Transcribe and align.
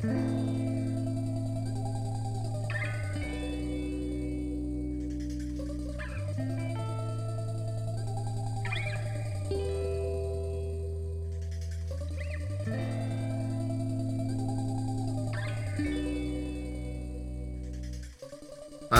I 0.00 0.04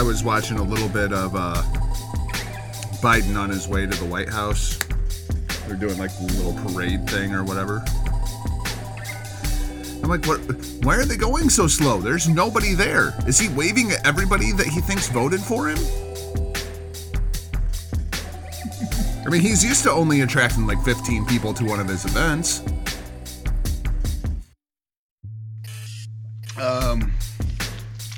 was 0.01 0.21
watching 0.23 0.59
a 0.59 0.63
little 0.63 0.89
bit 0.89 1.13
of 1.13 1.33
uh, 1.33 1.61
Biden 3.01 3.37
on 3.37 3.49
his 3.49 3.69
way 3.69 3.85
to 3.85 3.97
the 3.97 4.03
White 4.03 4.29
House. 4.29 4.77
They're 5.65 5.77
doing 5.77 5.97
like 5.97 6.11
a 6.19 6.23
little 6.23 6.53
parade 6.53 7.09
thing 7.09 7.33
or 7.33 7.45
whatever. 7.45 7.85
I'm 10.09 10.19
like, 10.19 10.27
what? 10.27 10.39
Why 10.83 10.95
are 10.95 11.05
they 11.05 11.17
going 11.17 11.51
so 11.51 11.67
slow? 11.67 11.99
There's 11.99 12.27
nobody 12.27 12.73
there. 12.73 13.13
Is 13.27 13.37
he 13.37 13.47
waving 13.49 13.91
at 13.91 14.03
everybody 14.07 14.51
that 14.53 14.65
he 14.65 14.81
thinks 14.81 15.07
voted 15.07 15.39
for 15.39 15.69
him? 15.69 15.77
I 19.25 19.29
mean, 19.29 19.41
he's 19.41 19.63
used 19.63 19.83
to 19.83 19.91
only 19.91 20.21
attracting 20.21 20.65
like 20.65 20.83
15 20.83 21.27
people 21.27 21.53
to 21.53 21.63
one 21.63 21.79
of 21.79 21.87
his 21.87 22.05
events. 22.05 22.61
Um, 26.59 27.11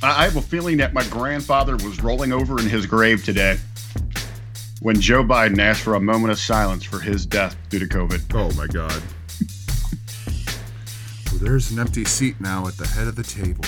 I 0.02 0.22
I 0.22 0.24
have 0.24 0.38
a 0.38 0.42
feeling 0.42 0.78
that 0.78 0.94
my 0.94 1.04
grandfather 1.10 1.74
was 1.74 2.02
rolling 2.02 2.32
over 2.32 2.58
in 2.58 2.70
his 2.70 2.86
grave 2.86 3.26
today 3.26 3.58
when 4.80 5.02
Joe 5.02 5.26
Biden 5.26 5.60
asked 5.60 5.82
for 5.82 5.96
a 5.96 6.00
moment 6.00 6.32
of 6.32 6.40
silence 6.40 6.86
for 6.86 7.00
his 7.00 7.26
death 7.26 7.58
due 7.68 7.80
to 7.80 7.86
COVID. 7.86 8.34
Oh 8.34 8.56
my 8.56 8.68
God. 8.68 9.04
There's 11.42 11.72
an 11.72 11.80
empty 11.80 12.06
seat 12.06 12.40
now 12.40 12.68
at 12.68 12.78
the 12.78 12.88
head 12.88 13.08
of 13.08 13.16
the 13.16 13.24
table. 13.24 13.64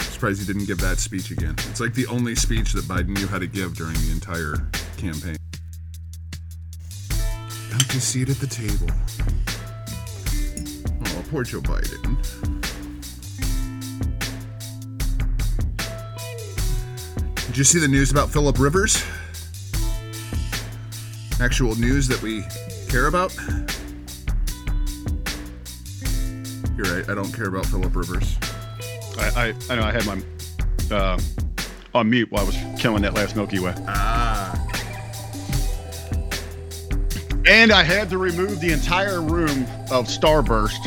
Surprised 0.00 0.40
he 0.40 0.46
didn't 0.46 0.66
give 0.66 0.78
that 0.78 0.98
speech 0.98 1.30
again. 1.30 1.54
It's 1.70 1.80
like 1.80 1.94
the 1.94 2.06
only 2.08 2.34
speech 2.34 2.72
that 2.74 2.84
Biden 2.84 3.08
knew 3.08 3.26
how 3.26 3.38
to 3.38 3.46
give 3.46 3.74
during 3.74 3.94
the 3.94 4.10
entire 4.12 4.56
campaign. 4.98 5.36
Empty 7.72 8.00
seat 8.00 8.28
at 8.28 8.36
the 8.36 8.46
table. 8.46 8.86
Oh, 11.06 11.24
poor 11.30 11.42
Joe 11.42 11.62
Biden. 11.62 12.18
Did 17.46 17.56
you 17.56 17.64
see 17.64 17.78
the 17.78 17.88
news 17.88 18.10
about 18.10 18.28
Philip 18.28 18.58
Rivers? 18.58 19.02
Actual 21.40 21.74
news 21.76 22.06
that 22.08 22.20
we 22.20 22.44
care 22.90 23.06
about? 23.06 23.34
I 27.10 27.14
don't 27.14 27.32
care 27.32 27.48
about 27.48 27.66
Philip 27.66 27.96
Rivers. 27.96 28.36
I, 29.18 29.48
I, 29.48 29.54
I 29.68 29.74
know 29.74 29.82
I 29.82 29.90
had 29.90 30.06
my 30.06 30.22
uh, 30.94 31.18
on 31.92 32.08
mute 32.08 32.30
while 32.30 32.44
I 32.44 32.46
was 32.46 32.56
killing 32.80 33.02
that 33.02 33.14
last 33.14 33.34
Milky 33.34 33.58
Way. 33.58 33.74
Ah. 33.88 34.56
And 37.48 37.72
I 37.72 37.82
had 37.82 38.10
to 38.10 38.18
remove 38.18 38.60
the 38.60 38.70
entire 38.70 39.20
room 39.20 39.64
of 39.90 40.06
Starburst 40.06 40.78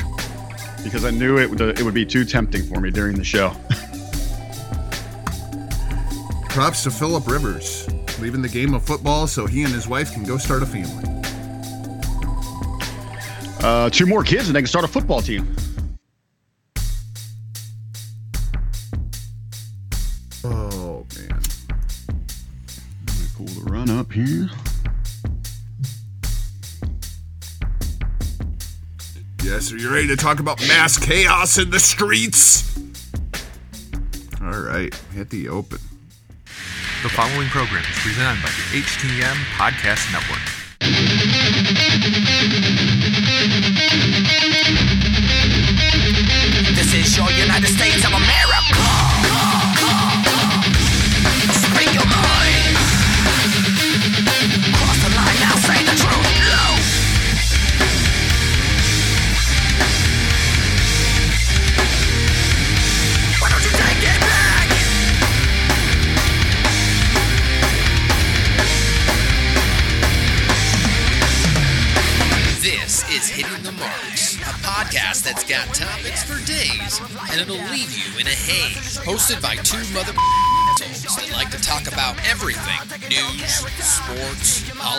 because 0.81 1.03
I 1.03 1.11
knew 1.11 1.39
it 1.39 1.49
would, 1.49 1.59
it 1.59 1.81
would 1.81 1.93
be 1.93 2.05
too 2.05 2.23
tempting 2.23 2.63
for 2.63 2.79
me 2.79 2.89
during 2.89 3.17
the 3.17 3.25
show. 3.25 3.49
Props 6.49 6.83
to 6.83 6.91
Philip 6.91 7.27
Rivers, 7.27 7.89
leaving 8.21 8.41
the 8.41 8.47
game 8.47 8.73
of 8.73 8.85
football 8.85 9.27
so 9.27 9.45
he 9.45 9.63
and 9.63 9.73
his 9.73 9.89
wife 9.89 10.13
can 10.13 10.23
go 10.23 10.37
start 10.37 10.63
a 10.63 10.65
family. 10.65 11.03
Uh, 13.61 13.89
two 13.89 14.05
more 14.05 14.23
kids 14.23 14.47
and 14.47 14.55
they 14.55 14.61
can 14.61 14.67
start 14.67 14.85
a 14.85 14.87
football 14.87 15.21
team. 15.21 15.53
You 29.83 29.93
ready 29.93 30.07
to 30.07 30.15
talk 30.15 30.39
about 30.39 30.61
mass 30.61 30.97
chaos 30.97 31.57
in 31.57 31.69
the 31.69 31.79
streets? 31.79 32.79
All 34.41 34.61
right, 34.61 34.95
hit 35.13 35.29
the 35.29 35.49
open. 35.49 35.79
The 37.01 37.09
following 37.09 37.49
program 37.49 37.83
is 37.83 37.99
presented 37.99 38.41
by 38.41 38.49
the 38.49 38.79
HTM 38.79 39.35
Podcast 39.57 40.09
Network. 40.13 40.52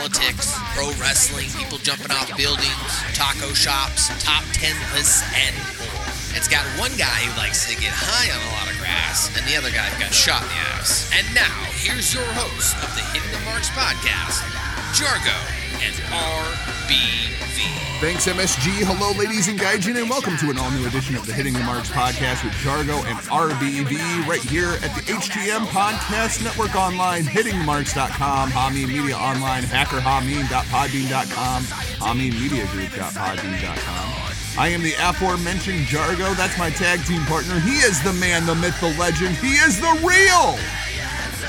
Politics, 0.05 0.53
pro 0.77 0.89
wrestling, 1.01 1.49
people 1.57 1.79
jumping 1.79 2.11
off 2.11 2.29
buildings, 2.37 2.93
taco 3.15 3.55
shops, 3.55 4.13
top 4.23 4.45
10 4.53 4.77
lists, 4.93 5.25
and 5.33 5.57
more. 5.81 6.05
It's 6.37 6.47
got 6.47 6.61
one 6.79 6.93
guy 6.99 7.25
who 7.25 7.33
likes 7.41 7.65
to 7.73 7.81
get 7.81 7.89
high 7.89 8.29
on 8.29 8.37
a 8.37 8.51
lot 8.53 8.69
of 8.69 8.77
grass, 8.77 9.33
and 9.33 9.49
the 9.49 9.57
other 9.57 9.71
guy 9.71 9.89
got 9.99 10.13
shot 10.13 10.43
in 10.43 10.49
the 10.49 10.61
ass. 10.77 11.09
And 11.17 11.25
now, 11.33 11.57
here's 11.81 12.13
your 12.13 12.27
host 12.37 12.77
of 12.85 12.93
the 12.93 13.01
Hitting 13.17 13.33
the 13.33 13.41
Marks 13.49 13.71
podcast, 13.71 14.45
Jargo 14.93 15.64
and 15.83 15.95
RBV. 16.13 17.59
Thanks, 18.01 18.27
MSG. 18.27 18.83
Hello, 18.85 19.13
ladies 19.19 19.49
and 19.49 19.59
gaijin, 19.59 19.97
and 19.97 20.11
welcome 20.11 20.37
to 20.39 20.51
an 20.51 20.59
all-new 20.59 20.87
edition 20.87 21.17
of 21.17 21.25
the 21.27 21.33
Hitting 21.33 21.55
the 21.55 21.63
Marks 21.65 21.89
podcast 21.91 22.45
with 22.45 22.53
Jargo 22.61 23.03
and 23.07 23.17
RBV 23.33 24.27
right 24.27 24.43
here 24.43 24.73
at 24.83 24.93
the 24.95 25.01
HTM 25.09 25.65
Podcast 25.73 26.43
Network 26.45 26.75
online, 26.77 27.23
hittingthemarks.com, 27.25 28.51
Hameen 28.51 28.89
Media 28.89 29.17
Online, 29.17 29.63
hackerhameen.podbean.com, 29.63 31.63
hameenmediagroup.podbean.com. 31.63 34.35
I 34.57 34.69
am 34.69 34.83
the 34.83 34.95
aforementioned 35.01 35.87
Jargo. 35.87 36.33
That's 36.37 36.57
my 36.59 36.71
tag 36.71 37.05
team 37.07 37.25
partner. 37.25 37.59
He 37.61 37.79
is 37.83 38.01
the 38.05 38.13
man, 38.13 38.47
the 38.47 38.55
myth, 38.55 38.79
the 38.81 38.95
legend. 38.99 39.35
He 39.37 39.55
is 39.57 39.81
the 39.81 39.93
real 40.05 40.57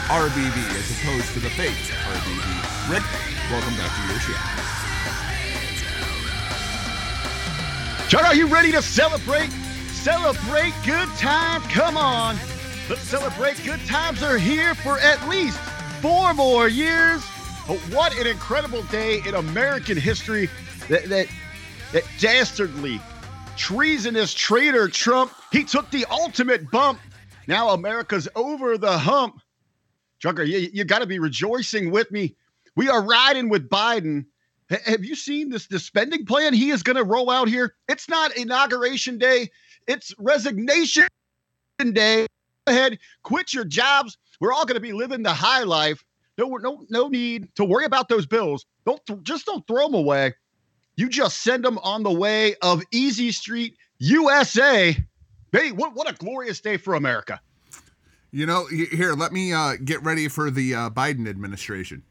RBV 0.09 0.57
as 0.73 0.89
opposed 0.89 1.31
to 1.33 1.39
the 1.39 1.51
fake 1.51 1.77
RBV. 2.09 2.89
Rick, 2.89 3.03
welcome 3.51 3.75
back 3.77 3.91
to 3.95 4.01
your 4.11 4.19
show. 4.19 4.33
John, 8.07 8.25
are 8.25 8.35
you 8.35 8.47
ready 8.47 8.71
to 8.71 8.81
celebrate? 8.81 9.49
Celebrate 9.91 10.73
good 10.85 11.09
times. 11.17 11.65
Come 11.67 11.97
on. 11.97 12.37
Let's 12.89 13.01
celebrate 13.01 13.61
good 13.63 13.83
times 13.85 14.21
are 14.23 14.37
here 14.37 14.75
for 14.75 14.99
at 14.99 15.27
least 15.27 15.59
four 16.01 16.33
more 16.33 16.67
years. 16.67 17.23
But 17.67 17.79
what 17.91 18.15
an 18.17 18.27
incredible 18.27 18.83
day 18.83 19.21
in 19.25 19.35
American 19.35 19.97
history 19.97 20.49
that 20.87 21.05
that, 21.05 21.27
that 21.93 22.03
dastardly, 22.19 23.01
treasonous 23.57 24.33
traitor 24.33 24.87
Trump, 24.87 25.31
he 25.51 25.63
took 25.63 25.89
the 25.89 26.05
ultimate 26.11 26.69
bump. 26.69 26.99
Now 27.47 27.69
America's 27.69 28.27
over 28.35 28.77
the 28.77 28.97
hump. 28.97 29.41
Junker, 30.19 30.43
you, 30.43 30.69
you 30.71 30.83
got 30.83 30.99
to 30.99 31.07
be 31.07 31.19
rejoicing 31.19 31.91
with 31.91 32.11
me. 32.11 32.35
We 32.75 32.89
are 32.89 33.01
riding 33.01 33.49
with 33.49 33.69
Biden. 33.69 34.25
Ha- 34.69 34.77
Have 34.85 35.05
you 35.05 35.15
seen 35.15 35.49
this, 35.49 35.67
this 35.67 35.85
spending 35.85 36.25
plan 36.25 36.53
he 36.53 36.69
is 36.71 36.83
going 36.83 36.97
to 36.97 37.03
roll 37.03 37.29
out 37.29 37.47
here? 37.47 37.75
It's 37.87 38.09
not 38.09 38.35
inauguration 38.35 39.17
day, 39.17 39.49
it's 39.87 40.13
resignation 40.17 41.07
day. 41.93 42.27
Go 42.67 42.73
ahead, 42.73 42.97
quit 43.23 43.53
your 43.53 43.65
jobs. 43.65 44.17
We're 44.39 44.51
all 44.51 44.65
going 44.65 44.75
to 44.75 44.81
be 44.81 44.93
living 44.93 45.23
the 45.23 45.33
high 45.33 45.63
life. 45.63 46.03
No, 46.37 46.47
no, 46.57 46.85
no 46.89 47.07
need 47.07 47.47
to 47.55 47.63
worry 47.63 47.85
about 47.85 48.09
those 48.09 48.25
bills. 48.25 48.65
Don't 48.85 49.03
th- 49.05 49.21
just 49.23 49.45
don't 49.45 49.65
throw 49.67 49.85
them 49.85 49.93
away. 49.93 50.33
You 50.97 51.09
just 51.09 51.41
send 51.41 51.63
them 51.63 51.77
on 51.79 52.03
the 52.03 52.11
way 52.11 52.55
of 52.61 52.81
Easy 52.91 53.31
Street, 53.31 53.75
USA. 53.99 54.97
Hey, 55.51 55.71
what, 55.71 55.93
what 55.93 56.09
a 56.09 56.13
glorious 56.15 56.59
day 56.59 56.77
for 56.77 56.95
America. 56.95 57.39
You 58.31 58.45
know, 58.45 58.65
here, 58.65 59.13
let 59.13 59.31
me 59.31 59.53
uh, 59.53 59.75
get 59.81 60.03
ready 60.03 60.27
for 60.27 60.51
the 60.51 60.75
uh, 60.75 60.89
Biden 60.89 61.29
administration. 61.29 62.03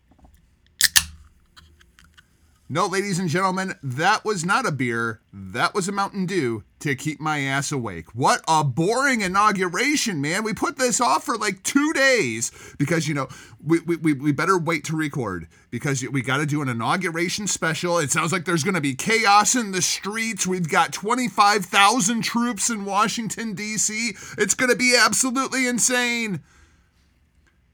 No, 2.66 2.87
ladies 2.87 3.19
and 3.19 3.28
gentlemen, 3.28 3.75
that 3.82 4.25
was 4.25 4.43
not 4.43 4.64
a 4.64 4.72
beer. 4.72 5.20
That 5.34 5.75
was 5.75 5.87
a 5.87 5.93
Mountain 5.93 6.25
Dew 6.25 6.64
to 6.81 6.94
keep 6.96 7.20
my 7.20 7.40
ass 7.40 7.70
awake. 7.70 8.06
What 8.14 8.43
a 8.49 8.64
boring 8.64 9.20
inauguration, 9.20 10.22
man. 10.22 10.43
We 10.44 10.55
put 10.55 10.78
this 10.78 10.99
off 10.99 11.25
for 11.25 11.37
like 11.37 11.62
two 11.62 11.93
days 11.93 12.50
because, 12.78 13.06
you 13.06 13.12
know, 13.12 13.28
we, 13.62 13.81
we, 13.81 14.14
we 14.14 14.32
better 14.32 14.56
wait 14.58 14.82
to 14.84 14.96
record 14.96 15.46
because 15.70 16.02
we 16.11 16.22
got 16.22 16.38
to 16.38 16.46
do 16.46 16.62
an 16.62 16.70
inauguration 16.70 17.46
special. 17.46 17.99
It 17.99 18.11
sounds 18.11 18.32
like 18.32 18.46
there's 18.46 18.64
going 18.64 18.75
to 18.75 18.81
be 18.81 18.94
chaos 18.94 19.55
in 19.55 19.72
the 19.72 19.82
streets. 19.82 20.46
We've 20.46 20.69
got 20.69 20.90
25,000 20.94 22.22
troops 22.22 22.70
in 22.70 22.87
Washington, 22.87 23.52
D.C. 23.55 24.12
It's 24.38 24.55
going 24.55 24.70
to 24.70 24.76
be 24.76 24.96
absolutely 24.99 25.67
insane. 25.67 26.40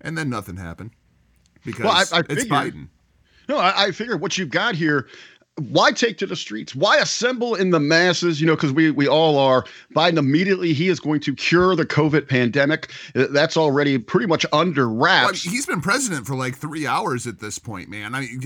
And 0.01 0.19
then 0.19 0.29
nothing 0.31 0.57
happened 0.57 0.91
because 1.65 1.85
Well, 1.85 1.93
I- 1.93 2.19
I 2.19 2.21
it's 2.29 2.43
figured- 2.43 2.49
Biden. 2.75 2.89
No, 3.50 3.58
I, 3.58 3.87
I 3.87 3.91
figure 3.91 4.17
what 4.17 4.38
you've 4.38 4.50
got 4.50 4.76
here. 4.76 5.08
Why 5.56 5.91
take 5.91 6.17
to 6.19 6.26
the 6.26 6.37
streets? 6.37 6.75
Why 6.75 6.99
assemble 6.99 7.55
in 7.56 7.70
the 7.70 7.81
masses? 7.81 8.41
You 8.41 8.47
know, 8.47 8.55
because 8.55 8.73
we 8.73 8.93
we 8.93 9.08
all 9.08 9.37
are. 9.37 9.64
Biden 9.94 10.17
immediately 10.17 10.73
he 10.73 10.88
is 10.88 11.00
going 11.00 11.20
to 11.23 11.35
cure 11.35 11.75
the 11.76 11.85
COVID 11.85 12.29
pandemic. 12.29 12.91
Uh, 13.14 13.26
That's 13.31 13.56
already 13.56 13.99
pretty 13.99 14.26
much 14.26 14.47
under 14.52 14.88
Well, 14.88 15.26
wraps. 15.26 15.43
he's 15.43 15.67
been 15.67 15.81
president 15.82 16.26
for 16.26 16.37
like 16.37 16.56
three 16.56 16.87
hours 16.87 17.26
at 17.26 17.41
this 17.41 17.58
point, 17.58 17.88
man. 17.91 18.14
I 18.14 18.20
mean, 18.20 18.41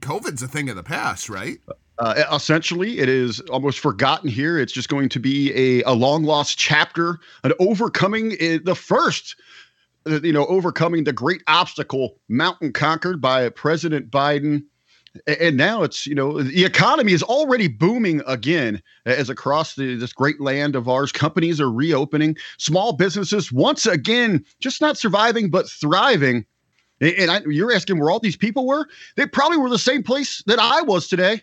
COVID's 0.00 0.42
a 0.42 0.48
thing 0.48 0.68
of 0.68 0.76
the 0.76 0.82
past, 0.84 1.28
right? 1.30 1.58
Uh, 1.98 2.22
essentially, 2.32 2.98
it 2.98 3.08
is 3.08 3.40
almost 3.50 3.78
forgotten 3.80 4.28
here. 4.28 4.58
It's 4.58 4.72
just 4.72 4.88
going 4.90 5.08
to 5.08 5.18
be 5.18 5.52
a, 5.54 5.82
a 5.90 5.92
long 5.94 6.22
lost 6.24 6.56
chapter, 6.58 7.18
an 7.44 7.52
overcoming 7.58 8.32
uh, 8.34 8.58
the 8.64 8.74
first, 8.76 9.34
uh, 9.36 9.42
Uh, 10.10 10.20
you 10.22 10.32
know, 10.32 10.46
overcoming 10.46 11.04
the 11.04 11.12
great 11.12 11.42
obstacle, 11.46 12.16
mountain 12.28 12.72
conquered 12.72 13.20
by 13.20 13.48
President 13.50 14.10
Biden. 14.10 14.64
And 15.26 15.56
now 15.56 15.82
it's, 15.82 16.06
you 16.06 16.14
know, 16.14 16.42
the 16.42 16.64
economy 16.64 17.12
is 17.12 17.22
already 17.22 17.68
booming 17.68 18.22
again 18.26 18.80
as 19.06 19.28
across 19.28 19.74
the, 19.74 19.96
this 19.96 20.12
great 20.12 20.40
land 20.40 20.76
of 20.76 20.88
ours. 20.88 21.10
Companies 21.10 21.60
are 21.60 21.70
reopening. 21.70 22.36
Small 22.58 22.92
businesses, 22.92 23.50
once 23.52 23.86
again, 23.86 24.44
just 24.60 24.80
not 24.80 24.96
surviving, 24.96 25.50
but 25.50 25.68
thriving. 25.68 26.44
And 27.00 27.30
I, 27.30 27.40
you're 27.46 27.72
asking 27.72 27.98
where 27.98 28.10
all 28.10 28.20
these 28.20 28.36
people 28.36 28.66
were? 28.66 28.86
They 29.16 29.26
probably 29.26 29.58
were 29.58 29.70
the 29.70 29.78
same 29.78 30.02
place 30.02 30.42
that 30.46 30.58
I 30.58 30.82
was 30.82 31.08
today 31.08 31.42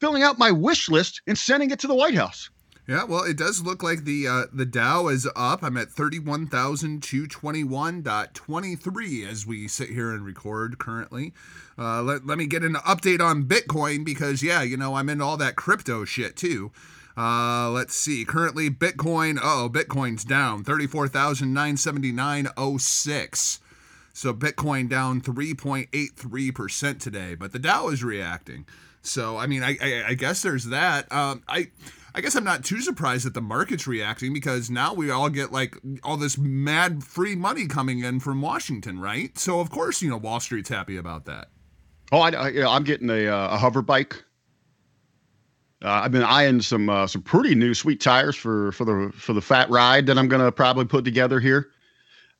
filling 0.00 0.22
out 0.22 0.38
my 0.38 0.50
wish 0.50 0.88
list 0.88 1.22
and 1.26 1.36
sending 1.36 1.70
it 1.70 1.78
to 1.80 1.86
the 1.86 1.94
White 1.94 2.14
House. 2.14 2.50
Yeah, 2.88 3.04
well, 3.04 3.22
it 3.24 3.36
does 3.36 3.62
look 3.62 3.82
like 3.82 4.04
the 4.04 4.26
uh, 4.26 4.44
the 4.50 4.64
Dow 4.64 5.08
is 5.08 5.28
up. 5.36 5.62
I'm 5.62 5.76
at 5.76 5.90
thirty 5.90 6.18
one 6.18 6.46
thousand 6.46 7.02
two 7.02 7.26
twenty 7.26 7.62
one 7.62 8.00
dot 8.00 8.32
twenty 8.32 8.76
three 8.76 9.26
as 9.26 9.46
we 9.46 9.68
sit 9.68 9.90
here 9.90 10.10
and 10.10 10.24
record 10.24 10.78
currently. 10.78 11.34
Uh, 11.78 12.00
let, 12.02 12.26
let 12.26 12.38
me 12.38 12.46
get 12.46 12.64
an 12.64 12.76
update 12.76 13.20
on 13.20 13.44
Bitcoin 13.44 14.06
because 14.06 14.42
yeah, 14.42 14.62
you 14.62 14.78
know 14.78 14.94
I'm 14.94 15.10
into 15.10 15.22
all 15.22 15.36
that 15.36 15.54
crypto 15.54 16.06
shit 16.06 16.34
too. 16.34 16.72
Uh, 17.14 17.68
let's 17.68 17.94
see. 17.94 18.24
Currently, 18.24 18.70
Bitcoin. 18.70 19.38
Oh, 19.42 19.68
Bitcoin's 19.70 20.24
down 20.24 20.64
thirty 20.64 20.86
four 20.86 21.08
thousand 21.08 21.52
nine 21.52 21.76
seventy 21.76 22.10
nine 22.10 22.48
oh 22.56 22.78
six. 22.78 23.60
So 24.14 24.32
Bitcoin 24.34 24.88
down 24.88 25.20
3.83% 25.20 26.98
today, 26.98 27.36
but 27.36 27.52
the 27.52 27.60
Dow 27.60 27.88
is 27.88 28.02
reacting. 28.02 28.66
So 29.00 29.36
I 29.36 29.46
mean, 29.46 29.62
I 29.62 29.76
I, 29.80 30.04
I 30.08 30.14
guess 30.14 30.42
there's 30.42 30.64
that. 30.64 31.12
Um, 31.12 31.44
I 31.46 31.68
I 32.18 32.20
guess 32.20 32.34
I'm 32.34 32.42
not 32.42 32.64
too 32.64 32.80
surprised 32.80 33.26
that 33.26 33.34
the 33.34 33.40
market's 33.40 33.86
reacting 33.86 34.32
because 34.32 34.68
now 34.68 34.92
we 34.92 35.08
all 35.08 35.28
get 35.30 35.52
like 35.52 35.76
all 36.02 36.16
this 36.16 36.36
mad 36.36 37.04
free 37.04 37.36
money 37.36 37.68
coming 37.68 38.00
in 38.00 38.18
from 38.18 38.42
Washington, 38.42 38.98
right? 38.98 39.38
So 39.38 39.60
of 39.60 39.70
course 39.70 40.02
you 40.02 40.10
know 40.10 40.16
Wall 40.16 40.40
Street's 40.40 40.68
happy 40.68 40.96
about 40.96 41.26
that. 41.26 41.46
Oh, 42.10 42.18
I, 42.18 42.66
I'm 42.66 42.82
getting 42.82 43.08
a, 43.08 43.28
uh, 43.28 43.54
a 43.54 43.56
hover 43.56 43.82
bike. 43.82 44.24
Uh, 45.80 45.90
I've 45.90 46.10
been 46.10 46.24
eyeing 46.24 46.60
some 46.60 46.88
uh, 46.88 47.06
some 47.06 47.22
pretty 47.22 47.54
new 47.54 47.72
sweet 47.72 48.00
tires 48.00 48.34
for 48.34 48.72
for 48.72 48.84
the 48.84 49.12
for 49.14 49.32
the 49.32 49.40
fat 49.40 49.70
ride 49.70 50.06
that 50.06 50.18
I'm 50.18 50.26
gonna 50.26 50.50
probably 50.50 50.86
put 50.86 51.04
together 51.04 51.38
here. 51.38 51.68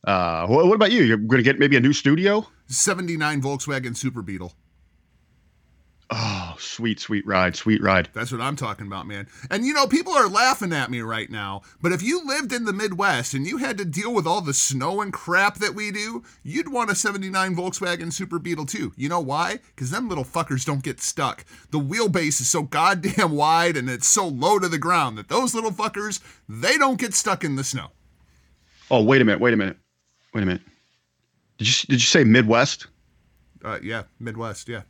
Uh, 0.03 0.49
what, 0.49 0.67
what 0.67 0.75
about 0.75 0.91
you? 0.91 1.05
You're 1.05 1.19
gonna 1.19 1.45
get 1.45 1.61
maybe 1.61 1.77
a 1.77 1.81
new 1.81 1.93
studio? 1.93 2.45
79 2.67 3.43
Volkswagen 3.43 3.97
Super 3.97 4.23
Beetle. 4.23 4.53
Oh, 6.11 6.57
sweet, 6.59 7.01
sweet 7.01 7.27
ride, 7.27 7.55
sweet 7.55 7.83
ride. 7.83 8.09
That's 8.15 8.33
what 8.33 8.41
I'm 8.41 8.57
talking 8.57 8.87
about, 8.87 9.07
man. 9.07 9.29
And 9.51 9.67
you 9.67 9.75
know, 9.75 9.87
people 9.87 10.15
are 10.15 10.27
laughing 10.27 10.73
at 10.73 10.91
me 10.91 11.03
right 11.03 11.31
now, 11.31 11.61
but 11.83 11.93
if 11.93 12.03
you 12.03 12.25
lived 12.25 12.51
in 12.51 12.65
the 12.65 12.73
Midwest 12.73 13.35
and 13.35 13.47
you 13.47 13.59
had 13.59 13.77
to 13.77 13.85
deal 13.85 14.15
with 14.15 14.27
all 14.27 14.41
the 14.41 14.55
snow 14.55 15.03
and 15.03 15.13
crap 15.13 15.57
that 15.57 15.75
we 15.75 15.91
do, 15.91 16.25
you'd 16.43 16.73
want 16.73 16.91
a 16.91 16.95
79 16.95 17.55
Volkswagen 17.55 18.11
Super 18.11 18.39
Beetle 18.39 18.65
too. 18.65 18.95
You 18.97 19.11
know 19.11 19.21
why? 19.21 19.59
Because 19.75 19.91
them 19.91 20.09
little 20.09 20.25
fuckers 20.25 20.65
don't 20.65 20.83
get 20.83 20.99
stuck. 20.99 21.45
The 21.73 21.79
wheelbase 21.79 22.41
is 22.41 22.49
so 22.49 22.63
goddamn 22.63 23.33
wide 23.37 23.77
and 23.77 23.91
it's 23.91 24.09
so 24.09 24.27
low 24.27 24.59
to 24.59 24.69
the 24.69 24.79
ground 24.79 25.19
that 25.19 25.29
those 25.29 25.55
little 25.55 25.73
fuckers, 25.73 26.21
they 26.49 26.79
don't 26.79 26.99
get 26.99 27.13
stuck 27.13 27.45
in 27.45 27.57
the 27.57 27.65
snow. 27.65 27.89
Oh, 28.91 29.03
wait 29.03 29.21
a 29.21 29.27
minute, 29.27 29.43
wait 29.43 29.53
a 29.53 29.59
minute, 29.59 29.77
wait 30.33 30.43
a 30.43 30.47
minute. 30.47 30.63
Did 31.59 31.69
you 31.69 31.87
did 31.89 31.95
you 31.95 32.07
say 32.07 32.25
Midwest? 32.25 32.87
Uh, 33.63 33.79
yeah, 33.83 34.05
Midwest, 34.19 34.69
yeah. 34.69 34.83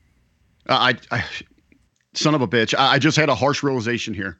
Uh, 0.68 0.92
I, 1.10 1.16
I, 1.16 1.24
son 2.14 2.34
of 2.34 2.42
a 2.42 2.48
bitch. 2.48 2.74
I, 2.78 2.94
I 2.94 2.98
just 2.98 3.16
had 3.16 3.28
a 3.28 3.34
harsh 3.34 3.62
realization 3.62 4.14
here. 4.14 4.38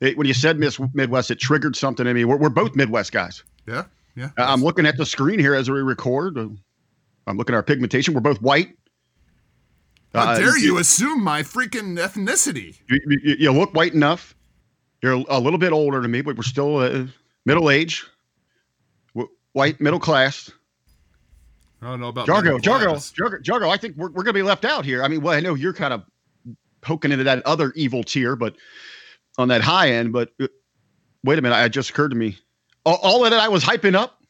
It, 0.00 0.16
when 0.18 0.26
you 0.26 0.34
said 0.34 0.58
Miss 0.58 0.78
Midwest, 0.94 1.30
it 1.30 1.38
triggered 1.38 1.76
something 1.76 2.06
in 2.06 2.14
me. 2.14 2.24
We're, 2.24 2.36
we're 2.36 2.48
both 2.50 2.74
Midwest 2.76 3.12
guys. 3.12 3.42
Yeah, 3.66 3.84
yeah. 4.14 4.30
Uh, 4.38 4.44
I'm 4.48 4.62
looking 4.62 4.86
at 4.86 4.96
the 4.96 5.06
screen 5.06 5.38
here 5.38 5.54
as 5.54 5.70
we 5.70 5.80
record. 5.80 6.36
Uh, 6.38 6.48
I'm 7.26 7.36
looking 7.36 7.54
at 7.54 7.56
our 7.56 7.62
pigmentation. 7.62 8.14
We're 8.14 8.20
both 8.20 8.40
white. 8.42 8.76
How 10.14 10.32
Uh, 10.32 10.38
dare 10.38 10.58
you 10.58 10.78
assume 10.78 11.22
my 11.22 11.42
freaking 11.42 11.98
ethnicity? 11.98 12.78
You, 12.88 13.00
you, 13.06 13.36
you 13.38 13.52
look 13.52 13.74
white 13.74 13.92
enough. 13.94 14.34
You're 15.02 15.24
a 15.28 15.38
little 15.40 15.58
bit 15.58 15.72
older 15.72 16.00
than 16.00 16.10
me, 16.10 16.22
but 16.22 16.36
we're 16.36 16.42
still 16.42 16.78
uh, 16.78 17.06
middle 17.44 17.70
age, 17.70 18.04
w- 19.14 19.30
white, 19.52 19.80
middle 19.80 20.00
class. 20.00 20.50
I 21.86 21.90
don't 21.90 22.00
know 22.00 22.08
about 22.08 22.26
Jargo, 22.26 22.58
Jargo. 22.58 22.96
Jargo, 23.14 23.40
Jargo. 23.42 23.70
I 23.70 23.76
think 23.76 23.96
we're, 23.96 24.08
we're 24.08 24.24
going 24.24 24.26
to 24.26 24.32
be 24.32 24.42
left 24.42 24.64
out 24.64 24.84
here. 24.84 25.04
I 25.04 25.08
mean, 25.08 25.20
well, 25.20 25.34
I 25.34 25.40
know 25.40 25.54
you're 25.54 25.72
kind 25.72 25.94
of 25.94 26.02
poking 26.80 27.12
into 27.12 27.22
that 27.24 27.46
other 27.46 27.72
evil 27.76 28.02
tier, 28.02 28.34
but 28.34 28.56
on 29.38 29.46
that 29.48 29.60
high 29.60 29.90
end. 29.92 30.12
But 30.12 30.30
uh, 30.40 30.48
wait 31.22 31.38
a 31.38 31.42
minute, 31.42 31.64
it 31.64 31.68
just 31.68 31.90
occurred 31.90 32.08
to 32.08 32.16
me. 32.16 32.38
All, 32.84 32.98
all 33.02 33.22
that 33.22 33.32
I 33.32 33.48
was 33.48 33.62
hyping 33.62 33.94
up, 33.94 34.20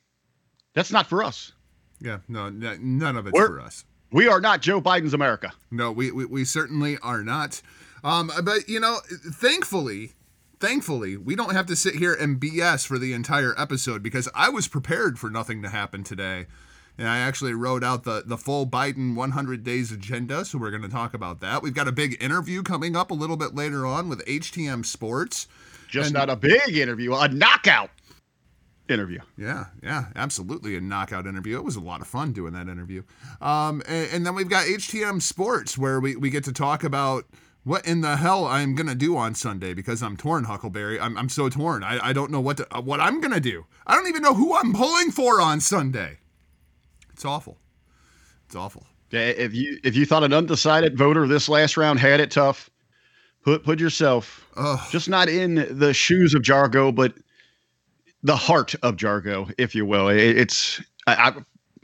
that's 0.75 0.93
not 0.93 1.07
for 1.07 1.25
us. 1.25 1.53
Yeah, 1.99 2.19
no, 2.29 2.51
none 2.51 3.17
of 3.17 3.27
it's 3.27 3.33
We're- 3.33 3.49
for 3.49 3.61
us. 3.61 3.85
We 4.13 4.29
are 4.29 4.41
not 4.41 4.61
Joe 4.61 4.81
Biden's 4.81 5.15
America. 5.15 5.53
No, 5.71 5.91
we, 5.91 6.13
we, 6.13 6.27
we 6.27 6.45
certainly 6.45 6.97
are 7.03 7.25
not. 7.25 7.61
Um, 8.05 8.31
but 8.45 8.69
you 8.69 8.79
know, 8.79 8.99
thankfully, 9.33 10.13
thankfully, 10.61 11.17
we 11.17 11.35
don't 11.35 11.53
have 11.55 11.67
to 11.67 11.77
sit 11.77 11.97
here 11.97 12.15
and 12.15 12.39
BS 12.39 12.87
for 12.87 12.99
the 12.99 13.13
entire 13.15 13.53
episode 13.59 14.03
because 14.03 14.29
I 14.35 14.49
was 14.49 14.69
prepared 14.69 15.19
for 15.19 15.29
nothing 15.29 15.61
to 15.63 15.71
happen 15.71 16.05
today. 16.05 16.47
And 16.99 17.09
I 17.09 17.19
actually 17.19 17.53
wrote 17.53 17.85
out 17.85 18.05
the, 18.05 18.23
the 18.25 18.39
full 18.39 18.67
Biden 18.67 19.15
100 19.15 19.63
days 19.63 19.93
agenda, 19.93 20.45
so 20.45 20.59
we're 20.59 20.71
going 20.71 20.83
to 20.83 20.89
talk 20.89 21.13
about 21.13 21.41
that. 21.41 21.63
We've 21.63 21.75
got 21.75 21.89
a 21.89 21.93
big 21.93 22.23
interview 22.23 22.63
coming 22.63 22.97
up 22.97 23.11
a 23.11 23.15
little 23.15 23.37
bit 23.37 23.55
later 23.55 23.85
on 23.85 24.09
with 24.09 24.25
HTM 24.27 24.85
Sports. 24.87 25.47
Just 25.89 26.07
And- 26.07 26.15
not 26.15 26.31
a 26.31 26.37
big 26.37 26.77
interview, 26.77 27.15
a 27.15 27.29
knockout 27.29 27.91
interview. 28.89 29.19
Yeah, 29.37 29.67
yeah, 29.83 30.07
absolutely 30.15 30.77
a 30.77 30.81
knockout 30.81 31.27
interview. 31.27 31.57
It 31.57 31.65
was 31.65 31.77
a 31.77 31.81
lot 31.81 32.01
of 32.01 32.07
fun 32.07 32.33
doing 32.33 32.53
that 32.55 32.69
interview. 32.69 33.03
Um, 33.41 33.83
and, 33.87 34.09
and 34.13 34.27
then 34.27 34.35
we've 34.35 34.49
got 34.49 34.67
HTM 34.67 35.21
Sports 35.21 35.77
where 35.77 36.01
we, 36.01 36.17
we 36.17 36.31
get 36.31 36.45
to 36.45 36.53
talk 36.53 36.85
about 36.85 37.25
what 37.65 37.85
in 37.85 38.01
the 38.01 38.17
hell 38.17 38.47
I'm 38.47 38.75
gonna 38.77 38.95
do 38.95 39.17
on 39.17 39.35
Sunday 39.35 39.75
because 39.75 40.03
I'm 40.03 40.17
torn, 40.17 40.45
Huckleberry. 40.45 41.01
I'm, 41.01 41.19
I'm 41.19 41.29
so 41.29 41.49
torn. 41.49 41.83
I, 41.83 41.99
I 42.09 42.13
don't 42.13 42.31
know 42.31 42.41
what 42.41 42.59
to, 42.59 42.77
uh, 42.77 42.81
what 42.81 43.01
I'm 43.01 43.21
gonna 43.21 43.41
do. 43.41 43.67
I 43.87 43.97
don't 43.97 44.07
even 44.07 44.23
know 44.23 44.35
who 44.35 44.57
I'm 44.57 44.73
pulling 44.73 45.11
for 45.11 45.41
on 45.41 45.61
Sunday. 45.61 46.19
It's 47.17 47.25
awful. 47.25 47.57
It's 48.45 48.55
awful. 48.55 48.85
Yeah, 49.11 49.21
If 49.21 49.55
you 49.55 49.79
if 49.83 49.97
you 49.97 50.05
thought 50.05 50.23
an 50.23 50.35
undecided 50.35 50.99
voter 50.99 51.27
this 51.27 51.49
last 51.49 51.79
round 51.79 51.99
had 51.99 52.21
it 52.21 52.31
tough, 52.31 52.69
put 53.43 53.65
put 53.65 53.81
yourself 53.81 54.47
Ugh. 54.59 54.79
just 54.91 55.09
not 55.09 55.31
in 55.31 55.67
the 55.79 55.95
shoes 55.95 56.35
of 56.35 56.43
Jargo, 56.43 56.95
but 56.95 57.15
the 58.23 58.37
heart 58.37 58.75
of 58.83 58.97
Jargo, 58.97 59.51
if 59.57 59.75
you 59.75 59.87
will. 59.87 60.09
It, 60.11 60.19
it's 60.19 60.83
I, 61.07 61.33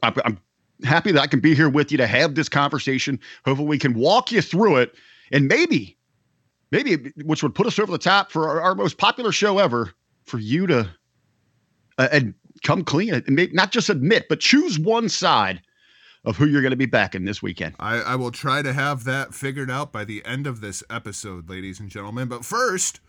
I, 0.02 0.12
I'm 0.26 0.38
happy 0.84 1.12
that 1.12 1.22
I 1.22 1.26
can 1.26 1.40
be 1.40 1.54
here 1.54 1.70
with 1.70 1.90
you 1.90 1.96
to 1.96 2.06
have 2.06 2.34
this 2.34 2.50
conversation. 2.50 3.18
Hopefully, 3.46 3.68
we 3.68 3.78
can 3.78 3.94
walk 3.94 4.32
you 4.32 4.42
through 4.42 4.76
it, 4.76 4.94
and 5.30 5.48
maybe, 5.48 5.96
maybe 6.72 7.10
which 7.24 7.42
would 7.42 7.54
put 7.54 7.66
us 7.66 7.78
over 7.78 7.90
the 7.90 7.96
top 7.96 8.30
for 8.30 8.50
our, 8.50 8.60
our 8.60 8.74
most 8.74 8.98
popular 8.98 9.32
show 9.32 9.58
ever, 9.58 9.94
for 10.24 10.38
you 10.38 10.66
to 10.66 10.90
uh, 11.96 12.08
and 12.12 12.34
come 12.62 12.84
clean 12.84 13.22
not 13.52 13.72
just 13.72 13.88
admit, 13.88 14.26
but 14.28 14.40
choose 14.40 14.78
one 14.78 15.08
side 15.08 15.62
of 16.24 16.36
who 16.36 16.46
you're 16.46 16.62
going 16.62 16.70
to 16.70 16.76
be 16.76 16.86
backing 16.86 17.24
this 17.24 17.42
weekend. 17.42 17.74
I, 17.80 17.96
I 17.96 18.16
will 18.16 18.30
try 18.30 18.62
to 18.62 18.72
have 18.72 19.04
that 19.04 19.34
figured 19.34 19.70
out 19.70 19.92
by 19.92 20.04
the 20.04 20.24
end 20.24 20.46
of 20.46 20.60
this 20.60 20.84
episode, 20.88 21.50
ladies 21.50 21.80
and 21.80 21.90
gentlemen. 21.90 22.28
But 22.28 22.44
first, 22.44 23.00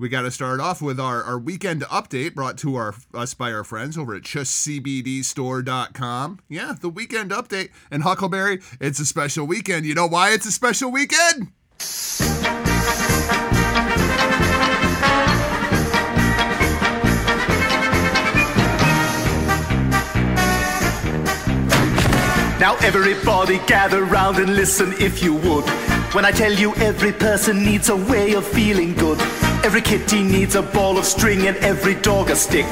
we 0.00 0.08
got 0.08 0.22
to 0.22 0.30
start 0.30 0.60
off 0.60 0.80
with 0.80 0.98
our, 0.98 1.22
our 1.22 1.38
weekend 1.38 1.82
update 1.82 2.34
brought 2.34 2.56
to 2.58 2.76
our 2.76 2.94
us 3.14 3.34
by 3.34 3.52
our 3.52 3.64
friends 3.64 3.98
over 3.98 4.14
at 4.14 4.22
justcbdstore.com. 4.22 6.40
Yeah, 6.48 6.74
the 6.80 6.88
weekend 6.88 7.32
update. 7.32 7.68
And 7.90 8.02
Huckleberry, 8.02 8.60
it's 8.80 9.00
a 9.00 9.06
special 9.06 9.46
weekend. 9.46 9.84
You 9.86 9.94
know 9.94 10.06
why 10.06 10.32
it's 10.32 10.46
a 10.46 10.52
special 10.52 10.90
weekend? 10.90 11.52
Now 22.60 22.76
everybody 22.82 23.58
gather 23.66 24.04
round 24.04 24.36
and 24.36 24.54
listen 24.54 24.92
if 24.98 25.22
you 25.22 25.32
would. 25.32 25.64
When 26.14 26.26
I 26.26 26.30
tell 26.30 26.52
you 26.52 26.74
every 26.74 27.10
person 27.10 27.64
needs 27.64 27.88
a 27.88 27.96
way 27.96 28.34
of 28.34 28.46
feeling 28.46 28.92
good. 28.92 29.18
Every 29.64 29.80
kitty 29.80 30.22
needs 30.22 30.56
a 30.56 30.60
ball 30.62 30.98
of 30.98 31.06
string 31.06 31.46
and 31.46 31.56
every 31.58 31.94
dog 31.94 32.28
a 32.28 32.36
stick. 32.36 32.66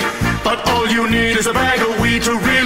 But 0.44 0.68
all 0.68 0.86
you 0.88 1.08
need 1.08 1.38
is 1.38 1.46
a 1.46 1.54
bag 1.54 1.80
of 1.80 1.98
weed 2.02 2.22
to 2.24 2.32
really 2.32 2.57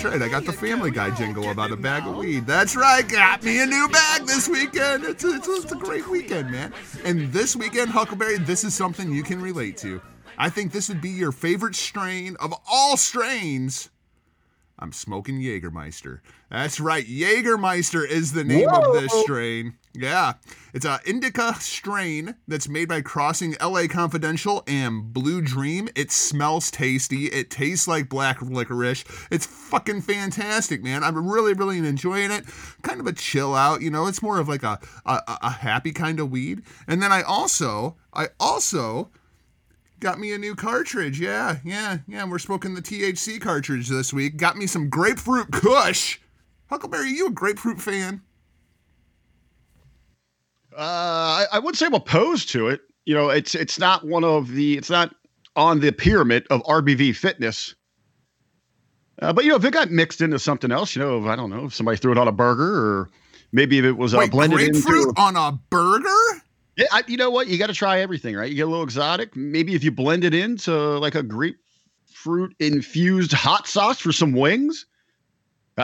That's 0.00 0.14
right. 0.14 0.22
I 0.22 0.28
got 0.30 0.46
the 0.46 0.52
Family 0.54 0.90
Guy 0.90 1.14
jingle 1.14 1.50
about 1.50 1.72
a 1.72 1.76
bag 1.76 2.06
of 2.06 2.16
weed. 2.16 2.46
That's 2.46 2.74
right. 2.74 3.06
Got 3.06 3.42
me 3.42 3.60
a 3.62 3.66
new 3.66 3.86
bag 3.88 4.24
this 4.24 4.48
weekend. 4.48 5.04
It's 5.04 5.22
a, 5.24 5.34
it's 5.34 5.46
it's 5.46 5.72
a 5.72 5.76
great 5.76 6.08
weekend, 6.08 6.50
man. 6.50 6.72
And 7.04 7.30
this 7.34 7.54
weekend, 7.54 7.90
Huckleberry, 7.90 8.38
this 8.38 8.64
is 8.64 8.74
something 8.74 9.12
you 9.12 9.22
can 9.22 9.42
relate 9.42 9.76
to. 9.78 10.00
I 10.38 10.48
think 10.48 10.72
this 10.72 10.88
would 10.88 11.02
be 11.02 11.10
your 11.10 11.32
favorite 11.32 11.74
strain 11.74 12.38
of 12.40 12.54
all 12.66 12.96
strains. 12.96 13.90
I'm 14.78 14.92
smoking 14.94 15.38
Jägermeister. 15.38 16.20
That's 16.50 16.80
right. 16.80 17.06
Jägermeister 17.06 18.06
is 18.06 18.32
the 18.32 18.42
name 18.42 18.68
of 18.68 18.92
this 18.94 19.12
strain. 19.22 19.74
Yeah. 19.94 20.34
It's 20.74 20.84
a 20.84 21.00
indica 21.06 21.54
strain 21.60 22.34
that's 22.48 22.68
made 22.68 22.88
by 22.88 23.02
crossing 23.02 23.56
LA 23.60 23.86
Confidential 23.88 24.64
and 24.66 25.12
Blue 25.12 25.40
Dream. 25.42 25.88
It 25.94 26.10
smells 26.10 26.70
tasty. 26.70 27.26
It 27.26 27.50
tastes 27.50 27.86
like 27.86 28.08
black 28.08 28.42
licorice. 28.42 29.04
It's 29.30 29.46
fucking 29.46 30.02
fantastic, 30.02 30.82
man. 30.82 31.04
I'm 31.04 31.30
really, 31.30 31.54
really 31.54 31.78
enjoying 31.78 32.30
it. 32.32 32.44
Kind 32.82 33.00
of 33.00 33.06
a 33.06 33.12
chill 33.12 33.54
out, 33.54 33.82
you 33.82 33.90
know. 33.90 34.06
It's 34.06 34.22
more 34.22 34.38
of 34.38 34.48
like 34.48 34.64
a 34.64 34.80
a, 35.06 35.20
a 35.26 35.50
happy 35.50 35.92
kind 35.92 36.18
of 36.18 36.30
weed. 36.30 36.62
And 36.88 37.00
then 37.00 37.12
I 37.12 37.22
also, 37.22 37.96
I 38.12 38.28
also 38.38 39.10
Got 40.00 40.18
me 40.18 40.32
a 40.32 40.38
new 40.38 40.54
cartridge. 40.54 41.20
Yeah, 41.20 41.58
yeah, 41.62 41.98
yeah. 42.08 42.26
We're 42.26 42.38
smoking 42.38 42.74
the 42.74 42.80
THC 42.80 43.38
cartridge 43.38 43.90
this 43.90 44.14
week. 44.14 44.38
Got 44.38 44.56
me 44.56 44.66
some 44.66 44.88
grapefruit 44.88 45.52
kush. 45.52 46.18
Huckleberry, 46.70 47.06
are 47.06 47.06
you 47.06 47.26
a 47.26 47.32
grapefruit 47.32 47.80
fan? 47.80 48.22
Uh, 50.72 50.76
I, 50.78 51.46
I 51.52 51.58
wouldn't 51.58 51.76
say 51.76 51.86
I'm 51.86 51.94
opposed 51.94 52.48
to 52.50 52.68
it. 52.68 52.80
You 53.04 53.14
know, 53.14 53.28
it's 53.28 53.56
it's 53.56 53.78
not 53.78 54.06
one 54.06 54.22
of 54.22 54.52
the 54.52 54.78
it's 54.78 54.88
not 54.88 55.12
on 55.56 55.80
the 55.80 55.90
pyramid 55.90 56.46
of 56.48 56.62
RBV 56.62 57.16
fitness. 57.16 57.74
Uh, 59.20 59.32
but 59.32 59.44
you 59.44 59.50
know, 59.50 59.56
if 59.56 59.64
it 59.64 59.72
got 59.72 59.90
mixed 59.90 60.20
into 60.20 60.38
something 60.38 60.70
else, 60.70 60.94
you 60.94 61.02
know, 61.02 61.18
if, 61.18 61.26
I 61.26 61.34
don't 61.34 61.50
know, 61.50 61.66
if 61.66 61.74
somebody 61.74 61.98
threw 61.98 62.12
it 62.12 62.18
on 62.18 62.28
a 62.28 62.32
burger, 62.32 63.00
or 63.00 63.10
maybe 63.50 63.78
if 63.78 63.84
it 63.84 63.96
was 63.96 64.14
uh, 64.14 64.18
Wait, 64.18 64.30
blended 64.30 64.58
grapefruit 64.58 65.08
into. 65.08 65.20
on 65.20 65.36
a 65.36 65.58
burger? 65.70 66.42
Yeah, 66.76 66.86
I, 66.92 67.02
you 67.08 67.16
know 67.16 67.30
what? 67.30 67.48
You 67.48 67.58
got 67.58 67.66
to 67.66 67.74
try 67.74 67.98
everything, 68.00 68.36
right? 68.36 68.48
You 68.48 68.54
get 68.54 68.62
a 68.62 68.70
little 68.70 68.84
exotic. 68.84 69.34
Maybe 69.34 69.74
if 69.74 69.82
you 69.82 69.90
blend 69.90 70.22
it 70.22 70.34
into 70.34 70.72
like 71.00 71.16
a 71.16 71.22
grapefruit 71.24 72.54
infused 72.60 73.32
hot 73.32 73.66
sauce 73.66 73.98
for 73.98 74.12
some 74.12 74.32
wings. 74.32 74.86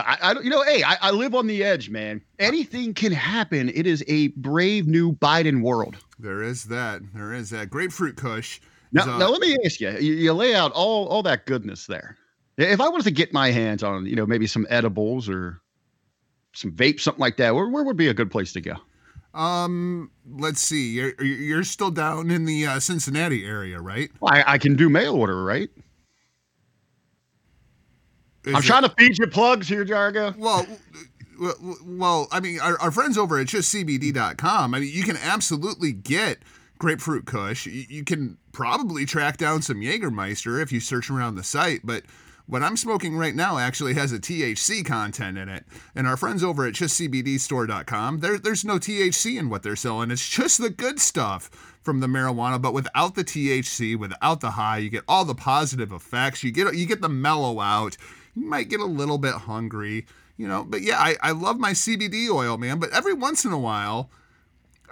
I, 0.05 0.17
I 0.21 0.33
don't, 0.33 0.43
you 0.43 0.49
know, 0.49 0.63
hey, 0.63 0.83
I, 0.83 0.97
I 1.01 1.11
live 1.11 1.35
on 1.35 1.47
the 1.47 1.63
edge, 1.63 1.89
man. 1.89 2.21
Anything 2.39 2.93
can 2.93 3.11
happen. 3.11 3.69
It 3.69 3.87
is 3.87 4.03
a 4.07 4.29
brave 4.29 4.87
new 4.87 5.13
Biden 5.13 5.61
world. 5.61 5.97
There 6.19 6.41
is 6.41 6.65
that. 6.65 7.01
There 7.13 7.33
is 7.33 7.49
that. 7.51 7.69
Grapefruit 7.69 8.17
kush. 8.17 8.59
Now, 8.91 9.17
now 9.17 9.29
let 9.29 9.41
me 9.41 9.57
ask 9.65 9.79
you, 9.79 9.91
you. 9.91 10.13
You 10.13 10.33
lay 10.33 10.55
out 10.55 10.71
all 10.71 11.07
all 11.07 11.21
that 11.23 11.45
goodness 11.45 11.87
there. 11.87 12.17
If 12.57 12.81
I 12.81 12.89
wanted 12.89 13.03
to 13.03 13.11
get 13.11 13.33
my 13.33 13.51
hands 13.51 13.83
on, 13.83 14.05
you 14.05 14.15
know, 14.15 14.25
maybe 14.25 14.47
some 14.47 14.65
edibles 14.69 15.29
or 15.29 15.61
some 16.53 16.71
vape, 16.71 16.99
something 16.99 17.21
like 17.21 17.37
that, 17.37 17.53
where, 17.53 17.69
where 17.69 17.83
would 17.83 17.97
be 17.97 18.07
a 18.07 18.13
good 18.13 18.31
place 18.31 18.53
to 18.53 18.61
go? 18.61 18.75
Um, 19.33 20.09
let's 20.27 20.61
see. 20.61 20.93
You're 20.93 21.21
you're 21.23 21.63
still 21.63 21.91
down 21.91 22.31
in 22.31 22.45
the 22.45 22.65
uh, 22.65 22.79
Cincinnati 22.79 23.45
area, 23.45 23.79
right? 23.79 24.09
Well, 24.19 24.33
I, 24.33 24.53
I 24.53 24.57
can 24.57 24.75
do 24.75 24.89
mail 24.89 25.13
order, 25.13 25.43
right? 25.43 25.69
Is 28.47 28.55
I'm 28.55 28.61
it- 28.61 28.65
trying 28.65 28.83
to 28.83 28.89
feed 28.97 29.17
you 29.17 29.27
plugs 29.27 29.67
here, 29.67 29.85
Jargo. 29.85 30.35
Well, 30.37 30.65
well, 31.39 31.77
well, 31.85 32.27
I 32.31 32.39
mean, 32.39 32.59
our, 32.59 32.79
our 32.79 32.91
friends 32.91 33.17
over 33.17 33.37
at 33.39 33.47
justcbd.com, 33.47 34.73
I 34.73 34.79
mean, 34.79 34.89
you 34.91 35.03
can 35.03 35.17
absolutely 35.17 35.91
get 35.91 36.39
grapefruit 36.79 37.25
kush. 37.25 37.65
You, 37.67 37.85
you 37.89 38.03
can 38.03 38.37
probably 38.51 39.05
track 39.05 39.37
down 39.37 39.61
some 39.61 39.77
Jägermeister 39.81 40.61
if 40.61 40.71
you 40.71 40.79
search 40.79 41.09
around 41.09 41.35
the 41.35 41.43
site, 41.43 41.81
but 41.83 42.03
what 42.47 42.63
I'm 42.63 42.77
smoking 42.77 43.17
right 43.17 43.35
now 43.35 43.57
actually 43.57 43.93
has 43.95 44.13
a 44.13 44.19
THC 44.19 44.85
content 44.85 45.37
in 45.37 45.49
it. 45.49 45.65
And 45.93 46.07
our 46.07 46.15
friends 46.15 46.43
over 46.43 46.65
at 46.65 46.73
justcbdstore.com, 46.73 48.19
there, 48.21 48.37
there's 48.39 48.63
no 48.65 48.75
THC 48.79 49.37
in 49.37 49.49
what 49.49 49.63
they're 49.63 49.75
selling. 49.75 50.11
It's 50.11 50.27
just 50.27 50.59
the 50.59 50.69
good 50.69 50.99
stuff 50.99 51.49
from 51.83 51.99
the 51.99 52.07
marijuana, 52.07 52.61
but 52.61 52.73
without 52.73 53.15
the 53.15 53.23
THC, 53.23 53.97
without 53.97 54.39
the 54.41 54.51
high, 54.51 54.77
you 54.77 54.89
get 54.89 55.03
all 55.07 55.25
the 55.25 55.35
positive 55.35 55.91
effects. 55.91 56.43
You 56.43 56.51
get 56.51 56.73
you 56.75 56.85
get 56.85 57.01
the 57.01 57.09
mellow 57.09 57.59
out. 57.59 57.97
You 58.37 58.45
might 58.47 58.69
get 58.69 58.79
a 58.79 58.85
little 58.85 59.17
bit 59.17 59.33
hungry, 59.33 60.05
you 60.37 60.47
know. 60.47 60.63
But 60.63 60.81
yeah, 60.81 60.99
I, 60.99 61.15
I 61.21 61.31
love 61.31 61.57
my 61.57 61.71
CBD 61.71 62.29
oil, 62.29 62.57
man. 62.57 62.77
But 62.79 62.91
every 62.91 63.13
once 63.13 63.45
in 63.45 63.51
a 63.51 63.57
while, 63.57 64.11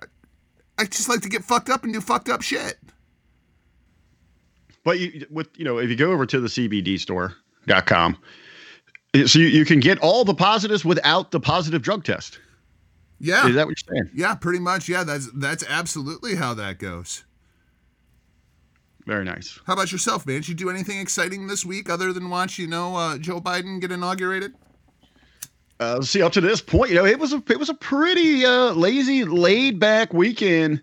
I, 0.01 0.05
I 0.79 0.85
just 0.85 1.07
like 1.07 1.21
to 1.21 1.29
get 1.29 1.43
fucked 1.43 1.69
up 1.69 1.83
and 1.83 1.93
do 1.93 2.01
fucked 2.01 2.27
up 2.27 2.41
shit. 2.41 2.79
But 4.83 4.99
you, 4.99 5.25
with 5.29 5.49
you 5.57 5.63
know, 5.65 5.77
if 5.77 5.89
you 5.89 5.95
go 5.95 6.11
over 6.11 6.25
to 6.25 6.39
the 6.39 6.47
CBDstore.com, 6.47 8.17
so 9.25 9.39
you, 9.39 9.47
you 9.47 9.65
can 9.65 9.79
get 9.79 9.99
all 9.99 10.25
the 10.25 10.35
positives 10.35 10.83
without 10.83 11.31
the 11.31 11.39
positive 11.39 11.81
drug 11.81 12.03
test. 12.03 12.39
Yeah, 13.19 13.47
Is 13.47 13.55
that 13.55 13.65
what 13.67 13.77
you're 13.87 13.95
saying? 13.95 14.11
yeah, 14.13 14.35
pretty 14.35 14.59
much. 14.59 14.89
Yeah, 14.89 15.03
that's 15.03 15.29
that's 15.33 15.63
absolutely 15.69 16.35
how 16.35 16.53
that 16.55 16.79
goes. 16.79 17.23
Very 19.05 19.23
nice. 19.23 19.59
How 19.67 19.73
about 19.73 19.91
yourself, 19.91 20.25
man? 20.25 20.37
Did 20.37 20.49
you 20.49 20.55
do 20.55 20.69
anything 20.69 20.99
exciting 20.99 21.47
this 21.47 21.63
week 21.63 21.89
other 21.89 22.11
than 22.11 22.29
watch, 22.29 22.57
you 22.57 22.67
know, 22.67 22.95
uh, 22.95 23.17
Joe 23.17 23.39
Biden 23.39 23.79
get 23.79 23.91
inaugurated? 23.91 24.53
Uh, 25.79 26.01
see, 26.01 26.21
up 26.21 26.31
to 26.33 26.41
this 26.41 26.61
point, 26.61 26.89
you 26.89 26.95
know, 26.95 27.05
it 27.05 27.19
was 27.19 27.33
a 27.33 27.43
it 27.49 27.59
was 27.59 27.69
a 27.69 27.73
pretty 27.73 28.45
uh, 28.45 28.71
lazy, 28.73 29.25
laid 29.25 29.79
back 29.79 30.13
weekend 30.13 30.81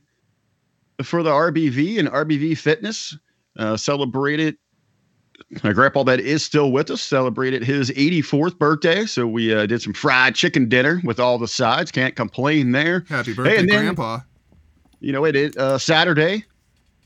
for 1.02 1.22
the 1.22 1.30
RBV 1.30 1.98
and 1.98 2.08
RBV 2.08 2.58
Fitness. 2.58 3.16
Uh, 3.58 3.76
celebrated. 3.76 4.56
My 5.64 5.72
grandpa 5.72 6.04
that 6.04 6.20
is 6.20 6.42
still 6.44 6.72
with 6.72 6.90
us 6.90 7.02
celebrated 7.02 7.62
his 7.64 7.90
84th 7.90 8.56
birthday, 8.58 9.04
so 9.04 9.26
we 9.26 9.52
uh, 9.52 9.66
did 9.66 9.82
some 9.82 9.92
fried 9.92 10.34
chicken 10.34 10.68
dinner 10.68 11.00
with 11.04 11.18
all 11.20 11.38
the 11.38 11.48
sides. 11.48 11.90
Can't 11.90 12.14
complain 12.16 12.70
there. 12.72 13.04
Happy 13.08 13.34
birthday, 13.34 13.58
and 13.58 13.68
then- 13.68 13.80
Grandpa. 13.82 14.20
you 15.00 15.12
know, 15.12 15.24
it 15.24 15.34
is 15.36 15.56
uh, 15.56 15.76
Saturday. 15.78 16.44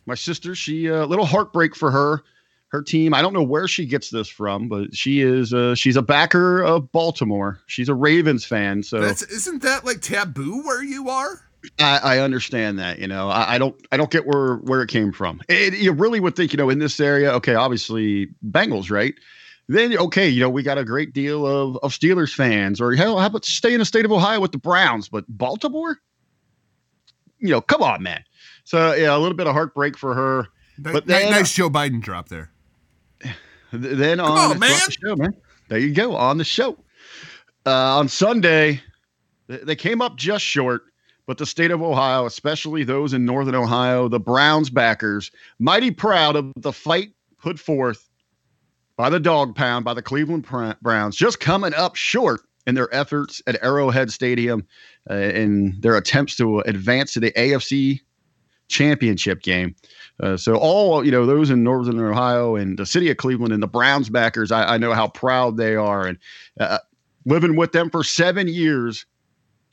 My 0.07 0.15
sister, 0.15 0.55
she 0.55 0.87
a 0.87 1.03
uh, 1.03 1.07
little 1.07 1.27
heartbreak 1.27 1.75
for 1.77 1.91
her. 1.91 2.23
Her 2.71 2.83
team. 2.83 3.15
I 3.15 3.23
don't 3.23 3.33
know 3.33 3.45
where 3.45 3.69
she 3.69 3.87
gets 3.87 4.11
this 4.11 4.29
from, 4.29 4.69
but 4.69 4.95
she 4.95 5.21
is 5.21 5.55
uh, 5.55 5.77
she's 5.77 5.95
a 5.95 6.03
backer 6.03 6.63
of 6.63 6.91
Baltimore. 6.91 7.61
She's 7.67 7.89
a 7.89 7.95
Ravens 7.95 8.45
fan, 8.45 8.83
so 8.83 9.01
That's 9.01 9.23
isn't 9.23 9.63
that 9.63 9.85
like 9.85 10.01
taboo 10.01 10.63
where 10.65 10.83
you 10.83 11.09
are? 11.09 11.47
I, 11.79 11.99
I 12.03 12.19
understand 12.19 12.79
that. 12.79 12.99
You 12.99 13.07
know, 13.07 13.29
I, 13.29 13.55
I 13.55 13.59
don't 13.59 13.75
I 13.93 13.97
don't 13.97 14.11
get 14.11 14.27
where 14.27 14.57
where 14.57 14.83
it 14.83 14.89
came 14.89 15.13
from. 15.13 15.41
It, 15.49 15.75
you 15.75 15.93
really 15.93 16.21
would 16.21 16.37
think, 16.37 16.53
you 16.53 16.57
know, 16.57 16.71
in 16.71 16.79
this 16.79 16.99
area, 17.01 17.33
okay, 17.35 17.55
obviously 17.55 18.29
Bengals, 18.51 18.91
right? 18.91 19.15
Then 19.69 19.97
okay, 19.97 20.29
you 20.29 20.41
know, 20.41 20.51
we 20.51 20.63
got 20.63 20.79
a 20.79 20.85
great 20.85 21.13
deal 21.13 21.47
of 21.47 21.77
of 21.79 21.93
Steelers 21.93 22.35
fans, 22.35 22.81
or 22.81 22.95
hell, 22.95 23.19
how 23.19 23.27
about 23.27 23.45
stay 23.45 23.73
in 23.73 23.79
the 23.79 23.85
state 23.85 24.05
of 24.05 24.13
Ohio 24.13 24.41
with 24.41 24.53
the 24.53 24.59
Browns, 24.59 25.09
but 25.09 25.25
Baltimore? 25.29 25.99
You 27.39 27.51
know, 27.51 27.61
come 27.61 27.83
on, 27.83 28.03
man. 28.03 28.25
So 28.67 28.95
yeah, 28.95 29.17
a 29.17 29.19
little 29.19 29.37
bit 29.37 29.47
of 29.47 29.55
heartbreak 29.55 29.97
for 29.97 30.13
her. 30.13 30.49
But 30.77 31.07
then- 31.07 31.31
nice 31.31 31.55
Joe 31.55 31.71
Biden 31.71 32.03
drop 32.03 32.29
there. 32.29 32.51
Then 33.73 34.21
on, 34.21 34.31
on, 34.31 34.51
on 34.53 34.59
man. 34.61 34.71
the 34.71 34.93
show, 34.93 35.17
man. 35.17 35.37
There 35.69 35.79
you 35.79 35.93
go 35.93 36.15
on 36.15 36.39
the 36.39 36.45
show. 36.45 36.79
Uh, 37.67 37.99
on 37.99 38.09
Sunday, 38.09 38.81
they 39.49 39.75
came 39.75 40.01
up 40.01 40.17
just 40.17 40.45
short, 40.45 40.83
but 41.27 41.37
the 41.37 41.45
state 41.45 41.73
of 41.73 41.83
Ohio, 41.83 42.27
especially 42.27 42.85
those 42.85 43.13
in 43.13 43.25
northern 43.25 43.57
Ohio, 43.57 44.09
the 44.09 44.21
Browns 44.21 44.71
backers, 44.71 45.33
mighty 45.59 45.91
proud 45.91 46.37
of 46.37 46.53
the 46.57 46.73
fight 46.73 47.11
put 47.39 47.59
forth 47.59 48.09
by 48.97 49.11
the 49.11 49.21
dog 49.21 49.57
pound 49.57 49.85
by 49.85 49.95
the 49.95 50.03
Cleveland 50.03 50.47
Browns, 50.81 51.17
just 51.17 51.41
coming 51.41 51.75
up 51.75 51.97
short 51.97 52.43
in 52.69 52.77
their 52.77 52.93
efforts 52.95 53.43
at 53.49 53.63
Arrowhead 53.63 54.13
Stadium 54.13 54.65
uh, 55.11 55.15
in 55.15 55.77
their 55.81 55.97
attempts 55.97 56.37
to 56.37 56.61
advance 56.61 57.13
to 57.15 57.21
the 57.21 57.33
AFC 57.33 58.01
championship 58.69 59.43
game. 59.43 59.75
Uh, 60.21 60.37
so 60.37 60.57
all 60.57 61.05
you 61.05 61.11
know, 61.11 61.27
those 61.27 61.51
in 61.51 61.63
Northern 61.63 62.01
Ohio 62.01 62.57
and 62.57 62.79
the 62.79 62.87
city 62.87 63.11
of 63.11 63.17
Cleveland 63.19 63.53
and 63.53 63.63
the 63.63 63.69
Browns 63.69 64.09
backers, 64.09 64.51
I, 64.51 64.75
I 64.75 64.79
know 64.79 64.95
how 64.95 65.09
proud 65.09 65.57
they 65.57 65.77
are, 65.77 66.07
and 66.07 66.19
uh, 66.59 66.79
living 67.27 67.57
with 67.57 67.73
them 67.73 67.91
for 67.91 68.03
seven 68.03 68.49
years, 68.49 69.05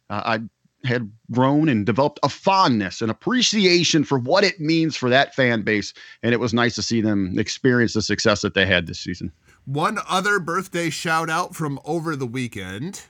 uh, 0.09 0.21
I 0.25 0.39
had 0.85 1.09
grown 1.31 1.69
and 1.69 1.85
developed 1.85 2.19
a 2.23 2.29
fondness 2.29 3.01
and 3.01 3.09
appreciation 3.09 4.03
for 4.03 4.19
what 4.19 4.43
it 4.43 4.59
means 4.59 4.97
for 4.97 5.09
that 5.09 5.33
fan 5.33 5.61
base. 5.61 5.93
And 6.21 6.33
it 6.33 6.39
was 6.39 6.53
nice 6.53 6.75
to 6.75 6.81
see 6.81 6.99
them 6.99 7.39
experience 7.39 7.93
the 7.93 8.01
success 8.01 8.41
that 8.41 8.53
they 8.53 8.65
had 8.65 8.87
this 8.87 8.99
season. 8.99 9.31
One 9.65 9.99
other 10.09 10.39
birthday 10.39 10.89
shout 10.89 11.29
out 11.29 11.55
from 11.55 11.79
over 11.85 12.17
the 12.17 12.25
weekend. 12.25 13.03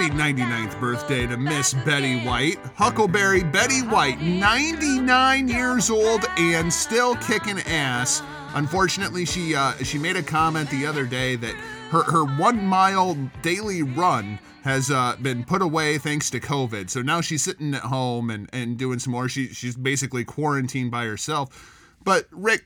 Happy 0.00 0.14
99th 0.14 0.80
birthday 0.80 1.26
to 1.26 1.36
Miss 1.36 1.74
Betty 1.74 2.20
White. 2.24 2.56
Huckleberry 2.74 3.44
Betty 3.44 3.80
White, 3.80 4.18
99 4.22 5.46
years 5.46 5.90
old 5.90 6.24
and 6.38 6.72
still 6.72 7.16
kicking 7.16 7.58
ass. 7.66 8.22
Unfortunately, 8.54 9.26
she 9.26 9.54
uh, 9.54 9.72
she 9.82 9.98
made 9.98 10.16
a 10.16 10.22
comment 10.22 10.70
the 10.70 10.86
other 10.86 11.04
day 11.04 11.36
that 11.36 11.54
her, 11.90 12.02
her 12.04 12.24
one 12.24 12.64
mile 12.64 13.14
daily 13.42 13.82
run 13.82 14.38
has 14.64 14.90
uh, 14.90 15.16
been 15.20 15.44
put 15.44 15.60
away 15.60 15.98
thanks 15.98 16.30
to 16.30 16.40
COVID. 16.40 16.88
So 16.88 17.02
now 17.02 17.20
she's 17.20 17.42
sitting 17.42 17.74
at 17.74 17.82
home 17.82 18.30
and, 18.30 18.48
and 18.54 18.78
doing 18.78 19.00
some 19.00 19.12
more. 19.12 19.28
She, 19.28 19.48
she's 19.48 19.76
basically 19.76 20.24
quarantined 20.24 20.90
by 20.90 21.04
herself. 21.04 21.92
But 22.02 22.26
Rick, 22.30 22.64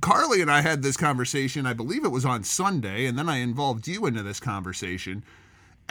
Carly 0.00 0.40
and 0.40 0.52
I 0.52 0.60
had 0.60 0.84
this 0.84 0.96
conversation, 0.96 1.66
I 1.66 1.72
believe 1.72 2.04
it 2.04 2.10
was 2.10 2.24
on 2.24 2.44
Sunday, 2.44 3.06
and 3.06 3.18
then 3.18 3.28
I 3.28 3.38
involved 3.38 3.88
you 3.88 4.06
into 4.06 4.22
this 4.22 4.38
conversation. 4.38 5.24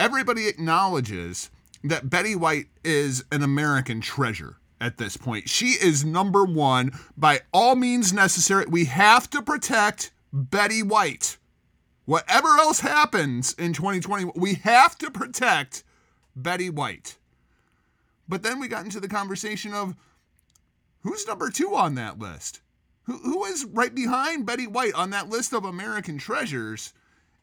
Everybody 0.00 0.48
acknowledges 0.48 1.50
that 1.84 2.08
Betty 2.08 2.34
White 2.34 2.68
is 2.82 3.22
an 3.30 3.42
American 3.42 4.00
treasure 4.00 4.56
at 4.80 4.96
this 4.96 5.18
point. 5.18 5.50
She 5.50 5.72
is 5.72 6.06
number 6.06 6.42
one 6.42 6.92
by 7.18 7.40
all 7.52 7.76
means 7.76 8.10
necessary. 8.10 8.64
We 8.66 8.86
have 8.86 9.28
to 9.28 9.42
protect 9.42 10.10
Betty 10.32 10.82
White. 10.82 11.36
Whatever 12.06 12.48
else 12.48 12.80
happens 12.80 13.52
in 13.58 13.74
2020, 13.74 14.32
we 14.34 14.54
have 14.54 14.96
to 14.96 15.10
protect 15.10 15.84
Betty 16.34 16.70
White. 16.70 17.18
But 18.26 18.42
then 18.42 18.58
we 18.58 18.68
got 18.68 18.86
into 18.86 19.00
the 19.00 19.08
conversation 19.08 19.74
of 19.74 19.94
who's 21.02 21.26
number 21.26 21.50
two 21.50 21.74
on 21.74 21.94
that 21.96 22.18
list? 22.18 22.62
Who, 23.02 23.18
who 23.18 23.44
is 23.44 23.66
right 23.66 23.94
behind 23.94 24.46
Betty 24.46 24.66
White 24.66 24.94
on 24.94 25.10
that 25.10 25.28
list 25.28 25.52
of 25.52 25.66
American 25.66 26.16
treasures? 26.16 26.94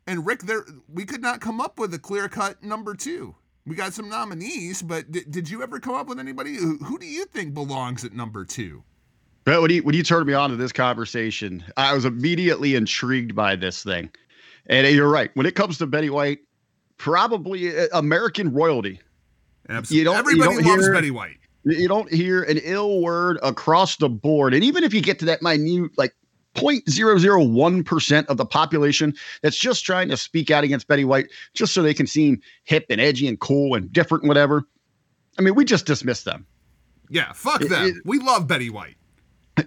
And 0.07 0.25
Rick, 0.25 0.41
there 0.43 0.65
we 0.91 1.05
could 1.05 1.21
not 1.21 1.41
come 1.41 1.59
up 1.61 1.77
with 1.79 1.93
a 1.93 1.99
clear 1.99 2.29
cut 2.29 2.63
number 2.63 2.95
two. 2.95 3.35
We 3.65 3.75
got 3.75 3.93
some 3.93 4.07
nominees, 4.09 4.81
but 4.81 5.11
did, 5.11 5.29
did 5.29 5.49
you 5.49 5.61
ever 5.61 5.79
come 5.79 5.93
up 5.95 6.07
with 6.07 6.19
anybody? 6.19 6.55
Who, 6.55 6.77
who 6.77 6.97
do 6.97 7.05
you 7.05 7.25
think 7.25 7.53
belongs 7.53 8.05
at 8.05 8.13
number 8.13 8.45
two? 8.45 8.83
But 9.43 9.61
when 9.61 9.71
you 9.71 9.83
when 9.83 9.95
you 9.95 10.03
turned 10.03 10.25
me 10.25 10.33
on 10.33 10.49
to 10.49 10.55
this 10.55 10.71
conversation, 10.71 11.63
I 11.75 11.93
was 11.93 12.05
immediately 12.05 12.75
intrigued 12.75 13.35
by 13.35 13.55
this 13.57 13.83
thing. 13.83 14.09
And 14.67 14.87
you're 14.87 15.09
right. 15.09 15.31
When 15.35 15.45
it 15.45 15.55
comes 15.55 15.77
to 15.79 15.85
Betty 15.87 16.09
White, 16.09 16.39
probably 16.97 17.77
uh, 17.77 17.87
American 17.93 18.53
royalty. 18.53 18.99
Absolutely. 19.69 19.97
You 19.99 20.03
don't- 20.05 20.13
you 20.13 20.19
Everybody 20.19 20.55
don't 20.55 20.65
loves 20.65 20.85
hear- 20.85 20.93
Betty 20.93 21.11
White. 21.11 21.37
You 21.65 21.87
don't 21.89 22.09
hear 22.11 22.43
an 22.43 22.59
ill 22.63 23.01
word 23.01 23.39
across 23.43 23.97
the 23.97 24.07
board. 24.07 24.53
And 24.53 24.63
even 24.63 24.85
if 24.85 24.93
you 24.93 25.01
get 25.01 25.19
to 25.19 25.25
that 25.25 25.41
minute, 25.41 25.91
like 25.97 26.13
0.001% 26.57 28.25
of 28.27 28.37
the 28.37 28.45
population 28.45 29.13
that's 29.41 29.57
just 29.57 29.85
trying 29.85 30.09
to 30.09 30.17
speak 30.17 30.51
out 30.51 30.63
against 30.63 30.87
Betty 30.87 31.05
White 31.05 31.27
just 31.53 31.73
so 31.73 31.81
they 31.81 31.93
can 31.93 32.07
seem 32.07 32.41
hip 32.63 32.85
and 32.89 32.99
edgy 32.99 33.27
and 33.27 33.39
cool 33.39 33.75
and 33.75 33.91
different 33.91 34.23
and 34.23 34.27
whatever. 34.29 34.63
I 35.37 35.41
mean, 35.41 35.55
we 35.55 35.65
just 35.65 35.85
dismiss 35.85 36.23
them. 36.23 36.45
Yeah, 37.09 37.31
fuck 37.33 37.61
It- 37.61 37.69
them. 37.69 37.85
it- 37.87 37.95
we 38.05 38.19
love 38.19 38.47
Betty 38.47 38.69
White. 38.69 38.95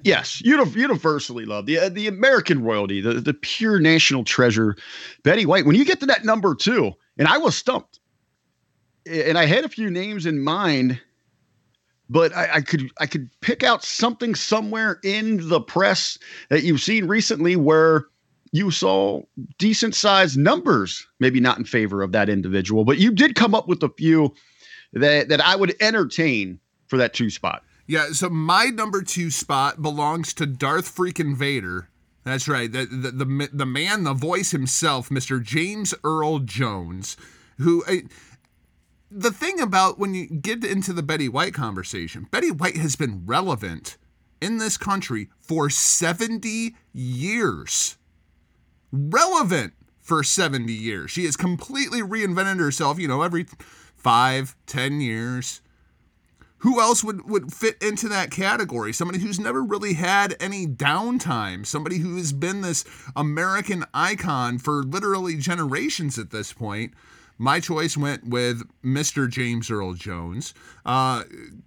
Yes, 0.04 0.40
universally 0.44 1.44
loved 1.46 1.66
the 1.66 1.76
uh, 1.78 1.88
the 1.88 2.06
American 2.06 2.62
royalty, 2.62 3.00
the 3.00 3.14
the 3.14 3.34
pure 3.34 3.80
national 3.80 4.22
treasure, 4.22 4.76
Betty 5.24 5.46
White. 5.46 5.66
When 5.66 5.74
you 5.74 5.84
get 5.84 5.98
to 5.98 6.06
that 6.06 6.24
number 6.24 6.54
two, 6.54 6.92
and 7.18 7.26
I 7.26 7.38
was 7.38 7.56
stumped, 7.56 7.98
and 9.04 9.36
I 9.36 9.46
had 9.46 9.64
a 9.64 9.68
few 9.68 9.90
names 9.90 10.26
in 10.26 10.40
mind, 10.44 11.00
but 12.10 12.36
I, 12.36 12.56
I 12.56 12.60
could 12.60 12.90
I 12.98 13.06
could 13.06 13.30
pick 13.40 13.62
out 13.62 13.84
something 13.84 14.34
somewhere 14.34 14.98
in 15.04 15.48
the 15.48 15.60
press 15.60 16.18
that 16.50 16.64
you've 16.64 16.80
seen 16.80 17.06
recently 17.06 17.56
where 17.56 18.06
you 18.52 18.72
saw 18.72 19.22
decent 19.58 19.94
sized 19.94 20.36
numbers, 20.36 21.06
maybe 21.20 21.38
not 21.38 21.56
in 21.56 21.64
favor 21.64 22.02
of 22.02 22.10
that 22.12 22.28
individual, 22.28 22.84
but 22.84 22.98
you 22.98 23.12
did 23.12 23.36
come 23.36 23.54
up 23.54 23.68
with 23.68 23.82
a 23.84 23.88
few 23.90 24.34
that 24.92 25.28
that 25.28 25.40
I 25.40 25.54
would 25.54 25.76
entertain 25.80 26.58
for 26.88 26.96
that 26.98 27.14
two 27.14 27.30
spot. 27.30 27.62
Yeah, 27.86 28.08
so 28.12 28.28
my 28.28 28.66
number 28.66 29.02
two 29.02 29.30
spot 29.30 29.80
belongs 29.80 30.34
to 30.34 30.46
Darth 30.46 30.94
freaking 30.94 31.36
Vader. 31.36 31.88
That's 32.24 32.46
right. 32.48 32.70
The, 32.70 32.84
the, 32.84 33.10
the, 33.10 33.48
the 33.52 33.66
man, 33.66 34.04
the 34.04 34.12
voice 34.12 34.50
himself, 34.50 35.08
Mr. 35.08 35.42
James 35.42 35.94
Earl 36.04 36.40
Jones, 36.40 37.16
who. 37.58 37.84
uh, 37.84 37.96
the 39.10 39.30
thing 39.30 39.60
about 39.60 39.98
when 39.98 40.14
you 40.14 40.26
get 40.26 40.64
into 40.64 40.92
the 40.92 41.02
Betty 41.02 41.28
White 41.28 41.54
conversation, 41.54 42.26
Betty 42.30 42.50
White 42.50 42.76
has 42.76 42.96
been 42.96 43.22
relevant 43.26 43.96
in 44.40 44.58
this 44.58 44.76
country 44.76 45.28
for 45.38 45.68
70 45.68 46.74
years. 46.92 47.96
Relevant 48.92 49.74
for 50.00 50.22
70 50.22 50.72
years. 50.72 51.10
She 51.10 51.24
has 51.24 51.36
completely 51.36 52.00
reinvented 52.00 52.58
herself, 52.58 52.98
you 52.98 53.08
know, 53.08 53.22
every 53.22 53.46
five, 53.96 54.56
ten 54.66 55.00
years 55.00 55.60
who 56.60 56.80
else 56.80 57.02
would, 57.02 57.28
would 57.28 57.52
fit 57.52 57.82
into 57.82 58.08
that 58.08 58.30
category? 58.30 58.92
Somebody 58.92 59.18
who's 59.18 59.40
never 59.40 59.62
really 59.62 59.94
had 59.94 60.36
any 60.40 60.66
downtime, 60.66 61.66
somebody 61.66 61.98
who 61.98 62.16
has 62.16 62.32
been 62.32 62.60
this 62.60 62.84
American 63.16 63.84
icon 63.94 64.58
for 64.58 64.82
literally 64.82 65.36
generations 65.36 66.18
at 66.18 66.30
this 66.30 66.52
point. 66.52 66.92
My 67.40 67.58
choice 67.58 67.96
went 67.96 68.26
with 68.26 68.64
Mr. 68.84 69.26
James 69.26 69.70
Earl 69.70 69.94
Jones. 69.94 70.52
Uh, 70.84 71.22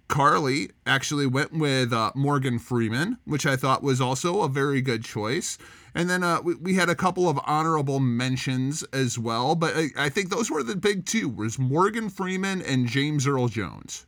Carly 0.06 0.70
actually 0.86 1.26
went 1.26 1.52
with 1.52 1.92
uh, 1.92 2.12
Morgan 2.14 2.60
Freeman, 2.60 3.18
which 3.24 3.44
I 3.44 3.56
thought 3.56 3.82
was 3.82 4.00
also 4.00 4.42
a 4.42 4.48
very 4.48 4.80
good 4.80 5.02
choice. 5.02 5.58
And 5.92 6.08
then 6.08 6.22
uh, 6.22 6.42
we, 6.42 6.54
we 6.54 6.74
had 6.74 6.88
a 6.88 6.94
couple 6.94 7.28
of 7.28 7.40
honorable 7.44 7.98
mentions 7.98 8.84
as 8.92 9.18
well, 9.18 9.56
but 9.56 9.74
I, 9.74 9.88
I 9.96 10.08
think 10.10 10.30
those 10.30 10.48
were 10.48 10.62
the 10.62 10.76
big 10.76 11.06
two: 11.06 11.28
was 11.28 11.58
Morgan 11.58 12.08
Freeman 12.08 12.62
and 12.62 12.86
James 12.86 13.26
Earl 13.26 13.48
Jones. 13.48 14.06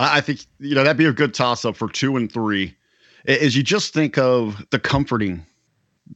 I 0.00 0.20
think 0.20 0.46
you 0.58 0.74
know 0.74 0.82
that'd 0.82 0.96
be 0.96 1.04
a 1.04 1.12
good 1.12 1.32
toss 1.32 1.64
up 1.64 1.76
for 1.76 1.88
two 1.88 2.16
and 2.16 2.30
three. 2.30 2.74
as 3.28 3.56
you 3.56 3.62
just 3.62 3.94
think 3.94 4.18
of 4.18 4.66
the 4.70 4.80
comforting, 4.80 5.46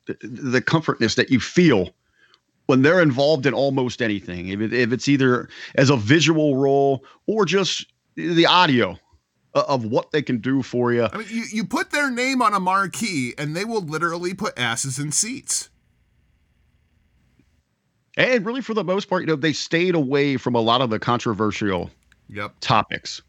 the, 0.07 0.17
the 0.23 0.61
comfortness 0.61 1.15
that 1.15 1.31
you 1.31 1.39
feel 1.39 1.91
when 2.71 2.83
they're 2.83 3.03
involved 3.03 3.47
in 3.47 3.53
almost 3.53 4.01
anything. 4.01 4.47
If, 4.47 4.61
it, 4.61 4.73
if 4.73 4.93
it's 4.93 5.09
either 5.09 5.49
as 5.75 5.91
a 5.91 5.97
visual 5.97 6.55
role 6.55 7.05
or 7.27 7.45
just 7.45 7.93
the 8.15 8.47
audio 8.47 8.97
of 9.55 9.85
what 9.87 10.13
they 10.13 10.23
can 10.23 10.39
do 10.39 10.63
for 10.63 10.93
you. 10.93 11.09
I 11.13 11.17
mean, 11.17 11.27
you, 11.29 11.43
you 11.51 11.65
put 11.65 11.91
their 11.91 12.13
name 12.13 12.41
on 12.41 12.55
a 12.55 12.61
marquee 12.61 13.35
and 13.37 13.57
they 13.57 13.65
will 13.65 13.83
literally 13.83 14.35
put 14.35 14.57
asses 14.57 15.01
in 15.01 15.11
seats. 15.11 15.69
And 18.17 18.47
really, 18.47 18.61
for 18.61 18.75
the 18.75 18.85
most 18.85 19.07
part, 19.07 19.23
you 19.23 19.27
know, 19.27 19.35
they 19.35 19.53
stayed 19.53 19.97
away 19.97 20.37
from 20.37 20.55
a 20.55 20.61
lot 20.61 20.81
of 20.81 20.91
the 20.91 21.01
controversial 21.01 21.91
Yep. 22.29 22.55
topics. 22.61 23.21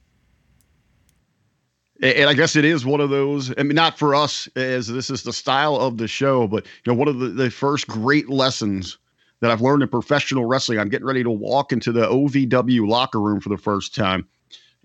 And 2.04 2.30
I 2.30 2.36
guess 2.36 2.56
it 2.56 2.66
is 2.66 2.86
one 2.86 3.00
of 3.00 3.10
those. 3.10 3.52
I 3.58 3.64
mean, 3.64 3.76
not 3.76 3.98
for 3.98 4.14
us, 4.14 4.48
as 4.56 4.88
this 4.88 5.10
is 5.10 5.24
the 5.24 5.34
style 5.34 5.76
of 5.76 5.98
the 5.98 6.08
show, 6.08 6.48
but 6.48 6.66
you 6.84 6.94
know, 6.94 6.98
one 6.98 7.08
of 7.08 7.18
the, 7.20 7.30
the 7.30 7.50
first 7.50 7.88
great 7.88 8.30
lessons 8.30 8.98
that 9.42 9.52
I've 9.52 9.62
learned 9.62 9.84
in 9.84 9.90
professional 9.90 10.46
wrestling. 10.46 10.80
I'm 10.80 10.90
getting 10.90 11.06
ready 11.08 11.24
to 11.24 11.30
walk 11.32 11.72
into 11.72 11.92
the 11.92 12.08
OVW 12.08 12.88
locker 12.88 13.20
room 13.20 13.40
for 13.42 13.50
the 13.50 13.58
first 13.58 13.94
time, 13.94 14.28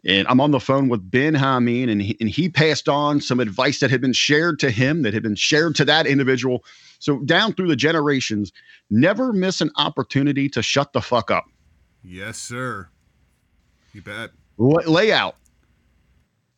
and 0.04 0.26
I'm 0.28 0.40
on 0.40 0.50
the 0.50 0.60
phone 0.60 0.88
with 0.88 1.08
Ben 1.10 1.34
Hameen, 1.34 1.90
and 1.90 2.02
he, 2.02 2.16
and 2.20 2.28
he 2.28 2.48
passed 2.48 2.88
on 2.88 3.20
some 3.20 3.38
advice 3.40 3.80
that 3.80 3.90
had 3.90 4.00
been 4.00 4.12
shared 4.12 4.58
to 4.60 4.70
him, 4.70 5.02
that 5.02 5.14
had 5.14 5.22
been 5.22 5.34
shared 5.34 5.74
to 5.76 5.84
that 5.84 6.06
individual. 6.06 6.64
So 6.98 7.18
down 7.20 7.52
through 7.52 7.68
the 7.68 7.76
generations, 7.76 8.52
never 8.90 9.32
miss 9.32 9.60
an 9.60 9.70
opportunity 9.76 10.48
to 10.50 10.62
shut 10.62 10.92
the 10.92 11.02
fuck 11.02 11.30
up. 11.30 11.44
Yes, 12.02 12.38
sir. 12.38 12.88
You 13.92 14.02
bet. 14.02 14.30
La- 14.58 14.90
layout. 14.90 15.36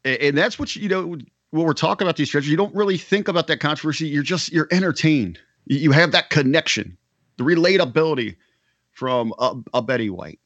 A- 0.04 0.28
And 0.28 0.36
that's 0.38 0.58
what 0.58 0.74
you 0.76 0.88
know 0.88 1.06
when 1.50 1.64
we're 1.64 1.72
talking 1.72 2.06
about 2.06 2.16
these 2.16 2.28
stretches, 2.28 2.50
you 2.50 2.56
don't 2.56 2.74
really 2.74 2.98
think 2.98 3.26
about 3.28 3.46
that 3.46 3.58
controversy. 3.58 4.06
You're 4.08 4.22
just 4.22 4.52
you're 4.52 4.68
entertained. 4.70 5.40
You 5.66 5.92
have 5.92 6.12
that 6.12 6.30
connection, 6.30 6.96
the 7.38 7.44
relatability 7.44 8.36
from 8.92 9.32
a, 9.38 9.54
a 9.74 9.82
Betty 9.82 10.10
White, 10.10 10.40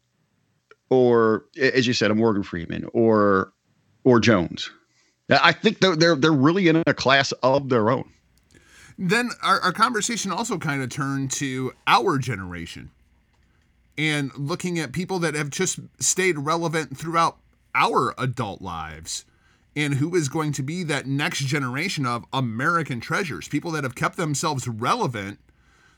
or 0.91 1.47
as 1.61 1.87
you 1.87 1.93
said, 1.93 2.11
a 2.11 2.15
Morgan 2.15 2.43
Freeman, 2.43 2.87
or 2.93 3.53
or 4.05 4.21
Jones. 4.21 4.71
I 5.31 5.53
think 5.53 5.81
they're 5.81 5.97
they're 5.97 6.17
they're 6.17 6.33
really 6.33 6.69
in 6.69 6.83
a 6.87 6.95
class 6.95 7.33
of 7.43 7.69
their 7.69 7.91
own. 7.91 8.09
Then 8.99 9.31
our, 9.43 9.61
our 9.61 9.73
conversation 9.73 10.31
also 10.31 10.59
kind 10.59 10.83
of 10.83 10.91
turned 10.91 11.31
to 11.33 11.73
our 11.87 12.19
generation 12.19 12.91
and 13.97 14.31
looking 14.37 14.79
at 14.79 14.93
people 14.93 15.19
that 15.21 15.35
have 15.35 15.51
just 15.51 15.81
stayed 15.99 16.39
relevant 16.39 16.97
throughout 16.97 17.39
our 17.75 18.15
adult 18.19 18.61
lives 18.61 19.25
and 19.75 19.95
who 19.95 20.15
is 20.15 20.29
going 20.29 20.53
to 20.53 20.63
be 20.63 20.83
that 20.85 21.07
next 21.07 21.41
generation 21.41 22.05
of 22.05 22.25
American 22.33 23.01
treasures, 23.01 23.49
people 23.49 23.71
that 23.71 23.85
have 23.85 23.95
kept 23.95 24.17
themselves 24.17 24.69
relevant 24.69 25.39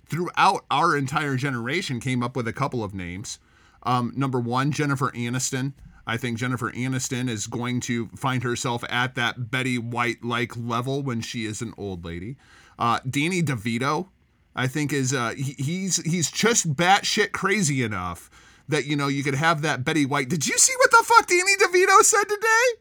throughout 0.06 0.64
our 0.70 0.96
entire 0.96 1.36
generation 1.36 2.00
came 2.00 2.22
up 2.22 2.36
with 2.36 2.48
a 2.48 2.52
couple 2.52 2.82
of 2.82 2.94
names. 2.94 3.38
Um, 3.82 4.12
number 4.16 4.40
one, 4.40 4.72
Jennifer 4.72 5.10
Aniston. 5.12 5.72
I 6.06 6.16
think 6.16 6.38
Jennifer 6.38 6.70
Aniston 6.72 7.28
is 7.28 7.46
going 7.46 7.80
to 7.80 8.08
find 8.08 8.42
herself 8.42 8.84
at 8.88 9.14
that 9.14 9.50
Betty 9.50 9.78
White 9.78 10.22
like 10.22 10.56
level 10.56 11.02
when 11.02 11.20
she 11.20 11.46
is 11.46 11.62
an 11.62 11.72
old 11.78 12.04
lady. 12.04 12.36
Uh, 12.78 13.00
Danny 13.08 13.42
DeVito, 13.42 14.08
I 14.54 14.66
think 14.66 14.92
is 14.92 15.14
uh, 15.14 15.32
he, 15.36 15.54
he's 15.58 15.96
he's 16.02 16.30
just 16.30 16.74
batshit 16.74 17.32
crazy 17.32 17.82
enough 17.82 18.30
that 18.68 18.84
you 18.84 18.96
know 18.96 19.08
you 19.08 19.22
could 19.22 19.34
have 19.34 19.62
that 19.62 19.84
Betty 19.84 20.04
White. 20.04 20.28
Did 20.28 20.46
you 20.46 20.58
see 20.58 20.74
what 20.78 20.90
the 20.90 21.02
fuck 21.04 21.26
Danny 21.26 21.56
DeVito 21.56 22.02
said 22.02 22.24
today? 22.24 22.80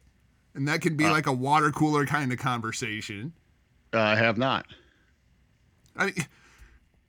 And 0.56 0.68
that 0.68 0.82
could 0.82 0.98
be 0.98 1.10
like 1.10 1.26
a 1.26 1.34
water 1.34 1.72
cooler 1.72 2.06
kind 2.06 2.32
of 2.32 2.40
conversation. 2.40 3.34
Uh, 3.94 4.00
I 4.00 4.16
have 4.16 4.38
not. 4.38 4.66
I 5.96 6.06
mean, 6.08 6.16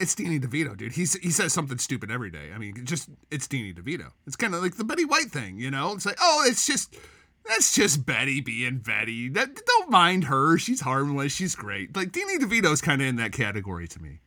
it's 0.04 0.14
Danny 0.14 0.38
DeVito, 0.38 0.76
dude. 0.76 0.92
He's 0.92 1.14
he 1.14 1.30
says 1.30 1.54
something 1.54 1.78
stupid 1.78 2.10
every 2.10 2.30
day. 2.30 2.50
I 2.54 2.58
mean, 2.58 2.84
just 2.84 3.08
it's 3.30 3.48
Danny 3.48 3.72
DeVito. 3.72 4.12
It's 4.26 4.36
kind 4.36 4.54
of 4.54 4.62
like 4.62 4.76
the 4.76 4.84
Betty 4.84 5.06
White 5.06 5.30
thing, 5.30 5.58
you 5.58 5.70
know. 5.70 5.94
It's 5.94 6.04
like, 6.04 6.18
oh, 6.20 6.44
it's 6.46 6.66
just 6.66 6.94
that's 7.46 7.74
just 7.74 8.04
Betty 8.04 8.42
being 8.42 8.78
Betty. 8.78 9.30
That 9.30 9.58
don't 9.66 9.90
mind 9.90 10.24
her. 10.24 10.58
She's 10.58 10.82
harmless. 10.82 11.34
She's 11.34 11.54
great. 11.54 11.96
Like 11.96 12.12
Danny 12.12 12.38
DeVito's 12.38 12.82
kind 12.82 13.00
of 13.00 13.08
in 13.08 13.16
that 13.16 13.32
category 13.32 13.88
to 13.88 14.02
me. 14.02 14.20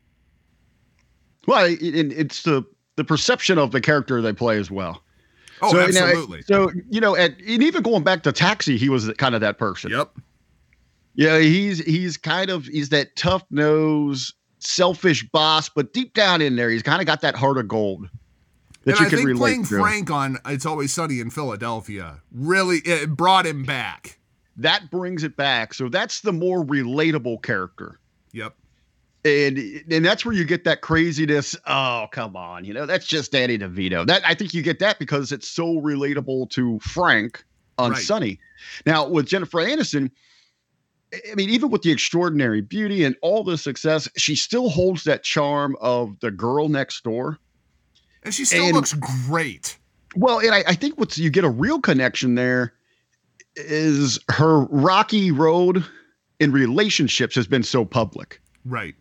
Well, 1.45 1.65
it, 1.65 1.79
it, 1.81 2.11
it's 2.11 2.41
the 2.41 2.65
the 2.95 3.03
perception 3.03 3.59
of 3.59 3.71
the 3.71 3.79
character 3.79 4.19
they 4.19 4.33
play 4.33 4.57
as 4.57 4.71
well. 4.71 5.03
Oh, 5.61 5.71
so, 5.71 5.85
you 5.85 5.93
know, 5.93 6.05
absolutely. 6.05 6.41
so 6.41 6.71
you 6.89 6.99
know, 6.99 7.15
at, 7.15 7.39
and 7.39 7.61
even 7.61 7.83
going 7.83 8.03
back 8.03 8.23
to 8.23 8.31
Taxi, 8.31 8.77
he 8.77 8.89
was 8.89 9.11
kind 9.19 9.35
of 9.35 9.41
that 9.41 9.59
person. 9.59 9.91
yep. 9.91 10.09
Yeah, 11.13 11.39
he's 11.39 11.79
he's 11.79 12.17
kind 12.17 12.49
of 12.49 12.65
he's 12.65 12.89
that 12.89 13.15
tough 13.15 13.43
nose, 13.51 14.33
selfish 14.59 15.27
boss, 15.29 15.69
but 15.69 15.93
deep 15.93 16.13
down 16.13 16.41
in 16.41 16.55
there, 16.55 16.69
he's 16.69 16.83
kind 16.83 17.01
of 17.01 17.07
got 17.07 17.21
that 17.21 17.35
heart 17.35 17.57
of 17.57 17.67
gold 17.67 18.09
that 18.85 18.91
and 18.91 18.99
you 18.99 19.05
I 19.05 19.09
can 19.09 19.17
think 19.17 19.27
relate 19.27 19.39
playing 19.39 19.65
to. 19.65 19.79
Frank 19.79 20.11
on 20.11 20.37
"It's 20.45 20.65
Always 20.65 20.93
Sunny 20.93 21.19
in 21.19 21.29
Philadelphia" 21.29 22.21
really 22.31 22.77
it 22.79 23.09
brought 23.15 23.45
him 23.45 23.63
back. 23.63 24.19
That 24.57 24.89
brings 24.89 25.23
it 25.23 25.35
back. 25.37 25.73
So 25.73 25.87
that's 25.89 26.21
the 26.21 26.33
more 26.33 26.65
relatable 26.65 27.43
character. 27.43 27.99
Yep. 28.33 28.55
and 29.25 29.57
and 29.89 30.05
that's 30.05 30.25
where 30.25 30.33
you 30.33 30.45
get 30.45 30.63
that 30.63 30.81
craziness. 30.81 31.55
Oh, 31.67 32.07
come 32.11 32.35
on, 32.35 32.65
you 32.65 32.73
know 32.73 32.85
that's 32.85 33.05
just 33.05 33.31
Danny 33.31 33.57
DeVito. 33.57 34.05
That 34.07 34.21
I 34.25 34.33
think 34.33 34.53
you 34.53 34.61
get 34.61 34.79
that 34.79 34.99
because 34.99 35.31
it's 35.31 35.47
so 35.47 35.81
relatable 35.81 36.49
to 36.51 36.79
Frank 36.79 37.43
on 37.77 37.91
Right. 37.91 38.01
Sunny. 38.01 38.39
Now 38.85 39.07
with 39.07 39.27
Jennifer 39.27 39.59
Aniston, 39.59 40.09
I 41.13 41.35
mean, 41.35 41.49
even 41.49 41.69
with 41.69 41.83
the 41.83 41.91
extraordinary 41.91 42.61
beauty 42.61 43.03
and 43.05 43.15
all 43.21 43.43
the 43.43 43.57
success, 43.57 44.09
she 44.17 44.35
still 44.35 44.69
holds 44.69 45.03
that 45.05 45.23
charm 45.23 45.75
of 45.79 46.19
the 46.19 46.31
girl 46.31 46.67
next 46.67 47.03
door. 47.03 47.39
And 48.23 48.33
she 48.33 48.43
still 48.45 48.65
And- 48.65 48.75
looks 48.75 48.93
great. 49.27 49.77
Well, 50.15 50.39
and 50.39 50.51
I, 50.51 50.63
I 50.67 50.73
think 50.73 50.97
what's 50.97 51.17
you 51.17 51.29
get 51.29 51.43
a 51.43 51.49
real 51.49 51.79
connection 51.79 52.35
there 52.35 52.73
is 53.55 54.19
her 54.29 54.61
rocky 54.65 55.31
road 55.31 55.85
in 56.39 56.51
relationships 56.51 57.35
has 57.35 57.47
been 57.47 57.63
so 57.63 57.85
public. 57.85 58.41
Right. 58.65 58.95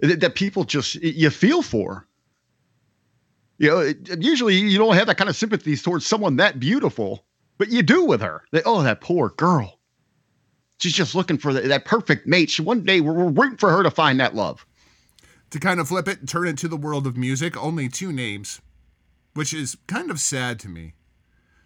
that, 0.00 0.20
that 0.20 0.34
people 0.34 0.64
just 0.64 0.96
you 0.96 1.30
feel 1.30 1.62
for. 1.62 2.06
You 3.58 3.68
know, 3.70 3.78
it, 3.80 4.22
usually 4.22 4.54
you 4.56 4.78
don't 4.78 4.94
have 4.94 5.06
that 5.06 5.16
kind 5.16 5.30
of 5.30 5.36
sympathy 5.36 5.76
towards 5.76 6.06
someone 6.06 6.36
that 6.36 6.60
beautiful, 6.60 7.24
but 7.56 7.68
you 7.68 7.82
do 7.82 8.04
with 8.04 8.20
her. 8.20 8.42
That 8.52 8.62
oh, 8.66 8.82
that 8.82 9.00
poor 9.00 9.30
girl. 9.30 9.77
She's 10.78 10.94
just 10.94 11.14
looking 11.14 11.38
for 11.38 11.52
the, 11.52 11.62
that 11.62 11.84
perfect 11.84 12.26
mate. 12.26 12.50
She, 12.50 12.62
one 12.62 12.84
day 12.84 13.00
we're, 13.00 13.12
we're 13.12 13.30
rooting 13.30 13.58
for 13.58 13.70
her 13.70 13.82
to 13.82 13.90
find 13.90 14.18
that 14.20 14.34
love. 14.34 14.64
To 15.50 15.60
kind 15.60 15.80
of 15.80 15.88
flip 15.88 16.08
it 16.08 16.20
and 16.20 16.28
turn 16.28 16.46
it 16.46 16.58
to 16.58 16.68
the 16.68 16.76
world 16.76 17.06
of 17.06 17.16
music, 17.16 17.56
only 17.56 17.88
two 17.88 18.12
names, 18.12 18.60
which 19.34 19.54
is 19.54 19.76
kind 19.86 20.10
of 20.10 20.20
sad 20.20 20.60
to 20.60 20.68
me. 20.68 20.94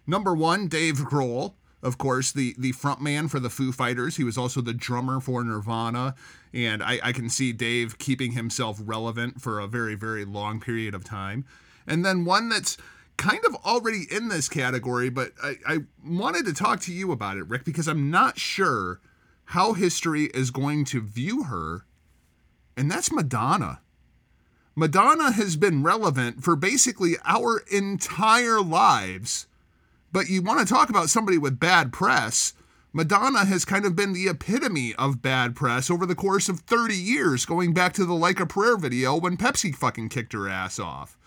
Number 0.07 0.33
one, 0.33 0.67
Dave 0.67 0.95
Grohl, 0.95 1.53
of 1.81 1.97
course, 1.97 2.31
the 2.31 2.55
the 2.57 2.71
frontman 2.71 3.29
for 3.29 3.41
the 3.41 3.49
Foo 3.49 3.73
Fighters. 3.73 4.15
He 4.15 4.23
was 4.23 4.37
also 4.37 4.61
the 4.61 4.73
drummer 4.73 5.19
for 5.19 5.43
Nirvana, 5.43 6.15
and 6.53 6.81
I, 6.81 6.99
I 7.03 7.11
can 7.11 7.29
see 7.29 7.51
Dave 7.51 7.97
keeping 7.97 8.31
himself 8.31 8.79
relevant 8.81 9.41
for 9.41 9.59
a 9.59 9.67
very 9.67 9.95
very 9.95 10.23
long 10.23 10.61
period 10.61 10.95
of 10.95 11.03
time. 11.03 11.45
And 11.85 12.05
then 12.05 12.23
one 12.23 12.47
that's 12.47 12.77
kind 13.17 13.39
of 13.45 13.55
already 13.65 14.05
in 14.11 14.27
this 14.29 14.49
category, 14.49 15.09
but 15.09 15.31
I, 15.41 15.55
I 15.67 15.77
wanted 16.05 16.45
to 16.45 16.53
talk 16.53 16.79
to 16.81 16.93
you 16.93 17.11
about 17.11 17.37
it, 17.37 17.47
Rick, 17.47 17.63
because 17.65 17.87
I'm 17.87 18.09
not 18.11 18.37
sure 18.39 18.99
how 19.45 19.73
history 19.73 20.25
is 20.33 20.51
going 20.51 20.85
to 20.85 21.01
view 21.01 21.43
her, 21.43 21.85
and 22.75 22.89
that's 22.89 23.11
Madonna. 23.11 23.81
Madonna 24.75 25.31
has 25.31 25.55
been 25.55 25.83
relevant 25.83 26.43
for 26.43 26.55
basically 26.55 27.15
our 27.25 27.59
entire 27.71 28.61
lives. 28.61 29.45
But 30.11 30.29
you 30.29 30.41
want 30.41 30.59
to 30.59 30.73
talk 30.73 30.89
about 30.89 31.09
somebody 31.09 31.37
with 31.37 31.59
bad 31.59 31.91
press? 31.93 32.53
Madonna 32.91 33.45
has 33.45 33.65
kind 33.65 33.85
of 33.85 33.95
been 33.95 34.13
the 34.13 34.27
epitome 34.27 34.93
of 34.95 35.21
bad 35.21 35.55
press 35.55 35.89
over 35.89 36.05
the 36.05 36.15
course 36.15 36.49
of 36.49 36.59
30 36.61 36.95
years, 36.95 37.45
going 37.45 37.73
back 37.73 37.93
to 37.93 38.05
the 38.05 38.13
Like 38.13 38.39
a 38.39 38.45
Prayer 38.45 38.77
video 38.77 39.15
when 39.19 39.37
Pepsi 39.37 39.75
fucking 39.75 40.09
kicked 40.09 40.33
her 40.33 40.47
ass 40.47 40.79
off. 40.79 41.17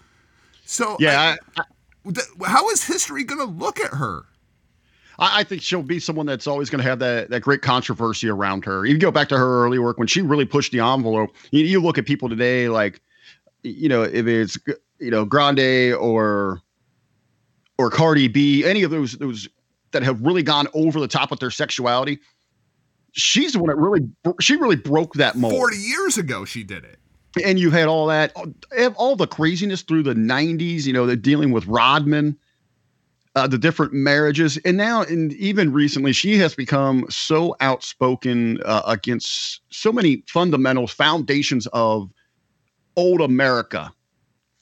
So, 0.64 0.96
Yeah, 1.01 1.37
I- 1.57 1.62
how 2.45 2.69
is 2.71 2.85
history 2.85 3.25
going 3.25 3.40
to 3.40 3.53
look 3.53 3.81
at 3.81 3.92
her? 3.92 4.25
I, 5.19 5.45
think 5.45 5.62
she'll 5.62 5.83
be 5.83 5.99
someone 5.99 6.27
that's 6.27 6.47
always 6.47 6.69
going 6.69 6.83
to 6.83 6.88
have 6.88 6.99
that 6.99 7.31
that 7.31 7.40
great 7.40 7.62
controversy 7.62 8.29
around 8.29 8.64
her. 8.66 8.85
You 8.85 8.99
go 8.99 9.11
back 9.11 9.29
to 9.31 9.38
her 9.38 9.64
early 9.64 9.79
work 9.79 9.99
when 9.99 10.07
she 10.07 10.21
really 10.21 10.45
pushed 10.45 10.73
the 10.73 10.81
envelope. 10.81 11.35
You, 11.51 11.64
you 11.64 11.81
look 11.81 11.97
at 11.97 12.05
people 12.05 12.29
today, 12.29 12.69
like 12.69 13.01
you 13.62 13.88
know, 13.88 14.03
if 14.03 14.27
it's 14.27 14.59
you 14.99 15.11
know 15.11 15.25
Grande 15.25 15.95
or 15.95 16.61
or 17.79 17.90
Cardi 17.90 18.29
B, 18.29 18.64
any 18.64 18.83
of 18.83 18.90
those 18.90 19.12
those 19.12 19.49
that 19.92 20.03
have 20.03 20.21
really 20.21 20.42
gone 20.42 20.69
over 20.75 21.01
the 21.01 21.09
top 21.09 21.31
with 21.31 21.40
their 21.40 21.51
sexuality. 21.51 22.19
She's 23.12 23.55
the 23.55 23.59
one 23.59 23.69
that 23.69 23.77
really 23.77 24.07
she 24.40 24.57
really 24.57 24.77
broke 24.77 25.14
that 25.14 25.37
mold. 25.37 25.55
40 25.55 25.77
years 25.79 26.19
ago, 26.19 26.45
she 26.45 26.62
did 26.62 26.85
it. 26.85 26.99
And 27.44 27.59
you 27.59 27.70
had 27.70 27.88
all 27.88 28.07
that 28.07 28.33
all 28.96 29.16
the 29.16 29.27
craziness 29.27 29.83
through 29.83 30.03
the 30.03 30.14
90s 30.14 30.85
you 30.85 30.92
know 30.92 31.07
they're 31.07 31.16
dealing 31.16 31.53
with 31.53 31.66
rodman 31.66 32.37
uh, 33.37 33.46
the 33.46 33.59
different 33.59 33.92
marriages. 33.92 34.57
And 34.64 34.77
now 34.77 35.03
and 35.03 35.33
even 35.35 35.72
recently 35.72 36.12
she 36.12 36.38
has 36.38 36.55
become 36.55 37.05
so 37.11 37.55
outspoken 37.61 38.59
uh, 38.64 38.83
against 38.87 39.61
so 39.70 39.92
many 39.92 40.25
fundamentals 40.27 40.90
foundations 40.90 41.66
of 41.68 42.11
old 42.96 43.20
america 43.20 43.92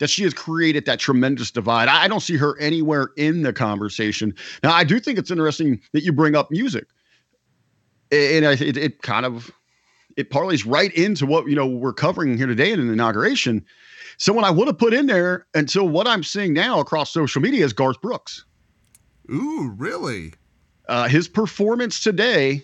that 0.00 0.10
she 0.10 0.24
has 0.24 0.34
created 0.34 0.86
that 0.86 0.98
tremendous 0.98 1.52
divide. 1.52 1.86
I, 1.86 2.08
don't 2.08 2.18
see 2.18 2.36
her 2.36 2.58
anywhere 2.58 3.10
in 3.16 3.42
the 3.42 3.52
conversation. 3.52 4.34
Now 4.64 4.72
i 4.72 4.82
do 4.82 4.98
think 4.98 5.18
it's 5.18 5.30
interesting 5.30 5.80
that 5.92 6.02
you 6.02 6.12
bring 6.12 6.34
up 6.34 6.50
music. 6.50 6.86
And 8.10 8.44
it, 8.44 8.76
it 8.76 9.02
kind 9.02 9.24
of 9.24 9.52
it 10.16 10.30
parlays 10.30 10.64
right 10.66 10.92
into 10.94 11.26
what 11.26 11.48
you 11.48 11.54
know 11.54 11.66
we're 11.66 11.92
covering 11.92 12.36
here 12.36 12.46
today 12.46 12.72
in 12.72 12.80
an 12.80 12.90
inauguration. 12.90 13.64
Someone 14.16 14.44
I 14.44 14.50
would 14.50 14.68
have 14.68 14.78
put 14.78 14.94
in 14.94 15.06
there 15.06 15.46
until 15.54 15.88
what 15.88 16.06
I'm 16.06 16.22
seeing 16.22 16.52
now 16.52 16.78
across 16.78 17.10
social 17.10 17.42
media 17.42 17.64
is 17.64 17.72
Garth 17.72 18.00
Brooks. 18.00 18.44
Ooh, 19.30 19.74
really? 19.76 20.34
Uh, 20.88 21.08
his 21.08 21.26
performance 21.28 22.00
today 22.00 22.62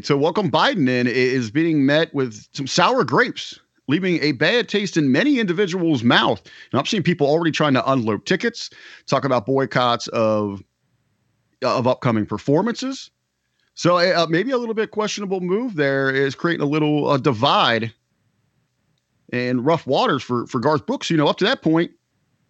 to 0.00 0.16
welcome 0.16 0.50
Biden 0.50 0.88
in 0.88 1.06
is 1.06 1.50
being 1.50 1.84
met 1.84 2.12
with 2.14 2.48
some 2.52 2.66
sour 2.66 3.04
grapes, 3.04 3.60
leaving 3.86 4.22
a 4.22 4.32
bad 4.32 4.68
taste 4.68 4.96
in 4.96 5.12
many 5.12 5.38
individuals' 5.38 6.02
mouth. 6.02 6.40
And 6.72 6.78
I'm 6.78 6.86
seeing 6.86 7.02
people 7.02 7.26
already 7.26 7.52
trying 7.52 7.74
to 7.74 7.90
unload 7.90 8.26
tickets, 8.26 8.70
talk 9.06 9.24
about 9.24 9.46
boycotts 9.46 10.08
of 10.08 10.62
of 11.62 11.86
upcoming 11.86 12.26
performances. 12.26 13.11
So 13.74 13.96
uh, 13.96 14.26
maybe 14.28 14.50
a 14.50 14.58
little 14.58 14.74
bit 14.74 14.90
questionable 14.90 15.40
move 15.40 15.74
there 15.74 16.10
is 16.10 16.34
creating 16.34 16.62
a 16.62 16.68
little 16.68 17.08
uh, 17.08 17.16
divide 17.16 17.92
and 19.32 19.64
rough 19.64 19.86
waters 19.86 20.22
for 20.22 20.46
for 20.46 20.60
Garth 20.60 20.86
Brooks. 20.86 21.10
You 21.10 21.16
know, 21.16 21.26
up 21.26 21.38
to 21.38 21.44
that 21.44 21.62
point, 21.62 21.90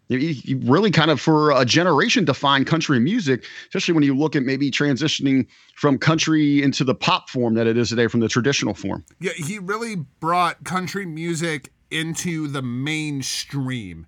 he, 0.08 0.32
he 0.32 0.54
really 0.54 0.90
kind 0.90 1.10
of 1.10 1.20
for 1.20 1.52
a 1.52 1.64
generation 1.64 2.24
defined 2.24 2.66
country 2.66 2.98
music, 2.98 3.44
especially 3.68 3.94
when 3.94 4.04
you 4.04 4.16
look 4.16 4.34
at 4.36 4.42
maybe 4.42 4.70
transitioning 4.70 5.46
from 5.76 5.98
country 5.98 6.62
into 6.62 6.84
the 6.84 6.94
pop 6.94 7.30
form 7.30 7.54
that 7.54 7.66
it 7.66 7.76
is 7.76 7.90
today 7.90 8.08
from 8.08 8.20
the 8.20 8.28
traditional 8.28 8.74
form. 8.74 9.04
Yeah, 9.20 9.32
he 9.32 9.58
really 9.58 9.96
brought 10.20 10.64
country 10.64 11.06
music 11.06 11.72
into 11.90 12.48
the 12.48 12.62
mainstream. 12.62 14.06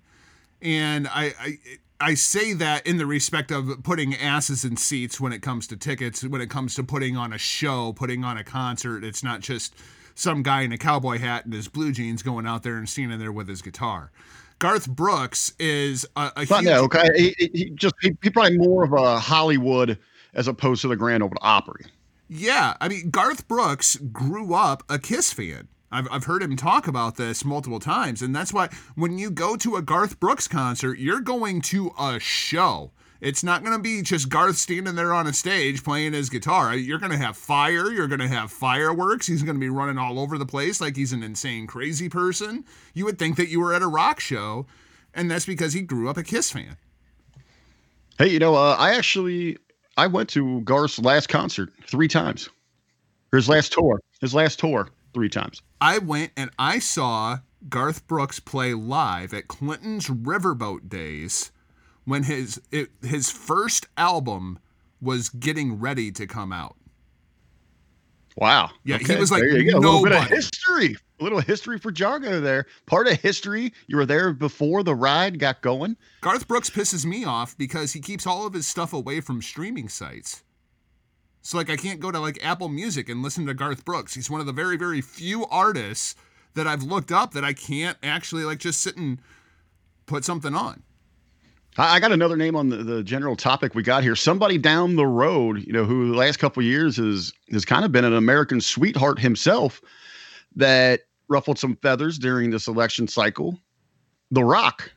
And 0.61 1.07
I, 1.07 1.33
I 1.39 1.57
I 1.99 2.13
say 2.13 2.53
that 2.53 2.85
in 2.85 2.97
the 2.97 3.05
respect 3.05 3.51
of 3.51 3.81
putting 3.83 4.15
asses 4.15 4.65
in 4.65 4.75
seats 4.77 5.19
when 5.19 5.31
it 5.31 5.41
comes 5.41 5.65
to 5.67 5.77
tickets, 5.77 6.23
when 6.23 6.41
it 6.41 6.49
comes 6.49 6.75
to 6.75 6.83
putting 6.83 7.15
on 7.15 7.31
a 7.31 7.37
show, 7.37 7.93
putting 7.93 8.23
on 8.23 8.37
a 8.37 8.43
concert. 8.43 9.03
It's 9.03 9.23
not 9.23 9.39
just 9.41 9.73
some 10.13 10.43
guy 10.43 10.61
in 10.61 10.71
a 10.71 10.77
cowboy 10.77 11.19
hat 11.19 11.45
and 11.45 11.53
his 11.53 11.67
blue 11.67 11.91
jeans 11.91 12.21
going 12.21 12.45
out 12.45 12.63
there 12.63 12.77
and 12.77 12.87
standing 12.87 13.19
there 13.19 13.31
with 13.31 13.47
his 13.47 13.61
guitar. 13.61 14.11
Garth 14.59 14.89
Brooks 14.89 15.53
is 15.59 16.05
a, 16.15 16.31
a 16.35 16.39
huge 16.41 16.49
no, 16.65 16.83
okay, 16.83 17.07
he, 17.17 17.35
he- 17.37 17.51
he 17.53 17.69
just 17.71 17.95
he, 18.01 18.15
he 18.21 18.29
probably 18.29 18.57
more 18.57 18.83
of 18.83 18.93
a 18.93 19.19
Hollywood 19.19 19.97
as 20.33 20.47
opposed 20.47 20.81
to 20.83 20.87
the 20.89 20.95
Grand 20.95 21.23
Ole 21.23 21.31
Opry. 21.41 21.85
Yeah, 22.29 22.75
I 22.81 22.87
mean 22.87 23.09
Garth 23.09 23.47
Brooks 23.47 23.97
grew 23.97 24.53
up 24.53 24.83
a 24.89 24.97
Kiss 24.99 25.31
fan. 25.33 25.67
I've, 25.95 26.07
I've 26.11 26.23
heard 26.25 26.43
him 26.43 26.57
talk 26.57 26.87
about 26.87 27.15
this 27.15 27.45
multiple 27.45 27.79
times. 27.79 28.21
And 28.21 28.35
that's 28.35 28.51
why 28.51 28.67
when 28.95 29.17
you 29.17 29.31
go 29.31 29.55
to 29.55 29.77
a 29.77 29.81
Garth 29.81 30.19
Brooks 30.19 30.45
concert, 30.47 30.99
you're 30.99 31.21
going 31.21 31.61
to 31.61 31.93
a 31.97 32.19
show. 32.19 32.91
It's 33.21 33.43
not 33.45 33.63
going 33.63 33.77
to 33.77 33.81
be 33.81 34.01
just 34.01 34.27
Garth 34.27 34.57
standing 34.57 34.95
there 34.95 35.13
on 35.13 35.25
a 35.25 35.31
stage 35.31 35.85
playing 35.85 36.11
his 36.11 36.29
guitar. 36.29 36.75
You're 36.75 36.99
going 36.99 37.13
to 37.13 37.17
have 37.17 37.37
fire. 37.37 37.89
You're 37.89 38.09
going 38.09 38.19
to 38.19 38.27
have 38.27 38.51
fireworks. 38.51 39.25
He's 39.25 39.41
going 39.41 39.55
to 39.55 39.59
be 39.59 39.69
running 39.69 39.97
all 39.97 40.19
over 40.19 40.37
the 40.37 40.45
place 40.45 40.81
like 40.81 40.97
he's 40.97 41.13
an 41.13 41.23
insane, 41.23 41.65
crazy 41.65 42.09
person. 42.09 42.65
You 42.93 43.05
would 43.05 43.17
think 43.17 43.37
that 43.37 43.47
you 43.47 43.61
were 43.61 43.73
at 43.73 43.81
a 43.81 43.87
rock 43.87 44.19
show, 44.19 44.67
and 45.13 45.31
that's 45.31 45.45
because 45.45 45.71
he 45.71 45.81
grew 45.81 46.09
up 46.09 46.17
a 46.17 46.23
Kiss 46.23 46.51
fan. 46.51 46.75
Hey, 48.17 48.27
you 48.27 48.39
know, 48.39 48.55
uh, 48.55 48.75
I 48.77 48.95
actually 48.95 49.57
I 49.95 50.07
went 50.07 50.27
to 50.31 50.59
Garth's 50.61 50.99
last 50.99 51.29
concert 51.29 51.71
three 51.87 52.09
times. 52.09 52.49
His 53.31 53.47
last 53.47 53.71
tour. 53.71 54.01
His 54.19 54.35
last 54.35 54.59
tour 54.59 54.89
three 55.15 55.29
times. 55.29 55.63
I 55.81 55.97
went 55.97 56.31
and 56.37 56.51
I 56.59 56.77
saw 56.77 57.39
Garth 57.69 58.05
Brooks 58.05 58.39
play 58.39 58.75
live 58.75 59.33
at 59.33 59.47
Clinton's 59.47 60.07
Riverboat 60.07 60.89
Days 60.89 61.51
when 62.03 62.23
his 62.23 62.61
it, 62.71 62.89
his 63.01 63.31
first 63.31 63.87
album 63.97 64.59
was 65.01 65.29
getting 65.29 65.79
ready 65.79 66.11
to 66.11 66.27
come 66.27 66.51
out. 66.51 66.75
Wow. 68.37 68.71
Yeah, 68.83 68.97
he 68.97 69.15
was 69.15 69.31
like 69.31 69.41
there 69.41 69.57
you 69.57 69.71
go. 69.71 69.77
A 69.77 69.79
little 69.79 70.03
bit 70.03 70.11
of 70.11 70.25
history. 70.25 70.97
A 71.21 71.23
little 71.23 71.39
history 71.39 71.79
for 71.79 71.93
Jargo 71.93 72.41
there. 72.43 72.65
Part 72.85 73.07
of 73.07 73.19
history. 73.21 73.71
You 73.87 73.95
were 73.95 74.05
there 74.05 74.33
before 74.33 74.83
the 74.83 74.93
ride 74.93 75.39
got 75.39 75.61
going. 75.61 75.95
Garth 76.19 76.45
Brooks 76.45 76.69
pisses 76.69 77.05
me 77.05 77.23
off 77.23 77.57
because 77.57 77.93
he 77.93 78.01
keeps 78.01 78.27
all 78.27 78.45
of 78.45 78.53
his 78.53 78.67
stuff 78.67 78.91
away 78.91 79.21
from 79.21 79.41
streaming 79.41 79.87
sites. 79.87 80.43
So 81.45 81.57
like 81.57 81.69
I 81.69 81.75
can't 81.75 81.99
go 81.99 82.11
to 82.11 82.19
like 82.19 82.43
Apple 82.43 82.69
Music 82.69 83.07
and 83.07 83.21
listen 83.21 83.45
to 83.45 83.53
Garth 83.53 83.85
Brooks. 83.85 84.15
He's 84.15 84.31
one 84.31 84.41
of 84.41 84.47
the 84.47 84.51
very 84.51 84.77
very 84.77 84.99
few 84.99 85.45
artists 85.45 86.15
that 86.55 86.65
I've 86.65 86.81
looked 86.81 87.11
up 87.11 87.33
that 87.33 87.43
I 87.45 87.53
can't 87.53 87.99
actually 88.01 88.43
like 88.43 88.57
just 88.57 88.81
sit 88.81 88.97
and 88.97 89.19
put 90.07 90.25
something 90.25 90.55
on. 90.55 90.81
I 91.77 91.99
got 91.99 92.11
another 92.11 92.35
name 92.35 92.55
on 92.55 92.69
the, 92.69 92.77
the 92.77 93.03
general 93.03 93.35
topic 93.35 93.75
we 93.75 93.83
got 93.83 94.01
here. 94.01 94.15
Somebody 94.15 94.57
down 94.57 94.95
the 94.95 95.05
road, 95.05 95.61
you 95.67 95.73
know, 95.73 95.83
who 95.83 96.09
the 96.09 96.17
last 96.17 96.37
couple 96.37 96.63
years 96.63 96.97
has 96.97 97.31
has 97.51 97.63
kind 97.63 97.85
of 97.85 97.91
been 97.91 98.05
an 98.05 98.15
American 98.15 98.59
sweetheart 98.59 99.19
himself 99.19 99.81
that 100.55 101.01
ruffled 101.27 101.59
some 101.59 101.75
feathers 101.75 102.17
during 102.17 102.49
this 102.49 102.67
election 102.67 103.07
cycle. 103.07 103.59
The 104.31 104.43
Rock. 104.43 104.91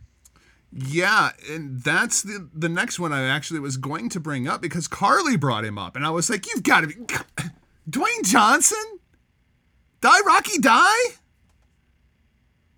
Yeah, 0.73 1.31
and 1.51 1.83
that's 1.83 2.23
the 2.23 2.49
the 2.53 2.69
next 2.69 2.99
one 2.99 3.13
I 3.13 3.27
actually 3.27 3.61
was 3.61 3.77
going 3.77 4.11
to 4.11 4.21
bring 4.21 4.47
up 4.47 4.61
because 4.61 4.87
Carly 4.87 5.37
brought 5.37 5.65
him 5.65 5.79
up, 5.79 5.97
and 5.97 6.05
I 6.05 6.11
was 6.11 6.29
like, 6.29 6.47
"You've 6.47 6.63
got 6.63 6.83
to 6.83 6.89
be 6.89 6.95
Dwayne 7.91 8.25
Johnson, 8.25 8.99
die 10.01 10.21
Rocky 10.27 10.59
die." 10.59 11.15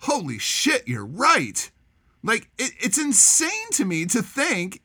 Holy 0.05 0.38
shit, 0.38 0.87
you're 0.87 1.05
right. 1.05 1.70
Like 2.22 2.48
it, 2.59 2.72
it's 2.81 2.98
insane 2.98 3.70
to 3.72 3.85
me 3.85 4.07
to 4.07 4.22
think 4.22 4.81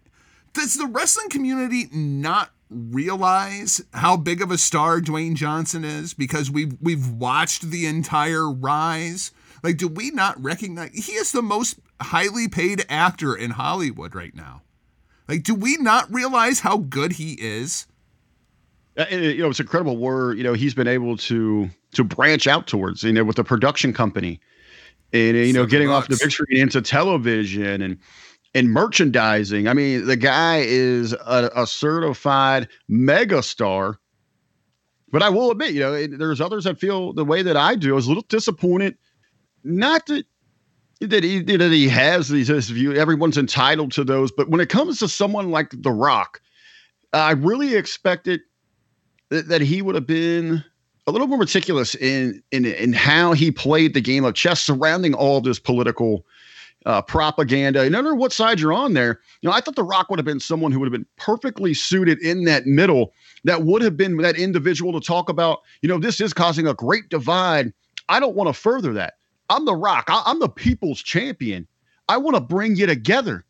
does 0.53 0.73
the 0.73 0.87
wrestling 0.87 1.29
community 1.29 1.87
not 1.91 2.51
realize 2.69 3.83
how 3.93 4.17
big 4.17 4.41
of 4.41 4.51
a 4.51 4.57
star 4.57 4.99
Dwayne 4.99 5.35
Johnson 5.35 5.83
is 5.83 6.13
because 6.13 6.49
we've 6.49 6.75
we've 6.81 7.07
watched 7.09 7.69
the 7.69 7.85
entire 7.85 8.49
rise. 8.49 9.31
Like, 9.63 9.77
do 9.77 9.87
we 9.87 10.11
not 10.11 10.41
recognize 10.41 10.91
he 10.93 11.13
is 11.13 11.31
the 11.31 11.41
most 11.41 11.79
highly 12.01 12.47
paid 12.47 12.85
actor 12.89 13.35
in 13.35 13.51
Hollywood 13.51 14.15
right 14.15 14.35
now? 14.35 14.61
Like, 15.27 15.43
do 15.43 15.55
we 15.55 15.77
not 15.77 16.13
realize 16.13 16.59
how 16.59 16.77
good 16.77 17.13
he 17.13 17.33
is? 17.33 17.87
Uh, 18.97 19.05
and, 19.09 19.23
you 19.25 19.39
know, 19.41 19.49
it's 19.49 19.59
incredible 19.59 19.97
where 19.97 20.33
you 20.33 20.43
know 20.43 20.53
he's 20.53 20.73
been 20.73 20.87
able 20.87 21.17
to 21.17 21.69
to 21.93 22.03
branch 22.03 22.47
out 22.47 22.67
towards 22.67 23.03
you 23.03 23.11
know 23.13 23.23
with 23.23 23.35
the 23.35 23.43
production 23.43 23.91
company, 23.93 24.39
and 25.13 25.35
you 25.35 25.47
know 25.53 25.59
Seven 25.61 25.69
getting 25.69 25.89
off 25.89 26.05
the 26.07 26.11
bucks. 26.15 26.23
big 26.23 26.31
screen 26.31 26.61
into 26.61 26.81
television 26.81 27.81
and 27.81 27.97
and 28.53 28.71
merchandising. 28.71 29.67
I 29.67 29.73
mean, 29.73 30.05
the 30.05 30.15
guy 30.15 30.59
is 30.65 31.11
a, 31.13 31.49
a 31.55 31.67
certified 31.67 32.69
megastar. 32.89 33.95
But 35.11 35.23
I 35.23 35.29
will 35.29 35.51
admit, 35.51 35.71
you 35.73 35.79
know, 35.81 35.93
it- 35.93 36.17
there's 36.17 36.41
others 36.41 36.63
that 36.65 36.79
feel 36.79 37.13
the 37.13 37.23
way 37.25 37.41
that 37.41 37.55
I 37.57 37.75
do. 37.75 37.91
I 37.91 37.95
was 37.95 38.05
a 38.05 38.09
little 38.09 38.25
disappointed. 38.27 38.97
Not 39.63 40.05
that 40.07 40.25
that 41.01 41.23
he 41.23 41.41
that 41.41 41.71
he 41.71 41.87
has 41.87 42.29
these 42.29 42.47
this 42.47 42.69
view. 42.69 42.93
Everyone's 42.93 43.37
entitled 43.37 43.91
to 43.93 44.03
those, 44.03 44.31
but 44.31 44.49
when 44.49 44.61
it 44.61 44.69
comes 44.69 44.99
to 44.99 45.07
someone 45.07 45.51
like 45.51 45.71
The 45.71 45.91
Rock, 45.91 46.41
I 47.13 47.31
really 47.31 47.75
expected 47.75 48.41
that, 49.29 49.47
that 49.47 49.61
he 49.61 49.81
would 49.81 49.95
have 49.95 50.07
been 50.07 50.63
a 51.07 51.11
little 51.11 51.27
more 51.27 51.37
meticulous 51.37 51.95
in 51.95 52.41
in 52.51 52.65
in 52.65 52.93
how 52.93 53.33
he 53.33 53.51
played 53.51 53.93
the 53.93 54.01
game 54.01 54.23
of 54.25 54.33
chess 54.33 54.61
surrounding 54.61 55.13
all 55.13 55.41
this 55.41 55.59
political 55.59 56.25
uh, 56.85 57.01
propaganda. 57.01 57.89
No 57.89 58.01
matter 58.01 58.15
what 58.15 58.31
side 58.31 58.59
you're 58.59 58.73
on 58.73 58.93
there, 58.93 59.19
you 59.41 59.49
know, 59.49 59.55
I 59.55 59.59
thought 59.59 59.75
The 59.75 59.83
Rock 59.83 60.09
would 60.09 60.19
have 60.19 60.25
been 60.25 60.39
someone 60.39 60.71
who 60.71 60.79
would 60.79 60.85
have 60.85 60.93
been 60.93 61.07
perfectly 61.17 61.73
suited 61.73 62.19
in 62.19 62.45
that 62.45 62.65
middle. 62.65 63.11
That 63.43 63.63
would 63.63 63.81
have 63.81 63.97
been 63.97 64.17
that 64.17 64.37
individual 64.37 64.99
to 64.99 65.05
talk 65.05 65.29
about. 65.29 65.61
You 65.81 65.89
know, 65.89 65.99
this 65.99 66.21
is 66.21 66.33
causing 66.33 66.67
a 66.67 66.73
great 66.73 67.09
divide. 67.09 67.73
I 68.07 68.19
don't 68.19 68.35
want 68.35 68.47
to 68.47 68.53
further 68.53 68.93
that. 68.93 69.15
I'm 69.49 69.65
The 69.65 69.75
Rock. 69.75 70.05
I, 70.07 70.23
I'm 70.25 70.39
the 70.39 70.49
people's 70.49 71.01
champion. 71.01 71.67
I 72.07 72.17
want 72.17 72.35
to 72.35 72.41
bring 72.41 72.75
you 72.75 72.85
together. 72.85 73.45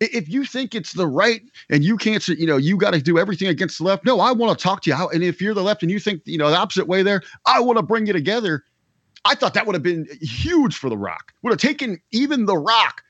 If 0.00 0.28
you 0.28 0.44
think 0.44 0.74
it's 0.74 0.94
the 0.94 1.06
right 1.06 1.42
and 1.68 1.84
you 1.84 1.96
can't, 1.96 2.26
you 2.26 2.46
know, 2.46 2.56
you 2.56 2.76
got 2.78 2.92
to 2.92 3.02
do 3.02 3.18
everything 3.18 3.48
against 3.48 3.78
the 3.78 3.84
left. 3.84 4.04
No, 4.06 4.20
I 4.20 4.32
want 4.32 4.58
to 4.58 4.62
talk 4.62 4.82
to 4.82 4.90
you. 4.90 5.08
And 5.10 5.22
if 5.22 5.42
you're 5.42 5.52
the 5.52 5.62
left 5.62 5.82
and 5.82 5.90
you 5.90 6.00
think, 6.00 6.22
you 6.24 6.38
know, 6.38 6.48
the 6.48 6.56
opposite 6.56 6.88
way 6.88 7.02
there, 7.02 7.22
I 7.44 7.60
want 7.60 7.76
to 7.76 7.82
bring 7.82 8.06
you 8.06 8.14
together. 8.14 8.64
I 9.26 9.34
thought 9.34 9.52
that 9.54 9.66
would 9.66 9.74
have 9.74 9.82
been 9.82 10.08
huge 10.22 10.74
for 10.74 10.88
The 10.88 10.96
Rock. 10.96 11.34
Would 11.42 11.50
have 11.50 11.60
taken 11.60 12.00
even 12.12 12.46
The 12.46 12.56
Rock, 12.56 13.02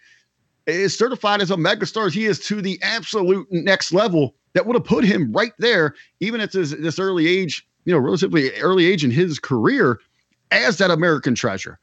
is 0.66 0.96
certified 0.96 1.40
as 1.40 1.50
a 1.50 1.56
megastar 1.56 2.06
as 2.06 2.14
he 2.14 2.26
is 2.26 2.40
to 2.40 2.60
the 2.60 2.78
absolute 2.82 3.46
next 3.50 3.92
level. 3.92 4.34
That 4.54 4.66
would 4.66 4.74
have 4.74 4.84
put 4.84 5.04
him 5.04 5.32
right 5.32 5.52
there, 5.58 5.94
even 6.18 6.40
at 6.40 6.50
this, 6.50 6.72
this 6.72 6.98
early 6.98 7.28
age, 7.28 7.66
you 7.84 7.92
know, 7.92 8.00
relatively 8.00 8.50
early 8.56 8.86
age 8.86 9.04
in 9.04 9.12
his 9.12 9.38
career, 9.38 10.00
as 10.50 10.78
that 10.78 10.90
American 10.90 11.36
treasure 11.36 11.78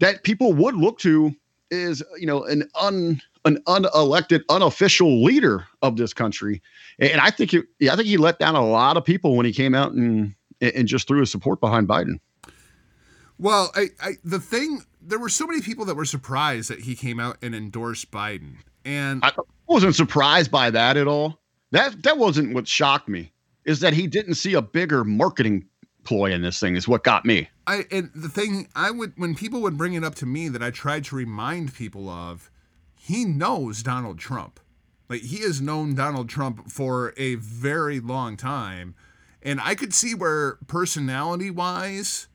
that 0.00 0.22
people 0.22 0.52
would 0.52 0.76
look 0.76 0.98
to 1.00 1.34
is 1.70 2.02
you 2.18 2.26
know 2.26 2.44
an 2.44 2.68
un 2.80 3.20
an 3.44 3.58
unelected 3.66 4.42
unofficial 4.48 5.22
leader 5.22 5.66
of 5.82 5.96
this 5.96 6.12
country. 6.12 6.62
And 6.98 7.20
i 7.20 7.30
think 7.30 7.54
it, 7.54 7.66
yeah, 7.78 7.92
i 7.92 7.96
think 7.96 8.08
he 8.08 8.16
let 8.16 8.38
down 8.38 8.54
a 8.54 8.66
lot 8.66 8.96
of 8.96 9.04
people 9.04 9.36
when 9.36 9.46
he 9.46 9.52
came 9.52 9.74
out 9.74 9.92
and 9.92 10.34
and 10.60 10.88
just 10.88 11.06
threw 11.06 11.20
his 11.20 11.30
support 11.30 11.60
behind 11.60 11.88
biden. 11.88 12.18
Well, 13.38 13.70
I, 13.74 13.88
I 14.00 14.12
the 14.24 14.40
thing 14.40 14.82
there 15.02 15.18
were 15.18 15.28
so 15.28 15.46
many 15.46 15.60
people 15.60 15.84
that 15.86 15.94
were 15.94 16.06
surprised 16.06 16.70
that 16.70 16.80
he 16.80 16.94
came 16.94 17.20
out 17.20 17.36
and 17.42 17.54
endorsed 17.54 18.10
Biden, 18.10 18.56
and 18.84 19.22
i 19.22 19.30
wasn't 19.66 19.94
surprised 19.94 20.50
by 20.50 20.70
that 20.70 20.96
at 20.96 21.06
all. 21.06 21.38
That 21.72 22.02
that 22.04 22.18
wasn't 22.18 22.54
what 22.54 22.66
shocked 22.66 23.08
me 23.08 23.32
is 23.64 23.80
that 23.80 23.92
he 23.92 24.06
didn't 24.06 24.34
see 24.34 24.54
a 24.54 24.62
bigger 24.62 25.04
marketing 25.04 25.66
ploy 26.04 26.30
in 26.32 26.40
this 26.40 26.60
thing 26.60 26.76
is 26.76 26.86
what 26.86 27.02
got 27.02 27.24
me 27.24 27.48
I 27.66 27.84
and 27.90 28.10
the 28.14 28.28
thing 28.28 28.68
I 28.74 28.90
would 28.90 29.12
when 29.16 29.34
people 29.34 29.60
would 29.62 29.76
bring 29.76 29.94
it 29.94 30.04
up 30.04 30.14
to 30.16 30.26
me 30.26 30.48
that 30.48 30.62
I 30.62 30.70
tried 30.70 31.04
to 31.04 31.16
remind 31.16 31.74
people 31.74 32.08
of, 32.08 32.50
he 32.94 33.24
knows 33.24 33.82
Donald 33.82 34.18
Trump. 34.18 34.60
Like 35.08 35.22
he 35.22 35.38
has 35.38 35.60
known 35.60 35.94
Donald 35.94 36.28
Trump 36.28 36.70
for 36.70 37.14
a 37.16 37.36
very 37.36 38.00
long 38.00 38.36
time. 38.36 38.94
And 39.42 39.60
I 39.60 39.74
could 39.74 39.94
see 39.94 40.14
where 40.14 40.58
personality 40.66 41.50
wise 41.50 42.26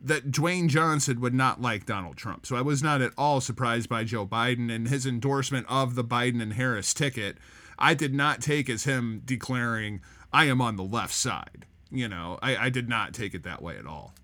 that 0.00 0.30
Dwayne 0.30 0.68
Johnson 0.68 1.20
would 1.20 1.34
not 1.34 1.62
like 1.62 1.86
Donald 1.86 2.16
Trump. 2.16 2.44
So 2.44 2.56
I 2.56 2.60
was 2.60 2.82
not 2.82 3.00
at 3.00 3.12
all 3.16 3.40
surprised 3.40 3.88
by 3.88 4.04
Joe 4.04 4.26
Biden 4.26 4.70
and 4.70 4.88
his 4.88 5.06
endorsement 5.06 5.66
of 5.68 5.94
the 5.94 6.04
Biden 6.04 6.42
and 6.42 6.54
Harris 6.54 6.92
ticket. 6.92 7.38
I 7.78 7.94
did 7.94 8.12
not 8.14 8.42
take 8.42 8.68
as 8.68 8.84
him 8.84 9.22
declaring, 9.24 10.00
I 10.32 10.44
am 10.44 10.60
on 10.60 10.76
the 10.76 10.84
left 10.84 11.14
side. 11.14 11.64
You 11.90 12.08
know, 12.08 12.38
I, 12.42 12.56
I 12.56 12.68
did 12.68 12.88
not 12.88 13.14
take 13.14 13.34
it 13.34 13.44
that 13.44 13.62
way 13.62 13.78
at 13.78 13.86
all. 13.86 14.14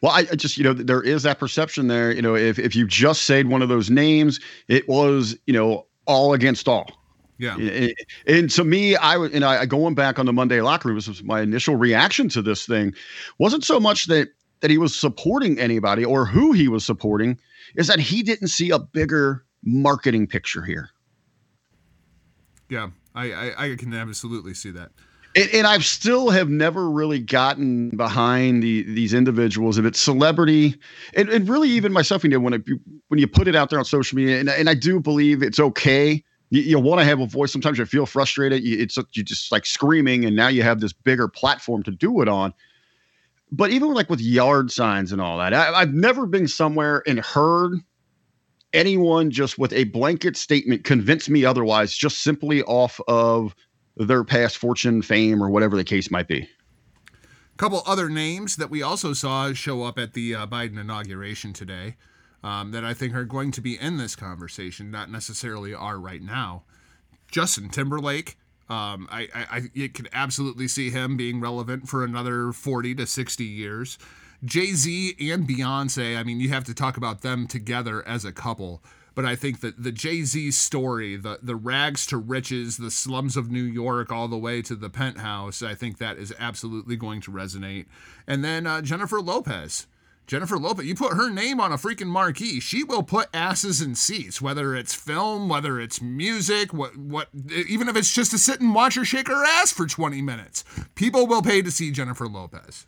Well, 0.00 0.12
I, 0.12 0.20
I 0.20 0.36
just, 0.36 0.56
you 0.56 0.64
know, 0.64 0.72
there 0.72 1.02
is 1.02 1.22
that 1.24 1.38
perception 1.38 1.88
there. 1.88 2.12
You 2.12 2.22
know, 2.22 2.36
if, 2.36 2.58
if 2.58 2.76
you 2.76 2.86
just 2.86 3.24
said 3.24 3.48
one 3.48 3.62
of 3.62 3.68
those 3.68 3.90
names, 3.90 4.40
it 4.68 4.88
was, 4.88 5.36
you 5.46 5.52
know, 5.52 5.86
all 6.06 6.32
against 6.34 6.68
all. 6.68 6.90
Yeah. 7.38 7.56
And, 7.56 7.94
and 8.26 8.50
to 8.50 8.64
me, 8.64 8.96
I 8.96 9.16
was, 9.16 9.32
and 9.32 9.44
I 9.44 9.64
going 9.66 9.94
back 9.94 10.18
on 10.18 10.26
the 10.26 10.32
Monday 10.32 10.60
locker 10.60 10.88
room, 10.88 10.96
this 10.96 11.08
was 11.08 11.22
my 11.22 11.40
initial 11.40 11.76
reaction 11.76 12.28
to 12.30 12.42
this 12.42 12.66
thing, 12.66 12.94
wasn't 13.38 13.64
so 13.64 13.78
much 13.78 14.06
that 14.06 14.28
that 14.60 14.72
he 14.72 14.78
was 14.78 14.98
supporting 14.98 15.56
anybody 15.58 16.04
or 16.04 16.26
who 16.26 16.50
he 16.50 16.66
was 16.66 16.84
supporting, 16.84 17.38
is 17.76 17.86
that 17.86 18.00
he 18.00 18.24
didn't 18.24 18.48
see 18.48 18.70
a 18.70 18.78
bigger 18.80 19.44
marketing 19.62 20.26
picture 20.26 20.62
here. 20.62 20.90
Yeah, 22.68 22.90
I, 23.14 23.32
I, 23.32 23.64
I 23.66 23.76
can 23.76 23.94
absolutely 23.94 24.54
see 24.54 24.72
that. 24.72 24.90
And, 25.38 25.50
and 25.54 25.68
I've 25.68 25.86
still 25.86 26.30
have 26.30 26.50
never 26.50 26.90
really 26.90 27.20
gotten 27.20 27.90
behind 27.90 28.62
the 28.64 28.82
these 28.84 29.14
individuals. 29.14 29.78
If 29.78 29.86
it's 29.86 30.00
celebrity, 30.00 30.76
and, 31.14 31.30
and 31.30 31.48
really 31.48 31.70
even 31.70 31.92
myself, 31.94 32.24
you 32.24 32.30
know, 32.30 32.40
when 32.40 32.54
it, 32.54 32.62
when 33.08 33.20
you 33.20 33.28
put 33.28 33.48
it 33.48 33.56
out 33.56 33.70
there 33.70 33.78
on 33.78 33.86
social 33.86 34.16
media, 34.16 34.40
and, 34.40 34.50
and 34.50 34.68
I 34.70 34.74
do 34.74 35.00
believe 35.00 35.42
it's 35.44 35.60
okay. 35.60 36.24
You, 36.50 36.62
you 36.62 36.80
want 36.80 37.00
to 37.00 37.06
have 37.06 37.20
a 37.20 37.26
voice. 37.26 37.52
Sometimes 37.52 37.78
you 37.78 37.86
feel 37.86 38.06
frustrated. 38.06 38.64
You, 38.64 38.78
it's 38.80 38.98
you 39.14 39.24
just 39.24 39.52
like 39.52 39.66
screaming, 39.66 40.26
and 40.26 40.36
now 40.36 40.48
you 40.48 40.64
have 40.64 40.80
this 40.80 40.92
bigger 40.94 41.28
platform 41.28 41.84
to 41.84 41.92
do 41.92 42.22
it 42.22 42.28
on. 42.28 42.52
but 43.50 43.70
even 43.70 43.94
like 43.94 44.10
with 44.10 44.20
yard 44.20 44.70
signs 44.70 45.12
and 45.12 45.20
all 45.20 45.38
that, 45.38 45.54
I, 45.54 45.72
I've 45.72 45.94
never 45.94 46.26
been 46.26 46.48
somewhere 46.48 47.02
and 47.06 47.20
heard 47.20 47.74
anyone 48.72 49.30
just 49.30 49.58
with 49.58 49.72
a 49.72 49.84
blanket 49.84 50.36
statement 50.36 50.84
convince 50.84 51.28
me 51.28 51.44
otherwise, 51.44 51.94
just 51.96 52.22
simply 52.22 52.62
off 52.64 53.00
of 53.08 53.54
their 53.98 54.24
past 54.24 54.56
fortune, 54.56 55.02
fame, 55.02 55.42
or 55.42 55.50
whatever 55.50 55.76
the 55.76 55.84
case 55.84 56.10
might 56.10 56.28
be. 56.28 56.48
A 57.12 57.56
couple 57.56 57.82
other 57.86 58.08
names 58.08 58.56
that 58.56 58.70
we 58.70 58.82
also 58.82 59.12
saw 59.12 59.52
show 59.52 59.82
up 59.82 59.98
at 59.98 60.14
the 60.14 60.34
uh, 60.34 60.46
Biden 60.46 60.78
inauguration 60.78 61.52
today 61.52 61.96
um, 62.42 62.70
that 62.70 62.84
I 62.84 62.94
think 62.94 63.14
are 63.14 63.24
going 63.24 63.50
to 63.52 63.60
be 63.60 63.78
in 63.78 63.96
this 63.96 64.14
conversation, 64.14 64.90
not 64.90 65.10
necessarily 65.10 65.74
are 65.74 65.98
right 65.98 66.22
now. 66.22 66.62
Justin 67.30 67.68
Timberlake. 67.68 68.38
Um, 68.70 69.08
I, 69.10 69.28
I, 69.34 69.70
I 69.76 69.90
absolutely 70.12 70.68
see 70.68 70.90
him 70.90 71.16
being 71.16 71.40
relevant 71.40 71.88
for 71.88 72.04
another 72.04 72.52
40 72.52 72.96
to 72.96 73.06
60 73.06 73.44
years. 73.44 73.98
Jay 74.44 74.72
Z 74.72 75.16
and 75.18 75.48
Beyonce, 75.48 76.16
I 76.16 76.22
mean, 76.22 76.38
you 76.38 76.50
have 76.50 76.64
to 76.64 76.74
talk 76.74 76.96
about 76.96 77.22
them 77.22 77.46
together 77.46 78.06
as 78.06 78.24
a 78.24 78.32
couple. 78.32 78.82
But 79.18 79.26
I 79.26 79.34
think 79.34 79.62
that 79.62 79.82
the 79.82 79.90
Jay 79.90 80.22
Z 80.22 80.52
story, 80.52 81.16
the, 81.16 81.40
the 81.42 81.56
rags 81.56 82.06
to 82.06 82.16
riches, 82.16 82.76
the 82.76 82.88
slums 82.88 83.36
of 83.36 83.50
New 83.50 83.64
York, 83.64 84.12
all 84.12 84.28
the 84.28 84.38
way 84.38 84.62
to 84.62 84.76
the 84.76 84.88
penthouse, 84.88 85.60
I 85.60 85.74
think 85.74 85.98
that 85.98 86.18
is 86.18 86.32
absolutely 86.38 86.94
going 86.94 87.20
to 87.22 87.32
resonate. 87.32 87.86
And 88.28 88.44
then 88.44 88.64
uh, 88.64 88.80
Jennifer 88.80 89.20
Lopez. 89.20 89.88
Jennifer 90.28 90.56
Lopez, 90.56 90.86
you 90.86 90.94
put 90.94 91.14
her 91.14 91.30
name 91.30 91.58
on 91.58 91.72
a 91.72 91.76
freaking 91.76 92.06
marquee, 92.06 92.60
she 92.60 92.84
will 92.84 93.02
put 93.02 93.28
asses 93.34 93.82
in 93.82 93.96
seats, 93.96 94.40
whether 94.40 94.76
it's 94.76 94.94
film, 94.94 95.48
whether 95.48 95.80
it's 95.80 96.00
music, 96.00 96.72
what 96.72 96.96
what 96.96 97.26
even 97.66 97.88
if 97.88 97.96
it's 97.96 98.14
just 98.14 98.30
to 98.30 98.38
sit 98.38 98.60
and 98.60 98.72
watch 98.72 98.94
her 98.94 99.04
shake 99.04 99.26
her 99.26 99.44
ass 99.44 99.72
for 99.72 99.88
20 99.88 100.22
minutes. 100.22 100.62
People 100.94 101.26
will 101.26 101.42
pay 101.42 101.60
to 101.60 101.72
see 101.72 101.90
Jennifer 101.90 102.28
Lopez. 102.28 102.86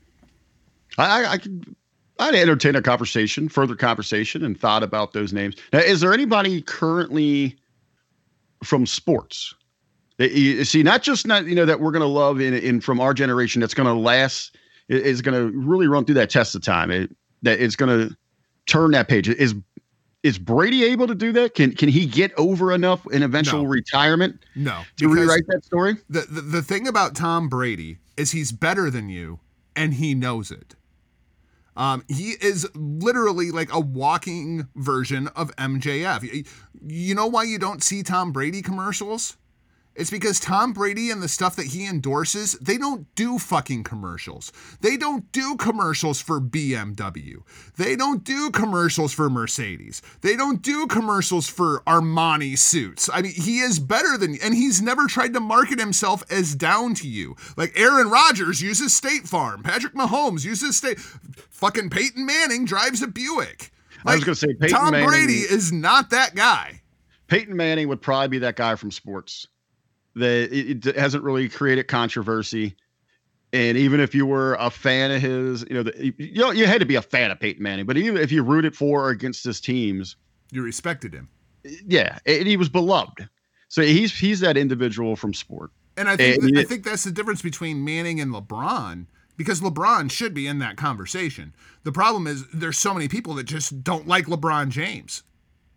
I, 0.97 1.27
I, 1.27 1.39
could, 1.39 1.75
I'd 2.21 2.35
entertain 2.35 2.77
a 2.77 2.83
conversation, 2.83 3.49
further 3.49 3.75
conversation, 3.75 4.45
and 4.45 4.59
thought 4.59 4.83
about 4.83 5.13
those 5.13 5.33
names. 5.33 5.57
Now, 5.73 5.81
is 5.81 6.01
there 6.01 6.13
anybody 6.13 6.63
currently 6.63 7.57
from 8.63 8.87
sports? 8.87 9.55
you- 10.19 10.65
See, 10.65 10.83
not 10.83 11.03
just 11.03 11.27
not 11.27 11.47
you 11.47 11.55
know 11.55 11.65
that 11.65 11.81
we're 11.81 11.93
going 11.93 12.03
to 12.03 12.07
love 12.07 12.41
in, 12.41 12.53
in 12.55 12.81
from 12.81 13.01
our 13.01 13.15
generation 13.15 13.61
that's 13.61 13.75
going 13.75 13.87
to 13.89 13.95
last 13.95 14.57
is 14.89 15.23
going 15.23 15.35
to 15.53 15.57
really 15.59 15.87
run 15.89 16.05
through 16.05 16.17
that 16.17 16.31
test 16.31 16.55
of 16.55 16.63
time. 16.63 16.91
It, 16.91 17.15
that 17.43 17.61
it's 17.61 17.77
going 17.77 18.09
to 18.09 18.15
turn 18.67 18.91
that 18.91 19.09
page. 19.09 19.29
Is 19.29 19.55
is 20.23 20.39
Brady 20.39 20.85
able 20.85 21.07
to 21.07 21.15
do 21.15 21.33
that? 21.33 21.55
Can 21.55 21.73
can 21.75 21.89
he 21.89 22.05
get 22.05 22.33
over 22.37 22.71
enough 22.73 23.01
in 23.11 23.23
eventual 23.23 23.63
No. 23.63 23.69
retirement 23.71 24.39
No. 24.55 24.83
to 24.99 25.09
rewrite 25.09 25.47
that 25.49 25.65
story? 25.65 25.97
The, 26.11 26.21
the 26.31 26.41
the 26.43 26.63
thing 26.63 26.87
about 26.87 27.15
Tom 27.15 27.49
Brady 27.49 27.97
is 28.19 28.33
he's 28.33 28.53
better 28.53 28.91
than 28.91 29.09
you 29.09 29.41
and 29.75 29.95
he 29.95 30.15
knows 30.15 30.51
it. 30.51 30.75
Um, 31.77 32.05
he 32.09 32.31
is 32.41 32.69
literally 32.75 33.51
like 33.51 33.73
a 33.73 33.81
walking 33.81 34.69
version 34.75 35.29
of 35.29 35.55
MJF. 35.57 36.47
You 36.87 37.15
know 37.15 37.27
why 37.27 37.45
you 37.45 37.59
don't 37.59 37.83
see 37.83 38.03
Tom 38.03 38.33
Brady 38.33 38.63
commercials? 38.63 39.37
It's 39.97 40.11
because 40.11 40.39
Tom 40.39 40.73
Brady 40.73 41.11
and 41.11 41.21
the 41.21 41.29
stuff 41.29 41.57
that 41.57 41.67
he 41.67 41.85
endorses, 41.87 42.53
they 42.53 42.79
don't 42.79 43.13
do 43.17 43.39
fucking 43.39 43.83
commercials. 43.83 44.53
They 44.81 44.97
don't 44.97 45.31
do 45.33 45.57
commercials 45.57 46.21
for 46.21 46.41
BMW. 46.41 47.43
They 47.77 47.97
don't 47.97 48.23
do 48.23 48.51
commercials 48.51 49.13
for 49.13 49.29
Mercedes. 49.29 50.01
They 50.21 50.37
don't 50.37 50.63
do 50.63 50.87
commercials 50.87 51.49
for 51.49 51.83
Armani 51.89 52.57
suits. 52.57 53.11
I 53.13 53.23
mean, 53.23 53.33
he 53.33 53.59
is 53.59 53.81
better 53.81 54.17
than 54.17 54.37
and 54.43 54.55
he's 54.55 54.81
never 54.81 55.07
tried 55.07 55.35
to 55.35 55.41
market 55.41 55.81
himself 55.81 56.23
as 56.31 56.55
down 56.55 56.95
to 56.95 57.09
you. 57.09 57.35
Like 57.57 57.73
Aaron 57.79 58.09
Rodgers 58.11 58.63
uses 58.63 58.95
State 58.95 59.27
Farm. 59.29 59.63
Patrick 59.63 59.95
Mahomes 59.95 60.45
uses 60.45 60.77
State 60.77 61.01
fucking 61.01 61.91
Peyton 61.91 62.25
Manning 62.25 62.65
drives 62.65 63.03
a 63.03 63.09
Buick. 63.09 63.73
I 64.07 64.15
was 64.15 64.25
gonna 64.25 64.37
say 64.37 64.55
Peyton 64.55 64.59
Manning 64.61 64.77
Tom 64.77 64.91
Manning- 64.93 65.09
Brady 65.09 65.41
is 65.41 65.73
not 65.73 66.11
that 66.11 66.37
guy. 66.37 66.81
Peyton 67.27 67.57
Manning 67.57 67.89
would 67.89 68.01
probably 68.01 68.29
be 68.29 68.39
that 68.39 68.57
guy 68.57 68.77
from 68.77 68.91
sports 68.91 69.47
that 70.17 70.53
it, 70.53 70.87
it 70.87 70.97
hasn't 70.97 71.23
really 71.25 71.49
created 71.49 71.89
controversy. 71.89 72.77
And 73.53 73.77
even 73.77 73.99
if 74.01 74.15
you 74.15 74.27
were 74.27 74.55
a 74.55 74.71
fan 74.71 75.11
of 75.11 75.21
his, 75.21 75.65
you 75.69 75.75
know, 75.75 75.83
the, 75.83 76.15
you 76.19 76.41
know, 76.41 76.53
you 76.53 76.67
had 76.67 76.81
to 76.81 76.87
be 76.87 76.95
a 76.95 77.03
fan 77.03 77.31
of 77.31 77.41
Peyton 77.41 77.63
Manning, 77.63 77.85
but 77.87 77.97
even 77.97 78.17
if 78.17 78.31
you 78.31 78.43
rooted 78.43 78.77
for 78.77 79.07
or 79.07 79.11
against 79.11 79.45
his 79.45 79.61
teams, 79.61 80.17
You 80.53 80.63
respected 80.63 81.13
him. 81.13 81.29
yeah, 81.87 82.19
and 82.27 82.47
he 82.47 82.57
was 82.57 82.69
beloved. 82.69 83.29
So 83.69 83.83
he's 83.83 84.17
he's 84.17 84.41
that 84.41 84.57
individual 84.57 85.17
from 85.17 85.35
sport. 85.35 85.71
And 85.97 86.09
I 86.09 86.17
think 86.17 86.43
And 86.43 86.59
I 86.59 86.63
think 86.65 86.85
that's 86.85 87.05
the 87.05 87.11
difference 87.11 87.43
between 87.43 87.85
Manning 87.85 88.21
and 88.21 88.33
LeBron 88.33 89.07
because 89.37 89.61
LeBron 89.61 90.11
should 90.11 90.35
be 90.35 90.47
in 90.47 90.59
that 90.61 90.77
conversation. 90.77 91.53
The 91.83 91.93
problem 91.93 92.27
is 92.27 92.47
there's 92.53 92.79
so 92.79 92.95
many 92.95 93.09
people 93.09 93.35
that 93.35 93.45
just 93.45 93.83
don't 93.83 94.07
like 94.07 94.27
LeBron 94.27 94.69
James. 94.71 95.23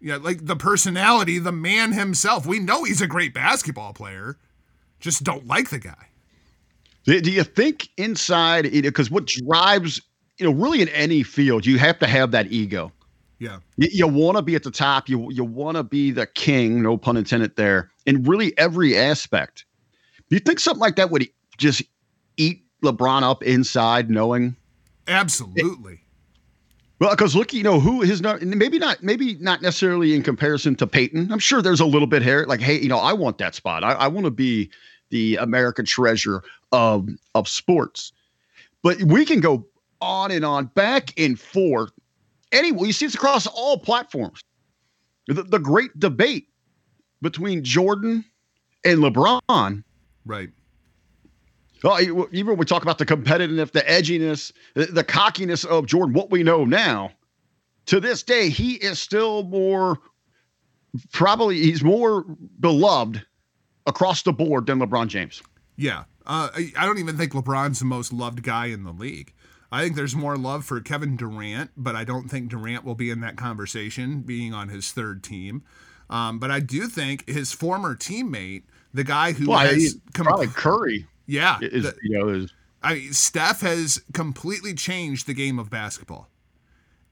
Yeah, 0.04 0.18
like 0.18 0.46
the 0.46 0.58
personality, 0.58 1.40
the 1.40 1.54
man 1.54 1.94
himself. 1.94 2.46
We 2.46 2.60
know 2.60 2.84
he's 2.84 3.02
a 3.02 3.08
great 3.08 3.34
basketball 3.34 3.94
player. 3.94 4.38
Just 5.00 5.24
don't 5.24 5.48
like 5.48 5.70
the 5.70 5.80
guy. 5.80 6.10
Do, 7.06 7.32
you 7.32 7.44
think 7.44 7.88
inside, 7.96 8.70
because 8.70 9.10
what 9.10 9.28
drives, 9.28 10.02
you 10.38 10.46
know, 10.46 10.52
really 10.52 10.82
in 10.82 10.90
any 10.90 11.24
field, 11.24 11.66
you 11.66 11.78
have 11.78 12.00
to 12.00 12.08
have 12.08 12.32
that 12.32 12.52
ego. 12.52 12.92
Yeah. 13.40 13.60
You, 13.78 13.88
you 13.94 14.08
want 14.08 14.36
to 14.36 14.42
be 14.42 14.56
at 14.56 14.64
the 14.64 14.72
top. 14.72 15.08
You 15.08 15.30
you 15.32 15.46
want 15.46 15.78
to 15.78 15.84
be 15.84 16.12
the 16.12 16.28
king. 16.28 16.82
No 16.82 16.98
pun 16.98 17.16
intended 17.16 17.56
there. 17.56 17.90
In 18.06 18.24
really 18.24 18.58
every 18.58 18.98
aspect. 18.98 19.64
Do 20.30 20.36
you 20.36 20.40
think 20.42 20.60
something 20.60 20.82
like 20.82 20.98
that 20.98 21.12
would 21.12 21.28
just 21.58 21.82
eat 22.36 22.64
LeBron 22.84 23.24
up 23.24 23.42
inside, 23.44 24.10
knowing? 24.10 24.56
Absolutely. 25.08 26.03
Well, 27.00 27.12
because 27.12 27.36
look, 27.36 27.54
you 27.54 27.64
know 27.64 27.80
who 27.80 28.02
his 28.02 28.22
not 28.22 28.42
maybe 28.42 28.80
not 28.80 29.04
maybe 29.04 29.36
not 29.36 29.62
necessarily 29.62 30.14
in 30.14 30.24
comparison 30.24 30.76
to 30.76 30.88
Peyton. 30.88 31.32
I'm 31.32 31.40
sure 31.40 31.62
there's 31.62 31.80
a 31.80 31.86
little 31.86 32.08
bit 32.08 32.22
here. 32.22 32.46
Like, 32.48 32.62
hey, 32.62 32.80
you 32.80 32.88
know, 32.88 33.00
I 33.00 33.14
want 33.14 33.38
that 33.40 33.56
spot. 33.56 33.84
I, 33.84 33.94
I 33.94 34.08
want 34.08 34.26
to 34.26 34.32
be 34.32 34.70
the 35.10 35.38
American 35.38 35.86
treasure 35.86 36.44
of 36.72 37.10
of 37.36 37.48
sports. 37.48 38.14
But 38.84 39.02
we 39.04 39.26
can 39.26 39.40
go 39.40 39.66
on 40.02 40.32
and 40.32 40.44
on, 40.44 40.66
back 40.66 41.18
and 41.18 41.40
forth. 41.40 41.92
Anyway, 42.52 42.88
you 42.88 42.94
see 42.94 43.06
it's 43.06 43.16
across 43.16 43.48
all 43.48 43.78
platforms. 43.78 44.44
The, 45.28 45.44
the 45.44 45.60
great 45.60 45.98
debate 45.98 46.50
between 47.22 47.64
Jordan 47.64 48.26
and 48.84 49.00
LeBron. 49.00 49.84
Right. 50.26 50.50
Well, 51.84 52.00
e- 52.02 52.28
even 52.32 52.48
when 52.48 52.58
we 52.58 52.66
talk 52.66 52.82
about 52.82 52.98
the 52.98 53.06
competitiveness, 53.06 53.72
the 53.72 53.82
edginess, 53.82 54.52
the, 54.74 54.86
the 54.86 55.04
cockiness 55.04 55.66
of 55.66 55.86
Jordan, 55.86 56.14
what 56.14 56.32
we 56.32 56.42
know 56.44 56.66
now, 56.66 57.12
to 57.88 58.00
this 58.00 58.24
day, 58.24 58.50
he 58.50 58.76
is 58.76 59.00
still 59.00 59.44
more, 59.44 60.00
probably, 61.12 61.58
he's 61.60 61.84
more 61.84 62.24
beloved 62.60 63.26
across 63.86 64.22
the 64.24 64.32
board 64.32 64.68
than 64.68 64.80
LeBron 64.80 65.08
James. 65.08 65.44
Yeah. 65.76 66.06
Uh, 66.26 66.50
I, 66.56 66.72
I 66.78 66.86
don't 66.86 67.00
even 67.00 67.18
think 67.18 67.34
LeBron's 67.34 67.80
the 67.80 67.86
most 67.86 68.14
loved 68.14 68.44
guy 68.44 68.68
in 68.68 68.84
the 68.84 68.94
league. 68.94 69.34
I 69.72 69.84
think 69.84 69.96
there's 69.96 70.16
more 70.16 70.38
love 70.38 70.64
for 70.64 70.80
Kevin 70.80 71.18
Durant, 71.18 71.72
but 71.76 71.96
I 71.96 72.04
don't 72.04 72.30
think 72.30 72.50
Durant 72.50 72.86
will 72.86 72.96
be 72.96 73.10
in 73.10 73.22
that 73.22 73.36
conversation 73.36 74.22
being 74.22 74.54
on 74.54 74.70
his 74.70 74.92
third 74.92 75.24
team. 75.24 75.64
Um, 76.10 76.38
but 76.40 76.52
I 76.52 76.60
do 76.60 76.88
think 76.88 77.28
his 77.28 77.52
former 77.52 77.96
teammate, 77.96 78.64
the 78.94 79.04
guy 79.04 79.34
who 79.34 79.50
Well, 79.50 79.60
has 79.60 79.74
he's 79.74 79.98
com- 80.14 80.28
probably 80.28 80.48
Curry 80.48 81.08
yeah, 81.34 81.58
is, 81.62 81.84
the- 81.84 81.96
you 82.04 82.18
know, 82.20 82.30
is, 82.30 82.54
I 82.82 83.08
Steph 83.12 83.62
has 83.62 84.02
completely 84.14 84.74
changed 84.74 85.26
the 85.28 85.34
game 85.34 85.58
of 85.60 85.70
basketball. 85.70 86.30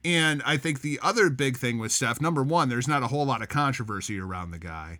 And 0.04 0.42
I 0.44 0.56
think 0.56 0.80
the 0.82 0.98
other 1.02 1.30
big 1.30 1.56
thing 1.56 1.78
with 1.78 1.92
Steph, 1.92 2.20
number 2.20 2.42
one, 2.42 2.68
there's 2.68 2.88
not 2.88 3.02
a 3.04 3.06
whole 3.06 3.24
lot 3.24 3.40
of 3.40 3.48
controversy 3.48 4.18
around 4.18 4.50
the 4.50 4.58
guy. 4.58 4.98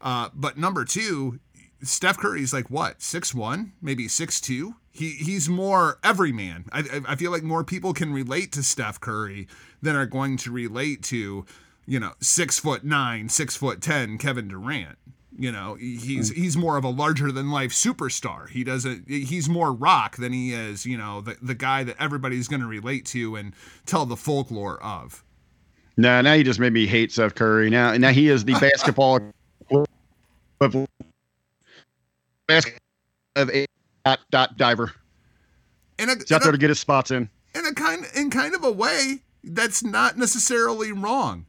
Uh, 0.00 0.28
but 0.34 0.58
number 0.58 0.84
two, 0.84 1.40
Steph 1.82 2.18
Curry's 2.18 2.52
like 2.52 2.68
what, 2.70 3.00
six 3.02 3.34
one, 3.34 3.72
maybe 3.80 4.08
six 4.08 4.40
two. 4.40 4.74
He 4.90 5.10
he's 5.12 5.48
more 5.48 5.98
everyman. 6.04 6.66
I 6.70 6.80
I- 6.80 7.12
I 7.12 7.16
feel 7.16 7.30
like 7.30 7.42
more 7.42 7.64
people 7.64 7.92
can 7.94 8.12
relate 8.12 8.52
to 8.52 8.62
Steph 8.62 9.00
Curry 9.00 9.48
than 9.80 9.96
are 9.96 10.06
going 10.06 10.36
to 10.38 10.52
relate 10.52 11.02
to, 11.04 11.46
you 11.86 11.98
know, 11.98 12.12
six 12.20 12.58
foot 12.58 12.84
nine, 12.84 13.28
six 13.30 13.56
foot 13.56 13.80
ten 13.80 14.18
Kevin 14.18 14.48
Durant. 14.48 14.98
You 15.38 15.50
know, 15.50 15.74
he's 15.74 16.30
mm. 16.30 16.34
he's 16.34 16.56
more 16.56 16.76
of 16.76 16.84
a 16.84 16.88
larger 16.88 17.32
than 17.32 17.50
life 17.50 17.70
superstar. 17.70 18.48
He 18.50 18.64
doesn't. 18.64 19.08
He's 19.08 19.48
more 19.48 19.72
rock 19.72 20.16
than 20.16 20.32
he 20.32 20.52
is. 20.52 20.84
You 20.84 20.98
know, 20.98 21.20
the 21.20 21.36
the 21.40 21.54
guy 21.54 21.84
that 21.84 21.96
everybody's 21.98 22.48
going 22.48 22.60
to 22.60 22.66
relate 22.66 23.06
to 23.06 23.36
and 23.36 23.54
tell 23.86 24.04
the 24.04 24.16
folklore 24.16 24.82
of. 24.82 25.24
no, 25.96 26.20
now 26.20 26.34
you 26.34 26.44
just 26.44 26.60
made 26.60 26.72
me 26.72 26.86
hate 26.86 27.12
Steph 27.12 27.34
Curry. 27.34 27.70
Now, 27.70 27.96
now 27.96 28.10
he 28.10 28.28
is 28.28 28.44
the 28.44 28.54
basketball 28.60 29.20
of 33.36 33.50
a 33.50 33.66
dot, 34.04 34.20
dot 34.30 34.56
diver. 34.56 34.92
And 35.98 36.10
a, 36.10 36.14
He's 36.16 36.32
out 36.32 36.42
there 36.42 36.52
to 36.52 36.58
get 36.58 36.68
his 36.68 36.80
spots 36.80 37.10
in. 37.10 37.28
in 37.54 37.66
a 37.66 37.74
kind 37.74 38.04
in 38.14 38.30
kind 38.30 38.54
of 38.54 38.64
a 38.64 38.70
way 38.70 39.22
that's 39.44 39.82
not 39.82 40.18
necessarily 40.18 40.92
wrong. 40.92 41.46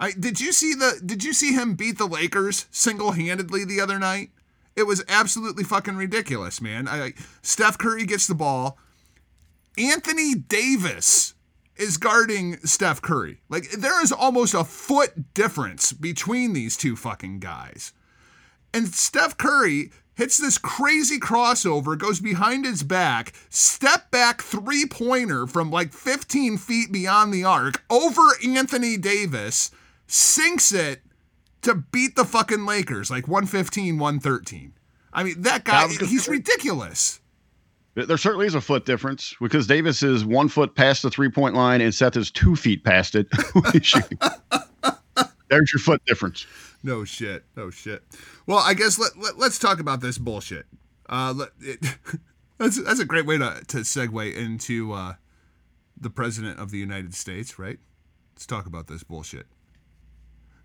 I 0.00 0.12
did 0.12 0.40
you 0.40 0.52
see 0.52 0.74
the 0.74 1.00
did 1.04 1.24
you 1.24 1.32
see 1.32 1.52
him 1.52 1.74
beat 1.74 1.98
the 1.98 2.06
Lakers 2.06 2.66
single-handedly 2.70 3.64
the 3.64 3.80
other 3.80 3.98
night? 3.98 4.30
It 4.76 4.84
was 4.84 5.04
absolutely 5.08 5.64
fucking 5.64 5.96
ridiculous, 5.96 6.60
man. 6.60 6.88
I 6.88 7.14
Steph 7.42 7.78
Curry 7.78 8.04
gets 8.04 8.26
the 8.26 8.34
ball. 8.34 8.78
Anthony 9.78 10.34
Davis 10.34 11.34
is 11.76 11.96
guarding 11.96 12.58
Steph 12.58 13.02
Curry. 13.02 13.40
Like 13.48 13.70
there 13.72 14.02
is 14.02 14.12
almost 14.12 14.54
a 14.54 14.64
foot 14.64 15.34
difference 15.34 15.92
between 15.92 16.52
these 16.52 16.76
two 16.76 16.96
fucking 16.96 17.40
guys. 17.40 17.92
And 18.72 18.88
Steph 18.88 19.36
Curry 19.36 19.90
hits 20.14 20.38
this 20.38 20.58
crazy 20.58 21.18
crossover, 21.18 21.98
goes 21.98 22.20
behind 22.20 22.64
his 22.64 22.82
back, 22.82 23.32
step 23.50 24.10
back 24.10 24.42
three 24.42 24.86
pointer 24.86 25.46
from 25.46 25.70
like 25.70 25.92
15 25.92 26.58
feet 26.58 26.92
beyond 26.92 27.32
the 27.32 27.44
arc 27.44 27.82
over 27.90 28.22
Anthony 28.44 28.96
Davis, 28.96 29.70
sinks 30.06 30.72
it 30.72 31.02
to 31.62 31.74
beat 31.74 32.16
the 32.16 32.24
fucking 32.24 32.66
Lakers 32.66 33.10
like 33.10 33.26
115, 33.26 33.98
113. 33.98 34.72
I 35.12 35.22
mean, 35.22 35.42
that 35.42 35.64
guy, 35.64 35.84
I 35.84 35.88
he's 35.88 36.28
ridiculous. 36.28 37.20
There 37.94 38.16
certainly 38.16 38.46
is 38.46 38.56
a 38.56 38.60
foot 38.60 38.84
difference 38.84 39.36
because 39.40 39.68
Davis 39.68 40.02
is 40.02 40.24
one 40.24 40.48
foot 40.48 40.74
past 40.74 41.02
the 41.02 41.10
three 41.10 41.30
point 41.30 41.54
line 41.54 41.80
and 41.80 41.94
Steph 41.94 42.16
is 42.16 42.30
two 42.30 42.56
feet 42.56 42.82
past 42.82 43.14
it. 43.14 43.28
when 43.52 43.64
he's 43.72 43.86
shooting. 43.86 44.18
There's 45.48 45.72
your 45.72 45.80
foot 45.80 46.04
difference. 46.04 46.46
No 46.82 47.04
shit. 47.04 47.44
No 47.56 47.70
shit. 47.70 48.02
Well, 48.46 48.58
I 48.58 48.74
guess 48.74 48.98
let, 48.98 49.16
let 49.38 49.48
us 49.48 49.58
talk 49.58 49.78
about 49.78 50.00
this 50.00 50.18
bullshit. 50.18 50.66
Uh, 51.08 51.32
let, 51.36 51.50
it, 51.60 51.78
that's 52.58 52.82
that's 52.82 52.98
a 52.98 53.04
great 53.04 53.26
way 53.26 53.38
to 53.38 53.62
to 53.68 53.78
segue 53.78 54.34
into 54.34 54.92
uh, 54.92 55.14
the 55.98 56.10
president 56.10 56.58
of 56.58 56.72
the 56.72 56.78
United 56.78 57.14
States, 57.14 57.58
right? 57.58 57.78
Let's 58.34 58.46
talk 58.46 58.66
about 58.66 58.88
this 58.88 59.04
bullshit. 59.04 59.46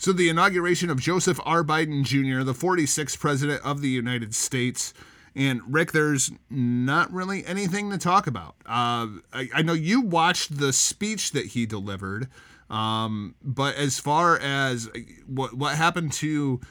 So, 0.01 0.13
the 0.13 0.29
inauguration 0.29 0.89
of 0.89 1.01
Joseph 1.01 1.41
R. 1.43 1.61
Biden 1.61 2.05
Jr., 2.05 2.43
the 2.43 2.53
46th 2.53 3.19
president 3.19 3.61
of 3.65 3.81
the 3.81 3.89
United 3.89 4.33
States. 4.33 4.93
And 5.35 5.61
Rick, 5.67 5.91
there's 5.91 6.31
not 6.49 7.11
really 7.11 7.45
anything 7.45 7.91
to 7.91 7.97
talk 7.97 8.25
about. 8.25 8.55
Uh, 8.65 9.19
I, 9.33 9.49
I 9.55 9.61
know 9.61 9.73
you 9.73 9.99
watched 9.99 10.57
the 10.57 10.71
speech 10.71 11.33
that 11.33 11.47
he 11.47 11.65
delivered, 11.65 12.29
um, 12.69 13.35
but 13.43 13.75
as 13.75 13.99
far 13.99 14.39
as 14.39 14.89
what 15.27 15.55
what 15.55 15.75
happened 15.75 16.13
to 16.13 16.61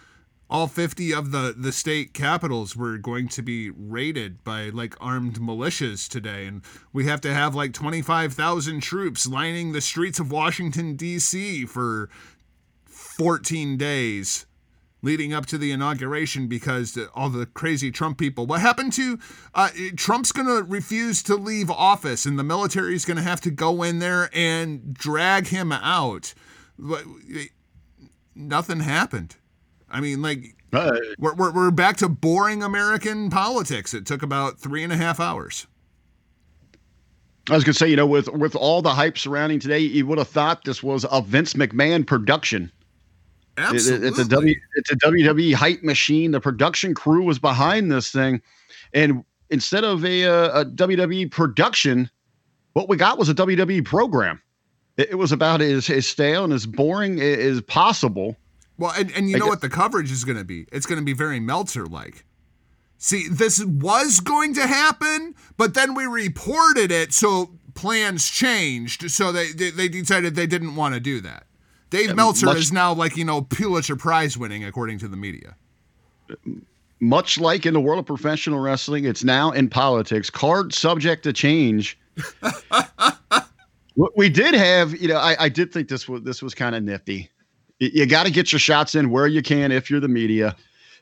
all 0.49 0.67
50 0.67 1.13
of 1.13 1.31
the 1.31 1.55
the 1.57 1.73
state 1.73 2.15
capitals 2.15 2.75
were 2.75 2.97
going 2.97 3.29
to 3.29 3.43
be 3.43 3.69
raided 3.69 4.43
by 4.43 4.71
like 4.71 4.95
armed 5.01 5.39
militias 5.39 6.09
today 6.09 6.47
and 6.47 6.63
we 6.93 7.05
have 7.05 7.21
to 7.21 7.35
have 7.35 7.55
like 7.55 7.75
25,000 7.75 8.81
troops 8.81 9.27
lining 9.27 9.73
the 9.73 9.83
streets 9.83 10.19
of 10.19 10.33
Washington 10.33 10.97
D.C. 10.97 11.67
for 11.67 12.09
14 13.19 13.77
days 13.77 14.47
leading 15.03 15.33
up 15.33 15.47
to 15.47 15.59
the 15.59 15.71
inauguration 15.71 16.47
because 16.49 16.99
all 17.15 17.29
the 17.29 17.47
crazy 17.47 17.91
Trump 17.91 18.19
people. 18.19 18.47
What 18.47 18.61
happened 18.61 18.93
to 18.95 19.19
uh, 19.55 19.69
Trump's 19.97 20.33
going 20.33 20.47
to 20.47 20.63
refuse 20.63 21.23
to 21.25 21.37
leave 21.37 21.71
office 21.71 22.27
and 22.27 22.39
the 22.39 22.45
military 22.45 22.95
is 22.95 23.05
going 23.05 23.17
to 23.17 23.23
have 23.23 23.41
to 23.43 23.51
go 23.51 23.83
in 23.83 23.99
there 23.99 24.31
and 24.33 24.95
drag 24.95 25.49
him 25.49 25.73
out. 25.73 26.35
Nothing 28.35 28.81
happened. 28.81 29.37
I 29.91 30.01
mean, 30.01 30.23
like, 30.23 30.55
Uh, 30.73 30.93
we're, 31.19 31.35
we're, 31.35 31.53
we're 31.53 31.71
back 31.71 31.97
to 31.99 32.09
boring 32.09 32.63
American 32.63 33.31
politics. 33.31 33.95
It 33.95 34.05
took 34.07 34.23
about 34.23 34.59
three 34.61 34.85
and 34.85 34.93
a 34.93 34.97
half 34.97 35.19
hours. 35.19 35.67
I 37.51 37.55
was 37.55 37.65
gonna 37.65 37.73
say, 37.73 37.89
you 37.89 37.97
know, 37.97 38.07
with 38.07 38.29
with 38.29 38.55
all 38.55 38.83
the 38.83 38.93
hype 38.93 39.17
surrounding 39.17 39.59
today, 39.59 39.79
you 39.79 40.07
would 40.07 40.19
have 40.19 40.29
thought 40.29 40.65
this 40.65 40.83
was 40.83 41.07
a 41.11 41.23
Vince 41.23 41.55
McMahon 41.55 42.07
production. 42.07 42.71
Absolutely. 43.59 44.09
it's 44.09 44.19
a 44.19 44.25
W 44.29 44.55
it's 44.77 44.91
a 44.91 44.97
WWE 44.97 45.55
hype 45.55 45.83
machine. 45.83 46.31
The 46.31 46.41
production 46.41 46.95
crew 46.95 47.25
was 47.25 47.39
behind 47.39 47.91
this 47.91 48.11
thing, 48.11 48.41
and 48.93 49.25
instead 49.51 49.85
of 49.85 50.05
a, 50.05 50.25
uh, 50.25 50.61
a 50.61 50.65
WWE 50.65 51.31
production, 51.31 52.11
what 52.75 52.89
we 52.89 52.97
got 52.97 53.19
was 53.19 53.29
a 53.29 53.35
WWE 53.35 53.85
program. 53.85 54.41
It, 54.97 55.11
it 55.11 55.15
was 55.15 55.33
about 55.33 55.61
as, 55.61 55.89
as 55.91 56.07
stale 56.07 56.45
and 56.45 56.53
as 56.53 56.67
boring 56.67 57.21
as 57.21 57.61
possible. 57.63 58.37
Well, 58.79 58.93
and, 58.97 59.11
and 59.13 59.29
you 59.29 59.37
I 59.37 59.39
know 59.39 59.47
guess- 59.47 59.51
what 59.51 59.61
the 59.61 59.69
coverage 59.69 60.13
is 60.13 60.25
going 60.25 60.39
to 60.39 60.45
be? 60.45 60.67
It's 60.71 60.87
going 60.87 61.01
to 61.01 61.05
be 61.05 61.13
very 61.13 61.41
Meltzer 61.41 61.87
like. 61.87 62.25
See, 62.99 63.29
this 63.29 63.65
was 63.65 64.19
going 64.21 64.55
to 64.55 64.67
happen, 64.67 65.35
but 65.57 65.75
then 65.75 65.95
we 65.95 66.07
reported 66.07 66.91
it, 66.91 67.13
so 67.13 67.51
plans 67.75 68.29
changed. 68.29 69.09
So 69.11 69.31
they 69.31 69.53
they, 69.53 69.71
they 69.71 69.89
decided 69.89 70.35
they 70.35 70.49
didn't 70.49 70.75
want 70.75 70.95
to 70.95 71.01
do 71.01 71.21
that. 71.21 71.47
Dave 71.91 72.15
Meltzer 72.15 72.47
much- 72.47 72.59
is 72.59 72.73
now 72.73 72.93
like 72.93 73.17
you 73.17 73.25
know 73.25 73.43
Pulitzer 73.43 73.97
Prize 73.97 74.37
winning 74.37 74.65
according 74.65 74.99
to 74.99 75.09
the 75.09 75.17
media. 75.17 75.57
Much 77.01 77.39
like 77.39 77.65
in 77.65 77.75
the 77.75 77.81
world 77.81 78.01
of 78.01 78.07
professional 78.07 78.61
wrestling, 78.61 79.05
it's 79.05 79.25
now 79.25 79.51
in 79.53 79.69
politics. 79.69 80.29
Card 80.31 80.75
subject 80.75 81.23
to 81.23 81.33
change. 81.33 81.99
What 83.99 84.17
we 84.17 84.29
did 84.29 84.55
have, 84.55 84.95
you 84.95 85.09
know, 85.09 85.17
I, 85.17 85.35
I 85.41 85.49
did 85.49 85.73
think 85.73 85.89
this 85.89 86.09
was 86.09 86.23
this 86.23 86.41
was 86.41 86.55
kind 86.55 86.77
of 86.77 86.85
nifty. 86.85 87.29
You, 87.81 87.91
you 87.93 88.07
got 88.07 88.27
to 88.27 88.31
get 88.31 88.53
your 88.53 88.61
shots 88.61 88.95
in 88.95 89.11
where 89.11 89.27
you 89.27 89.43
can 89.43 89.73
if 89.73 89.91
you're 89.91 89.99
the 89.99 90.07
media. 90.07 90.55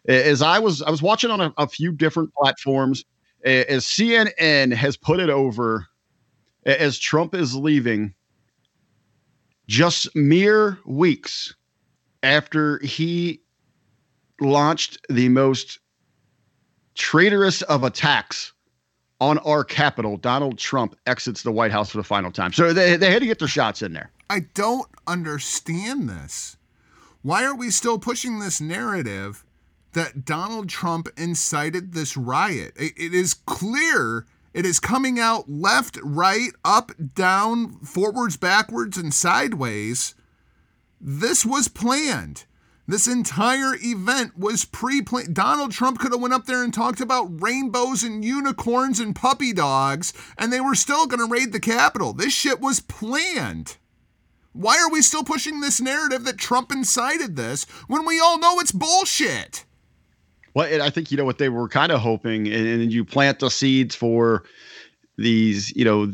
As 0.09 0.41
I 0.41 0.59
was, 0.59 0.80
I 0.80 0.89
was 0.89 1.03
watching 1.03 1.30
on 1.30 1.43
a, 1.43 1.53
a 1.59 1.68
few 1.68 1.93
different 1.93 2.32
platforms. 2.32 3.05
As 3.45 3.84
CNN 3.84 4.72
has 4.72 4.97
put 4.97 5.20
it 5.20 5.28
over, 5.28 5.87
as 6.64 6.99
Trump 6.99 7.34
is 7.34 7.55
leaving, 7.55 8.14
just 9.69 10.14
mere 10.14 10.79
weeks 10.85 11.55
after 12.23 12.79
he 12.81 13.41
launched 14.41 14.99
the 15.09 15.29
most 15.29 15.79
traitorous 16.95 17.62
of 17.62 17.85
attacks 17.85 18.53
on 19.21 19.39
our 19.39 19.64
capital, 19.64 20.17
Donald 20.19 20.59
Trump 20.59 20.95
exits 21.07 21.43
the 21.43 21.53
White 21.53 21.73
House 21.73 21.91
for 21.91 21.97
the 21.99 22.05
final 22.05 22.31
time. 22.31 22.53
So 22.53 22.73
they, 22.73 22.97
they 22.97 23.11
had 23.11 23.21
to 23.21 23.27
get 23.27 23.39
their 23.39 23.49
shots 23.49 23.81
in 23.83 23.93
there. 23.93 24.11
I 24.29 24.41
don't 24.55 24.89
understand 25.07 26.09
this. 26.09 26.57
Why 27.23 27.45
are 27.45 27.55
we 27.57 27.71
still 27.71 27.99
pushing 27.99 28.39
this 28.41 28.61
narrative 28.61 29.45
that 29.95 30.25
Donald 30.27 30.69
Trump 30.69 31.09
incited 31.17 31.93
this 31.95 32.17
riot? 32.17 32.75
It- 32.77 32.93
it 32.97 33.14
is 33.14 33.35
clear. 33.35 34.27
It 34.57 34.64
is 34.64 34.80
coming 34.80 35.20
out 35.20 35.50
left, 35.50 35.98
right, 36.02 36.48
up, 36.64 36.90
down, 37.14 37.78
forwards, 37.80 38.38
backwards, 38.38 38.96
and 38.96 39.12
sideways. 39.12 40.14
This 40.98 41.44
was 41.44 41.68
planned. 41.68 42.46
This 42.88 43.07
entire 43.07 43.74
event 43.74 44.38
was 44.38 44.64
pre-planned. 44.64 45.34
Donald 45.34 45.72
Trump 45.72 45.98
could 45.98 46.12
have 46.12 46.22
went 46.22 46.32
up 46.32 46.46
there 46.46 46.64
and 46.64 46.72
talked 46.72 47.02
about 47.02 47.42
rainbows 47.42 48.02
and 48.02 48.24
unicorns 48.24 48.98
and 48.98 49.14
puppy 49.14 49.52
dogs, 49.52 50.14
and 50.38 50.50
they 50.50 50.61
were 50.61 50.74
still 50.74 51.07
going 51.07 51.20
to 51.20 51.30
raid 51.30 51.52
the 51.52 51.61
Capitol. 51.61 52.14
This 52.14 52.32
shit 52.32 52.59
was 52.59 52.80
planned. 52.80 53.76
Why 54.54 54.78
are 54.78 54.90
we 54.90 55.02
still 55.02 55.22
pushing 55.22 55.61
this 55.61 55.82
narrative 55.82 56.24
that 56.24 56.38
Trump 56.38 56.72
incited 56.72 57.36
this 57.36 57.64
when 57.88 58.07
we 58.07 58.18
all 58.18 58.38
know 58.38 58.59
it's 58.59 58.72
bullshit? 58.72 59.66
Well, 60.57 60.82
I 60.82 60.88
think 60.88 61.11
you 61.11 61.18
know 61.18 61.26
what 61.26 61.36
they 61.36 61.50
were 61.50 61.68
kind 61.68 61.92
of 61.92 62.00
hoping, 62.00 62.46
and, 62.46 62.66
and 62.66 62.90
you 62.90 63.04
plant 63.04 63.40
the 63.40 63.50
seeds 63.50 63.94
for 63.94 64.44
these, 65.18 65.70
you 65.76 65.84
know, 65.84 66.11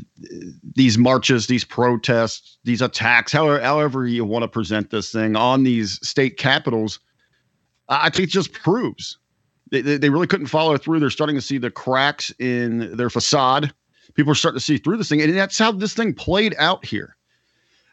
these 0.75 0.99
marches, 0.99 1.47
these 1.47 1.63
protests, 1.63 2.59
these 2.65 2.83
attacks, 2.83 3.31
however, 3.31 3.61
however 3.61 4.05
you 4.05 4.25
want 4.25 4.43
to 4.43 4.49
present 4.49 4.91
this 4.91 5.13
thing 5.13 5.37
on 5.37 5.63
these 5.63 6.05
state 6.05 6.39
capitals. 6.39 6.99
I 7.89 8.11
think 8.11 8.31
it 8.31 8.33
just 8.33 8.53
proves 8.53 9.17
they, 9.71 9.81
they, 9.81 9.97
they 9.97 10.11
really 10.11 10.27
couldn't 10.27 10.49
follow 10.49 10.77
through. 10.77 10.99
They're 10.99 11.11
starting 11.11 11.37
to 11.37 11.41
see 11.41 11.59
the 11.59 11.71
cracks 11.71 12.35
in 12.41 12.97
their 12.97 13.11
facade. 13.11 13.73
People 14.15 14.33
are 14.33 14.35
starting 14.35 14.59
to 14.59 14.65
see 14.65 14.77
through 14.77 14.97
this 14.97 15.09
thing, 15.09 15.23
and 15.23 15.33
that's 15.37 15.57
how 15.57 15.71
this 15.71 15.95
thing 15.95 16.15
played 16.15 16.57
out 16.59 16.85
here. 16.85 17.17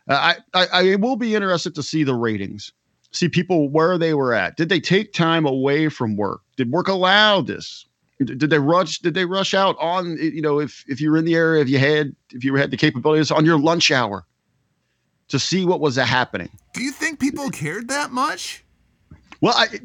Uh, 0.07 0.33
I, 0.55 0.63
I 0.63 0.67
I 0.93 0.95
will 0.95 1.15
be 1.15 1.35
interested 1.35 1.75
to 1.75 1.83
see 1.83 2.03
the 2.03 2.15
ratings 2.15 2.73
see 3.11 3.29
people 3.29 3.69
where 3.69 3.97
they 3.97 4.13
were 4.13 4.33
at. 4.33 4.57
Did 4.57 4.69
they 4.69 4.79
take 4.79 5.13
time 5.13 5.45
away 5.45 5.89
from 5.89 6.15
work? 6.15 6.41
Did 6.57 6.71
work 6.71 6.87
allow 6.87 7.41
this? 7.41 7.85
Did 8.23 8.49
they 8.49 8.59
rush? 8.59 8.99
Did 8.99 9.13
they 9.13 9.23
rush 9.23 9.53
out 9.53 9.77
on 9.79 10.17
you 10.17 10.41
know 10.41 10.59
if 10.59 10.83
if 10.89 10.99
you 10.99 11.09
were 11.09 11.17
in 11.17 11.23
the 11.23 11.35
area, 11.35 11.61
if 11.61 11.69
you 11.69 11.79
had 11.79 12.13
if 12.31 12.43
you 12.43 12.53
had 12.55 12.69
the 12.69 12.75
capabilities 12.75 13.31
on 13.31 13.45
your 13.45 13.57
lunch 13.57 13.91
hour 13.91 14.25
to 15.29 15.39
see 15.39 15.63
what 15.63 15.79
was 15.79 15.95
happening? 15.95 16.49
Do 16.73 16.83
you 16.83 16.91
think 16.91 17.19
people 17.19 17.49
cared 17.49 17.87
that 17.87 18.11
much? 18.11 18.63
Well, 19.39 19.53
I, 19.55 19.79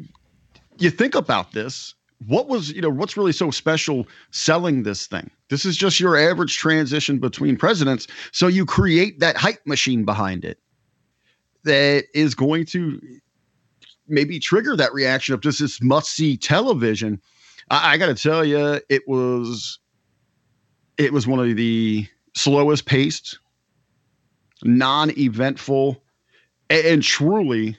you 0.79 0.91
think 0.91 1.14
about 1.14 1.53
this. 1.53 1.95
What 2.27 2.49
was 2.49 2.72
you 2.72 2.81
know 2.81 2.91
what's 2.91 3.16
really 3.16 3.31
so 3.31 3.53
special 3.53 4.09
selling 4.33 4.83
this 4.83 5.07
thing? 5.07 5.31
This 5.49 5.64
is 5.64 5.77
just 5.77 6.01
your 6.01 6.16
average 6.16 6.57
transition 6.57 7.20
between 7.20 7.57
presidents. 7.57 8.09
So 8.33 8.49
you 8.49 8.66
create 8.66 9.20
that 9.20 9.37
hype 9.37 9.64
machine 9.64 10.05
behind 10.05 10.45
it 10.45 10.59
that 11.64 12.04
is 12.14 12.34
going 12.34 12.66
to 12.66 13.00
maybe 14.06 14.38
trigger 14.38 14.76
that 14.76 14.92
reaction 14.92 15.34
of 15.34 15.40
just 15.40 15.60
this 15.60 15.82
must 15.82 16.10
see 16.10 16.36
television. 16.36 17.20
I, 17.70 17.94
I 17.94 17.96
got 17.98 18.06
to 18.06 18.14
tell 18.14 18.44
you, 18.44 18.80
it 18.88 19.02
was 19.06 19.78
it 20.96 21.12
was 21.12 21.26
one 21.26 21.40
of 21.40 21.56
the 21.56 22.06
slowest 22.34 22.86
paced, 22.86 23.38
non-eventful, 24.62 26.02
and, 26.70 26.86
and 26.86 27.02
truly, 27.02 27.76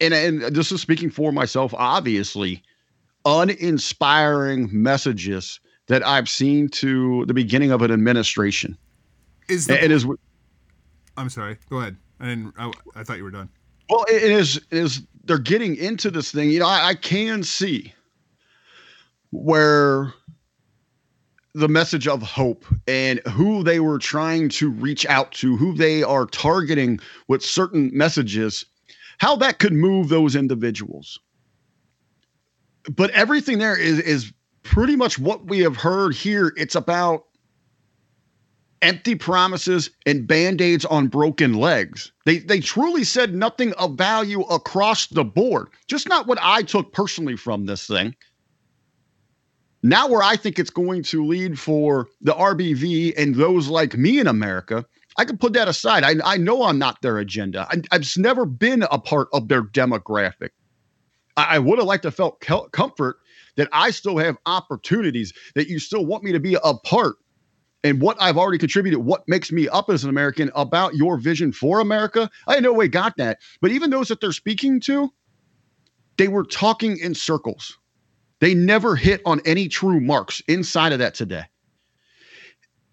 and 0.00 0.14
and 0.14 0.42
this 0.42 0.72
is 0.72 0.80
speaking 0.80 1.10
for 1.10 1.32
myself, 1.32 1.74
obviously, 1.76 2.62
uninspiring 3.24 4.68
messages 4.72 5.60
that 5.88 6.04
I've 6.04 6.28
seen 6.28 6.68
to 6.68 7.24
the 7.26 7.34
beginning 7.34 7.70
of 7.70 7.82
an 7.82 7.90
administration. 7.90 8.76
Is 9.48 9.66
the, 9.66 9.80
and 9.80 9.92
is 9.92 10.06
I'm 11.16 11.30
sorry. 11.30 11.56
Go 11.70 11.78
ahead. 11.78 11.96
I 12.20 12.26
didn't. 12.26 12.54
I, 12.58 12.72
I 12.94 13.04
thought 13.04 13.18
you 13.18 13.24
were 13.24 13.30
done. 13.30 13.48
well, 13.90 14.04
it 14.08 14.22
is 14.22 14.60
is 14.70 15.02
they're 15.24 15.38
getting 15.38 15.76
into 15.76 16.10
this 16.10 16.32
thing. 16.32 16.50
You 16.50 16.60
know, 16.60 16.66
I, 16.66 16.88
I 16.88 16.94
can 16.94 17.42
see 17.42 17.92
where 19.30 20.12
the 21.54 21.68
message 21.68 22.06
of 22.06 22.22
hope 22.22 22.64
and 22.86 23.18
who 23.28 23.62
they 23.62 23.80
were 23.80 23.98
trying 23.98 24.48
to 24.50 24.70
reach 24.70 25.06
out 25.06 25.32
to, 25.32 25.56
who 25.56 25.74
they 25.74 26.02
are 26.02 26.26
targeting 26.26 27.00
with 27.28 27.42
certain 27.42 27.90
messages, 27.94 28.66
how 29.18 29.36
that 29.36 29.58
could 29.58 29.72
move 29.72 30.08
those 30.10 30.36
individuals. 30.36 31.18
But 32.94 33.10
everything 33.10 33.58
there 33.58 33.76
is 33.76 33.98
is 34.00 34.32
pretty 34.62 34.96
much 34.96 35.18
what 35.18 35.46
we 35.46 35.60
have 35.60 35.76
heard 35.76 36.14
here. 36.14 36.52
It's 36.56 36.74
about 36.74 37.25
empty 38.82 39.14
promises 39.14 39.90
and 40.04 40.26
band-aids 40.26 40.84
on 40.84 41.08
broken 41.08 41.54
legs. 41.54 42.12
They 42.24 42.38
they 42.38 42.60
truly 42.60 43.04
said 43.04 43.34
nothing 43.34 43.72
of 43.74 43.96
value 43.96 44.42
across 44.42 45.06
the 45.06 45.24
board. 45.24 45.68
Just 45.86 46.08
not 46.08 46.26
what 46.26 46.38
I 46.42 46.62
took 46.62 46.92
personally 46.92 47.36
from 47.36 47.66
this 47.66 47.86
thing. 47.86 48.14
Now 49.82 50.08
where 50.08 50.22
I 50.22 50.36
think 50.36 50.58
it's 50.58 50.70
going 50.70 51.02
to 51.04 51.24
lead 51.24 51.58
for 51.58 52.08
the 52.20 52.32
RBV 52.32 53.14
and 53.16 53.34
those 53.34 53.68
like 53.68 53.96
me 53.96 54.18
in 54.18 54.26
America, 54.26 54.84
I 55.16 55.24
can 55.24 55.38
put 55.38 55.52
that 55.52 55.68
aside. 55.68 56.02
I, 56.02 56.14
I 56.24 56.36
know 56.36 56.64
I'm 56.64 56.78
not 56.78 57.00
their 57.02 57.18
agenda. 57.18 57.66
I, 57.70 57.82
I've 57.92 58.06
never 58.16 58.44
been 58.44 58.82
a 58.90 58.98
part 58.98 59.28
of 59.32 59.48
their 59.48 59.62
demographic. 59.62 60.50
I, 61.36 61.56
I 61.56 61.58
would 61.58 61.78
have 61.78 61.86
liked 61.86 62.02
to 62.02 62.10
felt 62.10 62.40
comfort 62.72 63.18
that 63.56 63.68
I 63.72 63.90
still 63.90 64.18
have 64.18 64.36
opportunities, 64.46 65.32
that 65.54 65.68
you 65.68 65.78
still 65.78 66.04
want 66.04 66.24
me 66.24 66.32
to 66.32 66.40
be 66.40 66.56
a 66.62 66.74
part 66.74 67.16
and 67.84 68.00
what 68.00 68.16
I've 68.20 68.36
already 68.36 68.58
contributed, 68.58 69.00
what 69.00 69.26
makes 69.28 69.52
me 69.52 69.68
up 69.68 69.90
as 69.90 70.02
an 70.02 70.10
American 70.10 70.50
about 70.54 70.94
your 70.94 71.18
vision 71.18 71.52
for 71.52 71.80
America. 71.80 72.30
I 72.46 72.58
no 72.60 72.72
way 72.72 72.88
got 72.88 73.16
that. 73.16 73.38
But 73.60 73.70
even 73.70 73.90
those 73.90 74.08
that 74.08 74.20
they're 74.20 74.32
speaking 74.32 74.80
to, 74.80 75.12
they 76.16 76.28
were 76.28 76.44
talking 76.44 76.98
in 76.98 77.14
circles. 77.14 77.78
They 78.40 78.54
never 78.54 78.96
hit 78.96 79.22
on 79.24 79.40
any 79.44 79.68
true 79.68 80.00
marks 80.00 80.40
inside 80.48 80.92
of 80.92 80.98
that 80.98 81.14
today. 81.14 81.44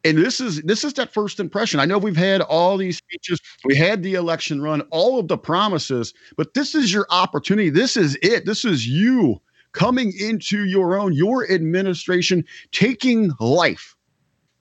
And 0.05 0.17
this 0.17 0.41
is 0.41 0.61
this 0.63 0.83
is 0.83 0.93
that 0.93 1.13
first 1.13 1.39
impression. 1.39 1.79
I 1.79 1.85
know 1.85 1.97
we've 1.97 2.15
had 2.15 2.41
all 2.41 2.77
these 2.77 2.97
speeches, 2.97 3.39
we 3.63 3.75
had 3.75 4.03
the 4.03 4.15
election 4.15 4.61
run, 4.61 4.81
all 4.91 5.17
of 5.17 5.29
the 5.29 5.37
promises, 5.37 6.13
but 6.35 6.53
this 6.53 6.75
is 6.75 6.91
your 6.91 7.07
opportunity. 7.09 7.69
This 7.69 7.95
is 7.95 8.17
it. 8.21 8.45
This 8.45 8.65
is 8.65 8.85
you 8.85 9.41
coming 9.71 10.13
into 10.19 10.65
your 10.65 10.99
own, 10.99 11.13
your 11.13 11.49
administration, 11.49 12.43
taking 12.71 13.31
life 13.39 13.95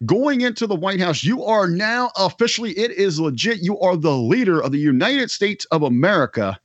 going 0.04 0.40
into 0.40 0.66
the 0.66 0.74
White 0.74 1.00
House, 1.00 1.22
you 1.22 1.44
are 1.44 1.68
now 1.68 2.10
officially, 2.16 2.72
it 2.72 2.90
is 2.92 3.20
legit. 3.20 3.62
You 3.62 3.78
are 3.80 3.96
the 3.96 4.16
leader 4.16 4.60
of 4.60 4.72
the 4.72 4.78
United 4.78 5.30
States 5.30 5.64
of 5.66 5.82
America. 5.82 6.58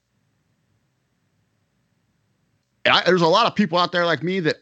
And 2.86 2.96
I, 2.96 3.04
there's 3.06 3.22
a 3.22 3.28
lot 3.28 3.48
of 3.48 3.56
people 3.56 3.78
out 3.78 3.92
there 3.92 4.06
like 4.06 4.24
me 4.24 4.40
that 4.42 4.58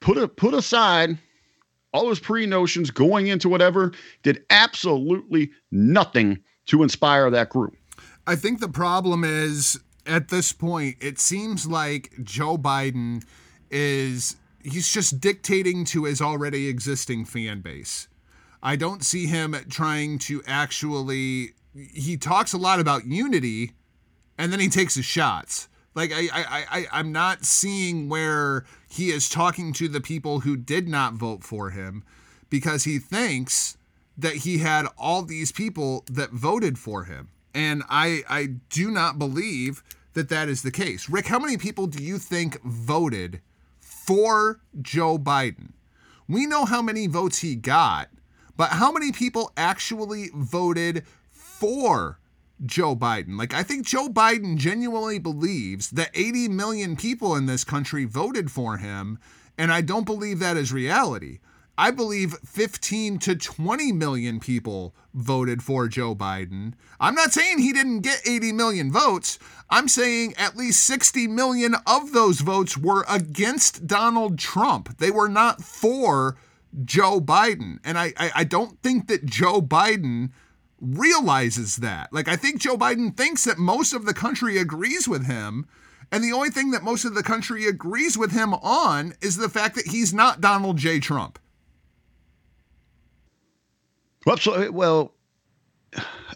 put 0.00 0.18
a, 0.18 0.26
put 0.26 0.54
aside 0.54 1.18
all 1.92 2.06
those 2.06 2.20
pre 2.20 2.46
notions 2.46 2.90
going 2.90 3.26
into 3.26 3.48
whatever, 3.48 3.92
did 4.22 4.44
absolutely 4.50 5.50
nothing 5.70 6.38
to 6.66 6.82
inspire 6.82 7.30
that 7.30 7.50
group. 7.50 7.76
I 8.26 8.36
think 8.36 8.60
the 8.60 8.68
problem 8.68 9.24
is 9.24 9.78
at 10.06 10.28
this 10.28 10.52
point, 10.52 10.96
it 11.00 11.18
seems 11.18 11.66
like 11.66 12.12
Joe 12.22 12.56
Biden 12.56 13.22
is 13.70 14.36
he's 14.64 14.88
just 14.88 15.20
dictating 15.20 15.84
to 15.86 16.04
his 16.04 16.20
already 16.20 16.68
existing 16.68 17.24
fan 17.24 17.60
base. 17.60 18.08
I 18.62 18.76
don't 18.76 19.04
see 19.04 19.26
him 19.26 19.56
trying 19.68 20.18
to 20.20 20.42
actually. 20.46 21.54
He 21.74 22.16
talks 22.16 22.52
a 22.52 22.58
lot 22.58 22.80
about 22.80 23.06
unity, 23.06 23.72
and 24.36 24.52
then 24.52 24.60
he 24.60 24.68
takes 24.68 24.94
his 24.94 25.04
shots. 25.04 25.68
Like 25.94 26.12
I, 26.12 26.28
I, 26.32 26.64
I, 26.70 26.86
I'm 26.92 27.12
not 27.12 27.44
seeing 27.44 28.08
where 28.08 28.64
he 28.88 29.10
is 29.10 29.28
talking 29.28 29.72
to 29.74 29.88
the 29.88 30.00
people 30.00 30.40
who 30.40 30.56
did 30.56 30.88
not 30.88 31.14
vote 31.14 31.44
for 31.44 31.70
him, 31.70 32.04
because 32.50 32.84
he 32.84 32.98
thinks 32.98 33.76
that 34.16 34.36
he 34.36 34.58
had 34.58 34.86
all 34.98 35.22
these 35.22 35.52
people 35.52 36.04
that 36.10 36.30
voted 36.30 36.78
for 36.78 37.04
him, 37.04 37.30
and 37.54 37.82
I, 37.88 38.22
I 38.28 38.46
do 38.68 38.90
not 38.90 39.18
believe 39.18 39.82
that 40.12 40.28
that 40.28 40.48
is 40.48 40.62
the 40.62 40.70
case. 40.70 41.08
Rick, 41.08 41.26
how 41.26 41.38
many 41.38 41.56
people 41.56 41.86
do 41.86 42.02
you 42.02 42.18
think 42.18 42.62
voted? 42.62 43.40
For 44.06 44.60
Joe 44.80 45.18
Biden. 45.18 45.72
We 46.28 46.46
know 46.46 46.64
how 46.64 46.82
many 46.82 47.06
votes 47.06 47.38
he 47.38 47.54
got, 47.54 48.08
but 48.56 48.70
how 48.70 48.90
many 48.90 49.12
people 49.12 49.52
actually 49.56 50.30
voted 50.34 51.04
for 51.30 52.18
Joe 52.64 52.96
Biden? 52.96 53.38
Like, 53.38 53.54
I 53.54 53.62
think 53.62 53.86
Joe 53.86 54.08
Biden 54.08 54.56
genuinely 54.56 55.18
believes 55.18 55.90
that 55.90 56.10
80 56.14 56.48
million 56.48 56.96
people 56.96 57.36
in 57.36 57.46
this 57.46 57.64
country 57.64 58.04
voted 58.04 58.50
for 58.50 58.78
him, 58.78 59.18
and 59.56 59.72
I 59.72 59.80
don't 59.82 60.06
believe 60.06 60.38
that 60.38 60.56
is 60.56 60.72
reality. 60.72 61.38
I 61.78 61.90
believe 61.90 62.34
15 62.44 63.18
to 63.20 63.34
20 63.34 63.92
million 63.92 64.40
people 64.40 64.94
voted 65.14 65.62
for 65.62 65.88
Joe 65.88 66.14
Biden. 66.14 66.74
I'm 67.00 67.14
not 67.14 67.32
saying 67.32 67.58
he 67.58 67.72
didn't 67.72 68.00
get 68.00 68.20
80 68.26 68.52
million 68.52 68.92
votes. 68.92 69.38
I'm 69.70 69.88
saying 69.88 70.34
at 70.36 70.56
least 70.56 70.84
60 70.84 71.26
million 71.28 71.74
of 71.86 72.12
those 72.12 72.40
votes 72.40 72.76
were 72.76 73.04
against 73.08 73.86
Donald 73.86 74.38
Trump. 74.38 74.98
They 74.98 75.10
were 75.10 75.28
not 75.28 75.62
for 75.62 76.36
Joe 76.84 77.20
Biden. 77.20 77.78
And 77.84 77.98
I, 77.98 78.12
I, 78.18 78.30
I 78.36 78.44
don't 78.44 78.80
think 78.82 79.08
that 79.08 79.24
Joe 79.24 79.62
Biden 79.62 80.30
realizes 80.80 81.76
that. 81.76 82.12
Like, 82.12 82.28
I 82.28 82.36
think 82.36 82.60
Joe 82.60 82.76
Biden 82.76 83.16
thinks 83.16 83.44
that 83.44 83.58
most 83.58 83.94
of 83.94 84.04
the 84.04 84.14
country 84.14 84.58
agrees 84.58 85.08
with 85.08 85.26
him. 85.26 85.66
And 86.10 86.22
the 86.22 86.32
only 86.32 86.50
thing 86.50 86.72
that 86.72 86.82
most 86.82 87.06
of 87.06 87.14
the 87.14 87.22
country 87.22 87.66
agrees 87.66 88.18
with 88.18 88.32
him 88.32 88.52
on 88.54 89.14
is 89.22 89.36
the 89.36 89.48
fact 89.48 89.76
that 89.76 89.86
he's 89.86 90.12
not 90.12 90.42
Donald 90.42 90.76
J. 90.76 91.00
Trump. 91.00 91.38
Well, 94.26 94.38
well, 94.70 95.14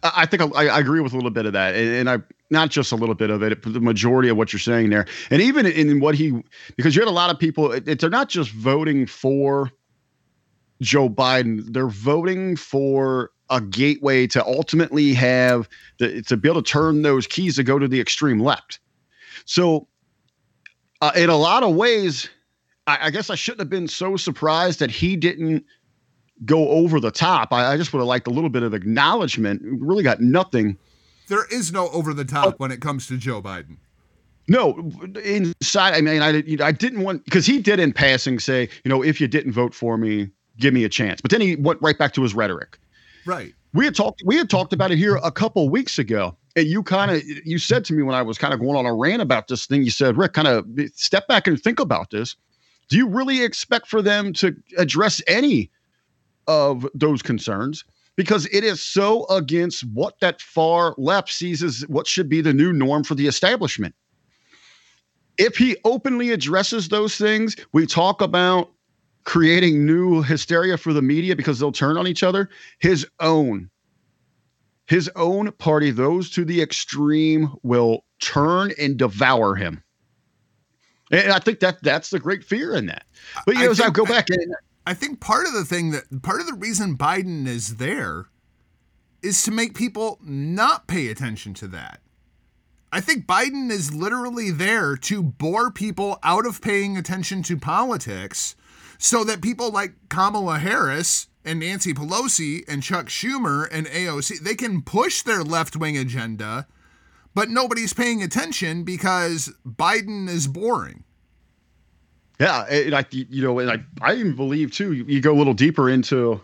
I 0.03 0.27
think 0.27 0.43
I, 0.43 0.67
I, 0.67 0.79
agree 0.79 1.01
with 1.01 1.13
a 1.13 1.17
little 1.17 1.31
bit 1.31 1.47
of 1.47 1.53
that, 1.55 1.75
and, 1.75 2.11
I 2.11 2.19
not 2.51 2.71
just 2.71 2.93
a 2.93 2.97
little 2.97 3.15
bit 3.15 3.31
of 3.31 3.43
it, 3.43 3.63
but 3.63 3.73
the 3.73 3.81
majority 3.81 4.29
of 4.29 4.37
what 4.37 4.53
you're 4.53 4.61
saying 4.61 4.91
there, 4.91 5.07
and 5.31 5.41
even 5.41 5.67
in 5.67 6.01
what 6.01 6.15
he, 6.15 6.43
because 6.77 6.95
you 6.95 7.03
had 7.03 7.09
a 7.09 7.13
lot 7.13 7.31
of 7.31 7.39
people, 7.39 7.73
it, 7.73 7.99
they're 7.99 8.11
not 8.11 8.29
just 8.29 8.51
voting 8.51 9.07
for 9.07 9.71
Joe 10.81 11.09
Biden, 11.09 11.73
they're 11.73 11.89
voting 11.89 12.57
for 12.57 13.31
a 13.51 13.61
gateway 13.61 14.27
to 14.27 14.45
ultimately 14.45 15.15
have 15.15 15.69
the, 15.99 16.23
to 16.23 16.37
be 16.37 16.49
able 16.49 16.63
to 16.63 16.71
turn 16.71 17.03
those 17.03 17.27
keys 17.27 17.57
to 17.57 17.63
go 17.63 17.79
to 17.79 17.89
the 17.89 18.01
extreme 18.01 18.41
left. 18.41 18.81
So, 19.45 19.89
uh, 21.01 21.13
in 21.17 21.31
a 21.31 21.37
lot 21.37 21.63
of 21.63 21.75
ways, 21.75 22.29
I, 22.87 22.99
I 23.03 23.11
guess 23.11 23.31
I 23.31 23.35
shouldn't 23.35 23.61
have 23.61 23.71
been 23.71 23.89
so 23.89 24.17
surprised 24.17 24.81
that 24.81 24.91
he 24.91 25.17
didn't 25.17 25.65
go 26.45 26.69
over 26.69 27.01
the 27.01 27.11
top. 27.11 27.53
I, 27.53 27.73
I 27.73 27.77
just 27.77 27.93
would 27.93 28.01
have 28.01 28.09
liked 28.09 28.27
a 28.27 28.31
little 28.31 28.51
bit 28.51 28.63
of 28.63 28.75
acknowledgement. 28.75 29.63
We 29.63 29.71
really 29.79 30.03
got 30.03 30.21
nothing. 30.21 30.77
There 31.29 31.47
is 31.51 31.73
no 31.73 31.89
over 31.89 32.15
the 32.15 32.25
top 32.25 32.61
when 32.61 32.71
it 32.71 32.81
comes 32.81 33.07
to 33.09 33.17
Joe 33.17 33.43
Biden. 33.43 33.79
No, 34.49 34.91
inside. 35.25 35.95
I 35.95 36.01
mean, 36.01 36.23
I 36.23 36.65
I 36.65 36.71
didn't 36.71 37.03
want 37.03 37.25
because 37.25 37.47
he 37.47 37.61
did 37.61 37.81
in 37.81 37.93
passing 37.93 38.39
say, 38.39 38.69
you 38.85 38.89
know, 38.89 39.03
if 39.03 39.21
you 39.21 39.27
didn't 39.27 39.53
vote 39.53 39.75
for 39.75 39.97
me, 39.97 40.31
give 40.59 40.73
me 40.73 40.85
a 40.85 40.89
chance. 40.89 41.21
But 41.21 41.33
then 41.33 41.41
he 41.41 41.57
went 41.57 41.83
right 41.83 41.99
back 41.99 42.13
to 42.15 42.23
his 42.23 42.35
rhetoric. 42.35 42.79
Right. 43.25 43.55
We 43.75 43.85
had 43.85 43.97
talked. 43.97 44.23
We 44.25 44.37
had 44.37 44.49
talked 44.49 44.73
about 44.73 44.93
it 44.93 44.99
here 44.99 45.17
a 45.17 45.33
couple 45.33 45.69
weeks 45.69 45.99
ago, 45.99 46.37
and 46.55 46.67
you 46.67 46.85
kind 46.85 47.11
of 47.11 47.25
you 47.25 47.59
said 47.59 47.85
to 47.87 47.93
me 47.93 48.05
when 48.05 48.15
I 48.15 48.23
was 48.23 48.39
kind 48.39 48.55
of 48.55 48.61
going 48.61 48.77
on 48.77 48.87
a 48.87 48.95
rant 48.95 49.21
about 49.21 49.49
this 49.49 49.67
thing. 49.67 49.83
You 49.83 49.91
said, 49.91 50.17
Rick, 50.17 50.35
kind 50.35 50.49
of 50.49 50.65
step 50.95 51.27
back 51.27 51.49
and 51.49 51.61
think 51.61 51.81
about 51.81 52.11
this. 52.11 52.37
Do 52.89 52.97
you 52.97 53.09
really 53.09 53.43
expect 53.43 53.89
for 53.89 54.01
them 54.01 54.33
to 54.35 54.55
address 54.79 55.21
any 55.27 55.71
of 56.47 56.87
those 56.95 57.23
concerns 57.23 57.85
because 58.17 58.47
it 58.47 58.65
is 58.65 58.83
so 58.83 59.27
against 59.27 59.83
what 59.93 60.19
that 60.21 60.41
far 60.41 60.95
left 60.99 61.31
sees 61.31 61.63
as 61.63 61.85
what 61.89 62.07
should 62.07 62.29
be 62.29 62.41
the 62.41 62.53
new 62.53 62.73
norm 62.73 63.05
for 63.05 63.15
the 63.15 63.27
establishment. 63.27 63.95
If 65.39 65.57
he 65.57 65.77
openly 65.85 66.31
addresses 66.31 66.89
those 66.89 67.17
things, 67.17 67.57
we 67.73 67.87
talk 67.87 68.23
about 68.23 68.71
creating 69.25 69.85
new 69.85 70.23
hysteria 70.23 70.79
for 70.79 70.95
the 70.95 71.03
media 71.03 71.37
because 71.37 71.59
they'll 71.59 71.73
turn 71.73 71.99
on 71.99 72.07
each 72.07 72.23
other. 72.23 72.49
His 72.79 73.07
own, 73.21 73.69
his 74.87 75.11
own 75.15 75.53
party, 75.53 75.91
those 75.91 76.31
to 76.31 76.45
the 76.45 76.63
extreme, 76.63 77.53
will 77.63 78.05
turn 78.21 78.73
and 78.81 78.97
devour 78.97 79.55
him. 79.57 79.83
And 81.13 81.33
I 81.33 81.39
think 81.39 81.61
that 81.61 81.83
that's 81.83 82.11
the 82.11 82.19
great 82.19 82.43
fear 82.43 82.75
in 82.75 82.87
that. 82.87 83.05
But 83.45 83.57
you 83.57 83.61
know, 83.61 83.69
I 83.69 83.71
as 83.71 83.81
I 83.81 83.91
go 83.91 84.07
back 84.07 84.31
and 84.31 84.55
I 84.87 84.95
think 84.95 85.19
part 85.21 85.47
of 85.47 85.53
the 85.53 85.65
thing 85.65 85.91
that 85.91 86.23
part 86.23 86.41
of 86.41 86.47
the 86.47 86.55
reason 86.55 86.97
Biden 86.97 87.49
is 87.49 87.77
there 87.77 88.27
is 89.21 89.43
to 89.43 89.51
make 89.51 89.75
people 89.75 90.19
not 90.23 90.87
pay 90.87 91.09
attention 91.09 91.55
to 91.55 91.67
that. 91.69 92.01
I 92.93 93.01
think 93.01 93.27
Biden 93.27 93.71
is 93.71 93.93
literally 93.93 94.53
there 94.53 94.97
to 94.97 95.23
bore 95.23 95.73
people 95.73 96.21
out 96.23 96.47
of 96.47 96.63
paying 96.63 96.97
attention 96.97 97.43
to 97.43 97.57
politics 97.57 98.55
so 98.97 99.25
that 99.25 99.43
people 99.43 99.73
like 99.73 99.95
Kamala 100.09 100.61
Harris 100.61 101.27
and 101.45 101.59
Nancy 101.59 101.93
Pelosi 101.93 102.63
and 102.69 102.83
Chuck 102.83 103.07
Schumer 103.07 103.67
and 103.71 103.87
AOC, 103.89 104.39
they 104.41 104.55
can 104.55 104.83
push 104.83 105.23
their 105.23 105.43
left 105.43 105.77
wing 105.77 105.99
agenda, 105.99 106.69
but 107.35 107.51
nobody's 107.51 107.93
paying 107.93 108.23
attention 108.23 108.85
because 108.85 109.53
Biden 109.67 110.29
is 110.29 110.47
boring. 110.47 111.03
Yeah, 112.39 112.65
and 112.65 112.95
I, 112.95 113.07
you 113.11 113.43
know, 113.43 113.59
and 113.59 113.71
I, 113.71 113.79
I 114.03 114.15
even 114.15 114.37
believe 114.37 114.71
too. 114.71 114.93
You, 114.93 115.05
you 115.05 115.21
go 115.21 115.33
a 115.33 115.39
little 115.39 115.55
deeper 115.55 115.89
into 115.89 116.41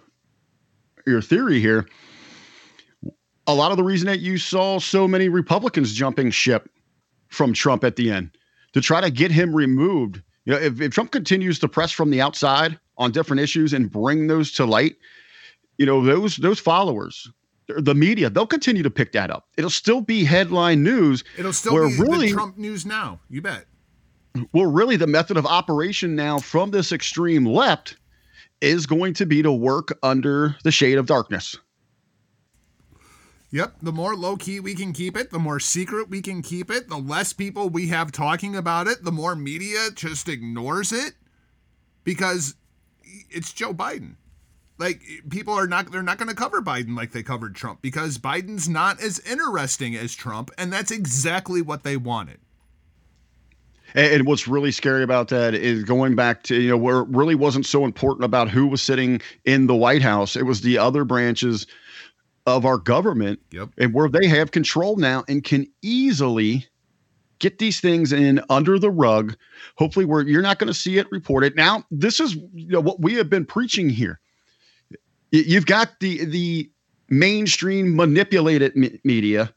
your 1.07 1.20
theory 1.20 1.61
here. 1.61 1.86
A 3.47 3.55
lot 3.55 3.72
of 3.72 3.76
the 3.76 3.84
reason 3.84 4.07
that 4.07 4.20
you 4.20 4.38
saw 4.38 4.78
so 4.78 5.07
many 5.07 5.28
Republicans 5.28 5.93
jumping 5.93 6.30
ship 6.30 6.70
from 7.28 7.53
Trump 7.53 7.84
at 7.84 7.97
the 7.97 8.11
end 8.11 8.30
to 8.72 8.80
try 8.80 9.01
to 9.01 9.11
get 9.11 9.30
him 9.30 9.55
removed. 9.55 10.22
You 10.45 10.55
know, 10.55 10.61
if, 10.61 10.80
if 10.80 10.93
Trump 10.93 11.11
continues 11.11 11.59
to 11.59 11.68
press 11.68 11.93
from 11.93 12.11
the 12.11 12.20
outside 12.20 12.78
on 12.97 13.11
different 13.11 13.40
issues 13.40 13.72
and 13.72 13.90
bring 13.90 14.28
those 14.28 14.53
to 14.53 14.64
light, 14.64 14.97
you 15.78 15.86
know, 15.86 16.03
those 16.03 16.36
those 16.36 16.59
followers, 16.59 17.28
the 17.66 17.95
media, 17.95 18.30
they'll 18.30 18.47
continue 18.47 18.82
to 18.82 18.90
pick 18.90 19.12
that 19.12 19.30
up. 19.30 19.49
It'll 19.57 19.70
still 19.70 20.01
be 20.01 20.24
headline 20.24 20.82
news. 20.82 21.24
It'll 21.36 21.53
still 21.53 21.88
be 21.88 21.99
really, 21.99 22.28
the 22.28 22.34
Trump 22.34 22.59
news 22.59 22.86
now. 22.86 23.20
You 23.28 23.43
bet. 23.43 23.66
Well, 24.53 24.66
really, 24.66 24.97
the 24.97 25.07
method 25.07 25.37
of 25.37 25.47
operation 25.47 26.14
now 26.14 26.39
from 26.39 26.70
this 26.70 26.93
extreme 26.93 27.45
left 27.45 27.97
is 28.61 28.87
going 28.87 29.14
to 29.14 29.26
be 29.26 29.43
to 29.43 29.53
work 29.53 29.99
under 30.03 30.57
the 30.64 30.70
shade 30.70 30.99
of 30.99 31.07
darkness. 31.07 31.57
Yep. 33.51 33.74
The 33.83 33.93
more 33.93 34.16
low 34.16 34.37
key 34.37 34.61
we 34.61 34.74
can 34.74 34.95
keep 34.95 35.14
it, 35.14 35.30
the 35.30 35.39
more 35.39 35.61
secret 35.61 36.09
we 36.09 36.22
can 36.22 36.41
keep 36.41 36.70
it, 36.70 36.89
the 36.89 36.97
less 36.97 37.35
people 37.35 37.68
we 37.68 37.89
have 37.89 38.11
talking 38.11 38.57
about 38.57 38.87
it, 38.87 39.05
the 39.05 39.12
more 39.12 39.37
media 39.37 39.91
just 39.95 40.28
ignores 40.28 40.91
it 40.91 41.12
because 42.03 42.55
it's 43.30 43.53
Joe 43.53 43.74
Biden. 43.74 44.16
Like 44.78 45.03
people 45.28 45.53
are 45.53 45.66
not 45.66 45.93
they're 45.93 46.03
not 46.03 46.16
going 46.16 46.30
to 46.30 46.35
cover 46.35 46.62
Biden 46.62 46.97
like 46.97 47.12
they 47.12 47.22
covered 47.22 47.55
Trump 47.55 47.83
because 47.83 48.16
Biden's 48.16 48.70
not 48.70 49.03
as 49.03 49.20
interesting 49.20 49.95
as 49.95 50.14
Trump 50.14 50.51
and 50.57 50.72
that's 50.72 50.91
exactly 50.91 51.61
what 51.61 51.83
they 51.83 51.99
wanted. 51.99 52.39
And, 53.95 54.12
and 54.14 54.26
what's 54.26 54.49
really 54.49 54.72
scary 54.72 55.03
about 55.03 55.28
that 55.28 55.55
is 55.55 55.84
going 55.84 56.14
back 56.14 56.43
to, 56.45 56.61
you 56.61 56.70
know, 56.70 56.76
where 56.76 57.01
it 57.01 57.09
really 57.09 57.34
wasn't 57.34 57.66
so 57.66 57.84
important 57.84 58.24
about 58.24 58.49
who 58.49 58.66
was 58.66 58.82
sitting 58.82 59.20
in 59.45 59.66
the 59.66 59.74
White 59.74 60.03
House. 60.03 60.36
It 60.36 60.45
was 60.45 60.61
the 60.61 60.78
other 60.78 61.05
branches 61.05 61.66
of 62.47 62.66
our 62.66 62.78
government 62.78 63.40
Yep. 63.53 63.70
and 63.78 63.95
where 63.95 64.09
they 64.09 64.26
have 64.26 64.51
control 64.51 64.97
now 64.97 65.24
and 65.28 65.45
can 65.45 65.66
easily 65.82 66.66
get 67.38 67.59
these 67.59 67.80
things 67.80 68.12
in 68.12 68.40
under 68.51 68.78
the 68.78 68.90
rug. 68.90 69.36
Hopefully, 69.76 70.05
where 70.05 70.22
you're 70.22 70.43
not 70.43 70.59
going 70.59 70.68
to 70.68 70.74
see 70.74 70.99
it 70.99 71.07
reported. 71.11 71.57
Now, 71.57 71.84
this 71.90 72.20
is 72.20 72.34
you 72.34 72.68
know, 72.68 72.80
what 72.80 73.01
we 73.01 73.14
have 73.14 73.28
been 73.30 73.45
preaching 73.45 73.88
here. 73.88 74.20
You've 75.30 75.66
got 75.66 75.99
the 76.01 76.24
the 76.24 76.70
mainstream 77.09 77.97
manipulated 77.97 78.76
me- 78.76 79.01
media. 79.05 79.53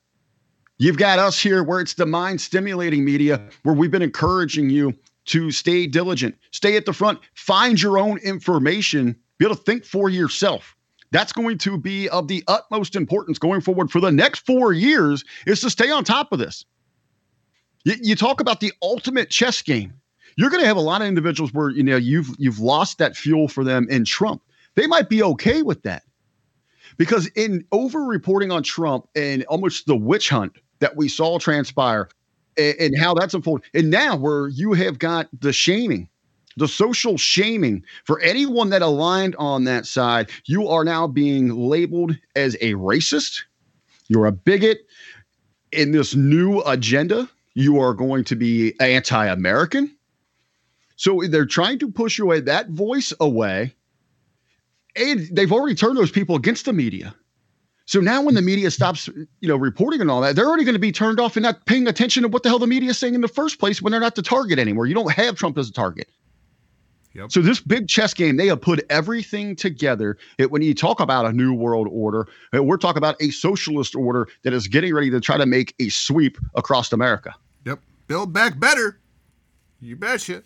You've 0.78 0.97
got 0.97 1.19
us 1.19 1.39
here 1.39 1.63
where 1.63 1.80
it's 1.80 1.93
the 1.93 2.05
mind 2.05 2.41
stimulating 2.41 3.05
media 3.05 3.41
where 3.63 3.73
we've 3.73 3.91
been 3.91 4.01
encouraging 4.01 4.69
you 4.69 4.93
to 5.26 5.49
stay 5.49 5.88
diligent, 5.88 6.36
stay 6.51 6.76
at 6.76 6.86
the 6.86 6.91
front, 6.91 7.19
find 7.34 7.82
your 7.82 7.97
own 7.97 8.17
information, 8.19 9.15
be 9.38 9.45
able 9.45 9.55
to 9.55 9.61
think 9.63 9.86
for 9.86 10.09
yourself. 10.09 10.76
That's 11.11 11.32
going 11.32 11.59
to 11.59 11.78
be 11.78 12.09
of 12.09 12.28
the 12.28 12.43
utmost 12.47 12.95
importance 12.95 13.39
going 13.39 13.61
forward 13.61 13.89
for 13.89 14.01
the 14.01 14.11
next 14.11 14.45
four 14.45 14.73
years 14.73 15.23
is 15.47 15.61
to 15.61 15.69
stay 15.69 15.91
on 15.91 16.03
top 16.03 16.34
of 16.34 16.39
this. 16.39 16.65
You, 17.86 17.95
you 18.01 18.15
talk 18.15 18.41
about 18.41 18.59
the 18.59 18.73
ultimate 18.82 19.30
chess 19.30 19.61
game. 19.61 19.93
You're 20.36 20.49
going 20.49 20.61
to 20.61 20.67
have 20.67 20.76
a 20.76 20.82
lot 20.82 21.01
of 21.01 21.07
individuals 21.07 21.53
where 21.53 21.69
you 21.69 21.84
know 21.84 21.95
you've 21.95 22.36
you've 22.38 22.59
lost 22.59 22.97
that 22.97 23.15
fuel 23.15 23.47
for 23.47 23.63
them 23.63 23.88
in 23.89 24.03
Trump. 24.03 24.41
They 24.76 24.88
might 24.88 25.07
be 25.07 25.23
okay 25.23 25.61
with 25.61 25.84
that 25.84 26.03
because 26.97 27.28
in 27.28 27.63
over 27.71 28.01
reporting 28.01 28.51
on 28.51 28.61
Trump 28.61 29.07
and 29.15 29.45
almost 29.45 29.86
the 29.86 29.95
witch 29.95 30.30
hunt 30.30 30.57
that 30.80 30.95
we 30.95 31.07
saw 31.07 31.39
transpire 31.39 32.09
and, 32.57 32.76
and 32.80 32.97
how 32.97 33.13
that's 33.13 33.34
unfolded, 33.34 33.65
and 33.73 33.89
now 33.89 34.15
where 34.15 34.47
you 34.47 34.73
have 34.73 34.99
got 34.99 35.28
the 35.39 35.53
shaming, 35.53 36.07
the 36.57 36.67
social 36.67 37.17
shaming 37.17 37.84
for 38.05 38.19
anyone 38.21 38.69
that 38.69 38.82
aligned 38.82 39.36
on 39.38 39.65
that 39.65 39.86
side, 39.86 40.30
you 40.45 40.67
are 40.67 40.84
now 40.84 41.07
being 41.07 41.49
labeled 41.49 42.17
as 42.36 42.55
a 42.61 42.73
racist. 42.73 43.41
You're 44.07 44.26
a 44.26 44.32
bigot. 44.32 44.86
In 45.71 45.91
this 45.91 46.15
new 46.15 46.61
agenda, 46.61 47.28
you 47.55 47.80
are 47.80 47.93
going 47.93 48.23
to 48.26 48.36
be 48.36 48.73
anti-American. 48.80 49.93
So 50.95 51.21
they're 51.28 51.45
trying 51.45 51.80
to 51.80 51.91
push 51.91 52.19
away 52.19 52.39
that 52.41 52.69
voice 52.69 53.11
away 53.19 53.73
and 54.95 55.28
they've 55.32 55.51
already 55.51 55.76
turned 55.76 55.97
those 55.97 56.11
people 56.11 56.36
against 56.36 56.65
the 56.65 56.73
media. 56.73 57.13
So 57.86 57.99
now 57.99 58.21
when 58.21 58.33
the 58.33 58.41
media 58.41 58.71
stops, 58.71 59.07
you 59.07 59.47
know, 59.47 59.55
reporting 59.55 60.01
and 60.01 60.09
all 60.09 60.21
that, 60.21 60.36
they're 60.36 60.47
already 60.47 60.63
going 60.63 60.73
to 60.73 60.79
be 60.79 60.91
turned 60.91 61.19
off 61.19 61.36
and 61.36 61.43
not 61.43 61.65
paying 61.65 61.88
attention 61.88 62.23
to 62.23 62.29
what 62.29 62.41
the 62.43 62.49
hell 62.49 62.59
the 62.59 62.67
media 62.67 62.89
is 62.89 62.97
saying 62.97 63.13
in 63.13 63.21
the 63.21 63.27
first 63.27 63.59
place 63.59 63.81
when 63.81 63.91
they're 63.91 64.01
not 64.01 64.15
the 64.15 64.23
target 64.23 64.57
anymore. 64.57 64.88
You 64.88 64.95
don't 64.95 65.11
have 65.11 65.36
Trump 65.36 65.57
as 65.57 65.69
a 65.69 65.73
target. 65.73 66.07
Yep. 67.13 67.31
So 67.31 67.41
this 67.41 67.61
big 67.61 67.88
chess 67.88 68.13
game, 68.13 68.36
they 68.36 68.47
have 68.47 68.59
put 68.59 68.83
everything 68.89 69.55
together. 69.55 70.17
It, 70.38 70.51
when 70.51 70.61
you 70.61 70.73
talk 70.73 70.99
about 70.99 71.25
a 71.25 71.31
new 71.31 71.53
world 71.53 71.88
order, 71.89 72.27
uh, 72.53 72.61
we're 72.61 72.75
talking 72.77 72.97
about 72.97 73.15
a 73.21 73.29
socialist 73.29 73.95
order 73.95 74.27
that 74.43 74.51
is 74.51 74.67
getting 74.67 74.93
ready 74.93 75.09
to 75.11 75.21
try 75.21 75.38
to 75.38 75.45
make 75.45 75.73
a 75.79 75.88
sweep 75.88 76.38
across 76.55 76.91
America. 76.91 77.33
Yep. 77.65 77.79
Build 78.07 78.33
back 78.33 78.59
better. 78.59 78.99
You 79.79 79.95
betcha. 79.95 80.43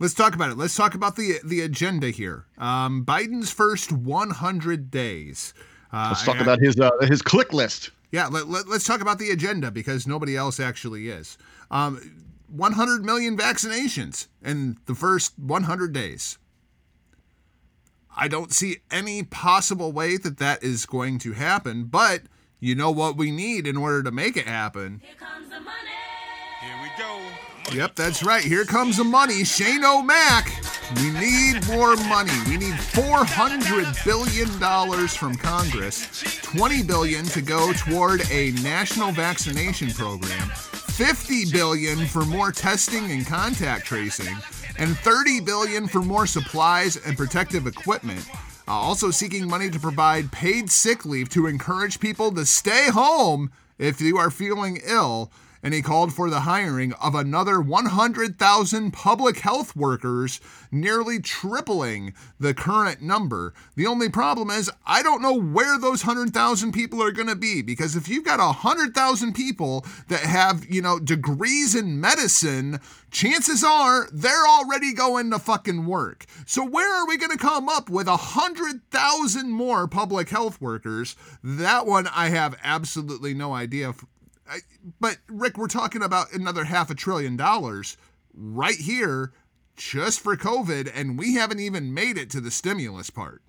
Let's 0.00 0.14
talk 0.14 0.34
about 0.34 0.50
it. 0.50 0.58
Let's 0.58 0.74
talk 0.74 0.94
about 0.94 1.16
the 1.16 1.38
the 1.44 1.60
agenda 1.60 2.10
here. 2.10 2.46
Um, 2.58 3.04
Biden's 3.06 3.52
first 3.52 3.92
100 3.92 4.90
days. 4.90 5.54
Uh, 5.92 6.08
Let's 6.10 6.24
talk 6.24 6.36
I- 6.36 6.42
about 6.42 6.60
his 6.60 6.78
uh, 6.78 6.90
his 7.02 7.22
click 7.22 7.52
list. 7.52 7.90
Yeah, 8.10 8.26
let, 8.26 8.46
let, 8.46 8.68
us 8.68 8.84
talk 8.84 9.00
about 9.00 9.18
the 9.18 9.30
agenda 9.30 9.70
because 9.70 10.06
nobody 10.06 10.36
else 10.36 10.60
actually 10.60 11.08
is. 11.08 11.38
Um, 11.70 12.26
100 12.48 13.06
million 13.06 13.38
vaccinations 13.38 14.26
in 14.44 14.76
the 14.84 14.94
first 14.94 15.32
100 15.38 15.94
days. 15.94 16.36
I 18.14 18.28
don't 18.28 18.52
see 18.52 18.78
any 18.90 19.22
possible 19.22 19.90
way 19.92 20.18
that 20.18 20.36
that 20.36 20.62
is 20.62 20.84
going 20.84 21.18
to 21.20 21.32
happen, 21.32 21.84
but 21.84 22.24
you 22.60 22.74
know 22.74 22.90
what 22.90 23.16
we 23.16 23.30
need 23.30 23.66
in 23.66 23.78
order 23.78 24.02
to 24.02 24.10
make 24.10 24.36
it 24.36 24.46
happen? 24.46 25.00
Here 25.02 25.14
comes 25.18 25.48
the 25.48 25.60
money. 25.60 25.88
Here 26.60 26.76
we 26.82 26.90
go. 27.02 27.18
Yep, 27.74 27.94
that's 27.94 28.22
right. 28.22 28.44
Here 28.44 28.66
comes 28.66 28.98
the 28.98 29.04
money. 29.04 29.44
Shane 29.44 29.82
O'Mac. 29.82 30.52
We 30.96 31.10
need 31.12 31.66
more 31.68 31.96
money. 31.96 32.32
We 32.46 32.58
need 32.58 32.74
$400 32.74 34.04
billion 34.04 35.08
from 35.08 35.34
Congress, 35.36 36.22
20 36.42 36.82
billion 36.82 37.24
to 37.26 37.40
go 37.40 37.72
toward 37.72 38.30
a 38.30 38.50
national 38.62 39.12
vaccination 39.12 39.90
program, 39.90 40.48
50 40.48 41.50
billion 41.50 42.04
for 42.04 42.26
more 42.26 42.52
testing 42.52 43.10
and 43.10 43.26
contact 43.26 43.86
tracing, 43.86 44.36
and 44.78 44.94
30 44.98 45.40
billion 45.40 45.88
for 45.88 46.02
more 46.02 46.26
supplies 46.26 46.96
and 46.96 47.16
protective 47.16 47.66
equipment. 47.66 48.28
Uh, 48.68 48.72
also 48.72 49.10
seeking 49.10 49.48
money 49.48 49.70
to 49.70 49.80
provide 49.80 50.30
paid 50.30 50.70
sick 50.70 51.06
leave 51.06 51.30
to 51.30 51.46
encourage 51.46 52.00
people 52.00 52.30
to 52.32 52.44
stay 52.44 52.90
home 52.90 53.50
if 53.78 53.98
you 53.98 54.18
are 54.18 54.30
feeling 54.30 54.78
ill 54.84 55.32
and 55.62 55.72
he 55.72 55.82
called 55.82 56.12
for 56.12 56.28
the 56.28 56.40
hiring 56.40 56.92
of 56.94 57.14
another 57.14 57.60
100,000 57.60 58.90
public 58.92 59.38
health 59.38 59.76
workers, 59.76 60.40
nearly 60.70 61.20
tripling 61.20 62.14
the 62.40 62.52
current 62.52 63.00
number. 63.00 63.54
The 63.76 63.86
only 63.86 64.08
problem 64.08 64.50
is, 64.50 64.70
I 64.84 65.02
don't 65.02 65.22
know 65.22 65.38
where 65.38 65.78
those 65.78 66.04
100,000 66.04 66.72
people 66.72 67.02
are 67.02 67.12
going 67.12 67.28
to 67.28 67.36
be 67.36 67.62
because 67.62 67.94
if 67.94 68.08
you've 68.08 68.24
got 68.24 68.40
100,000 68.40 69.34
people 69.34 69.86
that 70.08 70.20
have, 70.20 70.66
you 70.68 70.82
know, 70.82 70.98
degrees 70.98 71.74
in 71.74 72.00
medicine, 72.00 72.80
chances 73.10 73.62
are 73.62 74.08
they're 74.12 74.46
already 74.48 74.92
going 74.92 75.30
to 75.30 75.38
fucking 75.38 75.86
work. 75.86 76.26
So 76.46 76.66
where 76.66 76.92
are 76.92 77.06
we 77.06 77.16
going 77.16 77.30
to 77.30 77.38
come 77.38 77.68
up 77.68 77.88
with 77.88 78.08
100,000 78.08 79.50
more 79.50 79.86
public 79.86 80.30
health 80.30 80.60
workers? 80.60 81.14
That 81.44 81.86
one 81.86 82.08
I 82.08 82.30
have 82.30 82.56
absolutely 82.62 83.34
no 83.34 83.52
idea. 83.52 83.94
I, 84.52 84.58
but 85.00 85.16
Rick, 85.28 85.56
we're 85.56 85.66
talking 85.66 86.02
about 86.02 86.32
another 86.32 86.64
half 86.64 86.90
a 86.90 86.94
trillion 86.94 87.36
dollars 87.36 87.96
right 88.34 88.76
here 88.76 89.32
just 89.76 90.20
for 90.20 90.36
COVID, 90.36 90.90
and 90.94 91.18
we 91.18 91.34
haven't 91.34 91.60
even 91.60 91.94
made 91.94 92.18
it 92.18 92.28
to 92.30 92.40
the 92.40 92.50
stimulus 92.50 93.08
part. 93.08 93.42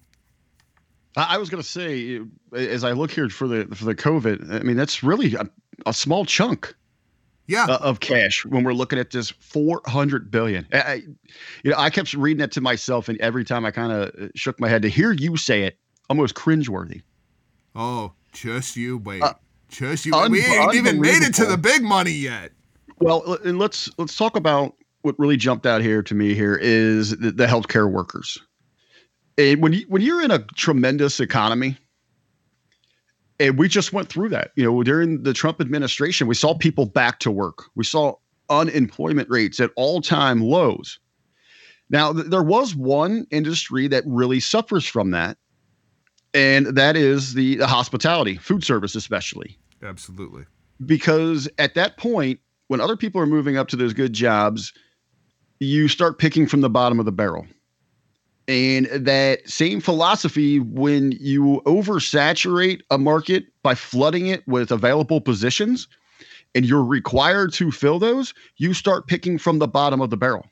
I 1.15 1.37
was 1.37 1.49
going 1.49 1.61
to 1.61 1.67
say, 1.67 2.21
as 2.53 2.83
I 2.83 2.93
look 2.93 3.11
here 3.11 3.29
for 3.29 3.47
the 3.47 3.67
for 3.75 3.85
the 3.85 3.93
COVID, 3.93 4.51
I 4.51 4.63
mean 4.63 4.77
that's 4.77 5.03
really 5.03 5.35
a, 5.35 5.47
a 5.85 5.93
small 5.93 6.25
chunk 6.25 6.73
Yeah, 7.45 7.65
uh, 7.65 7.77
of 7.81 7.99
cash 7.99 8.45
when 8.45 8.63
we're 8.63 8.73
looking 8.73 8.97
at 8.97 9.11
this 9.11 9.29
400 9.29 10.31
billion. 10.31 10.65
I, 10.73 11.03
you 11.63 11.71
know, 11.71 11.77
I 11.77 11.89
kept 11.89 12.13
reading 12.13 12.43
it 12.43 12.51
to 12.53 12.61
myself, 12.61 13.09
and 13.09 13.19
every 13.19 13.43
time 13.43 13.65
I 13.65 13.71
kind 13.71 13.91
of 13.91 14.31
shook 14.35 14.59
my 14.59 14.69
head 14.69 14.81
to 14.83 14.89
hear 14.89 15.11
you 15.11 15.37
say 15.37 15.63
it, 15.63 15.77
almost 16.09 16.33
cringeworthy. 16.33 17.03
oh, 17.75 18.13
just 18.31 18.75
you 18.75 18.97
wait. 18.97 19.21
Uh, 19.21 19.33
just 19.73 20.05
you. 20.05 20.13
un- 20.13 20.31
we 20.31 20.43
ain't 20.45 20.75
even 20.75 21.01
made 21.01 21.23
it 21.23 21.33
to 21.35 21.45
the 21.45 21.57
big 21.57 21.83
money 21.83 22.11
yet. 22.11 22.51
Well, 22.99 23.37
and 23.43 23.59
let's 23.59 23.89
let's 23.97 24.15
talk 24.15 24.35
about 24.35 24.75
what 25.01 25.17
really 25.19 25.37
jumped 25.37 25.65
out 25.65 25.81
here 25.81 26.01
to 26.01 26.15
me 26.15 26.33
here 26.33 26.55
is 26.55 27.11
the, 27.17 27.31
the 27.31 27.45
healthcare 27.45 27.91
workers. 27.91 28.37
And 29.37 29.61
when 29.61 29.73
you 29.73 29.85
when 29.89 30.01
you're 30.01 30.23
in 30.23 30.31
a 30.31 30.39
tremendous 30.55 31.19
economy, 31.19 31.77
and 33.39 33.57
we 33.57 33.67
just 33.67 33.91
went 33.91 34.09
through 34.09 34.29
that. 34.29 34.51
You 34.55 34.63
know, 34.63 34.83
during 34.83 35.23
the 35.23 35.33
Trump 35.33 35.59
administration, 35.59 36.27
we 36.27 36.35
saw 36.35 36.53
people 36.53 36.85
back 36.85 37.19
to 37.19 37.31
work. 37.31 37.65
We 37.75 37.83
saw 37.83 38.15
unemployment 38.49 39.29
rates 39.29 39.59
at 39.59 39.71
all-time 39.75 40.41
lows. 40.41 40.99
Now, 41.89 42.13
th- 42.13 42.27
there 42.27 42.43
was 42.43 42.75
one 42.75 43.25
industry 43.31 43.87
that 43.87 44.03
really 44.05 44.39
suffers 44.39 44.85
from 44.85 45.11
that, 45.11 45.37
and 46.33 46.67
that 46.67 46.95
is 46.95 47.33
the, 47.33 47.55
the 47.55 47.67
hospitality, 47.67 48.37
food 48.37 48.63
service, 48.63 48.95
especially 48.95 49.57
Absolutely. 49.83 50.45
because 50.85 51.47
at 51.57 51.75
that 51.75 51.97
point, 51.97 52.39
when 52.67 52.81
other 52.81 52.97
people 52.97 53.21
are 53.21 53.25
moving 53.25 53.57
up 53.57 53.67
to 53.69 53.75
those 53.75 53.93
good 53.93 54.13
jobs, 54.13 54.73
you 55.59 55.87
start 55.87 56.17
picking 56.19 56.47
from 56.47 56.61
the 56.61 56.69
bottom 56.69 56.99
of 56.99 57.05
the 57.05 57.11
barrel. 57.11 57.45
And 58.47 58.87
that 58.87 59.47
same 59.49 59.79
philosophy, 59.79 60.59
when 60.59 61.13
you 61.13 61.61
oversaturate 61.65 62.81
a 62.91 62.97
market 62.97 63.45
by 63.61 63.75
flooding 63.75 64.27
it 64.27 64.45
with 64.47 64.71
available 64.71 65.21
positions 65.21 65.87
and 66.53 66.65
you're 66.65 66.83
required 66.83 67.53
to 67.53 67.71
fill 67.71 67.99
those, 67.99 68.33
you 68.57 68.73
start 68.73 69.07
picking 69.07 69.37
from 69.37 69.59
the 69.59 69.67
bottom 69.67 70.01
of 70.01 70.09
the 70.09 70.17
barrel. 70.17 70.45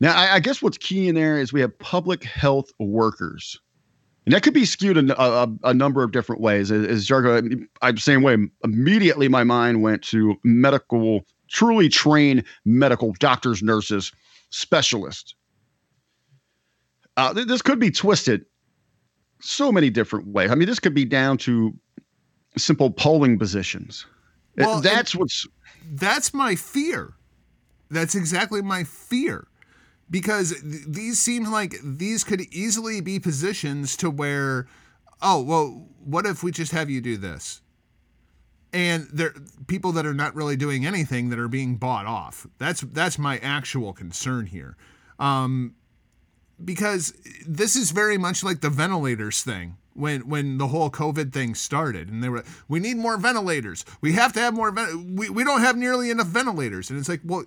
Now, 0.00 0.14
I, 0.14 0.34
I 0.34 0.40
guess 0.40 0.60
what's 0.60 0.76
key 0.76 1.08
in 1.08 1.14
there 1.14 1.38
is 1.38 1.52
we 1.52 1.62
have 1.62 1.78
public 1.78 2.24
health 2.24 2.70
workers. 2.78 3.58
And 4.26 4.34
that 4.34 4.42
could 4.42 4.54
be 4.54 4.64
skewed 4.64 4.96
in 4.96 5.10
a, 5.10 5.14
a, 5.14 5.48
a 5.64 5.74
number 5.74 6.02
of 6.02 6.12
different 6.12 6.40
ways. 6.40 6.70
As, 6.70 7.06
Jargo, 7.06 7.66
I'm 7.82 7.94
the 7.94 8.00
same 8.00 8.22
way. 8.22 8.36
Immediately, 8.62 9.28
my 9.28 9.44
mind 9.44 9.82
went 9.82 10.02
to 10.04 10.36
medical, 10.44 11.26
truly 11.48 11.88
trained 11.88 12.44
medical 12.64 13.12
doctors, 13.18 13.62
nurses, 13.62 14.12
specialists. 14.50 15.34
Uh, 17.16 17.34
th- 17.34 17.46
this 17.46 17.60
could 17.60 17.78
be 17.78 17.90
twisted 17.90 18.46
so 19.40 19.70
many 19.70 19.90
different 19.90 20.26
ways. 20.28 20.50
I 20.50 20.54
mean, 20.54 20.68
this 20.68 20.80
could 20.80 20.94
be 20.94 21.04
down 21.04 21.36
to 21.38 21.74
simple 22.56 22.90
polling 22.90 23.38
positions. 23.38 24.06
Well, 24.56 24.80
That's 24.80 25.14
what's 25.14 25.46
That's 25.92 26.32
my 26.32 26.54
fear. 26.54 27.14
That's 27.90 28.14
exactly 28.14 28.62
my 28.62 28.84
fear. 28.84 29.48
Because 30.10 30.50
th- 30.60 30.84
these 30.86 31.20
seem 31.20 31.50
like 31.50 31.76
these 31.82 32.24
could 32.24 32.42
easily 32.52 33.00
be 33.00 33.18
positions 33.18 33.96
to 33.96 34.10
where, 34.10 34.66
oh, 35.22 35.42
well, 35.42 35.88
what 36.04 36.26
if 36.26 36.42
we 36.42 36.50
just 36.50 36.72
have 36.72 36.90
you 36.90 37.00
do 37.00 37.16
this? 37.16 37.62
And 38.72 39.08
there 39.12 39.32
people 39.66 39.92
that 39.92 40.04
are 40.04 40.14
not 40.14 40.34
really 40.34 40.56
doing 40.56 40.84
anything 40.84 41.30
that 41.30 41.38
are 41.38 41.48
being 41.48 41.76
bought 41.76 42.06
off. 42.06 42.46
That's 42.58 42.80
that's 42.80 43.18
my 43.18 43.38
actual 43.38 43.92
concern 43.92 44.46
here. 44.46 44.76
Um, 45.18 45.76
because 46.62 47.14
this 47.46 47.76
is 47.76 47.90
very 47.90 48.18
much 48.18 48.44
like 48.44 48.60
the 48.60 48.70
ventilators 48.70 49.42
thing 49.42 49.76
when 49.94 50.28
when 50.28 50.58
the 50.58 50.68
whole 50.68 50.90
covid 50.90 51.32
thing 51.32 51.54
started 51.54 52.08
and 52.08 52.22
they 52.22 52.28
were 52.28 52.44
we 52.68 52.78
need 52.78 52.96
more 52.96 53.16
ventilators 53.16 53.84
we 54.00 54.12
have 54.12 54.32
to 54.32 54.40
have 54.40 54.54
more 54.54 54.70
ven- 54.70 55.14
we, 55.16 55.28
we 55.28 55.44
don't 55.44 55.60
have 55.60 55.76
nearly 55.76 56.10
enough 56.10 56.26
ventilators 56.26 56.90
and 56.90 56.98
it's 56.98 57.08
like 57.08 57.20
well 57.24 57.44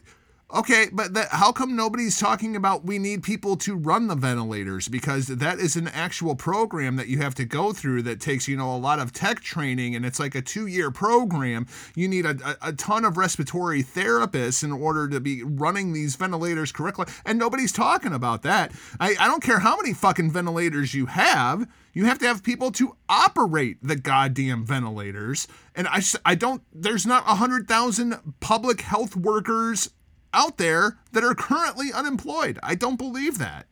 okay 0.53 0.87
but 0.91 1.13
that, 1.13 1.27
how 1.29 1.51
come 1.51 1.75
nobody's 1.75 2.19
talking 2.19 2.55
about 2.55 2.85
we 2.85 2.97
need 2.97 3.23
people 3.23 3.57
to 3.57 3.75
run 3.75 4.07
the 4.07 4.15
ventilators? 4.15 4.87
Because 4.87 5.27
that 5.27 5.59
is 5.59 5.75
an 5.75 5.87
actual 5.89 6.35
program 6.35 6.95
that 6.95 7.07
you 7.07 7.19
have 7.19 7.35
to 7.35 7.45
go 7.45 7.73
through 7.73 8.03
that 8.03 8.19
takes 8.19 8.47
you 8.47 8.55
know 8.55 8.75
a 8.75 8.77
lot 8.77 8.99
of 8.99 9.11
tech 9.11 9.41
training 9.41 9.95
and 9.95 10.05
it's 10.05 10.19
like 10.19 10.35
a 10.35 10.41
two 10.41 10.67
year 10.67 10.91
program. 10.91 11.67
You 11.95 12.07
need 12.07 12.25
a, 12.25 12.37
a, 12.45 12.69
a 12.69 12.73
ton 12.73 13.05
of 13.05 13.17
respiratory 13.17 13.83
therapists 13.83 14.63
in 14.63 14.71
order 14.71 15.07
to 15.09 15.19
be 15.19 15.43
running 15.43 15.93
these 15.93 16.15
ventilators 16.15 16.71
correctly 16.71 17.05
and 17.25 17.37
nobody's 17.37 17.71
talking 17.71 18.13
about 18.13 18.43
that. 18.43 18.71
I, 18.99 19.15
I 19.19 19.27
don't 19.27 19.43
care 19.43 19.59
how 19.59 19.75
many 19.77 19.93
fucking 19.93 20.31
ventilators 20.31 20.93
you 20.93 21.07
have. 21.07 21.67
You 21.93 22.05
have 22.05 22.19
to 22.19 22.27
have 22.27 22.43
people 22.43 22.71
to 22.73 22.95
operate 23.09 23.77
the 23.81 23.95
goddamn 23.95 24.65
ventilators 24.65 25.47
and 25.75 25.87
I, 25.87 26.01
I 26.25 26.35
don't 26.35 26.61
there's 26.73 27.05
not 27.05 27.23
a 27.27 27.35
hundred 27.35 27.67
thousand 27.67 28.35
public 28.39 28.81
health 28.81 29.15
workers 29.15 29.89
out 30.37 30.57
there 30.57 30.97
that 31.11 31.23
are 31.23 31.35
currently 31.35 31.91
unemployed 31.93 32.59
i 32.63 32.75
don't 32.75 32.97
believe 32.97 33.37
that 33.39 33.65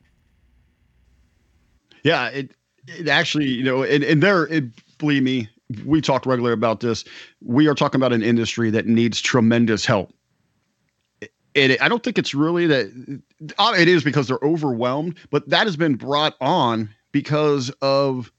Yeah, 2.02 2.28
it 2.28 2.52
it 2.86 3.08
actually, 3.08 3.48
you 3.48 3.64
know, 3.64 3.82
and, 3.82 4.04
and 4.04 4.22
there, 4.22 4.46
it, 4.46 4.64
believe 4.98 5.24
me, 5.24 5.48
we 5.84 6.00
talk 6.00 6.24
regularly 6.24 6.54
about 6.54 6.78
this. 6.78 7.04
We 7.42 7.66
are 7.66 7.74
talking 7.74 8.00
about 8.00 8.12
an 8.12 8.22
industry 8.22 8.70
that 8.70 8.86
needs 8.86 9.20
tremendous 9.20 9.84
help. 9.84 10.12
And 11.56 11.76
I 11.80 11.88
don't 11.88 12.04
think 12.04 12.16
it's 12.18 12.34
really 12.34 12.66
that 12.68 13.22
uh, 13.58 13.74
it 13.76 13.88
is 13.88 14.04
because 14.04 14.28
they're 14.28 14.38
overwhelmed, 14.42 15.18
but 15.30 15.48
that 15.48 15.66
has 15.66 15.76
been 15.76 15.96
brought 15.96 16.36
on 16.40 16.90
because 17.10 17.70
of 17.82 18.30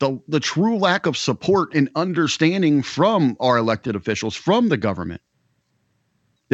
the 0.00 0.20
the 0.26 0.40
true 0.40 0.76
lack 0.76 1.06
of 1.06 1.16
support 1.16 1.74
and 1.74 1.88
understanding 1.94 2.82
from 2.82 3.36
our 3.38 3.56
elected 3.56 3.94
officials, 3.94 4.34
from 4.34 4.68
the 4.68 4.78
government. 4.78 5.20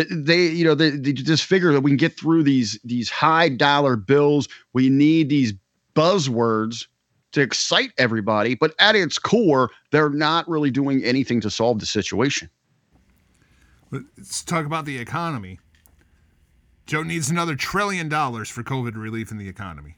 They- 0.04 0.48
you 0.48 0.64
know, 0.64 0.74
they, 0.74 0.90
they 0.90 1.12
just 1.12 1.44
figure 1.44 1.72
that 1.72 1.80
we 1.80 1.90
can 1.90 1.96
get 1.96 2.18
through 2.18 2.44
these 2.44 2.78
these 2.84 3.08
high 3.10 3.48
dollar 3.48 3.96
bills. 3.96 4.48
We 4.72 4.88
need 4.88 5.28
these 5.28 5.52
buzzwords 5.94 6.86
to 7.32 7.40
excite 7.40 7.92
everybody, 7.98 8.54
but 8.54 8.74
at 8.78 8.94
its 8.96 9.18
core, 9.18 9.70
they're 9.90 10.08
not 10.10 10.48
really 10.48 10.70
doing 10.70 11.04
anything 11.04 11.40
to 11.42 11.50
solve 11.50 11.78
the 11.80 11.86
situation. 11.86 12.48
Let's 13.90 14.42
talk 14.44 14.64
about 14.66 14.84
the 14.84 14.98
economy. 14.98 15.58
Joe 16.86 17.02
needs 17.02 17.28
another 17.30 17.54
trillion 17.54 18.08
dollars 18.08 18.48
for 18.48 18.62
COVID 18.62 18.94
relief 18.96 19.30
in 19.30 19.36
the 19.38 19.48
economy. 19.48 19.96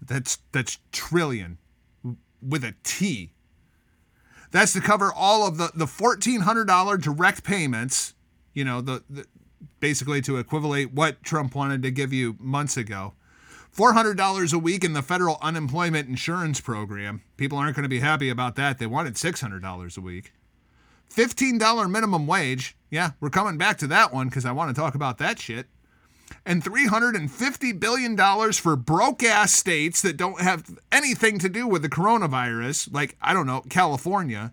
That's 0.00 0.38
that's 0.52 0.78
trillion 0.92 1.58
with 2.40 2.62
a 2.64 2.74
T. 2.84 3.32
That's 4.50 4.72
to 4.74 4.80
cover 4.80 5.12
all 5.12 5.46
of 5.46 5.56
the 5.56 5.70
the 5.74 5.86
fourteen 5.86 6.42
hundred 6.42 6.66
dollar 6.66 6.96
direct 6.96 7.42
payments. 7.44 8.14
You 8.58 8.64
know 8.64 8.80
the, 8.80 9.04
the 9.08 9.24
basically 9.78 10.20
to 10.22 10.36
equivalent 10.38 10.92
what 10.92 11.22
Trump 11.22 11.54
wanted 11.54 11.80
to 11.84 11.92
give 11.92 12.12
you 12.12 12.34
months 12.40 12.76
ago. 12.76 13.14
Four 13.70 13.92
hundred 13.92 14.16
dollars 14.16 14.52
a 14.52 14.58
week 14.58 14.82
in 14.82 14.94
the 14.94 15.02
federal 15.02 15.38
unemployment 15.40 16.08
insurance 16.08 16.60
program. 16.60 17.22
People 17.36 17.56
aren't 17.56 17.76
going 17.76 17.84
to 17.84 17.88
be 17.88 18.00
happy 18.00 18.28
about 18.28 18.56
that. 18.56 18.80
They 18.80 18.86
wanted 18.86 19.16
six 19.16 19.40
hundred 19.40 19.62
dollars 19.62 19.96
a 19.96 20.00
week. 20.00 20.32
$15 21.14 21.88
minimum 21.88 22.26
wage. 22.26 22.76
Yeah, 22.90 23.12
we're 23.20 23.30
coming 23.30 23.58
back 23.58 23.78
to 23.78 23.86
that 23.86 24.12
one 24.12 24.28
because 24.28 24.44
I 24.44 24.50
want 24.50 24.74
to 24.74 24.80
talk 24.80 24.96
about 24.96 25.18
that 25.18 25.38
shit. 25.38 25.66
And 26.44 26.62
$350 26.64 27.78
billion 27.78 28.52
for 28.52 28.74
broke 28.74 29.22
ass 29.22 29.52
states 29.52 30.02
that 30.02 30.16
don't 30.16 30.40
have 30.40 30.78
anything 30.90 31.38
to 31.38 31.48
do 31.48 31.68
with 31.68 31.82
the 31.82 31.88
coronavirus, 31.88 32.92
like, 32.92 33.16
I 33.22 33.32
don't 33.32 33.46
know, 33.46 33.62
California. 33.70 34.52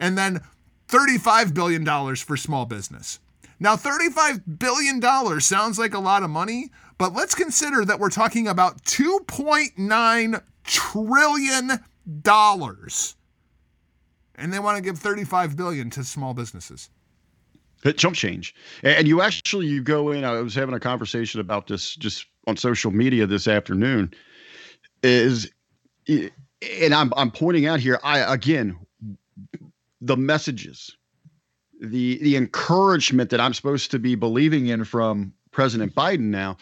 And 0.00 0.16
then 0.16 0.40
$35 0.88 1.54
billion 1.54 2.16
for 2.16 2.36
small 2.36 2.64
business. 2.64 3.20
Now, 3.64 3.76
$35 3.76 4.58
billion 4.58 5.40
sounds 5.40 5.78
like 5.78 5.94
a 5.94 5.98
lot 5.98 6.22
of 6.22 6.28
money, 6.28 6.70
but 6.98 7.14
let's 7.14 7.34
consider 7.34 7.82
that 7.86 7.98
we're 7.98 8.10
talking 8.10 8.46
about 8.46 8.82
$2.9 8.84 10.42
trillion 10.64 11.70
and 14.36 14.52
they 14.52 14.58
want 14.58 14.76
to 14.76 14.82
give 14.82 14.98
35 14.98 15.56
billion 15.56 15.88
to 15.88 16.04
small 16.04 16.34
businesses. 16.34 16.90
It 17.84 17.96
chump 17.96 18.16
change. 18.16 18.54
And 18.82 19.08
you 19.08 19.22
actually 19.22 19.66
you 19.66 19.82
go 19.82 20.10
in. 20.10 20.24
I 20.24 20.32
was 20.42 20.54
having 20.54 20.74
a 20.74 20.80
conversation 20.80 21.40
about 21.40 21.66
this 21.66 21.96
just 21.96 22.26
on 22.46 22.58
social 22.58 22.90
media 22.90 23.26
this 23.26 23.48
afternoon. 23.48 24.12
Is 25.02 25.50
and 26.06 26.94
I'm 26.94 27.14
I'm 27.16 27.30
pointing 27.30 27.64
out 27.64 27.80
here. 27.80 27.98
I 28.04 28.20
again 28.20 28.76
the 30.00 30.16
messages, 30.16 30.96
the 31.80 32.18
the 32.18 32.36
encouragement 32.36 33.30
that 33.30 33.40
I'm 33.40 33.54
supposed 33.54 33.90
to 33.90 33.98
be 33.98 34.14
believing 34.14 34.66
in 34.68 34.84
from 34.84 35.32
President 35.50 35.94
Biden 35.94 36.30
now. 36.30 36.56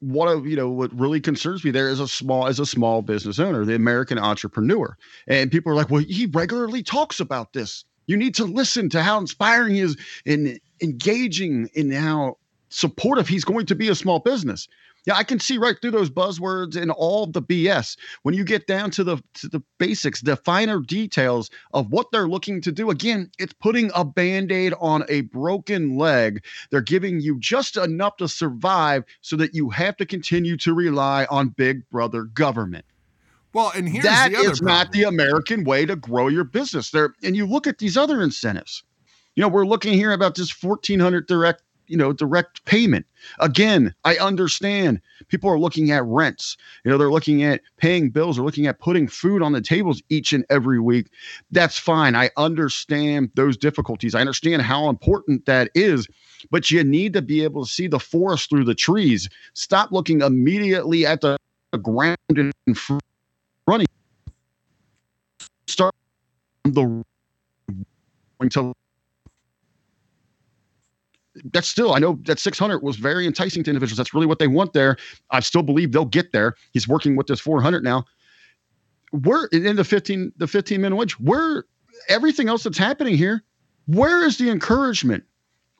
What 0.00 0.44
you 0.44 0.56
know 0.56 0.68
what 0.68 0.92
really 0.98 1.20
concerns 1.20 1.64
me 1.64 1.70
there 1.70 1.88
is 1.88 2.00
a 2.00 2.08
small 2.08 2.46
as 2.46 2.60
a 2.60 2.66
small 2.66 3.02
business 3.02 3.38
owner, 3.38 3.64
the 3.64 3.74
American 3.74 4.18
entrepreneur, 4.18 4.96
and 5.26 5.50
people 5.50 5.72
are 5.72 5.74
like, 5.74 5.90
well, 5.90 6.02
he 6.02 6.26
regularly 6.26 6.82
talks 6.82 7.18
about 7.18 7.52
this. 7.52 7.84
You 8.06 8.16
need 8.16 8.34
to 8.36 8.44
listen 8.44 8.88
to 8.90 9.02
how 9.02 9.18
inspiring 9.18 9.74
he 9.74 9.80
is 9.80 9.96
in 10.24 10.60
engaging 10.82 11.68
in 11.74 11.90
how 11.90 12.36
supportive 12.68 13.26
he's 13.28 13.44
going 13.44 13.66
to 13.66 13.74
be 13.74 13.88
a 13.88 13.94
small 13.94 14.18
business. 14.18 14.68
Yeah, 15.06 15.14
I 15.14 15.22
can 15.22 15.38
see 15.38 15.56
right 15.56 15.80
through 15.80 15.92
those 15.92 16.10
buzzwords 16.10 16.80
and 16.80 16.90
all 16.90 17.26
the 17.26 17.40
BS. 17.40 17.96
When 18.22 18.34
you 18.34 18.44
get 18.44 18.66
down 18.66 18.90
to 18.92 19.04
the 19.04 19.22
to 19.34 19.48
the 19.48 19.62
basics, 19.78 20.20
the 20.20 20.36
finer 20.36 20.80
details 20.80 21.48
of 21.72 21.92
what 21.92 22.10
they're 22.10 22.28
looking 22.28 22.60
to 22.62 22.72
do, 22.72 22.90
again, 22.90 23.30
it's 23.38 23.52
putting 23.52 23.92
a 23.94 24.04
band-aid 24.04 24.74
on 24.80 25.04
a 25.08 25.20
broken 25.22 25.96
leg. 25.96 26.44
They're 26.70 26.80
giving 26.80 27.20
you 27.20 27.38
just 27.38 27.76
enough 27.76 28.16
to 28.16 28.26
survive 28.26 29.04
so 29.20 29.36
that 29.36 29.54
you 29.54 29.70
have 29.70 29.96
to 29.98 30.06
continue 30.06 30.56
to 30.58 30.74
rely 30.74 31.26
on 31.30 31.50
big 31.50 31.88
brother 31.88 32.24
government. 32.24 32.84
Well, 33.52 33.70
and 33.74 33.88
here's 33.88 34.04
That 34.04 34.32
the 34.32 34.38
other 34.38 34.50
is 34.50 34.60
not 34.60 34.90
the 34.90 35.04
American 35.04 35.62
way 35.62 35.86
to 35.86 35.94
grow 35.96 36.26
your 36.26 36.44
business. 36.44 36.90
There, 36.90 37.14
and 37.22 37.36
you 37.36 37.46
look 37.46 37.68
at 37.68 37.78
these 37.78 37.96
other 37.96 38.20
incentives. 38.20 38.82
You 39.36 39.42
know, 39.42 39.48
we're 39.48 39.66
looking 39.66 39.92
here 39.94 40.12
about 40.12 40.34
this 40.34 40.50
fourteen 40.50 40.98
hundred 40.98 41.26
direct 41.28 41.62
you 41.88 41.96
know, 41.96 42.12
direct 42.12 42.64
payment. 42.64 43.06
Again, 43.40 43.94
I 44.04 44.16
understand 44.16 45.00
people 45.28 45.50
are 45.50 45.58
looking 45.58 45.90
at 45.90 46.04
rents. 46.04 46.56
You 46.84 46.90
know, 46.90 46.98
they're 46.98 47.10
looking 47.10 47.42
at 47.42 47.60
paying 47.76 48.10
bills, 48.10 48.36
they're 48.36 48.44
looking 48.44 48.66
at 48.66 48.78
putting 48.78 49.08
food 49.08 49.42
on 49.42 49.52
the 49.52 49.60
tables 49.60 50.02
each 50.08 50.32
and 50.32 50.44
every 50.50 50.80
week. 50.80 51.08
That's 51.50 51.78
fine. 51.78 52.14
I 52.14 52.30
understand 52.36 53.30
those 53.34 53.56
difficulties. 53.56 54.14
I 54.14 54.20
understand 54.20 54.62
how 54.62 54.88
important 54.88 55.46
that 55.46 55.70
is, 55.74 56.06
but 56.50 56.70
you 56.70 56.84
need 56.84 57.12
to 57.14 57.22
be 57.22 57.42
able 57.44 57.64
to 57.64 57.70
see 57.70 57.86
the 57.86 58.00
forest 58.00 58.50
through 58.50 58.64
the 58.64 58.74
trees. 58.74 59.28
Stop 59.54 59.92
looking 59.92 60.20
immediately 60.20 61.06
at 61.06 61.20
the 61.20 61.36
ground 61.82 62.16
in 62.30 62.52
front 62.74 63.02
of 63.68 63.80
you. 63.80 63.86
Start 65.66 65.94
the 66.64 67.04
until 68.40 68.74
that's 71.52 71.68
still 71.68 71.94
I 71.94 71.98
know 71.98 72.18
that 72.24 72.38
600 72.38 72.82
was 72.82 72.96
very 72.96 73.26
enticing 73.26 73.64
to 73.64 73.70
individuals. 73.70 73.96
That's 73.96 74.14
really 74.14 74.26
what 74.26 74.38
they 74.38 74.46
want 74.46 74.72
there. 74.72 74.96
I 75.30 75.40
still 75.40 75.62
believe 75.62 75.92
they'll 75.92 76.04
get 76.04 76.32
there. 76.32 76.54
He's 76.72 76.88
working 76.88 77.16
with 77.16 77.26
this 77.26 77.40
400 77.40 77.82
now. 77.82 78.04
We're 79.12 79.46
in 79.46 79.76
the 79.76 79.84
15 79.84 80.32
the 80.36 80.46
15 80.46 80.80
minute 80.80 80.96
wage. 80.96 81.18
Where 81.20 81.64
everything 82.08 82.48
else 82.48 82.64
that's 82.64 82.78
happening 82.78 83.16
here, 83.16 83.42
where 83.86 84.24
is 84.24 84.38
the 84.38 84.50
encouragement? 84.50 85.24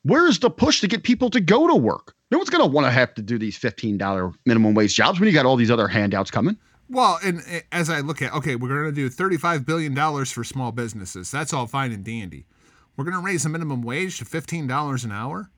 Where 0.02 0.28
is 0.28 0.38
the 0.38 0.50
push 0.50 0.80
to 0.80 0.86
get 0.86 1.02
people 1.02 1.30
to 1.30 1.40
go 1.40 1.66
to 1.66 1.74
work? 1.74 2.14
No 2.30 2.38
one's 2.38 2.50
going 2.50 2.62
to 2.62 2.72
want 2.72 2.86
to 2.86 2.92
have 2.92 3.12
to 3.14 3.22
do 3.22 3.38
these 3.38 3.58
$15 3.58 4.34
minimum 4.44 4.74
wage 4.74 4.94
jobs 4.94 5.18
when 5.18 5.26
you 5.26 5.34
got 5.34 5.46
all 5.46 5.56
these 5.56 5.70
other 5.70 5.88
handouts 5.88 6.30
coming. 6.30 6.56
Well, 6.88 7.18
and 7.24 7.40
uh, 7.40 7.60
as 7.72 7.90
I 7.90 8.00
look 8.00 8.22
at, 8.22 8.32
okay, 8.34 8.54
we're 8.54 8.68
going 8.68 8.84
to 8.84 8.92
do 8.92 9.10
$35 9.10 9.66
billion 9.66 10.24
for 10.24 10.44
small 10.44 10.70
businesses. 10.70 11.30
That's 11.30 11.52
all 11.52 11.66
fine 11.66 11.90
and 11.90 12.04
dandy. 12.04 12.46
We're 12.96 13.04
going 13.04 13.16
to 13.16 13.22
raise 13.22 13.42
the 13.42 13.48
minimum 13.48 13.82
wage 13.82 14.18
to 14.18 14.24
$15 14.24 15.04
an 15.04 15.12
hour. 15.12 15.50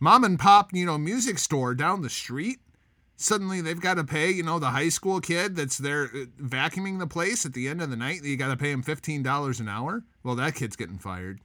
Mom 0.00 0.24
and 0.24 0.38
pop, 0.38 0.72
you 0.72 0.86
know, 0.86 0.98
music 0.98 1.38
store 1.38 1.74
down 1.74 2.02
the 2.02 2.10
street, 2.10 2.58
suddenly 3.16 3.60
they've 3.60 3.80
got 3.80 3.94
to 3.94 4.04
pay, 4.04 4.30
you 4.30 4.42
know, 4.42 4.58
the 4.58 4.70
high 4.70 4.88
school 4.88 5.20
kid 5.20 5.56
that's 5.56 5.78
there 5.78 6.04
uh, 6.04 6.24
vacuuming 6.42 6.98
the 6.98 7.06
place 7.06 7.46
at 7.46 7.52
the 7.52 7.68
end 7.68 7.80
of 7.80 7.90
the 7.90 7.96
night, 7.96 8.24
you 8.24 8.36
got 8.36 8.48
to 8.48 8.56
pay 8.56 8.70
him 8.70 8.82
$15 8.82 9.60
an 9.60 9.68
hour. 9.68 10.02
Well, 10.22 10.34
that 10.36 10.54
kid's 10.54 10.76
getting 10.76 10.98
fired. 10.98 11.40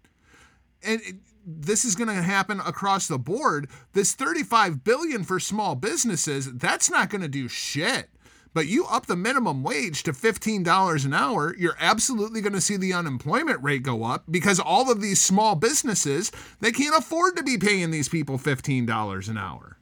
And 0.84 1.02
it, 1.02 1.16
this 1.46 1.86
is 1.86 1.96
going 1.96 2.08
to 2.10 2.22
happen 2.22 2.60
across 2.60 3.08
the 3.08 3.18
board. 3.18 3.70
This 3.94 4.14
35 4.14 4.84
billion 4.84 5.24
for 5.24 5.40
small 5.40 5.76
businesses, 5.76 6.54
that's 6.54 6.90
not 6.90 7.10
going 7.10 7.22
to 7.22 7.28
do 7.28 7.48
shit. 7.48 8.10
But 8.54 8.68
you 8.68 8.86
up 8.86 9.06
the 9.06 9.16
minimum 9.16 9.64
wage 9.64 10.04
to 10.04 10.12
$15 10.12 11.06
an 11.06 11.14
hour, 11.14 11.56
you're 11.58 11.78
absolutely 11.80 12.41
going 12.41 12.54
to 12.54 12.62
see 12.62 12.78
the 12.78 12.93
unemployment 12.93 13.62
rate 13.64 13.84
go 13.84 14.04
up 14.04 14.24
because 14.30 14.60
all 14.60 14.91
of 14.91 15.02
these 15.02 15.22
small 15.22 15.56
businesses, 15.56 16.32
they 16.60 16.72
can't 16.72 16.97
afford 16.97 17.38
to 17.38 17.43
be 17.43 17.58
paying 17.58 17.91
these 17.91 18.10
people 18.10 18.38
$15 18.39 19.30
an 19.30 19.38
hour. 19.38 19.78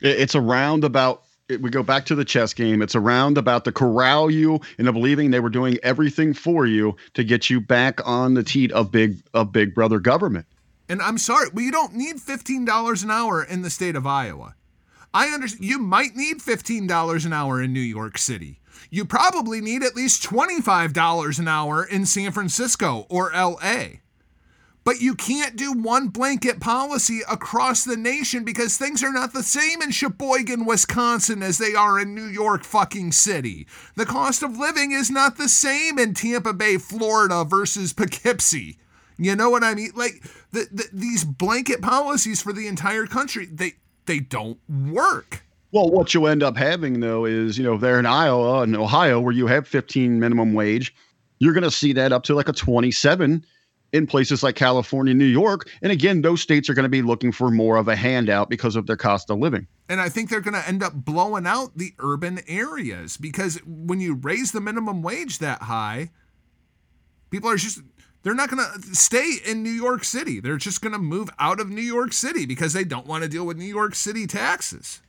It's 0.00 0.36
a 0.36 0.40
roundabout. 0.40 1.24
We 1.48 1.70
go 1.70 1.82
back 1.82 2.04
to 2.06 2.14
the 2.14 2.24
chess 2.24 2.54
game. 2.54 2.82
It's 2.82 2.94
a 2.94 3.00
roundabout 3.00 3.64
to 3.64 3.72
corral 3.72 4.30
you 4.30 4.60
into 4.76 4.92
believing 4.92 5.30
they 5.30 5.40
were 5.40 5.48
doing 5.48 5.78
everything 5.82 6.34
for 6.34 6.66
you 6.66 6.94
to 7.14 7.24
get 7.24 7.50
you 7.50 7.60
back 7.60 8.06
on 8.06 8.34
the 8.34 8.42
teat 8.44 8.70
of 8.72 8.92
big 8.92 9.22
of 9.34 9.50
big 9.50 9.74
brother 9.74 9.98
government. 9.98 10.46
And 10.90 11.02
I'm 11.02 11.18
sorry, 11.18 11.48
we 11.52 11.70
don't 11.70 11.94
need 11.94 12.16
$15 12.16 13.02
an 13.02 13.10
hour 13.10 13.42
in 13.42 13.62
the 13.62 13.70
state 13.70 13.96
of 13.96 14.06
Iowa. 14.06 14.54
I 15.18 15.30
understand 15.30 15.64
you 15.64 15.80
might 15.80 16.14
need 16.14 16.38
$15 16.38 17.26
an 17.26 17.32
hour 17.32 17.60
in 17.60 17.72
New 17.72 17.80
York 17.80 18.18
City. 18.18 18.60
You 18.88 19.04
probably 19.04 19.60
need 19.60 19.82
at 19.82 19.96
least 19.96 20.22
$25 20.22 21.40
an 21.40 21.48
hour 21.48 21.84
in 21.84 22.06
San 22.06 22.30
Francisco 22.30 23.04
or 23.10 23.32
LA. 23.34 23.98
But 24.84 25.00
you 25.00 25.16
can't 25.16 25.56
do 25.56 25.72
one 25.72 26.06
blanket 26.06 26.60
policy 26.60 27.22
across 27.28 27.82
the 27.82 27.96
nation 27.96 28.44
because 28.44 28.76
things 28.76 29.02
are 29.02 29.12
not 29.12 29.32
the 29.32 29.42
same 29.42 29.82
in 29.82 29.90
Sheboygan, 29.90 30.64
Wisconsin 30.64 31.42
as 31.42 31.58
they 31.58 31.74
are 31.74 31.98
in 31.98 32.14
New 32.14 32.26
York 32.26 32.62
fucking 32.62 33.10
city. 33.10 33.66
The 33.96 34.06
cost 34.06 34.44
of 34.44 34.56
living 34.56 34.92
is 34.92 35.10
not 35.10 35.36
the 35.36 35.48
same 35.48 35.98
in 35.98 36.14
Tampa 36.14 36.52
Bay, 36.52 36.78
Florida 36.78 37.44
versus 37.44 37.92
Poughkeepsie. 37.92 38.78
You 39.18 39.34
know 39.34 39.50
what 39.50 39.64
I 39.64 39.74
mean? 39.74 39.90
Like 39.96 40.22
the, 40.52 40.68
the, 40.70 40.88
these 40.92 41.24
blanket 41.24 41.82
policies 41.82 42.40
for 42.40 42.52
the 42.52 42.68
entire 42.68 43.06
country, 43.06 43.46
they 43.46 43.72
they 44.08 44.18
don't 44.18 44.58
work. 44.68 45.44
Well, 45.70 45.90
what 45.90 46.14
you 46.14 46.26
end 46.26 46.42
up 46.42 46.56
having 46.56 46.98
though 46.98 47.24
is, 47.24 47.56
you 47.56 47.62
know, 47.62 47.76
there 47.76 47.98
in 48.00 48.06
Iowa 48.06 48.62
and 48.62 48.74
Ohio 48.74 49.20
where 49.20 49.32
you 49.32 49.46
have 49.46 49.68
15 49.68 50.18
minimum 50.18 50.54
wage, 50.54 50.92
you're 51.38 51.52
going 51.52 51.62
to 51.62 51.70
see 51.70 51.92
that 51.92 52.12
up 52.12 52.24
to 52.24 52.34
like 52.34 52.48
a 52.48 52.52
27 52.52 53.44
in 53.92 54.06
places 54.06 54.42
like 54.42 54.56
California, 54.56 55.14
New 55.14 55.24
York. 55.24 55.68
And 55.82 55.92
again, 55.92 56.22
those 56.22 56.40
states 56.40 56.68
are 56.68 56.74
going 56.74 56.84
to 56.84 56.90
be 56.90 57.02
looking 57.02 57.32
for 57.32 57.50
more 57.50 57.76
of 57.76 57.88
a 57.88 57.96
handout 57.96 58.50
because 58.50 58.76
of 58.76 58.86
their 58.86 58.96
cost 58.96 59.30
of 59.30 59.38
living. 59.38 59.66
And 59.88 60.00
I 60.00 60.08
think 60.08 60.28
they're 60.28 60.40
going 60.40 60.60
to 60.60 60.66
end 60.66 60.82
up 60.82 60.92
blowing 60.92 61.46
out 61.46 61.76
the 61.76 61.94
urban 61.98 62.40
areas 62.48 63.16
because 63.16 63.56
when 63.64 64.00
you 64.00 64.14
raise 64.14 64.52
the 64.52 64.60
minimum 64.60 65.02
wage 65.02 65.38
that 65.38 65.62
high, 65.62 66.10
people 67.30 67.50
are 67.50 67.56
just 67.56 67.80
they're 68.22 68.34
not 68.34 68.50
going 68.50 68.64
to 68.64 68.94
stay 68.94 69.36
in 69.46 69.62
New 69.62 69.70
York 69.70 70.04
City. 70.04 70.40
They're 70.40 70.56
just 70.56 70.80
going 70.80 70.92
to 70.92 70.98
move 70.98 71.30
out 71.38 71.60
of 71.60 71.70
New 71.70 71.80
York 71.80 72.12
City 72.12 72.46
because 72.46 72.72
they 72.72 72.84
don't 72.84 73.06
want 73.06 73.22
to 73.22 73.28
deal 73.28 73.46
with 73.46 73.56
New 73.56 73.64
York 73.64 73.94
City 73.94 74.26
taxes. 74.26 75.00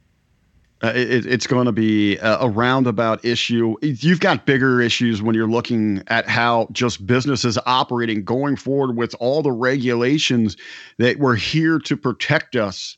Uh, 0.81 0.93
it, 0.95 1.25
it's 1.25 1.45
going 1.45 1.65
to 1.65 1.73
be 1.73 2.15
a, 2.17 2.37
a 2.39 2.49
roundabout 2.49 3.23
issue. 3.25 3.75
You've 3.81 4.21
got 4.21 4.45
bigger 4.45 4.79
issues 4.79 5.21
when 5.21 5.35
you're 5.35 5.49
looking 5.49 6.01
at 6.07 6.29
how 6.29 6.69
just 6.71 7.05
businesses 7.05 7.57
operating 7.65 8.23
going 8.23 8.55
forward 8.55 8.95
with 8.95 9.13
all 9.19 9.41
the 9.41 9.51
regulations 9.51 10.55
that 10.97 11.19
were 11.19 11.35
here 11.35 11.79
to 11.79 11.97
protect 11.97 12.55
us 12.55 12.97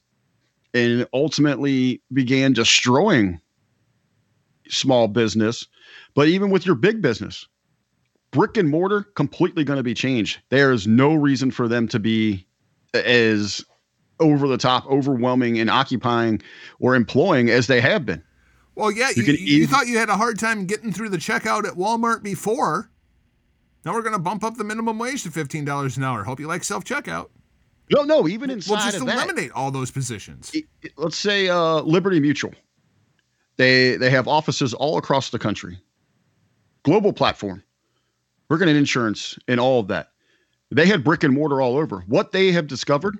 and 0.76 1.07
ultimately 1.12 2.01
began 2.14 2.53
destroying 2.53 3.41
small 4.70 5.07
business. 5.07 5.66
But 6.14 6.28
even 6.28 6.51
with 6.51 6.68
your 6.68 6.76
big 6.76 7.01
business, 7.01 7.47
brick 8.32 8.58
and 8.58 8.70
mortar 8.70 9.04
completely 9.04 9.64
going 9.64 9.78
to 9.78 9.84
be 9.84 9.94
changed. 9.94 10.40
There 10.50 10.72
is 10.72 10.88
no 10.88 11.14
reason 11.14 11.52
for 11.52 11.68
them 11.68 11.88
to 11.90 12.00
be 12.00 12.48
as 12.94 13.64
over 14.20 14.48
the 14.48 14.58
top, 14.58 14.86
overwhelming, 14.88 15.60
and 15.60 15.70
occupying 15.70 16.42
or 16.80 16.96
employing 16.96 17.50
as 17.50 17.68
they 17.68 17.82
have 17.82 18.06
been. 18.06 18.24
Well, 18.76 18.92
yeah, 18.92 19.10
You 19.16 19.24
you, 19.24 19.34
you 19.34 19.68
thought 19.68 19.88
you 19.88 19.98
had 19.98 20.10
a 20.10 20.16
hard 20.18 20.40
time 20.40 20.66
getting 20.66 20.94
through 20.94 21.10
the 21.10 21.18
checkout 21.18 21.66
at 21.66 21.74
Walmart 21.74 22.24
before. 22.24 22.90
Now 23.84 23.94
we're 23.94 24.02
going 24.04 24.14
to 24.14 24.20
bump 24.20 24.44
up 24.44 24.56
the 24.58 24.64
minimum 24.64 24.98
wage 25.00 25.24
to 25.24 25.30
$15 25.30 25.98
an 25.98 26.04
hour. 26.04 26.24
Hope 26.24 26.40
you 26.40 26.48
like 26.48 26.64
self 26.64 26.84
checkout. 26.84 27.30
No, 27.92 28.04
no, 28.04 28.28
even 28.28 28.50
inside 28.50 28.72
We'll 28.72 28.80
just 28.84 28.98
of 29.02 29.06
that, 29.08 29.16
eliminate 29.26 29.52
all 29.52 29.72
those 29.72 29.92
positions. 29.92 30.52
it- 30.54 30.66
it- 30.82 30.94
let's 30.98 31.18
say 31.18 31.50
uh, 31.50 31.82
Liberty 31.82 32.20
Mutual. 32.22 32.54
They 33.58 33.98
they 33.98 34.10
have 34.10 34.28
offices 34.28 34.74
all 34.74 34.98
across 34.98 35.30
the 35.32 35.38
country. 35.40 35.78
Global 36.84 37.12
platform. 37.12 37.64
We're 38.52 38.58
going 38.58 38.68
to 38.68 38.78
insurance 38.78 39.39
and 39.47 39.62
all 39.62 39.80
of 39.80 39.88
that. 39.88 40.12
They 40.72 40.86
had 40.86 41.06
brick 41.06 41.24
and 41.24 41.34
mortar 41.34 41.62
all 41.62 41.78
over. 41.78 42.04
What 42.08 42.34
they 42.34 42.52
have 42.52 42.68
discovered 42.68 43.18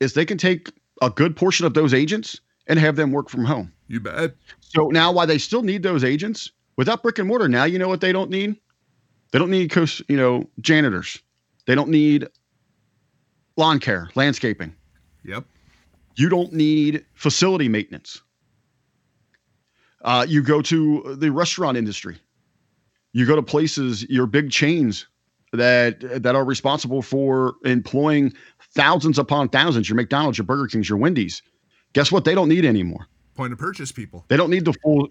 is 0.00 0.12
they 0.12 0.26
can 0.26 0.36
take 0.36 0.70
a 1.00 1.08
good 1.08 1.34
portion 1.34 1.64
of 1.64 1.72
those 1.72 1.94
agents 1.94 2.42
and 2.66 2.78
have 2.78 2.96
them 2.96 3.10
work 3.10 3.30
from 3.30 3.46
home. 3.46 3.72
You 3.88 4.00
bet. 4.00 4.34
So 4.60 4.88
now, 4.88 5.10
why 5.10 5.24
they 5.24 5.38
still 5.38 5.62
need 5.62 5.82
those 5.82 6.04
agents 6.04 6.50
without 6.76 7.02
brick 7.02 7.18
and 7.18 7.26
mortar, 7.26 7.48
now 7.48 7.64
you 7.64 7.78
know 7.78 7.88
what 7.88 8.02
they 8.02 8.12
don't 8.12 8.28
need. 8.28 8.54
They 9.30 9.38
don't 9.38 9.50
need, 9.50 9.74
you 10.08 10.16
know, 10.18 10.46
janitors. 10.60 11.20
They 11.64 11.74
don't 11.74 11.88
need 11.88 12.28
lawn 13.56 13.80
care, 13.80 14.10
landscaping. 14.14 14.76
Yep. 15.24 15.46
You 16.16 16.28
don't 16.28 16.52
need 16.52 17.02
facility 17.14 17.70
maintenance. 17.70 18.20
Uh, 20.02 20.26
you 20.28 20.42
go 20.42 20.60
to 20.60 21.16
the 21.18 21.30
restaurant 21.30 21.78
industry. 21.78 22.18
You 23.16 23.24
go 23.24 23.34
to 23.34 23.42
places, 23.42 24.02
your 24.10 24.26
big 24.26 24.50
chains 24.50 25.06
that 25.52 26.00
that 26.22 26.34
are 26.36 26.44
responsible 26.44 27.00
for 27.00 27.54
employing 27.64 28.30
thousands 28.74 29.18
upon 29.18 29.48
thousands. 29.48 29.88
Your 29.88 29.96
McDonald's, 29.96 30.36
your 30.36 30.44
Burger 30.44 30.66
Kings, 30.66 30.86
your 30.86 30.98
Wendy's. 30.98 31.40
Guess 31.94 32.12
what? 32.12 32.26
They 32.26 32.34
don't 32.34 32.50
need 32.50 32.66
anymore. 32.66 33.06
Point 33.34 33.54
of 33.54 33.58
purchase 33.58 33.90
people. 33.90 34.26
They 34.28 34.36
don't 34.36 34.50
need 34.50 34.66
the 34.66 34.74
full. 34.74 35.08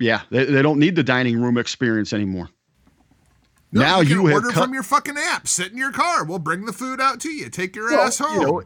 Yeah, 0.00 0.22
they, 0.30 0.46
they 0.46 0.62
don't 0.62 0.80
need 0.80 0.96
the 0.96 1.04
dining 1.04 1.40
room 1.40 1.58
experience 1.58 2.12
anymore. 2.12 2.48
No, 3.70 3.82
now 3.82 4.00
you, 4.00 4.26
you, 4.26 4.32
order 4.32 4.48
cut, 4.48 4.64
from 4.64 4.74
your 4.74 4.82
fucking 4.82 5.16
app. 5.16 5.46
Sit 5.46 5.70
in 5.70 5.78
your 5.78 5.92
car. 5.92 6.24
We'll 6.24 6.40
bring 6.40 6.64
the 6.64 6.72
food 6.72 7.00
out 7.00 7.20
to 7.20 7.30
you. 7.30 7.48
Take 7.50 7.76
your 7.76 7.90
Well, 7.90 8.00
ass 8.00 8.18
home. 8.18 8.40
you 8.40 8.46
know, 8.46 8.62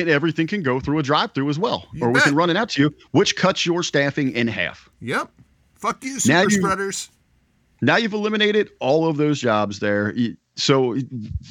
and 0.00 0.08
everything 0.08 0.48
can 0.48 0.62
go 0.64 0.80
through 0.80 0.98
a 0.98 1.02
drive-through 1.04 1.48
as 1.50 1.58
well, 1.60 1.86
You 1.92 2.06
or 2.06 2.10
we 2.10 2.20
can 2.20 2.34
run 2.34 2.50
it 2.50 2.56
out 2.56 2.70
to 2.70 2.82
you, 2.82 2.94
which 3.12 3.36
cuts 3.36 3.66
your 3.66 3.82
staffing 3.84 4.32
in 4.32 4.48
half. 4.48 4.88
yep. 5.00 5.30
Fuck 5.74 6.02
you, 6.02 6.14
Now 6.14 6.18
super 6.18 6.50
you- 6.50 6.58
spreaders. 6.60 7.10
Now 7.82 7.96
you've 7.96 8.14
eliminated 8.14 8.70
all 8.80 9.08
of 9.08 9.16
those 9.18 9.40
jobs 9.40 9.80
there. 9.80 10.14
So 10.56 10.96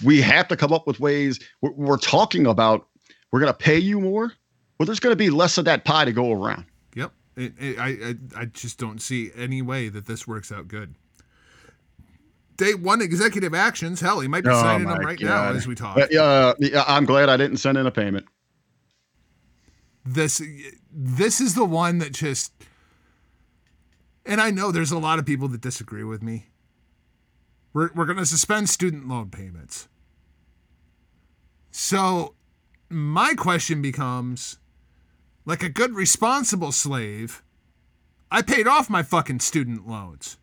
we 0.03 0.21
have 0.21 0.47
to 0.47 0.55
come 0.55 0.73
up 0.73 0.87
with 0.87 0.99
ways. 0.99 1.39
We're, 1.61 1.71
we're 1.71 1.97
talking 1.97 2.47
about 2.47 2.87
we're 3.31 3.41
going 3.41 3.51
to 3.51 3.57
pay 3.57 3.77
you 3.77 3.99
more. 3.99 4.33
Well, 4.79 4.85
there's 4.85 4.99
going 4.99 5.11
to 5.11 5.17
be 5.17 5.29
less 5.29 5.57
of 5.57 5.65
that 5.65 5.85
pie 5.85 6.05
to 6.05 6.11
go 6.13 6.31
around. 6.31 6.65
Yep. 6.95 7.11
It, 7.35 7.53
it, 7.59 7.77
I, 7.79 7.87
I 7.89 8.15
I 8.41 8.45
just 8.45 8.79
don't 8.79 9.01
see 9.01 9.31
any 9.35 9.61
way 9.61 9.89
that 9.89 10.05
this 10.07 10.25
works 10.27 10.51
out 10.51 10.67
good. 10.67 10.95
Day 12.57 12.73
one 12.75 13.01
executive 13.01 13.53
actions. 13.53 13.99
Hell, 14.01 14.19
he 14.19 14.27
might 14.27 14.43
be 14.43 14.51
signing 14.51 14.87
them 14.87 14.99
right 14.99 15.19
now 15.19 15.51
as 15.51 15.67
we 15.67 15.75
talk. 15.75 15.97
Uh, 15.97 16.53
I'm 16.87 17.05
glad 17.05 17.29
I 17.29 17.37
didn't 17.37 17.57
send 17.57 17.77
in 17.77 17.85
a 17.87 17.91
payment. 17.91 18.25
this 20.05 20.41
this 20.91 21.41
is 21.41 21.55
the 21.55 21.65
one 21.65 21.99
that 21.99 22.11
just 22.11 22.51
and 24.31 24.39
I 24.39 24.49
know 24.49 24.71
there's 24.71 24.93
a 24.93 24.97
lot 24.97 25.19
of 25.19 25.25
people 25.25 25.49
that 25.49 25.59
disagree 25.59 26.05
with 26.05 26.23
me. 26.23 26.45
We're, 27.73 27.89
we're 27.93 28.05
going 28.05 28.17
to 28.17 28.25
suspend 28.25 28.69
student 28.69 29.05
loan 29.05 29.29
payments. 29.29 29.89
So, 31.69 32.35
my 32.89 33.33
question 33.33 33.81
becomes 33.81 34.57
like 35.45 35.63
a 35.63 35.67
good 35.67 35.95
responsible 35.95 36.71
slave, 36.71 37.43
I 38.31 38.41
paid 38.41 38.67
off 38.67 38.89
my 38.89 39.03
fucking 39.03 39.41
student 39.41 39.85
loans. 39.85 40.37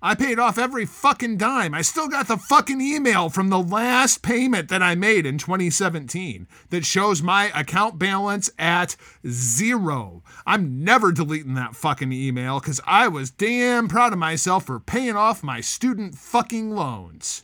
I 0.00 0.14
paid 0.14 0.38
off 0.38 0.58
every 0.58 0.86
fucking 0.86 1.38
dime. 1.38 1.74
I 1.74 1.82
still 1.82 2.06
got 2.06 2.28
the 2.28 2.36
fucking 2.36 2.80
email 2.80 3.28
from 3.30 3.48
the 3.48 3.58
last 3.58 4.22
payment 4.22 4.68
that 4.68 4.82
I 4.82 4.94
made 4.94 5.26
in 5.26 5.38
2017 5.38 6.46
that 6.70 6.84
shows 6.84 7.20
my 7.20 7.46
account 7.46 7.98
balance 7.98 8.48
at 8.60 8.94
zero. 9.26 10.22
I'm 10.46 10.84
never 10.84 11.10
deleting 11.10 11.54
that 11.54 11.74
fucking 11.74 12.12
email 12.12 12.60
because 12.60 12.80
I 12.86 13.08
was 13.08 13.32
damn 13.32 13.88
proud 13.88 14.12
of 14.12 14.20
myself 14.20 14.66
for 14.66 14.78
paying 14.78 15.16
off 15.16 15.42
my 15.42 15.60
student 15.60 16.14
fucking 16.14 16.70
loans. 16.70 17.42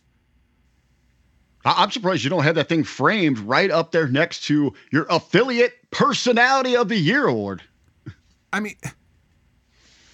I'm 1.64 1.90
surprised 1.90 2.22
you 2.22 2.30
don't 2.30 2.44
have 2.44 2.56
that 2.56 2.68
thing 2.68 2.84
framed 2.84 3.38
right 3.40 3.70
up 3.70 3.90
there 3.90 4.06
next 4.06 4.44
to 4.44 4.74
your 4.92 5.06
affiliate 5.10 5.72
personality 5.90 6.76
of 6.76 6.88
the 6.88 6.98
year 6.98 7.26
award. 7.26 7.62
I 8.52 8.60
mean, 8.60 8.76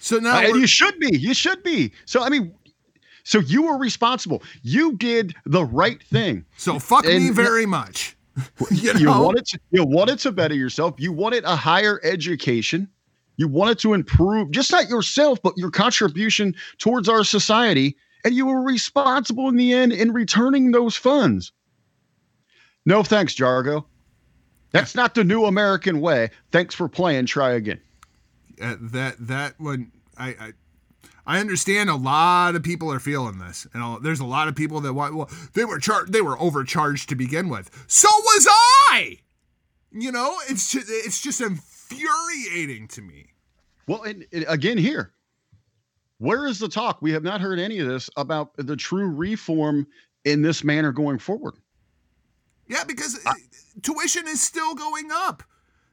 so 0.01 0.17
now 0.17 0.37
Uh, 0.37 0.41
you 0.55 0.67
should 0.67 0.99
be. 0.99 1.17
You 1.17 1.33
should 1.33 1.63
be. 1.63 1.91
So 2.05 2.21
I 2.23 2.29
mean, 2.29 2.53
so 3.23 3.39
you 3.39 3.61
were 3.63 3.77
responsible. 3.77 4.43
You 4.63 4.97
did 4.97 5.35
the 5.45 5.63
right 5.63 6.01
thing. 6.03 6.43
so 6.57 6.79
fuck 6.79 7.05
me 7.05 7.27
and- 7.27 7.35
very 7.35 7.65
much. 7.65 8.17
you 8.71 8.93
You 8.97 9.07
wanted 9.09 9.45
to, 9.47 9.59
you 9.71 9.83
wanted 9.85 10.17
to 10.19 10.31
better 10.31 10.55
yourself. 10.55 10.95
You 10.97 11.11
wanted 11.13 11.43
a 11.43 11.55
higher 11.55 11.99
education. 12.03 12.87
You 13.37 13.47
wanted 13.47 13.77
to 13.79 13.93
improve 13.93 14.51
just 14.51 14.71
not 14.71 14.89
yourself, 14.89 15.39
but 15.41 15.53
your 15.57 15.69
contribution 15.71 16.55
towards 16.77 17.09
our 17.09 17.23
society. 17.23 17.95
And 18.23 18.33
you 18.33 18.45
were 18.45 18.61
responsible 18.61 19.49
in 19.49 19.55
the 19.57 19.73
end 19.73 19.91
in 19.93 20.13
returning 20.13 20.71
those 20.71 20.95
funds. 20.95 21.51
No 22.85 23.03
thanks, 23.03 23.35
Jargo. 23.35 23.85
That's 24.71 24.95
not 24.95 25.13
the 25.15 25.23
new 25.23 25.45
American 25.45 25.99
way. 26.01 26.29
Thanks 26.51 26.73
for 26.73 26.87
playing. 26.87 27.25
Try 27.25 27.51
again. 27.51 27.81
Uh, 28.61 28.75
that 28.79 29.15
that 29.19 29.59
one 29.59 29.91
I, 30.17 30.29
I 30.29 30.53
I 31.25 31.39
understand 31.39 31.89
a 31.89 31.95
lot 31.95 32.55
of 32.55 32.63
people 32.63 32.91
are 32.91 32.99
feeling 32.99 33.37
this, 33.37 33.67
and 33.73 33.83
all, 33.83 33.99
there's 33.99 34.19
a 34.19 34.25
lot 34.25 34.47
of 34.47 34.55
people 34.55 34.81
that 34.81 34.93
want. 34.93 35.15
Well, 35.15 35.29
they 35.53 35.65
were 35.65 35.79
charged. 35.79 36.11
They 36.11 36.21
were 36.21 36.39
overcharged 36.39 37.09
to 37.09 37.15
begin 37.15 37.49
with. 37.49 37.69
So 37.87 38.09
was 38.09 38.47
I. 38.89 39.19
You 39.91 40.11
know, 40.11 40.37
it's 40.49 40.71
just 40.71 40.87
it's 40.89 41.21
just 41.21 41.41
infuriating 41.41 42.87
to 42.89 43.01
me. 43.01 43.27
Well, 43.87 44.03
and, 44.03 44.25
and 44.31 44.45
again, 44.47 44.77
here, 44.77 45.11
where 46.17 46.47
is 46.47 46.59
the 46.59 46.69
talk? 46.69 47.01
We 47.01 47.11
have 47.11 47.23
not 47.23 47.41
heard 47.41 47.59
any 47.59 47.79
of 47.79 47.87
this 47.87 48.09
about 48.15 48.55
the 48.55 48.75
true 48.75 49.09
reform 49.09 49.87
in 50.23 50.41
this 50.41 50.63
manner 50.63 50.91
going 50.91 51.19
forward. 51.19 51.55
Yeah, 52.67 52.83
because 52.85 53.19
uh, 53.25 53.33
tuition 53.81 54.27
is 54.27 54.41
still 54.41 54.75
going 54.75 55.09
up. 55.11 55.43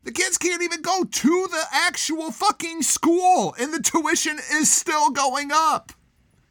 The 0.04 0.12
kids 0.12 0.38
can't 0.38 0.62
even 0.62 0.80
go 0.82 1.04
to 1.04 1.48
the 1.50 1.64
actual 1.72 2.30
fucking 2.30 2.82
school, 2.82 3.54
and 3.58 3.72
the 3.74 3.82
tuition 3.82 4.38
is 4.52 4.72
still 4.72 5.10
going 5.10 5.50
up. 5.52 5.92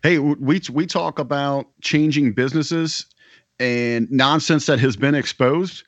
Hey, 0.04 0.20
we 0.20 0.62
we 0.72 0.86
talk 0.86 1.20
about 1.20 1.66
changing 1.82 2.34
businesses 2.34 3.08
and 3.60 4.10
nonsense 4.12 4.68
that 4.68 4.80
has 4.80 4.96
been 4.96 5.16
exposed. 5.16 5.84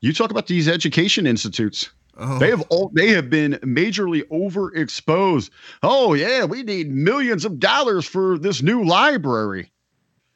You 0.00 0.12
talk 0.12 0.30
about 0.30 0.48
these 0.48 0.68
education 0.68 1.26
institutes. 1.26 1.90
Oh. 2.18 2.38
They 2.38 2.50
have 2.50 2.62
all 2.68 2.90
they 2.92 3.08
have 3.10 3.30
been 3.30 3.52
majorly 3.62 4.22
overexposed. 4.24 5.50
Oh 5.82 6.14
yeah, 6.14 6.44
we 6.44 6.62
need 6.62 6.90
millions 6.90 7.44
of 7.44 7.58
dollars 7.58 8.04
for 8.04 8.38
this 8.38 8.62
new 8.62 8.84
library, 8.84 9.70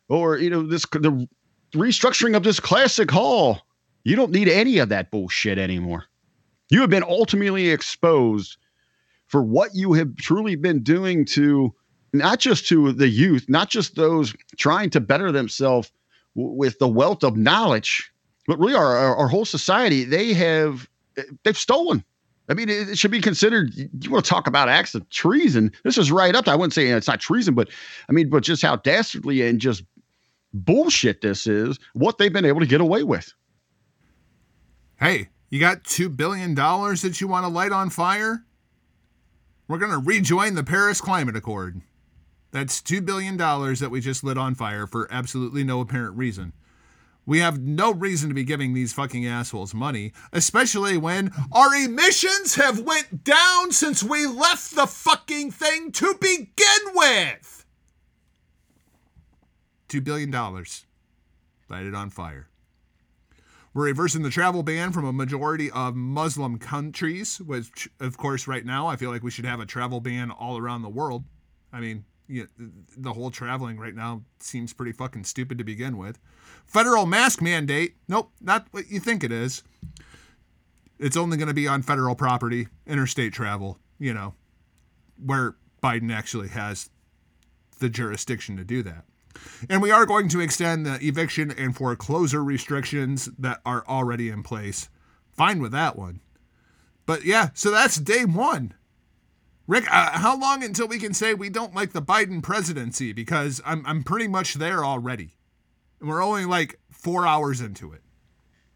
or 0.08 0.38
you 0.38 0.48
know 0.48 0.62
this 0.62 0.86
the 0.86 1.28
restructuring 1.74 2.36
of 2.36 2.44
this 2.44 2.60
classic 2.60 3.10
hall. 3.10 3.60
You 4.04 4.16
don't 4.16 4.30
need 4.30 4.48
any 4.48 4.78
of 4.78 4.88
that 4.90 5.10
bullshit 5.10 5.58
anymore. 5.58 6.04
You 6.70 6.80
have 6.80 6.90
been 6.90 7.04
ultimately 7.04 7.70
exposed 7.70 8.56
for 9.26 9.42
what 9.42 9.74
you 9.74 9.92
have 9.94 10.16
truly 10.16 10.56
been 10.56 10.82
doing 10.82 11.24
to 11.26 11.74
not 12.12 12.38
just 12.38 12.66
to 12.68 12.92
the 12.92 13.08
youth, 13.08 13.46
not 13.48 13.68
just 13.68 13.96
those 13.96 14.34
trying 14.56 14.90
to 14.90 15.00
better 15.00 15.32
themselves 15.32 15.92
w- 16.34 16.54
with 16.54 16.78
the 16.78 16.88
wealth 16.88 17.22
of 17.24 17.36
knowledge, 17.36 18.10
but 18.46 18.58
really 18.58 18.74
our, 18.74 18.96
our, 18.96 19.16
our 19.16 19.28
whole 19.28 19.44
society. 19.44 20.04
They 20.04 20.32
have 20.32 20.88
they've 21.44 21.56
stolen. 21.56 22.04
I 22.48 22.54
mean, 22.54 22.68
it, 22.68 22.90
it 22.90 22.98
should 22.98 23.10
be 23.10 23.20
considered. 23.20 23.74
You 23.74 24.10
want 24.10 24.24
to 24.24 24.28
talk 24.28 24.46
about 24.46 24.68
acts 24.68 24.94
of 24.94 25.08
treason? 25.10 25.72
This 25.82 25.98
is 25.98 26.12
right 26.12 26.34
up. 26.34 26.44
To, 26.44 26.52
I 26.52 26.54
wouldn't 26.54 26.74
say 26.74 26.86
it's 26.86 27.08
not 27.08 27.20
treason, 27.20 27.54
but 27.54 27.68
I 28.08 28.12
mean, 28.12 28.30
but 28.30 28.44
just 28.44 28.62
how 28.62 28.76
dastardly 28.76 29.42
and 29.42 29.60
just 29.60 29.82
bullshit 30.54 31.20
this 31.20 31.46
is. 31.46 31.78
What 31.94 32.18
they've 32.18 32.32
been 32.32 32.44
able 32.44 32.60
to 32.60 32.66
get 32.66 32.80
away 32.80 33.02
with. 33.02 33.32
Hey, 34.98 35.28
you 35.50 35.60
got 35.60 35.84
$2 35.84 36.16
billion 36.16 36.54
that 36.54 37.20
you 37.20 37.28
want 37.28 37.44
to 37.44 37.48
light 37.48 37.72
on 37.72 37.90
fire? 37.90 38.44
We're 39.68 39.78
going 39.78 39.92
to 39.92 39.98
rejoin 39.98 40.54
the 40.54 40.64
Paris 40.64 41.00
Climate 41.00 41.36
Accord. 41.36 41.80
That's 42.52 42.80
$2 42.80 43.04
billion 43.04 43.36
that 43.36 43.88
we 43.90 44.00
just 44.00 44.24
lit 44.24 44.38
on 44.38 44.54
fire 44.54 44.86
for 44.86 45.08
absolutely 45.10 45.64
no 45.64 45.80
apparent 45.80 46.16
reason. 46.16 46.52
We 47.26 47.40
have 47.40 47.58
no 47.60 47.92
reason 47.92 48.28
to 48.28 48.34
be 48.34 48.44
giving 48.44 48.72
these 48.72 48.92
fucking 48.92 49.26
assholes 49.26 49.74
money, 49.74 50.12
especially 50.32 50.96
when 50.96 51.32
our 51.50 51.74
emissions 51.74 52.54
have 52.54 52.80
went 52.80 53.24
down 53.24 53.72
since 53.72 54.02
we 54.02 54.26
left 54.26 54.76
the 54.76 54.86
fucking 54.86 55.50
thing 55.50 55.90
to 55.92 56.14
begin 56.20 56.94
with. 56.94 57.66
$2 59.88 60.04
billion. 60.04 60.30
Light 60.30 61.86
it 61.86 61.94
on 61.96 62.10
fire. 62.10 62.48
We're 63.76 63.84
reversing 63.84 64.22
the 64.22 64.30
travel 64.30 64.62
ban 64.62 64.92
from 64.92 65.04
a 65.04 65.12
majority 65.12 65.70
of 65.70 65.94
Muslim 65.94 66.58
countries, 66.58 67.42
which, 67.42 67.90
of 68.00 68.16
course, 68.16 68.48
right 68.48 68.64
now 68.64 68.86
I 68.86 68.96
feel 68.96 69.10
like 69.10 69.22
we 69.22 69.30
should 69.30 69.44
have 69.44 69.60
a 69.60 69.66
travel 69.66 70.00
ban 70.00 70.30
all 70.30 70.56
around 70.56 70.80
the 70.80 70.88
world. 70.88 71.24
I 71.74 71.80
mean, 71.80 72.06
you 72.26 72.48
the 72.96 73.12
whole 73.12 73.30
traveling 73.30 73.78
right 73.78 73.94
now 73.94 74.22
seems 74.40 74.72
pretty 74.72 74.92
fucking 74.92 75.24
stupid 75.24 75.58
to 75.58 75.64
begin 75.64 75.98
with. 75.98 76.18
Federal 76.64 77.04
mask 77.04 77.42
mandate. 77.42 77.96
Nope, 78.08 78.32
not 78.40 78.66
what 78.70 78.90
you 78.90 78.98
think 78.98 79.22
it 79.22 79.30
is. 79.30 79.62
It's 80.98 81.18
only 81.18 81.36
going 81.36 81.48
to 81.48 81.52
be 81.52 81.68
on 81.68 81.82
federal 81.82 82.14
property, 82.14 82.68
interstate 82.86 83.34
travel, 83.34 83.78
you 83.98 84.14
know, 84.14 84.32
where 85.22 85.56
Biden 85.82 86.10
actually 86.10 86.48
has 86.48 86.88
the 87.78 87.90
jurisdiction 87.90 88.56
to 88.56 88.64
do 88.64 88.82
that. 88.84 89.04
And 89.68 89.82
we 89.82 89.90
are 89.90 90.06
going 90.06 90.28
to 90.30 90.40
extend 90.40 90.86
the 90.86 90.98
eviction 91.00 91.50
and 91.50 91.74
foreclosure 91.74 92.42
restrictions 92.44 93.26
that 93.38 93.60
are 93.64 93.84
already 93.88 94.28
in 94.28 94.42
place. 94.42 94.88
Fine 95.32 95.60
with 95.60 95.72
that 95.72 95.96
one. 95.96 96.20
But 97.06 97.24
yeah, 97.24 97.50
so 97.54 97.70
that's 97.70 97.96
day 97.96 98.24
one. 98.24 98.74
Rick, 99.66 99.84
uh, 99.92 100.18
how 100.18 100.38
long 100.38 100.62
until 100.62 100.86
we 100.86 100.98
can 100.98 101.12
say 101.12 101.34
we 101.34 101.48
don't 101.48 101.74
like 101.74 101.92
the 101.92 102.02
Biden 102.02 102.42
presidency? 102.42 103.12
Because 103.12 103.60
I'm, 103.64 103.84
I'm 103.86 104.04
pretty 104.04 104.28
much 104.28 104.54
there 104.54 104.84
already. 104.84 105.34
And 106.00 106.08
we're 106.08 106.22
only 106.22 106.44
like 106.44 106.78
four 106.90 107.26
hours 107.26 107.60
into 107.60 107.92
it. 107.92 108.02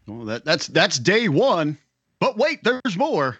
Well, 0.07 0.25
that 0.25 0.43
that's 0.43 0.67
that's 0.67 0.99
day 0.99 1.29
one. 1.29 1.77
But 2.19 2.37
wait, 2.37 2.63
there's 2.63 2.97
more. 2.97 3.37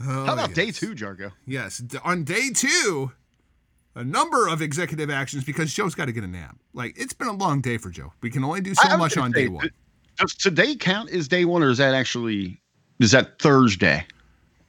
Oh, 0.00 0.24
How 0.26 0.32
about 0.34 0.50
yes. 0.50 0.56
day 0.56 0.70
two, 0.70 0.94
Jargo? 0.94 1.32
Yes. 1.46 1.82
On 2.04 2.24
day 2.24 2.50
two, 2.54 3.12
a 3.94 4.04
number 4.04 4.48
of 4.48 4.60
executive 4.62 5.10
actions 5.10 5.44
because 5.44 5.72
Joe's 5.72 5.94
got 5.94 6.06
to 6.06 6.12
get 6.12 6.24
a 6.24 6.28
nap. 6.28 6.56
Like, 6.72 6.94
it's 6.98 7.12
been 7.12 7.28
a 7.28 7.32
long 7.32 7.60
day 7.60 7.76
for 7.78 7.90
Joe. 7.90 8.12
We 8.22 8.30
can 8.30 8.44
only 8.44 8.60
do 8.60 8.74
so 8.74 8.82
I- 8.88 8.92
I 8.92 8.96
was 8.96 8.98
much 8.98 9.16
on 9.18 9.32
say, 9.32 9.42
day 9.44 9.48
one. 9.48 9.70
Does 10.18 10.34
today 10.34 10.76
count 10.76 11.10
as 11.10 11.26
day 11.28 11.44
one, 11.44 11.62
or 11.62 11.70
is 11.70 11.78
that 11.78 11.94
actually 11.94 12.60
is 13.00 13.10
that 13.10 13.38
Thursday? 13.40 14.06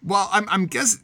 Well, 0.03 0.28
I'm, 0.32 0.47
I'm 0.49 0.65
guessing. 0.65 1.01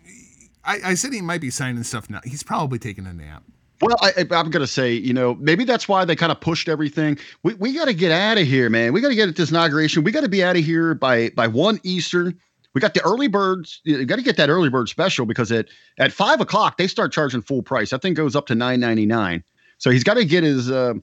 I, 0.64 0.80
I 0.86 0.94
said 0.96 1.14
he 1.14 1.22
might 1.22 1.42
be 1.42 1.50
signing 1.50 1.84
stuff 1.84 2.10
now. 2.10 2.20
He's 2.24 2.44
probably 2.44 2.78
taking 2.80 3.06
a 3.08 3.14
nap. 3.14 3.44
Well, 3.82 3.96
I, 4.02 4.12
I- 4.18 4.36
I'm 4.36 4.50
gonna 4.52 4.68
say, 4.68 4.94
you 4.94 5.14
know, 5.14 5.36
maybe 5.36 5.64
that's 5.64 5.88
why 5.88 6.06
they 6.06 6.16
kind 6.16 6.32
of 6.32 6.40
pushed 6.42 6.70
everything. 6.70 7.18
We 7.44 7.54
we 7.56 7.74
got 7.74 7.86
to 7.86 7.94
get 7.94 8.12
out 8.12 8.38
of 8.40 8.46
here, 8.48 8.70
man. 8.70 8.94
We 8.94 9.02
got 9.02 9.10
to 9.10 9.16
get 9.16 9.30
at 9.30 9.36
this 9.36 9.50
inauguration. 9.52 10.04
We 10.04 10.12
got 10.12 10.22
to 10.22 10.30
be 10.30 10.44
out 10.44 10.56
of 10.56 10.64
here 10.64 10.94
by 10.96 11.30
by 11.30 11.48
one 11.48 11.80
Eastern. 11.84 12.40
We 12.74 12.82
got 12.82 12.94
the 12.94 13.02
early 13.04 13.28
birds. 13.28 13.82
You 13.84 14.06
got 14.06 14.16
to 14.16 14.22
get 14.22 14.38
that 14.38 14.50
early 14.50 14.70
bird 14.70 14.88
special 14.90 15.26
because 15.26 15.52
at 15.52 15.68
at 15.98 16.12
five 16.12 16.40
o'clock 16.40 16.78
they 16.78 16.88
start 16.88 17.12
charging 17.12 17.42
full 17.42 17.62
price. 17.62 17.90
That 17.90 18.02
thing 18.02 18.14
goes 18.14 18.36
up 18.36 18.48
to 18.48 18.56
nine 18.56 18.80
ninety 18.80 19.06
nine. 19.06 19.44
So 19.78 19.90
he's 19.90 20.04
got 20.04 20.14
to 20.16 20.26
get 20.26 20.44
his 20.44 20.72
uh, 20.72 20.94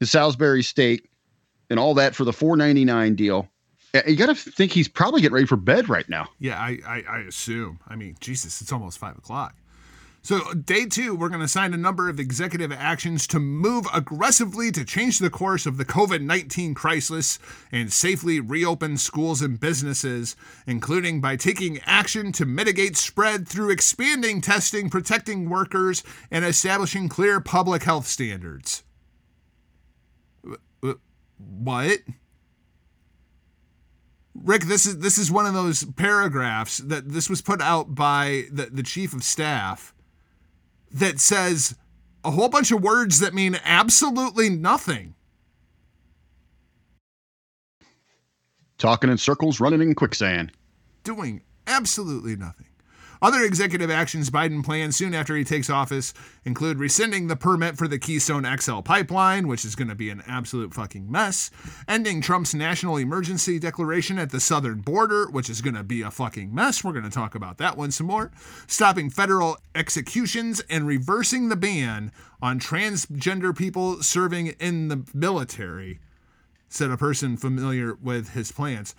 his 0.00 0.10
Salisbury 0.10 0.62
steak 0.62 1.08
and 1.70 1.78
all 1.78 1.94
that 1.94 2.14
for 2.14 2.24
the 2.24 2.32
four 2.32 2.56
ninety 2.56 2.84
nine 2.84 3.14
deal. 3.14 3.48
You 4.06 4.16
got 4.16 4.26
to 4.26 4.34
think 4.34 4.72
he's 4.72 4.88
probably 4.88 5.22
getting 5.22 5.34
ready 5.34 5.46
for 5.46 5.56
bed 5.56 5.88
right 5.88 6.06
now. 6.08 6.28
Yeah, 6.38 6.58
I, 6.58 6.78
I, 6.86 7.04
I 7.08 7.18
assume. 7.20 7.80
I 7.88 7.96
mean, 7.96 8.16
Jesus, 8.20 8.60
it's 8.60 8.72
almost 8.72 8.98
five 8.98 9.16
o'clock. 9.16 9.54
So, 10.26 10.54
day 10.54 10.86
two, 10.86 11.14
we're 11.14 11.28
going 11.28 11.40
to 11.40 11.46
sign 11.46 11.72
a 11.72 11.76
number 11.76 12.08
of 12.08 12.18
executive 12.18 12.72
actions 12.72 13.28
to 13.28 13.38
move 13.38 13.86
aggressively 13.94 14.72
to 14.72 14.84
change 14.84 15.20
the 15.20 15.30
course 15.30 15.66
of 15.66 15.76
the 15.76 15.84
COVID 15.84 16.20
19 16.20 16.74
crisis 16.74 17.38
and 17.70 17.92
safely 17.92 18.40
reopen 18.40 18.96
schools 18.96 19.40
and 19.40 19.60
businesses, 19.60 20.34
including 20.66 21.20
by 21.20 21.36
taking 21.36 21.78
action 21.86 22.32
to 22.32 22.44
mitigate 22.44 22.96
spread 22.96 23.46
through 23.46 23.70
expanding 23.70 24.40
testing, 24.40 24.90
protecting 24.90 25.48
workers, 25.48 26.02
and 26.28 26.44
establishing 26.44 27.08
clear 27.08 27.40
public 27.40 27.84
health 27.84 28.08
standards. 28.08 28.82
Wh- 30.44 30.56
wh- 30.84 30.98
What? 31.38 31.98
Rick, 34.34 34.64
this 34.64 34.86
is 34.86 34.98
this 34.98 35.18
is 35.18 35.30
one 35.30 35.46
of 35.46 35.54
those 35.54 35.84
paragraphs 35.84 36.78
that 36.78 37.10
this 37.10 37.30
was 37.30 37.42
put 37.42 37.62
out 37.62 37.94
by 37.94 38.46
the, 38.50 38.66
the 38.66 38.82
chief 38.82 39.14
of 39.14 39.22
staff 39.22 39.92
that 40.96 41.20
says 41.20 41.76
a 42.24 42.30
whole 42.30 42.48
bunch 42.48 42.72
of 42.72 42.82
words 42.82 43.20
that 43.20 43.34
mean 43.34 43.58
absolutely 43.64 44.48
nothing. 44.50 45.14
Talking 48.78 49.10
in 49.10 49.18
circles, 49.18 49.60
running 49.60 49.82
in 49.82 49.94
quicksand. 49.94 50.52
Doing 51.04 51.42
absolutely 51.66 52.36
nothing. 52.36 52.65
Other 53.22 53.42
executive 53.42 53.90
actions 53.90 54.30
Biden 54.30 54.64
plans 54.64 54.96
soon 54.96 55.14
after 55.14 55.36
he 55.36 55.44
takes 55.44 55.70
office 55.70 56.12
include 56.44 56.78
rescinding 56.78 57.28
the 57.28 57.36
permit 57.36 57.78
for 57.78 57.88
the 57.88 57.98
Keystone 57.98 58.46
XL 58.58 58.80
pipeline, 58.80 59.48
which 59.48 59.64
is 59.64 59.74
going 59.74 59.88
to 59.88 59.94
be 59.94 60.10
an 60.10 60.22
absolute 60.26 60.74
fucking 60.74 61.10
mess, 61.10 61.50
ending 61.88 62.20
Trump's 62.20 62.54
national 62.54 62.98
emergency 62.98 63.58
declaration 63.58 64.18
at 64.18 64.30
the 64.30 64.40
southern 64.40 64.80
border, 64.80 65.26
which 65.30 65.48
is 65.48 65.62
going 65.62 65.74
to 65.74 65.82
be 65.82 66.02
a 66.02 66.10
fucking 66.10 66.54
mess. 66.54 66.84
We're 66.84 66.92
going 66.92 67.04
to 67.04 67.10
talk 67.10 67.34
about 67.34 67.58
that 67.58 67.76
one 67.76 67.90
some 67.90 68.06
more, 68.06 68.30
stopping 68.66 69.10
federal 69.10 69.56
executions, 69.74 70.60
and 70.68 70.86
reversing 70.86 71.48
the 71.48 71.56
ban 71.56 72.12
on 72.42 72.60
transgender 72.60 73.56
people 73.56 74.02
serving 74.02 74.48
in 74.60 74.88
the 74.88 75.04
military, 75.14 76.00
said 76.68 76.90
a 76.90 76.96
person 76.96 77.36
familiar 77.36 77.94
with 77.94 78.30
his 78.30 78.52
plans. 78.52 78.94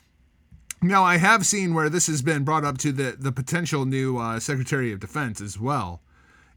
Now, 0.82 1.04
I 1.04 1.18
have 1.18 1.46
seen 1.46 1.74
where 1.74 1.90
this 1.90 2.08
has 2.08 2.22
been 2.22 2.44
brought 2.44 2.64
up 2.64 2.78
to 2.80 2.92
the, 2.92 3.16
the 3.18 3.32
potential 3.32 3.86
new 3.86 4.18
uh, 4.18 4.40
Secretary 4.40 4.92
of 4.92 5.00
Defense 5.00 5.42
as 5.42 5.60
well, 5.60 6.02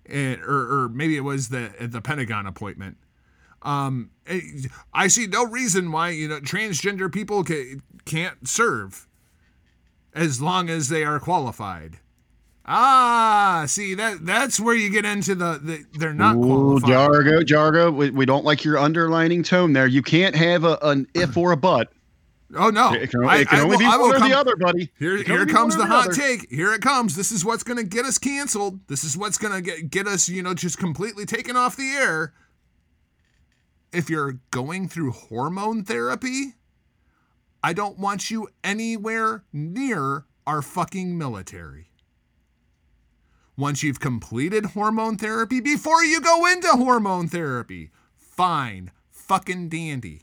and, 0.04 0.40
or, 0.42 0.82
or 0.84 0.88
maybe 0.90 1.16
it 1.16 1.22
was 1.22 1.48
the 1.48 1.72
the 1.80 2.02
Pentagon 2.02 2.46
appointment. 2.46 2.98
Um, 3.62 4.10
I 4.92 5.08
see 5.08 5.26
no 5.26 5.44
reason 5.44 5.90
why 5.92 6.10
you 6.10 6.28
know 6.28 6.40
transgender 6.40 7.12
people 7.12 7.44
ca- 7.44 7.76
can't 8.04 8.46
serve 8.46 9.06
as 10.14 10.40
long 10.40 10.68
as 10.68 10.88
they 10.88 11.04
are 11.04 11.20
qualified. 11.20 11.98
Ah, 12.66 13.64
see 13.66 13.94
that 13.94 14.24
that's 14.24 14.60
where 14.60 14.74
you 14.74 14.90
get 14.90 15.04
into 15.04 15.34
the, 15.34 15.58
the 15.62 15.98
they're 15.98 16.14
not 16.14 16.36
Ooh, 16.36 16.78
qualified. 16.78 16.90
Jargo, 16.90 17.42
Jargo, 17.42 17.94
we, 17.94 18.10
we 18.10 18.26
don't 18.26 18.44
like 18.44 18.64
your 18.64 18.78
underlining 18.78 19.42
tone 19.42 19.72
there. 19.72 19.86
You 19.86 20.02
can't 20.02 20.36
have 20.36 20.64
a, 20.64 20.78
an 20.82 21.06
if 21.14 21.36
or 21.36 21.52
a 21.52 21.56
but. 21.56 21.92
Oh 22.56 22.70
no! 22.70 22.92
It 22.94 23.10
can, 23.10 23.24
I- 23.24 23.38
it 23.38 23.48
can 23.48 23.58
I 23.58 23.62
only 23.62 23.76
will- 23.76 23.78
be 23.78 23.84
I 23.86 23.96
one 23.96 24.14
or 24.14 24.18
come- 24.18 24.28
the 24.28 24.36
other, 24.36 24.56
buddy. 24.56 24.90
Here, 24.98 25.16
here 25.22 25.46
comes 25.46 25.76
the 25.76 25.86
hot 25.86 26.12
take. 26.12 26.50
Here 26.50 26.72
it 26.74 26.82
comes. 26.82 27.14
This 27.14 27.30
is 27.30 27.44
what's 27.44 27.62
going 27.62 27.76
to 27.76 27.84
get 27.84 28.04
us 28.04 28.18
canceled. 28.18 28.80
This 28.88 29.04
is 29.04 29.16
what's 29.16 29.38
going 29.38 29.52
to 29.54 29.60
get 29.62 29.90
get 29.90 30.06
us, 30.08 30.28
you 30.28 30.42
know, 30.42 30.54
just 30.54 30.78
completely 30.78 31.24
taken 31.26 31.56
off 31.56 31.76
the 31.76 31.90
air. 31.92 32.32
If 33.92 34.10
you're 34.10 34.38
going 34.50 34.88
through 34.88 35.12
hormone 35.12 35.84
therapy, 35.84 36.54
I 37.62 37.72
don't 37.72 37.98
want 37.98 38.30
you 38.30 38.48
anywhere 38.64 39.44
near 39.52 40.24
our 40.46 40.62
fucking 40.62 41.16
military. 41.18 41.86
Once 43.56 43.82
you've 43.82 44.00
completed 44.00 44.64
hormone 44.66 45.16
therapy, 45.18 45.60
before 45.60 46.02
you 46.02 46.20
go 46.20 46.46
into 46.46 46.68
hormone 46.68 47.28
therapy, 47.28 47.90
fine, 48.16 48.90
fucking 49.10 49.68
dandy. 49.68 50.22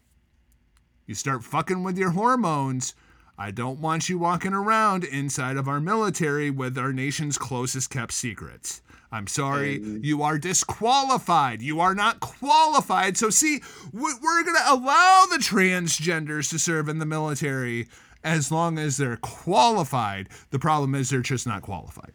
You 1.08 1.16
start 1.16 1.44
fucking 1.44 1.84
with 1.84 1.98
your 1.98 2.12
hormones. 2.12 2.94
I 3.38 3.52
don't 3.52 3.80
want 3.80 4.10
you 4.10 4.18
walking 4.20 4.54
around 4.54 5.04
inside 5.04 5.58
of 5.58 5.68
our 5.68 5.80
military 5.80 6.50
with 6.52 6.78
our 6.78 6.92
nation's 6.92 7.38
closest 7.38 7.90
kept 7.90 8.12
secrets. 8.12 8.82
I'm 9.10 9.28
sorry, 9.28 9.80
you 10.02 10.22
are 10.24 10.38
disqualified. 10.38 11.62
You 11.62 11.80
are 11.80 11.96
not 11.96 12.20
qualified. 12.20 13.16
So, 13.16 13.30
see, 13.30 13.62
we- 13.94 14.14
we're 14.22 14.44
going 14.44 14.58
to 14.58 14.72
allow 14.74 15.26
the 15.32 15.38
transgenders 15.38 16.50
to 16.50 16.60
serve 16.60 16.90
in 16.90 17.00
the 17.00 17.06
military 17.06 17.88
as 18.26 18.52
long 18.52 18.78
as 18.78 18.98
they're 18.98 19.16
qualified. 19.18 20.28
The 20.50 20.60
problem 20.60 20.94
is 20.94 21.10
they're 21.10 21.22
just 21.22 21.48
not 21.48 21.62
qualified. 21.62 22.12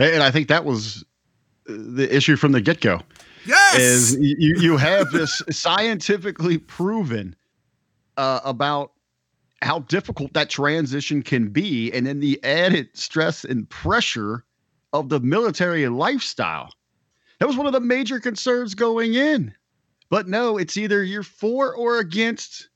And 0.00 0.20
I 0.22 0.32
think 0.32 0.48
that 0.48 0.64
was 0.64 1.04
uh, 1.68 1.74
the 1.76 2.08
issue 2.12 2.34
from 2.34 2.50
the 2.50 2.60
get 2.60 2.80
go. 2.80 3.00
Yes! 3.46 3.78
Is 3.78 4.16
you, 4.18 4.56
you 4.58 4.76
have 4.76 5.12
this 5.12 5.40
scientifically 5.50 6.58
proven 6.58 7.36
uh, 8.18 8.40
about 8.44 8.92
how 9.62 9.80
difficult 9.80 10.34
that 10.34 10.50
transition 10.50 11.22
can 11.22 11.48
be, 11.48 11.90
and 11.92 12.06
then 12.06 12.20
the 12.20 12.42
added 12.44 12.88
stress 12.94 13.44
and 13.44 13.68
pressure 13.70 14.44
of 14.92 15.08
the 15.08 15.20
military 15.20 15.88
lifestyle. 15.88 16.72
That 17.38 17.46
was 17.46 17.56
one 17.56 17.66
of 17.66 17.72
the 17.72 17.80
major 17.80 18.20
concerns 18.20 18.74
going 18.74 19.14
in. 19.14 19.54
But 20.10 20.28
no, 20.28 20.58
it's 20.58 20.76
either 20.76 21.02
you're 21.02 21.22
for 21.22 21.74
or 21.74 21.98
against. 21.98 22.68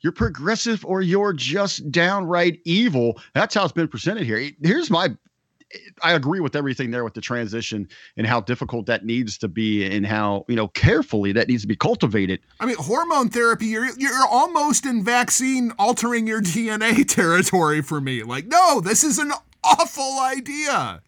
You're 0.00 0.12
progressive 0.12 0.84
or 0.84 1.02
you're 1.02 1.32
just 1.32 1.90
downright 1.90 2.60
evil. 2.64 3.20
That's 3.34 3.54
how 3.54 3.64
it's 3.64 3.72
been 3.72 3.88
presented 3.88 4.24
here. 4.24 4.50
Here's 4.62 4.90
my 4.90 5.08
I 6.02 6.12
agree 6.12 6.40
with 6.40 6.56
everything 6.56 6.90
there 6.90 7.04
with 7.04 7.14
the 7.14 7.20
transition 7.20 7.88
and 8.16 8.26
how 8.26 8.40
difficult 8.40 8.86
that 8.86 9.04
needs 9.04 9.36
to 9.38 9.48
be 9.48 9.84
and 9.84 10.06
how, 10.06 10.44
you 10.48 10.56
know, 10.56 10.68
carefully 10.68 11.32
that 11.32 11.48
needs 11.48 11.62
to 11.62 11.68
be 11.68 11.76
cultivated. 11.76 12.40
I 12.60 12.66
mean, 12.66 12.76
hormone 12.78 13.28
therapy, 13.28 13.66
you're, 13.66 13.90
you're 13.98 14.26
almost 14.30 14.86
in 14.86 15.04
vaccine 15.04 15.72
altering 15.78 16.26
your 16.26 16.40
DNA 16.42 17.06
territory 17.06 17.82
for 17.82 18.00
me. 18.00 18.22
Like, 18.22 18.46
no, 18.46 18.80
this 18.80 19.04
is 19.04 19.18
an 19.18 19.32
awful 19.62 20.20
idea. 20.20 21.02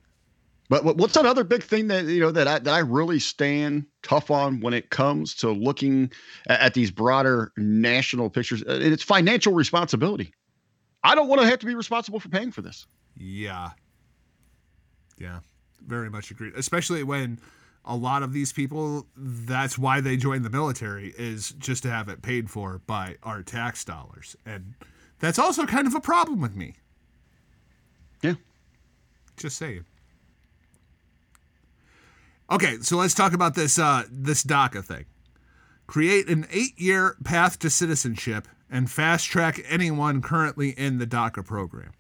But 0.69 0.85
what's 0.85 1.17
another 1.17 1.43
big 1.43 1.65
thing 1.65 1.89
that 1.89 2.05
you 2.05 2.21
know 2.21 2.31
that 2.31 2.47
I 2.47 2.61
that 2.61 2.73
I 2.73 2.79
really 2.79 3.19
stand 3.19 3.87
tough 4.05 4.31
on 4.31 4.61
when 4.61 4.73
it 4.73 4.91
comes 4.91 5.35
to 5.37 5.51
looking 5.51 6.13
at, 6.47 6.61
at 6.61 6.75
these 6.75 6.93
broader 6.93 7.51
national 7.57 8.31
pictures? 8.31 8.63
And 8.63 8.81
it's 8.81 9.03
financial 9.03 9.53
responsibility. 9.53 10.33
I 11.03 11.17
don't 11.17 11.27
want 11.27 11.41
to 11.41 11.49
have 11.49 11.59
to 11.59 11.67
be 11.67 11.75
responsible 11.75 12.21
for 12.21 12.29
paying 12.29 12.53
for 12.53 12.63
this. 12.63 12.87
Yeah. 13.17 13.71
Yeah, 15.21 15.41
very 15.87 16.11
much 16.11 16.31
agreed. 16.31 16.55
Especially 16.57 17.05
when 17.05 17.39
a 17.85 17.95
lot 17.95 18.23
of 18.23 18.33
these 18.33 18.53
people, 18.53 19.07
that's 19.17 19.79
why 19.79 20.01
they 20.01 20.17
join 20.17 20.43
the 20.43 20.51
military, 20.51 21.15
is 21.17 21.51
just 21.51 21.83
to 21.85 21.91
have 21.91 22.09
it 22.09 22.23
paid 22.23 22.51
for 22.51 22.81
by 22.87 23.17
our 23.23 23.43
tax 23.43 23.85
dollars. 23.85 24.35
And 24.45 24.75
that's 25.19 25.39
also 25.39 25.67
kind 25.67 25.87
of 25.87 25.95
a 25.95 26.01
problem 26.01 26.41
with 26.41 26.57
me. 26.57 26.75
Yeah. 28.23 28.35
Just 29.37 29.59
saying. 29.59 29.85
Okay, 32.51 32.79
so 32.81 32.97
let's 32.97 33.15
talk 33.15 33.33
about 33.33 33.55
this 33.55 33.79
uh, 33.79 34.05
this 34.11 34.43
DACA 34.43 34.85
thing. 34.85 35.05
Create 35.87 36.29
an 36.29 36.47
eight-year 36.51 37.17
path 37.25 37.59
to 37.61 37.71
citizenship 37.71 38.49
and 38.71 38.91
fast 38.91 39.27
track 39.27 39.61
anyone 39.69 40.23
currently 40.23 40.71
in 40.71 40.99
the 40.99 41.07
DACA 41.07 41.45
program. 41.45 41.93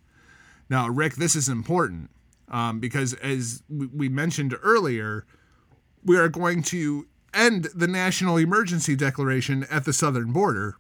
Now, 0.68 0.88
Rick, 0.88 1.16
this 1.16 1.34
is 1.34 1.48
important 1.48 2.10
um, 2.51 2.81
because, 2.81 3.14
as 3.14 3.62
we 3.68 4.09
mentioned 4.09 4.56
earlier, 4.62 5.24
we 6.05 6.16
are 6.16 6.28
going 6.28 6.62
to 6.64 7.06
end 7.32 7.68
the 7.74 7.86
national 7.86 8.36
emergency 8.36 8.97
declaration 8.97 9.64
at 9.70 9.85
the 9.85 9.93
southern 9.93 10.32
border. 10.32 10.77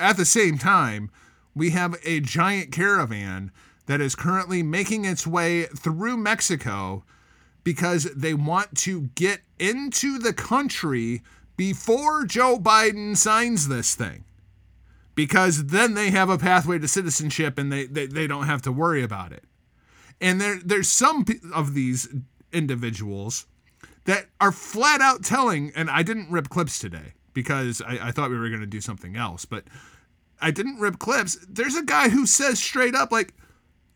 At 0.00 0.16
the 0.16 0.24
same 0.24 0.58
time, 0.58 1.10
we 1.54 1.70
have 1.70 1.96
a 2.04 2.20
giant 2.20 2.72
caravan 2.72 3.50
that 3.86 4.00
is 4.00 4.14
currently 4.14 4.62
making 4.62 5.04
its 5.04 5.26
way 5.26 5.64
through 5.64 6.16
Mexico 6.16 7.04
because 7.64 8.04
they 8.14 8.34
want 8.34 8.76
to 8.78 9.02
get 9.14 9.40
into 9.58 10.18
the 10.18 10.32
country 10.32 11.22
before 11.56 12.24
Joe 12.24 12.58
Biden 12.58 13.16
signs 13.16 13.68
this 13.68 13.94
thing. 13.94 14.24
Because 15.14 15.66
then 15.66 15.94
they 15.94 16.10
have 16.10 16.30
a 16.30 16.38
pathway 16.38 16.78
to 16.78 16.86
citizenship 16.86 17.58
and 17.58 17.72
they, 17.72 17.86
they, 17.86 18.06
they 18.06 18.26
don't 18.26 18.46
have 18.46 18.62
to 18.62 18.72
worry 18.72 19.02
about 19.02 19.32
it. 19.32 19.44
And 20.20 20.40
there 20.40 20.58
there's 20.64 20.88
some 20.88 21.24
of 21.54 21.74
these 21.74 22.08
individuals 22.52 23.46
that 24.04 24.26
are 24.40 24.52
flat 24.52 25.00
out 25.00 25.22
telling, 25.22 25.70
and 25.76 25.90
I 25.90 26.02
didn't 26.02 26.30
rip 26.30 26.48
clips 26.48 26.78
today 26.78 27.12
because 27.34 27.82
I, 27.82 28.08
I 28.08 28.10
thought 28.10 28.30
we 28.30 28.38
were 28.38 28.48
going 28.48 28.60
to 28.60 28.66
do 28.66 28.80
something 28.80 29.16
else, 29.16 29.44
but 29.44 29.64
I 30.40 30.50
didn't 30.50 30.80
rip 30.80 30.98
clips. 30.98 31.36
There's 31.48 31.76
a 31.76 31.84
guy 31.84 32.08
who 32.08 32.26
says 32.26 32.58
straight 32.58 32.94
up, 32.94 33.12
like, 33.12 33.34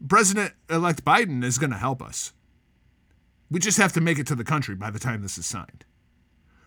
President 0.06 0.52
elect 0.68 1.04
Biden 1.04 1.42
is 1.42 1.58
going 1.58 1.70
to 1.70 1.76
help 1.76 2.02
us. 2.02 2.32
We 3.50 3.58
just 3.58 3.78
have 3.78 3.92
to 3.94 4.00
make 4.00 4.18
it 4.18 4.26
to 4.26 4.34
the 4.34 4.44
country 4.44 4.74
by 4.74 4.90
the 4.90 4.98
time 4.98 5.22
this 5.22 5.38
is 5.38 5.46
signed. 5.46 5.84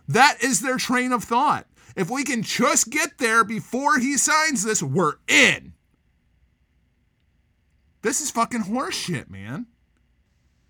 That 0.08 0.38
is 0.42 0.62
their 0.62 0.78
train 0.78 1.12
of 1.12 1.24
thought. 1.24 1.68
If 1.96 2.10
we 2.10 2.24
can 2.24 2.42
just 2.42 2.90
get 2.90 3.20
there 3.20 3.44
before 3.44 4.00
he 4.00 4.18
signs 4.18 4.64
this, 4.64 4.82
we're 4.82 5.16
in. 5.28 5.75
This 8.06 8.22
is 8.22 8.30
fucking 8.30 8.62
horseshit, 8.62 9.32
man. 9.32 9.66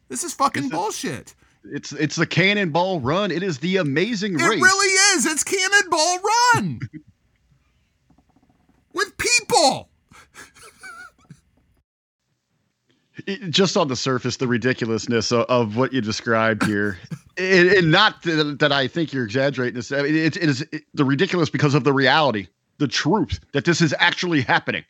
This 0.08 0.24
is 0.24 0.34
fucking 0.34 0.64
is- 0.64 0.72
bullshit. 0.72 1.36
It's 1.66 1.92
it's 1.92 2.16
the 2.16 2.26
cannonball 2.26 3.02
run. 3.02 3.30
It 3.30 3.44
is 3.44 3.60
the 3.60 3.76
amazing 3.76 4.36
It 4.36 4.44
race. 4.44 4.60
It 4.60 4.62
really 4.62 4.94
is. 5.18 5.26
It's 5.26 5.44
Cannonball 5.44 6.20
Run 6.54 6.80
with 8.94 9.18
people. 9.18 9.90
It- 13.28 13.50
just 13.50 13.76
on 13.76 13.90
the 13.90 13.98
surface, 13.98 14.38
the 14.38 14.48
ridiculousness 14.48 15.34
of, 15.34 15.42
of 15.50 15.76
what 15.76 15.92
you 15.92 16.00
described 16.00 16.66
here, 16.66 16.98
and, 17.38 17.68
and 17.68 17.92
not 17.92 18.24
that, 18.24 18.60
that 18.60 18.72
I 18.72 18.88
think 18.88 19.12
you're 19.12 19.26
exaggerating 19.26 19.76
this. 19.76 19.92
I 19.92 20.04
mean, 20.04 20.16
it, 20.16 20.38
it 20.38 20.44
is 20.44 20.62
it- 20.72 20.84
the 20.94 21.04
ridiculous 21.04 21.50
because 21.50 21.74
of 21.74 21.84
the 21.84 21.92
reality, 21.92 22.48
the 22.78 22.88
truth 22.88 23.42
that 23.52 23.66
this 23.66 23.82
is 23.82 23.94
actually 24.00 24.40
happening. 24.40 24.86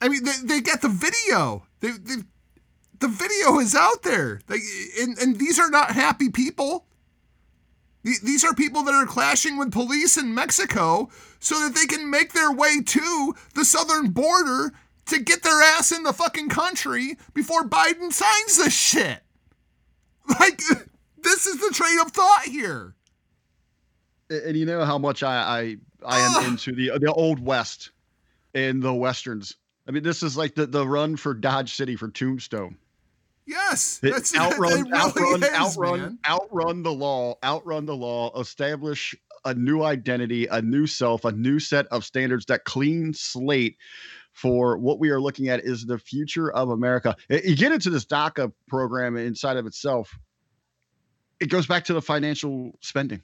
I 0.00 0.08
mean, 0.08 0.24
they, 0.24 0.32
they 0.44 0.60
got 0.60 0.80
the 0.80 0.88
video. 0.88 1.64
They, 1.80 1.90
they, 1.90 2.22
the 3.00 3.08
video 3.08 3.58
is 3.58 3.74
out 3.74 4.02
there. 4.02 4.40
They, 4.46 4.58
and, 5.00 5.18
and 5.18 5.38
these 5.38 5.58
are 5.58 5.70
not 5.70 5.92
happy 5.92 6.30
people. 6.30 6.86
These 8.04 8.44
are 8.44 8.54
people 8.54 8.84
that 8.84 8.94
are 8.94 9.06
clashing 9.06 9.58
with 9.58 9.72
police 9.72 10.16
in 10.16 10.34
Mexico 10.34 11.10
so 11.40 11.56
that 11.60 11.74
they 11.74 11.84
can 11.84 12.10
make 12.10 12.32
their 12.32 12.52
way 12.52 12.80
to 12.80 13.34
the 13.54 13.64
southern 13.64 14.10
border 14.10 14.72
to 15.06 15.18
get 15.20 15.42
their 15.42 15.62
ass 15.62 15.92
in 15.92 16.04
the 16.04 16.12
fucking 16.12 16.48
country 16.48 17.16
before 17.34 17.64
Biden 17.64 18.12
signs 18.12 18.56
this 18.56 18.74
shit. 18.74 19.20
Like, 20.40 20.60
this 21.22 21.46
is 21.46 21.58
the 21.58 21.72
train 21.72 21.98
of 22.00 22.12
thought 22.12 22.42
here. 22.44 22.94
And 24.28 24.54
you 24.58 24.66
know 24.66 24.84
how 24.84 24.98
much 24.98 25.22
I 25.22 25.36
I, 25.36 25.76
I 26.04 26.20
am 26.20 26.34
Ugh. 26.36 26.48
into 26.48 26.72
the 26.72 26.98
the 26.98 27.10
old 27.10 27.40
west 27.40 27.92
and 28.54 28.82
the 28.82 28.92
westerns. 28.92 29.56
I 29.88 29.90
mean, 29.90 30.02
this 30.02 30.22
is 30.22 30.36
like 30.36 30.54
the, 30.54 30.66
the 30.66 30.86
run 30.86 31.16
for 31.16 31.32
Dodge 31.32 31.74
City 31.74 31.96
for 31.96 32.08
Tombstone. 32.10 32.76
Yes, 33.46 34.00
It- 34.02 34.10
that's 34.12 34.36
outrun, 34.36 34.82
really 34.82 34.92
outrun, 34.92 35.42
is, 35.42 35.50
outrun, 35.50 36.00
man. 36.00 36.18
outrun 36.28 36.82
the 36.82 36.92
law, 36.92 37.36
outrun 37.42 37.86
the 37.86 37.96
law, 37.96 38.38
establish 38.38 39.14
a 39.46 39.54
new 39.54 39.82
identity, 39.82 40.46
a 40.46 40.60
new 40.60 40.86
self, 40.86 41.24
a 41.24 41.32
new 41.32 41.58
set 41.58 41.86
of 41.86 42.04
standards, 42.04 42.44
that 42.46 42.64
clean 42.64 43.14
slate 43.14 43.78
for 44.32 44.76
what 44.76 44.98
we 44.98 45.08
are 45.08 45.20
looking 45.20 45.48
at 45.48 45.60
is 45.64 45.86
the 45.86 45.98
future 45.98 46.52
of 46.52 46.68
America. 46.68 47.16
You 47.30 47.56
get 47.56 47.72
into 47.72 47.88
this 47.88 48.04
DACA 48.04 48.52
program 48.68 49.16
inside 49.16 49.56
of 49.56 49.64
itself, 49.66 50.16
it 51.40 51.46
goes 51.46 51.66
back 51.66 51.84
to 51.86 51.94
the 51.94 52.02
financial 52.02 52.72
spending, 52.82 53.22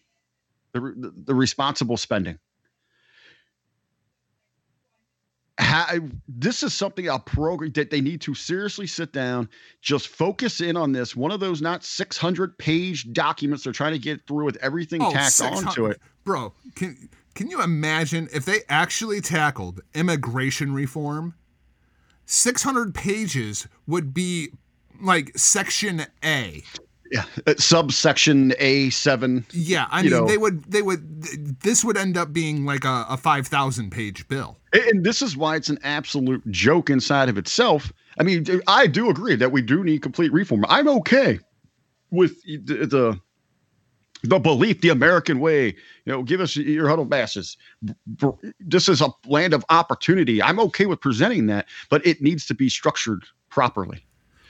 the, 0.73 0.81
the, 0.81 1.13
the 1.27 1.35
responsible 1.35 1.97
spending. 1.99 2.39
Ha- 5.61 5.99
this 6.27 6.65
is 6.65 6.75
something 6.75 7.07
a 7.07 7.19
program 7.19 7.71
that 7.73 7.91
they 7.91 8.01
need 8.01 8.21
to 8.23 8.35
seriously 8.35 8.89
sit 8.89 9.13
down 9.13 9.49
just 9.83 10.09
focus 10.09 10.61
in 10.61 10.77
on 10.77 10.91
this 10.91 11.15
one 11.15 11.31
of 11.31 11.39
those 11.39 11.63
not 11.63 11.85
600 11.85 12.59
page 12.59 13.13
documents 13.13 13.63
they're 13.63 13.73
trying 13.73 13.93
to 13.93 14.01
get 14.01 14.27
through 14.27 14.45
with 14.45 14.57
everything 14.57 15.01
oh, 15.01 15.13
tacked 15.13 15.35
600 15.35 15.69
onto 15.69 15.87
it 15.87 16.01
Bro, 16.25 16.55
can 16.75 17.11
can 17.35 17.51
you 17.51 17.63
imagine 17.63 18.29
if 18.33 18.45
they 18.45 18.61
actually 18.69 19.21
tackled 19.21 19.83
immigration 19.95 20.73
reform? 20.73 21.35
600 22.27 22.95
pages 22.95 23.69
would 23.87 24.15
be 24.15 24.49
like 25.01 25.37
section 25.37 26.07
A. 26.25 26.65
yeah 27.15 27.25
uh, 27.47 27.55
subsection 27.59 28.51
a7 28.61 29.45
Yeah, 29.53 29.87
I 29.91 30.03
mean 30.03 30.11
know. 30.11 30.27
they 30.27 30.37
would 30.37 30.65
they 30.65 30.83
would 30.83 31.61
this 31.61 31.85
would 31.85 31.97
end 31.97 32.17
up 32.17 32.33
being 32.33 32.65
like 32.67 32.85
a, 32.85 33.07
a 33.09 33.17
5000 33.17 33.91
page 33.91 34.27
bill. 34.29 34.59
And- 34.73 35.05
this 35.05 35.23
is 35.23 35.37
why 35.37 35.55
it's 35.57 35.69
an 35.69 35.79
absolute 35.85 36.43
joke 36.51 36.91
inside 36.91 37.29
of 37.29 37.39
itself 37.39 37.93
i 38.19 38.23
mean 38.25 38.45
i 38.67 38.87
do 38.87 39.09
agree 39.09 39.37
that 39.37 39.53
we 39.53 39.63
do 39.63 39.85
need 39.85 40.03
complete 40.03 40.33
reform 40.33 40.65
i'm 40.69 40.89
okay 40.89 41.39
with 42.11 42.43
the, 42.43 42.87
the 42.87 43.21
the 44.25 44.39
belief, 44.39 44.81
the 44.81 44.89
American 44.89 45.39
way. 45.39 45.67
You 46.07 46.13
know, 46.13 46.23
give 46.23 46.41
us 46.41 46.57
your 46.57 46.89
huddle 46.89 47.05
masses. 47.05 47.57
This 48.59 48.89
is 48.89 49.03
a 49.03 49.09
land 49.27 49.53
of 49.53 49.65
opportunity. 49.69 50.43
I'm 50.43 50.59
okay 50.61 50.87
with 50.87 51.01
presenting 51.01 51.47
that, 51.49 51.67
but 51.91 52.05
it 52.07 52.23
needs 52.23 52.47
to 52.47 52.55
be 52.55 52.69
structured 52.71 53.25
properly. 53.51 54.07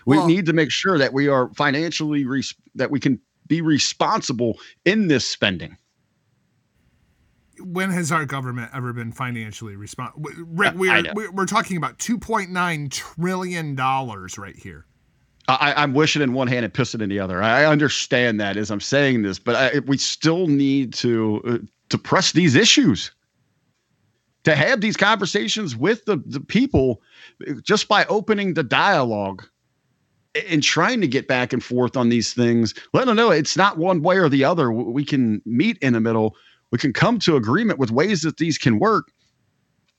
We 0.07 0.17
Well- 0.17 0.27
need 0.27 0.47
to 0.47 0.53
make 0.53 0.71
sure 0.71 0.99
that 0.99 1.13
we 1.13 1.29
are 1.29 1.53
financially 1.55 2.25
res- 2.25 2.55
that 2.75 2.91
we 2.91 3.01
can 3.01 3.21
be 3.47 3.61
responsible 3.61 4.59
in 4.85 5.09
this 5.09 5.27
spending. 5.27 5.77
When 7.61 7.91
has 7.91 8.11
our 8.11 8.25
government 8.25 8.71
ever 8.75 8.93
been 8.93 9.13
financially 9.13 9.77
responsible? 9.77 10.29
Rick, 10.49 10.75
we're, 10.75 11.31
we're 11.31 11.47
talking 11.47 11.77
about 11.77 11.99
2.9 11.99 12.91
trillion 12.91 13.75
dollars 13.75 14.39
right 14.39 14.57
here. 14.57 14.87
I, 15.47 15.75
I'm 15.77 15.93
wishing 15.93 16.23
in 16.23 16.33
one 16.33 16.49
hand 16.49 16.65
and 16.65 16.73
pissing 16.73 17.03
in 17.03 17.11
the 17.11 17.21
other. 17.21 17.43
I 17.43 17.67
understand 17.67 18.41
that 18.41 18.57
as 18.57 18.71
I'm 18.71 18.81
saying 18.81 19.23
this, 19.23 19.39
but 19.39 19.55
I, 19.55 19.79
we 19.81 19.99
still 19.99 20.47
need 20.47 20.95
to 20.95 21.43
uh, 21.47 21.59
to 21.91 21.99
press 21.99 22.33
these 22.33 22.55
issues, 22.55 23.13
to 24.45 24.57
have 24.57 24.81
these 24.81 24.97
conversations 24.97 25.77
with 25.77 26.05
the, 26.07 26.17
the 26.25 26.41
people, 26.41 27.03
uh, 27.47 27.55
just 27.63 27.89
by 27.89 28.07
opening 28.07 28.55
the 28.55 28.63
dialogue 28.63 29.47
and 30.49 30.63
trying 30.63 31.01
to 31.01 31.09
get 31.09 31.29
back 31.29 31.53
and 31.53 31.63
forth 31.63 31.97
on 31.97 32.09
these 32.09 32.35
things. 32.35 32.75
Let 32.93 33.07
them 33.07 33.17
know 33.17 33.31
it's 33.31 33.57
not 33.57 33.79
one 33.79 34.03
way 34.03 34.17
or 34.17 34.29
the 34.29 34.45
other. 34.45 34.73
We 34.73 35.05
can 35.05 35.41
meet 35.45 35.79
in 35.79 35.93
the 35.93 36.01
middle. 36.01 36.37
We 36.71 36.79
can 36.79 36.93
come 36.93 37.19
to 37.21 37.37
agreement 37.37 37.79
with 37.79 37.91
ways 37.91 38.23
that 38.23 38.39
these 38.39 38.59
can 38.59 38.79
work. 38.79 39.13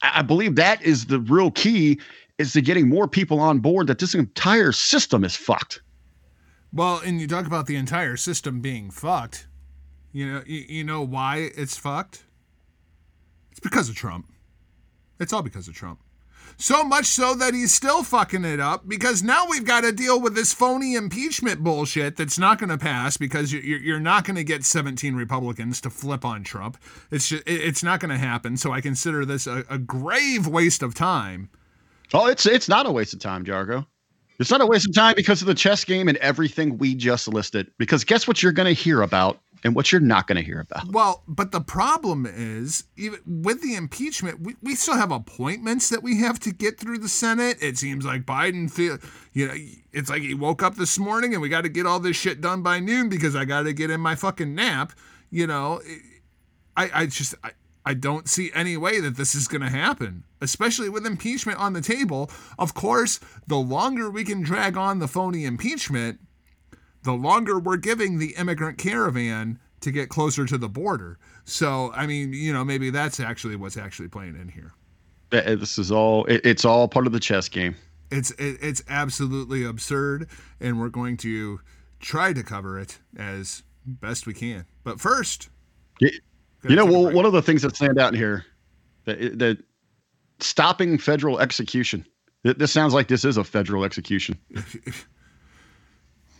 I 0.01 0.21
believe 0.21 0.55
that 0.55 0.81
is 0.81 1.05
the 1.05 1.19
real 1.19 1.51
key 1.51 1.99
is 2.37 2.53
to 2.53 2.61
getting 2.61 2.89
more 2.89 3.07
people 3.07 3.39
on 3.39 3.59
board 3.59 3.87
that 3.87 3.99
this 3.99 4.13
entire 4.13 4.73
system 4.73 5.23
is 5.23 5.35
fucked. 5.35 5.81
Well, 6.73 6.99
and 7.05 7.21
you 7.21 7.27
talk 7.27 7.47
about 7.47 7.67
the 7.67 7.77
entire 7.77 8.17
system 8.17 8.59
being 8.59 8.91
fucked. 8.91 9.47
You 10.11 10.31
know, 10.31 10.43
you, 10.45 10.65
you 10.67 10.83
know 10.83 11.01
why 11.01 11.51
it's 11.55 11.77
fucked? 11.77 12.25
It's 13.51 13.61
because 13.61 13.87
of 13.87 13.95
Trump. 13.95 14.29
It's 15.19 15.31
all 15.31 15.41
because 15.41 15.69
of 15.69 15.73
Trump. 15.75 15.99
So 16.57 16.83
much 16.83 17.05
so 17.05 17.35
that 17.35 17.53
he's 17.53 17.73
still 17.73 18.03
fucking 18.03 18.45
it 18.45 18.59
up 18.59 18.87
because 18.87 19.21
now 19.21 19.45
we've 19.49 19.65
got 19.65 19.81
to 19.81 19.91
deal 19.91 20.19
with 20.21 20.35
this 20.35 20.53
phony 20.53 20.95
impeachment 20.95 21.63
bullshit 21.63 22.15
that's 22.15 22.39
not 22.39 22.59
going 22.59 22.69
to 22.69 22.77
pass 22.77 23.17
because 23.17 23.51
you- 23.51 23.59
you're 23.59 23.79
you're 23.79 23.99
not 23.99 24.23
going 24.25 24.35
to 24.37 24.43
get 24.43 24.63
17 24.63 25.15
Republicans 25.15 25.81
to 25.81 25.89
flip 25.89 26.23
on 26.23 26.43
Trump. 26.43 26.77
It's 27.11 27.27
just, 27.29 27.43
it's 27.45 27.83
not 27.83 27.99
going 27.99 28.11
to 28.11 28.17
happen. 28.17 28.57
So 28.57 28.71
I 28.71 28.81
consider 28.81 29.25
this 29.25 29.47
a, 29.47 29.65
a 29.69 29.77
grave 29.77 30.47
waste 30.47 30.81
of 30.81 30.93
time. 30.95 31.49
Oh, 32.13 32.27
it's 32.27 32.45
it's 32.45 32.69
not 32.69 32.85
a 32.85 32.91
waste 32.91 33.13
of 33.13 33.19
time, 33.19 33.43
Jargo. 33.43 33.85
It's 34.39 34.51
not 34.51 34.59
a 34.61 34.65
waste 34.65 34.87
of 34.87 34.93
time 34.93 35.13
because 35.15 35.41
of 35.41 35.47
the 35.47 35.53
chess 35.53 35.83
game 35.85 36.07
and 36.09 36.17
everything 36.17 36.77
we 36.77 36.93
just 36.93 37.27
listed. 37.27 37.71
Because 37.77 38.03
guess 38.03 38.27
what 38.27 38.43
you're 38.43 38.51
going 38.51 38.73
to 38.73 38.73
hear 38.81 39.01
about 39.01 39.39
and 39.65 39.75
what 39.75 39.91
you're 39.91 39.99
not 39.99 40.27
going 40.27 40.35
to 40.35 40.43
hear 40.43 40.59
about. 40.59 40.91
Well, 40.91 41.23
but 41.27 41.51
the 41.51 41.59
problem 41.59 42.27
is, 42.27 42.83
even 42.97 43.19
with 43.25 43.63
the 43.63 43.73
impeachment, 43.73 44.39
we, 44.39 44.55
we 44.61 44.75
still 44.75 44.95
have 44.95 45.11
appointments 45.11 45.89
that 45.89 46.03
we 46.03 46.19
have 46.19 46.39
to 46.41 46.53
get 46.53 46.79
through 46.79 46.99
the 46.99 47.09
Senate. 47.09 47.57
It 47.61 47.75
seems 47.79 48.05
like 48.05 48.27
Biden 48.27 48.71
feel, 48.71 48.99
you 49.33 49.47
know, 49.47 49.55
it's 49.91 50.07
like 50.07 50.21
he 50.21 50.35
woke 50.35 50.61
up 50.61 50.75
this 50.75 50.99
morning 50.99 51.33
and 51.33 51.41
we 51.41 51.49
got 51.49 51.61
to 51.61 51.69
get 51.69 51.87
all 51.87 51.99
this 51.99 52.15
shit 52.15 52.41
done 52.41 52.61
by 52.61 52.79
noon 52.79 53.09
because 53.09 53.35
I 53.35 53.43
got 53.43 53.63
to 53.63 53.73
get 53.73 53.89
in 53.89 53.99
my 53.99 54.13
fucking 54.13 54.53
nap. 54.53 54.91
You 55.31 55.47
know, 55.47 55.81
I, 56.77 56.91
I 56.93 57.05
just, 57.07 57.33
I, 57.43 57.51
I 57.83 57.95
don't 57.95 58.29
see 58.29 58.51
any 58.53 58.77
way 58.77 58.99
that 58.99 59.17
this 59.17 59.33
is 59.33 59.47
going 59.47 59.61
to 59.63 59.69
happen, 59.69 60.25
especially 60.41 60.89
with 60.89 61.07
impeachment 61.07 61.57
on 61.57 61.73
the 61.73 61.81
table. 61.81 62.29
Of 62.59 62.75
course, 62.75 63.19
the 63.47 63.57
longer 63.57 64.11
we 64.11 64.25
can 64.25 64.43
drag 64.43 64.77
on 64.77 64.99
the 64.99 65.07
phony 65.07 65.43
impeachment, 65.43 66.19
the 67.05 67.13
longer 67.13 67.57
we're 67.57 67.77
giving 67.77 68.17
the 68.17 68.35
immigrant 68.35 68.77
caravan 68.77 69.59
to 69.81 69.91
get 69.91 70.09
closer 70.09 70.45
to 70.45 70.57
the 70.57 70.67
border. 70.67 71.17
So, 71.45 71.91
I 71.93 72.07
mean, 72.07 72.33
you 72.33 72.51
know, 72.51 72.65
maybe 72.65 72.89
that's 72.89 73.19
actually 73.19 73.55
what's 73.55 73.77
actually 73.77 74.09
playing 74.09 74.35
in 74.35 74.49
here. 74.49 74.73
This 75.29 75.77
is 75.77 75.91
all. 75.91 76.25
It, 76.25 76.41
it's 76.45 76.65
all 76.65 76.87
part 76.87 77.07
of 77.07 77.13
the 77.13 77.19
chess 77.19 77.47
game. 77.49 77.75
It's 78.11 78.31
it, 78.31 78.57
it's 78.61 78.83
absolutely 78.89 79.63
absurd, 79.63 80.29
and 80.59 80.79
we're 80.79 80.89
going 80.89 81.17
to 81.17 81.59
try 81.99 82.33
to 82.33 82.43
cover 82.43 82.79
it 82.79 82.99
as 83.17 83.63
best 83.85 84.27
we 84.27 84.33
can. 84.33 84.65
But 84.83 84.99
first, 84.99 85.49
You 86.69 86.75
know, 86.75 86.85
well, 86.85 87.11
one 87.11 87.25
of 87.25 87.33
the 87.33 87.41
things 87.41 87.61
that 87.61 87.75
stand 87.75 87.99
out 87.99 88.13
in 88.13 88.19
here, 88.19 88.45
that, 89.05 89.37
that 89.39 89.57
stopping 90.39 90.97
federal 90.97 91.39
execution. 91.39 92.05
This 92.43 92.71
sounds 92.71 92.93
like 92.93 93.07
this 93.07 93.25
is 93.25 93.37
a 93.37 93.43
federal 93.43 93.83
execution. 93.83 94.37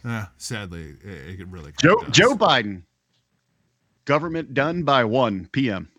Ah, 0.05 0.31
sadly, 0.37 0.95
it, 1.03 1.39
it 1.39 1.47
really 1.47 1.73
Joe 1.81 1.95
does. 2.01 2.15
Joe 2.15 2.35
Biden, 2.35 2.83
government 4.05 4.53
done 4.53 4.83
by 4.83 5.03
1 5.03 5.49
p.m. 5.51 5.89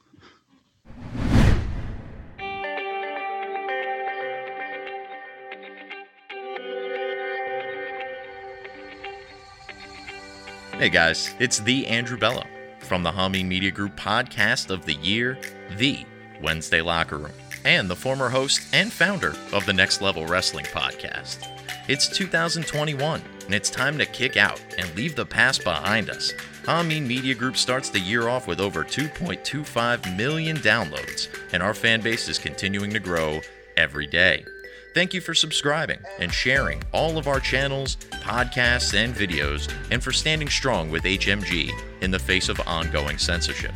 Hey 10.78 10.90
guys, 10.90 11.34
it's 11.38 11.60
the 11.60 11.86
Andrew 11.86 12.18
Bello 12.18 12.44
from 12.80 13.02
the 13.02 13.10
Hameen 13.10 13.46
Media 13.46 13.70
Group 13.70 13.96
podcast 13.96 14.70
of 14.70 14.84
the 14.84 14.94
year, 14.94 15.38
The 15.78 16.04
Wednesday 16.42 16.82
Locker 16.82 17.18
Room. 17.18 17.32
and 17.64 17.88
the 17.88 17.96
former 17.96 18.28
host 18.28 18.60
and 18.72 18.92
founder 18.92 19.34
of 19.52 19.64
the 19.66 19.72
Next 19.72 20.00
Level 20.02 20.26
Wrestling 20.26 20.66
podcast. 20.66 21.48
It's 21.88 22.06
2021, 22.08 23.22
and 23.46 23.54
it's 23.54 23.70
time 23.70 23.96
to 23.98 24.04
kick 24.04 24.36
out 24.36 24.60
and 24.76 24.94
leave 24.94 25.16
the 25.16 25.24
past 25.24 25.64
behind 25.64 26.10
us. 26.10 26.32
Hameen 26.64 27.06
Media 27.06 27.34
Group 27.34 27.56
starts 27.56 27.88
the 27.88 28.00
year 28.00 28.28
off 28.28 28.46
with 28.46 28.60
over 28.60 28.84
2.25 28.84 30.16
million 30.16 30.56
downloads, 30.58 31.28
and 31.52 31.62
our 31.62 31.72
fan 31.74 32.00
base 32.00 32.28
is 32.28 32.38
continuing 32.38 32.90
to 32.90 32.98
grow 32.98 33.40
every 33.76 34.06
day. 34.06 34.44
Thank 34.94 35.14
you 35.14 35.20
for 35.20 35.34
subscribing 35.34 35.98
and 36.18 36.32
sharing 36.32 36.82
all 36.92 37.18
of 37.18 37.28
our 37.28 37.38
channels, 37.38 37.96
podcasts, 38.22 38.94
and 38.94 39.14
videos, 39.14 39.72
and 39.90 40.02
for 40.02 40.10
standing 40.10 40.48
strong 40.48 40.90
with 40.90 41.04
HMG 41.04 41.70
in 42.00 42.10
the 42.10 42.18
face 42.18 42.48
of 42.48 42.60
ongoing 42.66 43.18
censorship. 43.18 43.72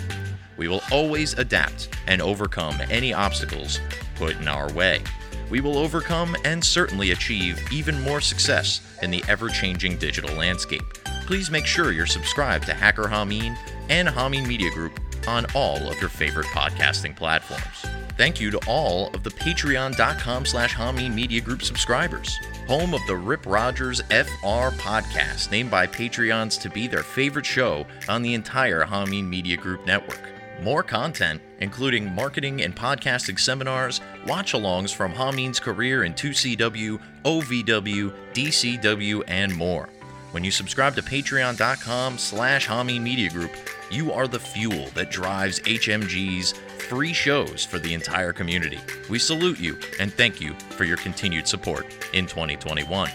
We 0.56 0.66
will 0.66 0.82
always 0.90 1.34
adapt 1.34 1.90
and 2.06 2.20
overcome 2.20 2.80
any 2.90 3.14
obstacles 3.14 3.80
put 4.16 4.36
in 4.36 4.48
our 4.48 4.72
way. 4.72 5.02
We 5.50 5.60
will 5.60 5.78
overcome 5.78 6.36
and 6.44 6.64
certainly 6.64 7.10
achieve 7.10 7.60
even 7.72 8.00
more 8.02 8.20
success 8.20 8.80
in 9.02 9.10
the 9.10 9.24
ever 9.28 9.48
changing 9.48 9.96
digital 9.98 10.34
landscape. 10.36 10.82
Please 11.26 11.50
make 11.50 11.66
sure 11.66 11.92
you're 11.92 12.06
subscribed 12.06 12.66
to 12.66 12.74
Hacker 12.74 13.04
Hameen 13.04 13.56
and 13.88 14.08
Hameen 14.08 14.46
Media 14.46 14.70
Group 14.70 14.98
on 15.26 15.46
all 15.54 15.90
of 15.90 16.00
your 16.00 16.08
favorite 16.08 16.46
podcasting 16.46 17.14
platforms. 17.14 17.84
Thank 18.16 18.40
you 18.40 18.50
to 18.50 18.60
all 18.68 19.08
of 19.14 19.22
the 19.22 19.30
patreon.com 19.30 20.44
slash 20.44 20.74
Hameen 20.74 21.14
Media 21.14 21.40
Group 21.40 21.62
subscribers, 21.62 22.36
home 22.66 22.94
of 22.94 23.00
the 23.06 23.16
Rip 23.16 23.44
Rogers 23.46 24.00
FR 24.10 24.70
podcast, 24.76 25.50
named 25.50 25.70
by 25.70 25.86
Patreons 25.86 26.60
to 26.60 26.70
be 26.70 26.86
their 26.86 27.02
favorite 27.02 27.46
show 27.46 27.86
on 28.08 28.22
the 28.22 28.34
entire 28.34 28.84
Hameen 28.84 29.26
Media 29.26 29.56
Group 29.56 29.86
network. 29.86 30.39
More 30.62 30.82
content, 30.82 31.40
including 31.60 32.14
marketing 32.14 32.62
and 32.62 32.76
podcasting 32.76 33.38
seminars, 33.38 34.00
watch 34.26 34.52
alongs 34.52 34.94
from 34.94 35.12
Hameen's 35.12 35.58
career 35.58 36.04
in 36.04 36.12
2CW, 36.12 37.00
OVW, 37.24 38.14
DCW, 38.34 39.24
and 39.26 39.54
more. 39.54 39.88
When 40.32 40.44
you 40.44 40.50
subscribe 40.50 40.94
to 40.96 41.02
patreon.com 41.02 42.18
slash 42.18 42.68
Hameen 42.68 43.00
Media 43.00 43.30
Group, 43.30 43.52
you 43.90 44.12
are 44.12 44.28
the 44.28 44.38
fuel 44.38 44.86
that 44.94 45.10
drives 45.10 45.60
HMG's 45.60 46.52
free 46.90 47.12
shows 47.12 47.64
for 47.64 47.78
the 47.78 47.94
entire 47.94 48.32
community. 48.32 48.78
We 49.08 49.18
salute 49.18 49.58
you 49.58 49.78
and 49.98 50.12
thank 50.12 50.40
you 50.40 50.54
for 50.70 50.84
your 50.84 50.98
continued 50.98 51.48
support 51.48 51.86
in 52.12 52.26
2021. 52.26 53.10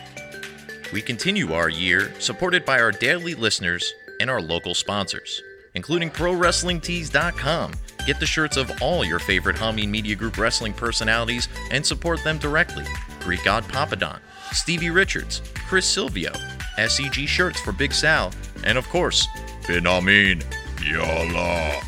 We 0.92 1.02
continue 1.02 1.54
our 1.54 1.70
year 1.70 2.12
supported 2.20 2.66
by 2.66 2.80
our 2.80 2.92
daily 2.92 3.34
listeners 3.36 3.94
and 4.20 4.30
our 4.30 4.42
local 4.42 4.74
sponsors, 4.74 5.42
including 5.76 6.10
ProWrestlingTees.com. 6.10 7.74
Get 8.06 8.20
the 8.20 8.26
shirts 8.26 8.58
of 8.58 8.72
all 8.82 9.04
your 9.04 9.20
favorite 9.20 9.56
Hameen 9.56 9.90
Media 9.90 10.16
Group 10.16 10.38
wrestling 10.38 10.74
personalities 10.74 11.48
and 11.72 11.86
support 11.86 12.24
them 12.24 12.38
directly. 12.38 12.86
Greek 13.22 13.44
God 13.44 13.64
Papadon, 13.66 14.20
Stevie 14.52 14.90
Richards, 14.92 15.42
Chris 15.68 15.86
Silvio, 15.86 16.32
SEG 16.78 17.28
shirts 17.28 17.60
for 17.60 17.72
Big 17.72 17.94
Sal, 17.94 18.32
and 18.64 18.78
of 18.78 18.88
course, 18.90 19.28
Bin 19.68 19.86
Hameen 19.86 20.44
Yalla. 20.84 21.82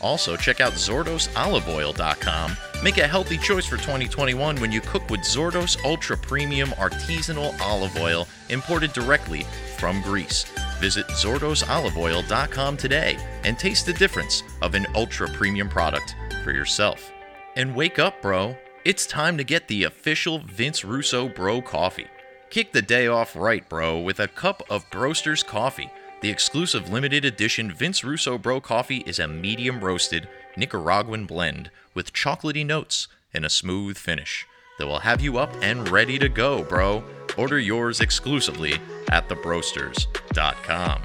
Also, 0.00 0.36
check 0.36 0.60
out 0.60 0.74
ZordosOliveOil.com. 0.74 2.56
Make 2.80 2.98
a 2.98 3.08
healthy 3.08 3.38
choice 3.38 3.66
for 3.66 3.76
2021 3.76 4.60
when 4.60 4.70
you 4.70 4.80
cook 4.80 5.10
with 5.10 5.20
Zordos 5.22 5.82
Ultra 5.84 6.16
Premium 6.16 6.68
Artisanal 6.70 7.58
Olive 7.60 7.96
Oil 7.96 8.28
imported 8.50 8.92
directly 8.92 9.42
from 9.78 10.00
Greece. 10.00 10.44
Visit 10.78 11.08
ZordosOliveOil.com 11.08 12.76
today 12.76 13.18
and 13.42 13.58
taste 13.58 13.84
the 13.84 13.92
difference 13.94 14.44
of 14.62 14.76
an 14.76 14.86
ultra 14.94 15.28
premium 15.30 15.68
product 15.68 16.14
for 16.44 16.52
yourself. 16.52 17.10
And 17.56 17.74
wake 17.74 17.98
up, 17.98 18.22
bro. 18.22 18.56
It's 18.84 19.06
time 19.06 19.36
to 19.38 19.44
get 19.44 19.66
the 19.66 19.82
official 19.82 20.38
Vince 20.38 20.84
Russo 20.84 21.28
Bro 21.28 21.62
Coffee. 21.62 22.06
Kick 22.48 22.72
the 22.72 22.80
day 22.80 23.08
off 23.08 23.34
right, 23.34 23.68
bro, 23.68 23.98
with 23.98 24.20
a 24.20 24.28
cup 24.28 24.62
of 24.70 24.88
Broster's 24.90 25.42
Coffee. 25.42 25.90
The 26.20 26.30
exclusive 26.30 26.90
limited 26.90 27.24
edition 27.24 27.72
Vince 27.72 28.04
Russo 28.04 28.38
Bro 28.38 28.60
Coffee 28.60 28.98
is 28.98 29.18
a 29.18 29.26
medium 29.26 29.80
roasted 29.80 30.28
Nicaraguan 30.56 31.26
blend 31.26 31.70
with 31.98 32.12
chocolatey 32.12 32.64
notes 32.64 33.08
and 33.34 33.44
a 33.44 33.50
smooth 33.50 33.98
finish 33.98 34.46
that 34.78 34.86
will 34.86 35.00
have 35.00 35.20
you 35.20 35.36
up 35.36 35.52
and 35.62 35.88
ready 35.88 36.16
to 36.16 36.28
go, 36.28 36.62
bro. 36.62 37.02
Order 37.36 37.58
yours 37.58 38.00
exclusively 38.00 38.74
at 39.10 39.28
thebroasters.com. 39.28 41.02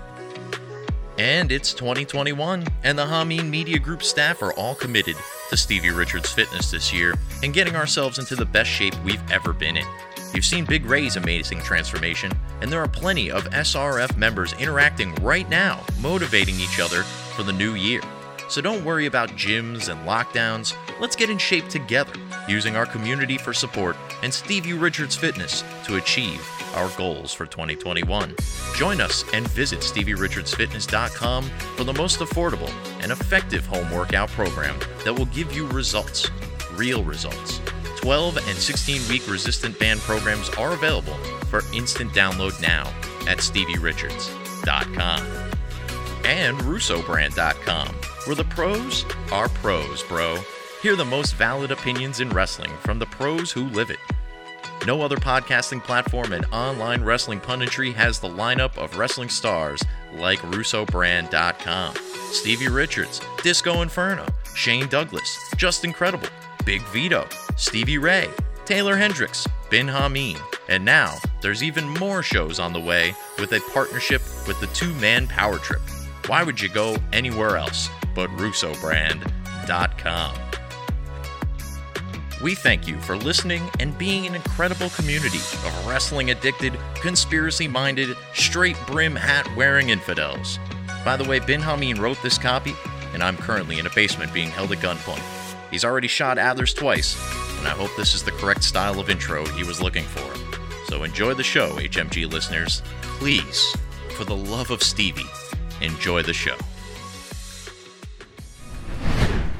And 1.18 1.52
it's 1.52 1.74
2021, 1.74 2.68
and 2.84 2.95
the 2.95 3.06
Hameen 3.06 3.49
Media 3.49 3.80
Group 3.80 4.03
staff 4.03 4.44
are 4.44 4.53
all 4.53 4.76
committed 4.76 5.15
to 5.49 5.57
Stevie 5.57 5.90
Richards 5.90 6.32
Fitness 6.32 6.70
this 6.70 6.94
year 6.94 7.15
and 7.41 7.56
getting 7.56 7.76
ourselves 7.76 8.20
into 8.20 8.36
the 8.36 8.45
best 8.45 8.70
shape 8.70 8.94
we've 9.03 9.32
ever 9.32 9.52
been 9.52 9.78
in. 9.78 9.88
You've 10.36 10.45
seen 10.45 10.64
Big 10.64 10.86
Ray's 10.86 11.15
amazing 11.15 11.61
transformation, 11.61 12.32
and 12.61 12.72
there 12.72 12.82
are 12.82 12.88
plenty 12.88 13.32
of 13.32 13.45
SRF 13.45 14.15
members 14.15 14.53
interacting 14.60 15.15
right 15.15 15.49
now, 15.49 15.84
motivating 16.02 16.60
each 16.60 16.80
other 16.80 17.02
for 17.02 17.41
the 17.41 17.52
new 17.52 17.74
year. 17.74 18.02
So 18.54 18.62
don't 18.62 18.86
worry 18.86 19.08
about 19.08 19.30
gyms 19.30 19.90
and 19.90 20.08
lockdowns. 20.08 20.76
Let's 21.02 21.16
get 21.16 21.32
in 21.32 21.40
shape 21.40 21.70
together, 21.70 22.14
using 22.48 22.76
our 22.76 22.86
community 22.86 23.36
for 23.36 23.52
support 23.52 23.96
and 24.22 24.32
Stevie 24.32 24.74
Richards 24.74 25.16
Fitness 25.16 25.64
to 25.86 25.96
achieve 25.96 26.48
our 26.76 26.88
goals 26.96 27.34
for 27.34 27.48
2021. 27.48 28.36
Join 28.76 29.02
us 29.02 29.26
and 29.34 29.48
visit 29.48 29.80
StevieRichardsFitness.com 29.80 31.46
for 31.76 31.84
the 31.84 31.94
most 31.94 32.20
affordable 32.20 32.70
and 33.02 33.12
effective 33.12 33.66
home 33.66 33.90
workout 33.90 34.30
program 34.30 34.78
that 35.04 35.16
will 35.16 35.26
give 35.26 35.52
you 35.52 35.66
results, 35.70 36.30
real 36.74 37.04
results. 37.04 37.60
12 38.02 38.38
and 38.38 38.56
16 38.56 39.02
week 39.10 39.28
resistant 39.28 39.80
band 39.80 40.00
programs 40.02 40.50
are 40.60 40.74
available 40.74 41.16
for 41.50 41.64
instant 41.74 42.12
download 42.12 42.62
now 42.62 42.84
at 43.28 43.40
StevieRichards.com 43.40 45.44
and 46.26 46.58
RussoBrand.com, 46.60 47.96
where 48.26 48.36
the 48.36 48.44
pros 48.45 49.06
are 49.32 49.50
pros, 49.50 50.04
bro. 50.04 50.38
Hear 50.82 50.95
the 50.95 51.06
most 51.06 51.36
valid 51.36 51.72
opinions 51.72 52.20
in 52.20 52.30
wrestling 52.30 52.72
from 52.82 53.00
the 53.00 53.06
pros 53.06 53.52
who 53.52 53.66
live 53.70 53.90
it. 53.90 54.00
No 54.86 55.02
other 55.02 55.16
podcasting 55.16 55.82
platform 55.82 56.34
and 56.34 56.45
online 56.52 57.04
wrestling 57.04 57.40
punditry 57.40 57.94
has 57.94 58.20
the 58.20 58.28
lineup 58.28 58.78
of 58.78 58.98
wrestling 58.98 59.30
stars 59.30 59.82
like 60.16 60.40
RussoBrand.com, 60.40 61.95
Stevie 62.32 62.68
Richards, 62.68 63.22
Disco 63.41 63.82
Inferno, 63.82 64.26
Shane 64.56 64.88
Douglas, 64.88 65.38
Justin 65.56 65.94
Credible, 65.94 66.28
Big 66.66 66.82
Vito, 66.88 67.26
Stevie 67.56 67.98
Ray, 67.98 68.30
Taylor 68.66 68.98
Hendricks, 68.98 69.48
Bin 69.70 69.88
Hameen, 69.88 70.38
and 70.68 70.84
now 70.84 71.18
there's 71.41 71.64
even 71.64 71.88
more 71.88 72.22
shows 72.22 72.60
on 72.60 72.74
the 72.74 72.80
way 72.80 73.16
with 73.40 73.54
a 73.54 73.62
partnership 73.74 74.22
with 74.48 74.60
the 74.60 74.68
two 74.68 74.94
man 74.95 75.28
power 75.28 75.60
trip. 75.60 75.82
Why 76.28 76.44
would 76.44 76.60
you 76.60 76.70
go 76.70 76.98
anywhere 77.12 77.58
else 77.58 77.90
but 78.15 78.30
RussoBrand.com? 78.31 80.35
We 82.44 82.56
thank 82.56 82.90
you 82.90 82.99
for 82.99 83.15
listening 83.15 83.69
and 83.80 83.98
being 83.98 84.27
an 84.27 84.35
incredible 84.35 84.90
community 84.90 85.38
of 85.38 85.88
wrestling 85.88 86.31
addicted, 86.31 86.77
conspiracy 86.95 87.69
minded, 87.69 88.18
straight 88.34 88.76
brim 88.85 89.15
hat 89.15 89.48
wearing 89.56 89.90
infidels. 89.90 90.60
By 91.06 91.15
the 91.15 91.23
way, 91.23 91.40
Bin 91.40 91.61
Hameen 91.61 91.99
wrote 91.99 92.22
this 92.22 92.38
copy, 92.38 92.76
and 93.14 93.23
I'm 93.23 93.38
currently 93.38 93.80
in 93.80 93.88
a 93.88 93.91
basement 93.91 94.34
being 94.34 94.49
held 94.49 94.73
at 94.73 94.80
gunpoint. 94.80 95.23
He's 95.72 95.85
already 95.85 96.10
shot 96.10 96.38
Adlers 96.38 96.76
twice, 96.76 97.15
and 97.60 97.68
I 97.68 97.72
hope 97.72 97.91
this 97.95 98.14
is 98.14 98.23
the 98.23 98.31
correct 98.31 98.64
style 98.64 98.99
of 98.99 99.10
intro 99.10 99.45
he 99.45 99.64
was 99.64 99.81
looking 99.81 100.03
for. 100.03 100.35
So 100.90 101.03
enjoy 101.03 101.35
the 101.35 101.44
show, 101.44 101.77
HMG 101.77 102.30
listeners. 102.30 102.81
Please, 103.03 103.73
for 104.10 104.26
the 104.26 104.35
love 104.35 104.69
of 104.69 104.84
Stevie, 104.84 105.23
enjoy 105.80 106.23
the 106.23 106.34
show. 106.34 106.57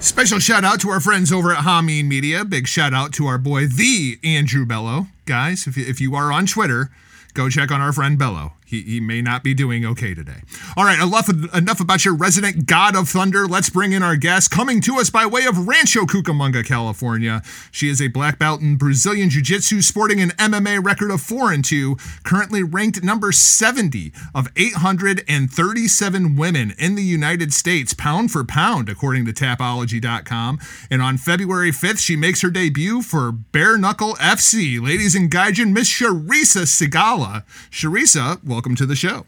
Special 0.04 0.38
shout 0.38 0.66
out 0.66 0.82
to 0.82 0.90
our 0.90 1.00
friends 1.00 1.32
over 1.32 1.54
at 1.54 1.60
Hameen 1.60 2.10
Media. 2.10 2.44
Big 2.44 2.68
shout 2.68 2.94
out 2.94 3.14
to 3.14 3.26
our 3.26 3.38
boy, 3.38 3.68
the 3.68 4.20
Andrew 4.22 4.66
Bello. 4.66 5.08
Guys, 5.26 5.66
if 5.66 5.78
you, 5.78 5.86
if 5.88 6.02
you 6.02 6.14
are 6.14 6.30
on 6.30 6.46
Twitter, 6.46 6.90
go 7.34 7.48
check 7.48 7.72
on 7.72 7.80
our 7.80 7.94
friend 7.94 8.20
Bello. 8.20 8.52
He, 8.74 8.82
he 8.82 9.00
may 9.00 9.22
not 9.22 9.44
be 9.44 9.54
doing 9.54 9.86
okay 9.86 10.16
today. 10.16 10.42
All 10.76 10.84
right, 10.84 11.00
enough, 11.00 11.30
enough 11.54 11.80
about 11.80 12.06
your 12.06 12.16
resident 12.16 12.66
god 12.66 12.96
of 12.96 13.08
thunder. 13.08 13.46
Let's 13.46 13.70
bring 13.70 13.92
in 13.92 14.02
our 14.02 14.16
guest 14.16 14.50
coming 14.50 14.82
to 14.82 14.96
us 14.96 15.12
by 15.12 15.28
way 15.28 15.46
of 15.46 15.68
Rancho 15.68 16.06
Cucamonga, 16.06 16.66
California. 16.66 17.44
She 17.72 17.88
is 17.88 18.02
a 18.02 18.08
black 18.08 18.40
belt 18.40 18.62
in 18.62 18.78
Brazilian 18.78 19.30
Jiu 19.30 19.44
Jitsu, 19.44 19.84
sporting 19.84 20.20
an 20.20 20.32
MMA 20.32 20.84
record 20.84 21.12
of 21.12 21.22
4 21.22 21.52
and 21.52 21.64
2, 21.64 21.98
currently 22.24 22.64
ranked 22.64 23.04
number 23.04 23.32
70 23.32 24.12
of 24.34 24.48
837 24.56 26.36
women 26.36 26.74
in 26.80 26.96
the 26.96 27.04
United 27.04 27.54
States, 27.54 27.94
pound 27.94 28.32
for 28.32 28.44
pound, 28.44 28.90
according 28.90 29.26
to 29.26 29.34
Tapology.com. 29.34 30.60
And 30.90 31.04
on 31.04 31.18
February 31.18 31.70
5th, 31.70 32.00
she 32.00 32.16
makes 32.16 32.42
her 32.42 32.50
debut 32.50 33.04
for 33.04 33.32
Bare 33.32 33.78
Knuckle 33.78 34.16
FC. 34.16 34.84
Ladies 34.84 35.14
and 35.14 35.30
Gaijin, 35.30 35.74
Miss 35.74 35.90
Charisa 35.90 36.64
Sigala. 36.66 37.44
Charisa, 37.70 38.44
welcome 38.64 38.78
to 38.78 38.86
the 38.86 38.96
show. 38.96 39.26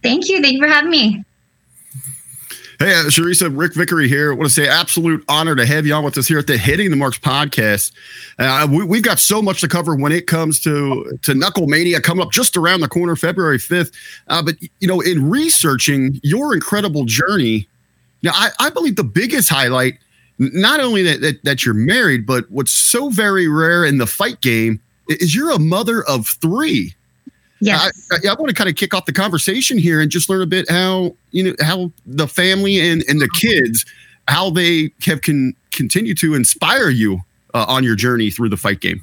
Thank 0.00 0.28
you. 0.28 0.40
Thank 0.40 0.54
you 0.54 0.60
for 0.60 0.68
having 0.68 0.88
me. 0.88 1.24
Hey, 2.78 2.94
uh, 2.94 3.06
Charisa, 3.06 3.50
Rick 3.52 3.74
Vickery 3.74 4.06
here. 4.06 4.30
I 4.30 4.36
want 4.36 4.48
to 4.48 4.54
say 4.54 4.68
absolute 4.68 5.24
honor 5.28 5.56
to 5.56 5.66
have 5.66 5.86
you 5.86 5.92
on 5.92 6.04
with 6.04 6.16
us 6.18 6.28
here 6.28 6.38
at 6.38 6.46
the 6.46 6.56
Hitting 6.56 6.90
the 6.90 6.96
Marks 6.96 7.18
podcast. 7.18 7.90
Uh, 8.38 8.68
we, 8.70 8.96
have 8.96 9.04
got 9.04 9.18
so 9.18 9.42
much 9.42 9.60
to 9.62 9.66
cover 9.66 9.96
when 9.96 10.12
it 10.12 10.28
comes 10.28 10.60
to 10.60 11.18
to 11.22 11.34
Knuckle 11.34 11.66
Mania 11.66 12.00
coming 12.00 12.24
up 12.24 12.30
just 12.30 12.56
around 12.56 12.80
the 12.80 12.88
corner, 12.88 13.16
February 13.16 13.58
fifth. 13.58 13.90
Uh, 14.28 14.40
but 14.40 14.54
you 14.78 14.86
know, 14.86 15.00
in 15.00 15.28
researching 15.28 16.20
your 16.22 16.54
incredible 16.54 17.06
journey, 17.06 17.68
now 18.22 18.30
I, 18.34 18.50
I 18.60 18.70
believe 18.70 18.94
the 18.94 19.02
biggest 19.02 19.48
highlight, 19.48 19.98
not 20.38 20.78
only 20.78 21.02
that, 21.02 21.22
that 21.22 21.42
that 21.42 21.64
you're 21.64 21.74
married, 21.74 22.24
but 22.24 22.48
what's 22.52 22.70
so 22.70 23.08
very 23.08 23.48
rare 23.48 23.84
in 23.84 23.98
the 23.98 24.06
fight 24.06 24.40
game 24.42 24.80
is 25.08 25.34
you're 25.34 25.50
a 25.50 25.58
mother 25.58 26.04
of 26.04 26.28
three. 26.28 26.94
Yes. 27.64 28.08
I, 28.12 28.16
I, 28.16 28.32
I, 28.32 28.34
want 28.34 28.48
to 28.50 28.54
kind 28.54 28.68
of 28.68 28.76
kick 28.76 28.92
off 28.92 29.06
the 29.06 29.12
conversation 29.12 29.78
here 29.78 30.00
and 30.00 30.10
just 30.10 30.28
learn 30.28 30.42
a 30.42 30.46
bit 30.46 30.68
how 30.68 31.14
you 31.30 31.44
know 31.44 31.54
how 31.60 31.90
the 32.04 32.28
family 32.28 32.78
and, 32.78 33.02
and 33.08 33.20
the 33.20 33.28
kids 33.40 33.86
how 34.28 34.50
they 34.50 34.90
have 35.06 35.22
can 35.22 35.56
continue 35.70 36.14
to 36.16 36.34
inspire 36.34 36.90
you 36.90 37.20
uh, 37.54 37.64
on 37.66 37.82
your 37.82 37.94
journey 37.94 38.30
through 38.30 38.50
the 38.50 38.56
fight 38.56 38.80
game. 38.80 39.00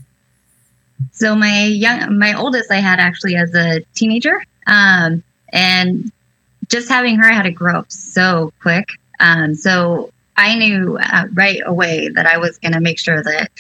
So 1.12 1.36
my 1.36 1.64
young 1.66 2.20
my 2.20 2.34
oldest 2.34 2.70
I 2.72 2.80
had 2.80 3.00
actually 3.00 3.36
as 3.36 3.54
a 3.56 3.82
teenager, 3.96 4.44
um, 4.68 5.24
and 5.52 6.12
just 6.68 6.88
having 6.88 7.16
her 7.16 7.30
I 7.30 7.34
had 7.34 7.44
to 7.44 7.52
grow 7.52 7.80
up 7.80 7.92
so 7.92 8.54
quick. 8.62 8.88
Um, 9.20 9.56
so 9.56 10.12
I 10.42 10.56
knew 10.56 10.98
uh, 10.98 11.28
right 11.34 11.62
away 11.66 12.10
that 12.10 12.26
I 12.26 12.38
was 12.38 12.58
going 12.58 12.74
to 12.74 12.80
make 12.80 13.00
sure 13.00 13.22
that 13.24 13.52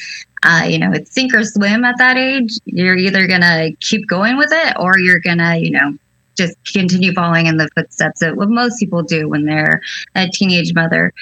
uh, 0.43 0.63
you 0.67 0.79
know, 0.79 0.91
it's 0.91 1.13
sink 1.13 1.33
or 1.35 1.43
swim 1.43 1.83
at 1.83 1.99
that 1.99 2.17
age. 2.17 2.57
You're 2.65 2.97
either 2.97 3.27
going 3.27 3.41
to 3.41 3.73
keep 3.79 4.07
going 4.07 4.37
with 4.37 4.49
it 4.51 4.75
or 4.79 4.97
you're 4.97 5.19
going 5.19 5.37
to, 5.37 5.57
you 5.59 5.69
know, 5.69 5.95
just 6.35 6.57
continue 6.65 7.13
following 7.13 7.45
in 7.45 7.57
the 7.57 7.69
footsteps 7.75 8.23
of 8.23 8.37
what 8.37 8.49
most 8.49 8.79
people 8.79 9.03
do 9.03 9.29
when 9.29 9.45
they're 9.45 9.81
a 10.15 10.29
teenage 10.29 10.73
mother. 10.73 11.13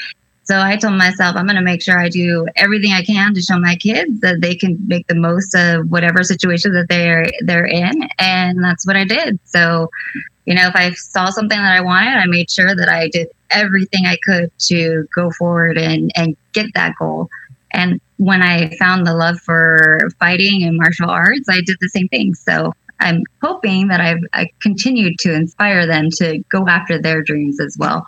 So 0.44 0.60
I 0.60 0.78
told 0.78 0.94
myself, 0.94 1.36
I'm 1.36 1.46
going 1.46 1.58
to 1.58 1.62
make 1.62 1.82
sure 1.82 2.00
I 2.00 2.10
do 2.10 2.48
everything 2.56 2.94
I 2.94 3.04
can 3.04 3.34
to 3.34 3.42
show 3.42 3.60
my 3.60 3.76
kids 3.76 4.22
that 4.22 4.42
they 4.42 4.56
can 4.56 4.80
make 4.88 5.06
the 5.08 5.16
most 5.16 5.54
of 5.54 5.92
whatever 5.92 6.24
situation 6.24 6.74
that 6.74 6.88
they're 6.90 7.28
they're 7.42 7.68
in, 7.68 8.10
and 8.18 8.64
that's 8.64 8.88
what 8.88 8.96
I 8.96 9.04
did. 9.04 9.40
So, 9.44 9.92
you 10.46 10.56
know, 10.56 10.68
if 10.68 10.76
I 10.76 10.92
saw 10.94 11.30
something 11.30 11.58
that 11.58 11.78
I 11.78 11.82
wanted, 11.82 12.16
I 12.16 12.26
made 12.26 12.50
sure 12.50 12.76
that 12.76 12.90
I 12.90 13.10
did 13.10 13.28
everything 13.52 14.06
I 14.06 14.18
could 14.24 14.52
to 14.68 15.08
go 15.16 15.32
forward 15.32 15.78
and 15.78 16.12
and 16.16 16.36
get 16.54 16.68
that 16.74 16.94
goal. 17.00 17.30
And 17.72 18.02
when 18.18 18.42
I 18.42 18.76
found 18.78 19.06
the 19.06 19.16
love 19.16 19.40
for 19.40 20.10
fighting 20.20 20.64
and 20.64 20.78
martial 20.78 21.10
arts, 21.10 21.48
I 21.50 21.62
did 21.62 21.78
the 21.80 21.90
same 21.90 22.08
thing. 22.10 22.34
So 22.34 22.74
I'm 23.00 23.24
hoping 23.42 23.88
that 23.88 24.02
I've 24.02 24.24
I 24.34 24.50
continued 24.62 25.20
to 25.20 25.34
inspire 25.34 25.86
them 25.86 26.10
to 26.18 26.40
go 26.50 26.68
after 26.68 27.02
their 27.02 27.22
dreams 27.22 27.60
as 27.60 27.78
well. 27.78 28.06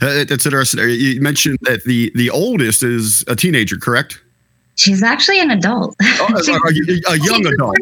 Uh, 0.00 0.24
that's 0.24 0.46
interesting. 0.46 0.88
You 0.88 1.20
mentioned 1.20 1.58
that 1.62 1.84
the 1.84 2.10
the 2.14 2.30
oldest 2.30 2.82
is 2.82 3.24
a 3.28 3.36
teenager, 3.36 3.76
correct? 3.76 4.20
She's 4.76 5.02
actually 5.02 5.40
an 5.40 5.50
adult. 5.50 5.94
Oh, 6.02 6.42
she, 6.44 6.52
a, 6.52 7.12
a, 7.12 7.16
young 7.18 7.46
adult. 7.46 7.76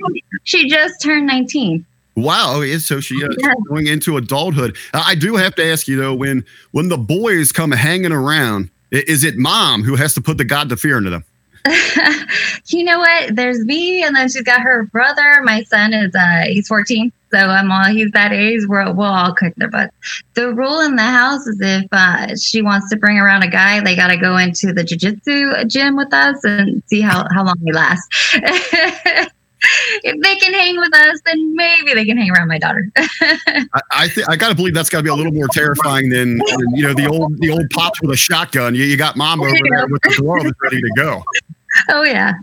she 0.45 0.69
just 0.69 1.01
turned 1.01 1.27
19. 1.27 1.87
Wow. 2.15 2.63
So 2.79 3.01
she 3.01 3.23
uh, 3.25 3.29
yeah. 3.39 3.55
going 3.69 3.87
into 3.87 4.17
adulthood. 4.17 4.77
I 4.93 5.15
do 5.15 5.37
have 5.37 5.55
to 5.57 5.65
ask 5.65 5.89
you 5.89 5.97
though, 5.97 6.15
when 6.15 6.45
when 6.73 6.89
the 6.89 6.99
boys 6.99 7.53
come 7.53 7.71
hanging 7.71 8.13
around, 8.13 8.71
is 8.91 9.25
it 9.25 9.37
mom 9.37 9.83
who 9.83 9.97
has 9.97 10.15
to 10.15 10.21
put 10.21 10.39
the 10.39 10.45
God 10.45 10.69
to 10.69 10.77
fear 10.77 10.99
into 10.99 11.11
them? 11.11 11.25
you 12.67 12.85
know 12.85 12.99
what? 12.99 13.37
There's 13.37 13.61
me, 13.61 14.03
and 14.03 14.17
then 14.17 14.29
she's 14.29 14.43
got 14.43 14.61
her 14.63 14.85
brother. 14.85 15.41
My 15.45 15.63
son 15.63 15.95
is 15.95 16.15
uh 16.15 16.45
he's 16.49 16.67
14, 16.69 17.13
so 17.31 17.39
I'm 17.39 17.71
all 17.71 17.85
he's 17.85 18.11
that 18.13 18.33
age. 18.33 18.67
We're 18.67 18.93
we'll 18.93 19.07
all 19.07 19.33
cook 19.33 19.55
their 19.57 19.71
butts. 19.71 19.95
The 20.35 20.53
rule 20.53 20.81
in 20.81 20.97
the 20.97 21.03
house 21.03 21.47
is 21.47 21.59
if 21.61 21.87
uh, 21.93 22.37
she 22.37 22.63
wants 22.63 22.91
to 22.91 22.97
bring 22.97 23.19
around 23.19 23.45
a 23.45 23.49
guy, 23.49 23.81
they 23.81 23.95
got 23.95 24.09
to 24.09 24.17
go 24.17 24.37
into 24.37 24.73
the 24.73 24.83
jujitsu 24.83 25.67
gym 25.69 25.97
with 25.97 26.13
us 26.13 26.43
and 26.45 26.83
see 26.89 27.01
how 27.01 27.27
how 27.33 27.45
long 27.45 27.57
we 27.61 27.73
last. 27.73 28.03
if 30.03 30.21
they 30.21 30.37
can 30.37 30.55
hang 30.55 30.77
with 30.77 30.95
us, 30.95 31.21
then 31.25 31.55
maybe 31.57 31.95
they 31.95 32.05
can 32.05 32.17
hang 32.17 32.31
around 32.31 32.49
my 32.49 32.59
daughter. 32.59 32.87
I, 32.97 33.81
I, 33.91 34.09
th- 34.09 34.27
I 34.29 34.37
gotta 34.37 34.55
believe 34.55 34.75
that's 34.75 34.89
got 34.89 34.99
to 34.99 35.05
be 35.05 35.11
a 35.11 35.15
little 35.15 35.33
more 35.33 35.49
terrifying 35.49 36.09
than, 36.09 36.39
than, 36.39 36.75
you 36.75 36.83
know 36.83 36.95
the 36.95 37.07
old 37.07 37.39
the 37.39 37.51
old 37.51 37.69
pops 37.71 38.01
with 38.01 38.11
a 38.11 38.17
shotgun. 38.17 38.75
You, 38.75 38.85
you 38.85 38.97
got 38.97 39.17
mom 39.17 39.41
over 39.41 39.51
there 39.51 39.87
with 39.89 40.03
the 40.03 40.15
glove 40.19 40.53
ready 40.63 40.81
to 40.81 40.91
go. 40.97 41.23
Oh 41.91 42.03
yeah. 42.03 42.35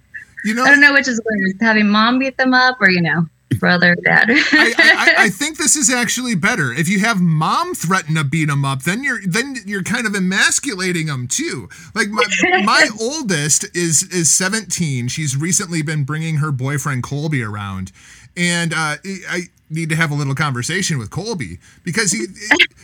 You 0.45 0.53
know, 0.53 0.63
I 0.63 0.69
don't 0.69 0.79
know 0.79 0.93
which 0.93 1.07
is 1.07 1.21
worse, 1.23 1.53
having 1.59 1.89
mom 1.89 2.19
beat 2.19 2.37
them 2.37 2.53
up 2.53 2.77
or 2.79 2.89
you 2.89 3.01
know 3.01 3.27
brother, 3.57 3.95
dad. 3.95 4.27
I, 4.29 4.73
I, 4.77 5.15
I, 5.25 5.29
think 5.29 5.57
this 5.57 5.75
is 5.75 5.89
actually 5.89 6.35
better. 6.35 6.71
If 6.71 6.87
you 6.87 6.99
have 6.99 7.19
mom 7.19 7.73
threaten 7.73 8.15
to 8.15 8.23
beat 8.23 8.49
him 8.49 8.63
up, 8.65 8.83
then 8.83 9.03
you're 9.03 9.21
then 9.25 9.57
you're 9.65 9.83
kind 9.83 10.05
of 10.05 10.15
emasculating 10.15 11.07
him 11.07 11.27
too. 11.27 11.69
Like 11.95 12.09
my 12.09 12.23
my 12.63 12.89
oldest 13.01 13.65
is 13.75 14.03
is 14.03 14.31
17. 14.31 15.07
She's 15.07 15.35
recently 15.35 15.81
been 15.81 16.03
bringing 16.03 16.37
her 16.37 16.51
boyfriend 16.51 17.03
Colby 17.03 17.43
around, 17.43 17.91
and 18.37 18.73
uh, 18.73 18.97
I 19.29 19.43
need 19.69 19.89
to 19.89 19.95
have 19.95 20.11
a 20.11 20.15
little 20.15 20.35
conversation 20.35 20.97
with 20.97 21.09
Colby 21.09 21.59
because 21.83 22.11
he 22.11 22.25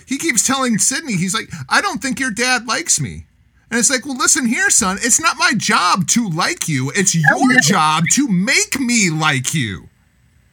he 0.06 0.18
keeps 0.18 0.46
telling 0.46 0.78
Sydney 0.78 1.18
he's 1.18 1.34
like, 1.34 1.50
I 1.70 1.82
don't 1.82 2.02
think 2.02 2.20
your 2.20 2.32
dad 2.32 2.68
likes 2.68 3.00
me. 3.00 3.26
And 3.72 3.80
it's 3.80 3.90
like, 3.90 4.06
well, 4.06 4.16
listen 4.16 4.46
here, 4.46 4.70
son. 4.70 4.98
It's 5.02 5.20
not 5.20 5.38
my 5.38 5.54
job 5.58 6.08
to 6.10 6.30
like 6.30 6.68
you. 6.68 6.92
It's 6.96 7.16
your 7.16 7.60
job 7.62 8.04
to 8.12 8.28
make 8.28 8.80
me 8.80 9.10
like 9.10 9.54
you. 9.56 9.90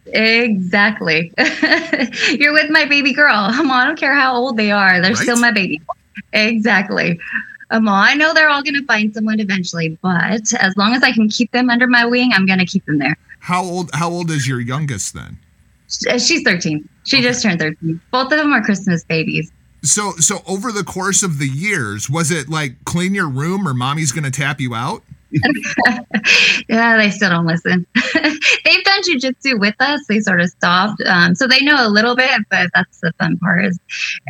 Exactly. 0.07 1.33
You're 2.31 2.53
with 2.53 2.71
my 2.71 2.85
baby 2.85 3.13
girl. 3.13 3.35
I 3.35 3.85
don't 3.85 3.99
care 3.99 4.15
how 4.15 4.35
old 4.35 4.57
they 4.57 4.71
are. 4.71 5.01
They're 5.01 5.13
right? 5.13 5.23
still 5.23 5.39
my 5.39 5.53
baby. 5.53 5.81
Exactly. 6.33 7.19
Um, 7.71 7.89
I 7.89 8.15
know 8.15 8.35
they're 8.35 8.51
all 8.51 8.63
going 8.63 8.75
to 8.75 8.85
find 8.85 9.15
someone 9.15 9.41
eventually, 9.41 9.99
but 10.03 10.53
as 10.55 10.77
long 10.77 10.95
as 10.95 11.03
I 11.03 11.13
can 11.13 11.29
keep 11.29 11.51
them 11.53 11.71
under 11.71 11.87
my 11.87 12.05
wing, 12.05 12.33
I'm 12.35 12.45
going 12.45 12.59
to 12.59 12.67
keep 12.67 12.85
them 12.85 12.99
there. 12.99 13.17
How 13.41 13.63
old? 13.65 13.91
How 13.95 14.11
old 14.11 14.31
is 14.31 14.47
your 14.47 14.61
youngest 14.61 15.15
then? 15.15 15.39
Uh, 16.09 16.19
she's 16.19 16.43
13. 16.43 16.89
She 17.05 17.17
okay. 17.17 17.23
just 17.25 17.43
turned 17.43 17.61
13. 17.61 18.01
Both 18.11 18.33
of 18.33 18.39
them 18.39 18.53
are 18.53 18.63
Christmas 18.63 19.05
babies. 19.05 19.51
So, 19.83 20.13
so 20.13 20.43
over 20.47 20.71
the 20.71 20.85
course 20.85 21.23
of 21.23 21.39
the 21.39 21.49
years, 21.49 22.09
was 22.09 22.31
it 22.31 22.49
like 22.49 22.85
clean 22.85 23.15
your 23.15 23.29
room 23.29 23.67
or 23.67 23.75
mommy's 23.75 24.13
going 24.13 24.25
to 24.25 24.31
tap 24.31 24.61
you 24.61 24.75
out? 24.75 25.03
yeah, 26.69 26.97
they 26.97 27.11
still 27.11 27.31
don't 27.31 27.47
listen. 27.47 27.87
They've 28.15 28.85
done 28.85 29.03
jujitsu 29.03 29.59
with 29.59 29.75
us. 29.81 30.01
They 30.09 30.21
sort 30.21 30.41
of 30.41 30.49
stopped, 30.49 31.03
um, 31.07 31.35
so 31.35 31.47
they 31.47 31.61
know 31.61 31.87
a 31.87 31.89
little 31.89 32.15
bit. 32.15 32.43
But 32.51 32.71
that's 32.75 33.01
the 33.01 33.13
fun 33.19 33.39
part 33.39 33.65
is 33.65 33.79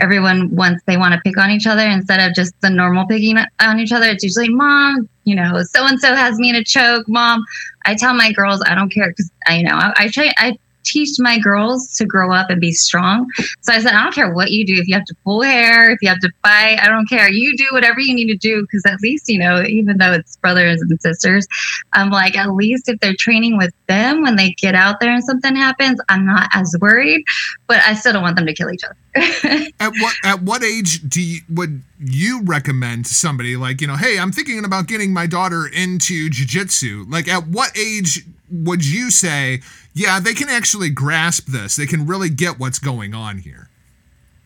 everyone 0.01 0.55
once 0.55 0.83
they 0.87 0.97
want 0.97 1.15
to 1.15 1.21
pick 1.25 1.39
on 1.39 1.51
each 1.51 1.67
other 1.67 1.87
instead 1.87 2.21
of 2.21 2.35
just 2.35 2.59
the 2.61 2.71
normal 2.71 3.07
picking 3.07 3.39
on 3.61 3.81
each 3.81 3.93
other. 3.93 4.07
It's 4.07 4.25
usually 4.25 4.49
mom, 4.49 5.09
you 5.25 5.35
know, 5.35 5.63
so 5.63 5.85
and 5.85 5.99
so 6.01 6.15
has 6.15 6.39
me 6.39 6.51
in 6.51 6.57
a 6.57 6.65
choke. 6.65 7.09
Mom, 7.09 7.45
I 7.87 7.95
tell 7.95 8.15
my 8.15 8.33
girls 8.33 8.63
I 8.67 8.75
don't 8.75 8.91
care 8.91 9.11
because 9.11 9.31
I 9.47 9.57
you 9.57 9.65
know 9.65 9.75
I, 9.75 9.93
I 9.97 10.09
try 10.09 10.33
I 10.37 10.59
teach 10.85 11.19
my 11.19 11.39
girls 11.39 11.95
to 11.97 12.07
grow 12.07 12.33
up 12.33 12.51
and 12.51 12.61
be 12.61 12.73
strong. 12.73 13.29
So 13.61 13.73
I 13.73 13.81
said, 13.81 13.93
I 13.95 14.03
don't 14.03 14.15
care 14.15 14.33
what 14.33 14.51
you 14.51 14.67
do. 14.67 14.75
If 14.75 14.89
you 14.89 14.95
have 14.95 15.05
to 15.07 15.15
pull 15.25 15.43
hair, 15.43 15.91
if 15.91 15.99
you 16.03 16.09
have 16.09 16.21
to 16.21 16.31
fight, 16.43 16.79
I 16.81 16.89
don't 16.89 17.09
care. 17.09 17.31
You 17.31 17.57
do 17.57 17.67
whatever 17.73 18.01
you 18.01 18.15
need 18.15 18.29
to 18.29 18.37
do 18.37 18.63
because 18.63 18.85
at 18.87 19.01
least, 19.01 19.29
you 19.29 19.39
know, 19.39 19.63
even 19.63 19.99
though 19.99 20.13
it's 20.13 20.37
brothers 20.37 20.81
and 20.81 21.01
sisters, 21.01 21.47
I'm 21.93 22.11
like, 22.11 22.37
at 22.37 22.53
least 22.53 22.89
if 22.89 23.01
they're 23.01 23.17
training 23.19 23.57
with 23.57 23.73
them 23.87 24.23
when 24.23 24.37
they 24.37 24.53
get 24.53 24.75
out 24.75 25.01
there 25.01 25.13
and 25.13 25.25
something 25.25 25.55
happens, 25.57 26.01
I'm 26.09 26.27
not 26.27 26.49
as 26.53 26.75
worried, 26.81 27.25
but 27.67 27.79
I 27.79 27.95
still 27.95 28.13
don't 28.13 28.23
want 28.23 28.37
them 28.37 28.47
to 28.47 28.55
kill 28.55 28.71
each 28.71 28.85
other. 28.85 28.97
at 29.81 29.93
what 29.99 30.15
at 30.25 30.43
what 30.43 30.65
age 30.65 31.09
do 31.09 31.21
you, 31.21 31.41
would 31.51 31.83
you 31.99 32.43
recommend 32.45 33.05
to 33.07 33.15
somebody 33.15 33.57
like, 33.57 33.81
you 33.81 33.87
know, 33.87 33.97
hey, 33.97 34.19
I'm 34.19 34.33
thinking 34.33 34.65
about 34.65 34.87
getting 34.87 35.13
my 35.13 35.27
daughter 35.27 35.67
into 35.67 36.31
jiu-jitsu. 36.31 37.07
Like 37.09 37.29
at 37.29 37.47
what 37.47 37.77
age 37.77 38.25
would 38.51 38.85
you 38.87 39.11
say 39.11 39.61
yeah, 39.95 40.21
they 40.21 40.35
can 40.35 40.49
actually 40.49 40.91
grasp 40.91 41.47
this. 41.47 41.77
They 41.77 41.87
can 41.87 42.07
really 42.07 42.31
get 42.31 42.59
what's 42.59 42.79
going 42.79 43.15
on 43.15 43.39
here. 43.39 43.69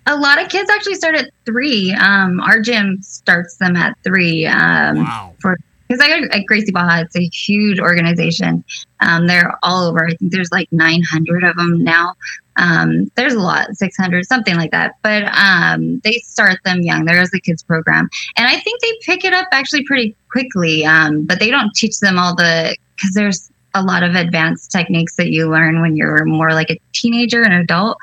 A 0.06 0.16
lot 0.16 0.40
of 0.40 0.48
kids 0.48 0.70
actually 0.70 0.94
start 0.94 1.16
at 1.16 1.30
three. 1.44 1.92
Um, 1.92 2.40
our 2.40 2.60
gym 2.60 3.02
starts 3.02 3.56
them 3.56 3.76
at 3.76 3.96
three. 4.04 4.46
Um, 4.46 4.98
wow. 4.98 5.34
For 5.40 5.58
because 5.88 6.00
I 6.00 6.08
got 6.08 6.34
at 6.34 6.46
Gracie 6.46 6.72
Barra, 6.72 7.02
it's 7.02 7.16
a 7.16 7.26
huge 7.26 7.78
organization. 7.78 8.64
Um, 9.00 9.26
they're 9.26 9.52
all 9.62 9.84
over. 9.84 10.06
I 10.06 10.14
think 10.14 10.32
there's 10.32 10.52
like 10.52 10.70
900 10.72 11.44
of 11.44 11.56
them 11.56 11.84
now. 11.84 12.14
Um, 12.56 13.10
there's 13.16 13.34
a 13.34 13.40
lot, 13.40 13.76
600, 13.76 14.26
something 14.26 14.56
like 14.56 14.70
that. 14.70 14.94
But 15.02 15.24
um, 15.36 16.00
they 16.00 16.14
start 16.24 16.58
them 16.64 16.82
young. 16.82 17.04
There 17.04 17.20
is 17.20 17.32
a 17.34 17.40
kids 17.40 17.62
program, 17.62 18.08
and 18.36 18.46
I 18.46 18.58
think 18.58 18.80
they 18.80 18.92
pick 19.04 19.24
it 19.24 19.32
up 19.32 19.48
actually 19.52 19.84
pretty 19.84 20.16
quickly. 20.30 20.84
Um, 20.84 21.24
but 21.24 21.38
they 21.38 21.50
don't 21.50 21.74
teach 21.74 21.98
them 22.00 22.18
all 22.18 22.34
the 22.34 22.76
because 22.96 23.14
there's 23.14 23.50
a 23.74 23.82
lot 23.82 24.02
of 24.02 24.14
advanced 24.14 24.70
techniques 24.72 25.16
that 25.16 25.30
you 25.30 25.50
learn 25.50 25.82
when 25.82 25.96
you're 25.96 26.24
more 26.24 26.52
like 26.52 26.70
a 26.70 26.78
teenager 26.92 27.42
and 27.42 27.52
adult. 27.52 27.98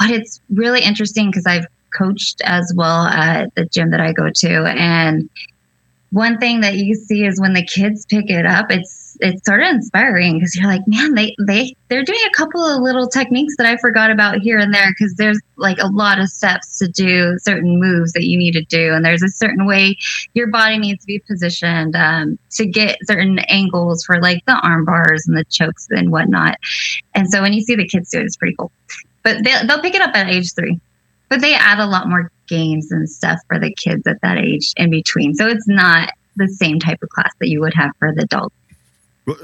But 0.00 0.10
it's 0.10 0.40
really 0.50 0.82
interesting 0.82 1.30
because 1.30 1.46
I've 1.46 1.66
coached 1.96 2.42
as 2.44 2.72
well 2.74 3.04
at 3.04 3.54
the 3.54 3.64
gym 3.66 3.90
that 3.90 4.00
I 4.00 4.12
go 4.12 4.28
to. 4.28 4.64
And 4.76 5.30
one 6.14 6.38
thing 6.38 6.60
that 6.60 6.76
you 6.76 6.94
see 6.94 7.26
is 7.26 7.40
when 7.40 7.54
the 7.54 7.64
kids 7.64 8.06
pick 8.06 8.30
it 8.30 8.46
up, 8.46 8.70
it's 8.70 9.16
it's 9.20 9.44
sort 9.44 9.60
of 9.60 9.68
inspiring 9.68 10.38
because 10.38 10.54
you're 10.54 10.68
like, 10.68 10.86
man, 10.86 11.14
they 11.14 11.34
they 11.40 11.74
they're 11.88 12.04
doing 12.04 12.20
a 12.28 12.36
couple 12.36 12.64
of 12.64 12.80
little 12.82 13.08
techniques 13.08 13.56
that 13.56 13.66
I 13.66 13.76
forgot 13.78 14.12
about 14.12 14.38
here 14.38 14.58
and 14.58 14.72
there 14.72 14.90
because 14.90 15.14
there's 15.16 15.40
like 15.56 15.78
a 15.80 15.88
lot 15.88 16.20
of 16.20 16.28
steps 16.28 16.78
to 16.78 16.86
do 16.86 17.36
certain 17.40 17.80
moves 17.80 18.12
that 18.12 18.26
you 18.26 18.38
need 18.38 18.52
to 18.52 18.62
do, 18.62 18.92
and 18.92 19.04
there's 19.04 19.24
a 19.24 19.28
certain 19.28 19.66
way 19.66 19.96
your 20.34 20.46
body 20.46 20.78
needs 20.78 21.00
to 21.00 21.06
be 21.08 21.18
positioned 21.18 21.96
um, 21.96 22.38
to 22.52 22.64
get 22.64 22.96
certain 23.06 23.40
angles 23.48 24.04
for 24.04 24.20
like 24.20 24.44
the 24.46 24.56
arm 24.62 24.84
bars 24.84 25.26
and 25.26 25.36
the 25.36 25.44
chokes 25.46 25.88
and 25.90 26.12
whatnot. 26.12 26.58
And 27.14 27.28
so 27.28 27.42
when 27.42 27.52
you 27.54 27.60
see 27.60 27.74
the 27.74 27.88
kids 27.88 28.10
do 28.10 28.20
it, 28.20 28.26
it's 28.26 28.36
pretty 28.36 28.54
cool. 28.56 28.70
But 29.24 29.42
they, 29.42 29.54
they'll 29.66 29.82
pick 29.82 29.96
it 29.96 30.00
up 30.00 30.14
at 30.14 30.28
age 30.28 30.54
three, 30.54 30.78
but 31.28 31.40
they 31.40 31.54
add 31.54 31.80
a 31.80 31.86
lot 31.86 32.08
more 32.08 32.30
games 32.46 32.90
and 32.90 33.08
stuff 33.08 33.38
for 33.48 33.58
the 33.58 33.72
kids 33.74 34.06
at 34.06 34.20
that 34.22 34.38
age 34.38 34.72
in 34.76 34.90
between. 34.90 35.34
So 35.34 35.48
it's 35.48 35.68
not 35.68 36.10
the 36.36 36.48
same 36.48 36.78
type 36.78 37.02
of 37.02 37.08
class 37.10 37.32
that 37.40 37.48
you 37.48 37.60
would 37.60 37.74
have 37.74 37.92
for 37.98 38.12
the 38.12 38.22
adults. 38.22 38.54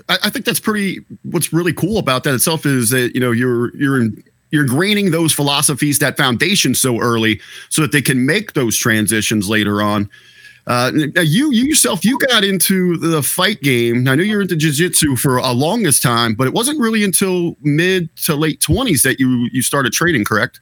I, 0.08 0.18
I 0.24 0.30
think 0.30 0.44
that's 0.44 0.60
pretty. 0.60 1.00
What's 1.22 1.52
really 1.52 1.72
cool 1.72 1.98
about 1.98 2.24
that 2.24 2.34
itself 2.34 2.66
is 2.66 2.90
that 2.90 3.14
you 3.14 3.20
know 3.20 3.32
you're 3.32 3.74
you're 3.76 4.00
in, 4.00 4.22
you're 4.50 4.66
ingraining 4.66 5.10
those 5.10 5.32
philosophies, 5.32 5.98
that 6.00 6.16
foundation 6.16 6.74
so 6.74 7.00
early, 7.00 7.40
so 7.70 7.82
that 7.82 7.92
they 7.92 8.02
can 8.02 8.26
make 8.26 8.52
those 8.52 8.76
transitions 8.76 9.48
later 9.48 9.80
on. 9.80 10.10
Uh, 10.66 10.90
now 11.14 11.22
you 11.22 11.50
you 11.50 11.64
yourself 11.64 12.04
you 12.04 12.18
got 12.18 12.44
into 12.44 12.96
the 12.98 13.22
fight 13.22 13.60
game. 13.62 14.06
I 14.06 14.14
knew 14.14 14.22
you 14.22 14.36
were 14.36 14.42
into 14.42 14.56
jiu-jitsu 14.56 15.16
for 15.16 15.38
a 15.38 15.52
longest 15.52 16.02
time, 16.02 16.34
but 16.34 16.46
it 16.46 16.52
wasn't 16.52 16.78
really 16.78 17.02
until 17.02 17.56
mid 17.62 18.14
to 18.16 18.34
late 18.34 18.60
twenties 18.60 19.02
that 19.02 19.18
you 19.18 19.48
you 19.52 19.62
started 19.62 19.92
training, 19.92 20.24
correct? 20.24 20.60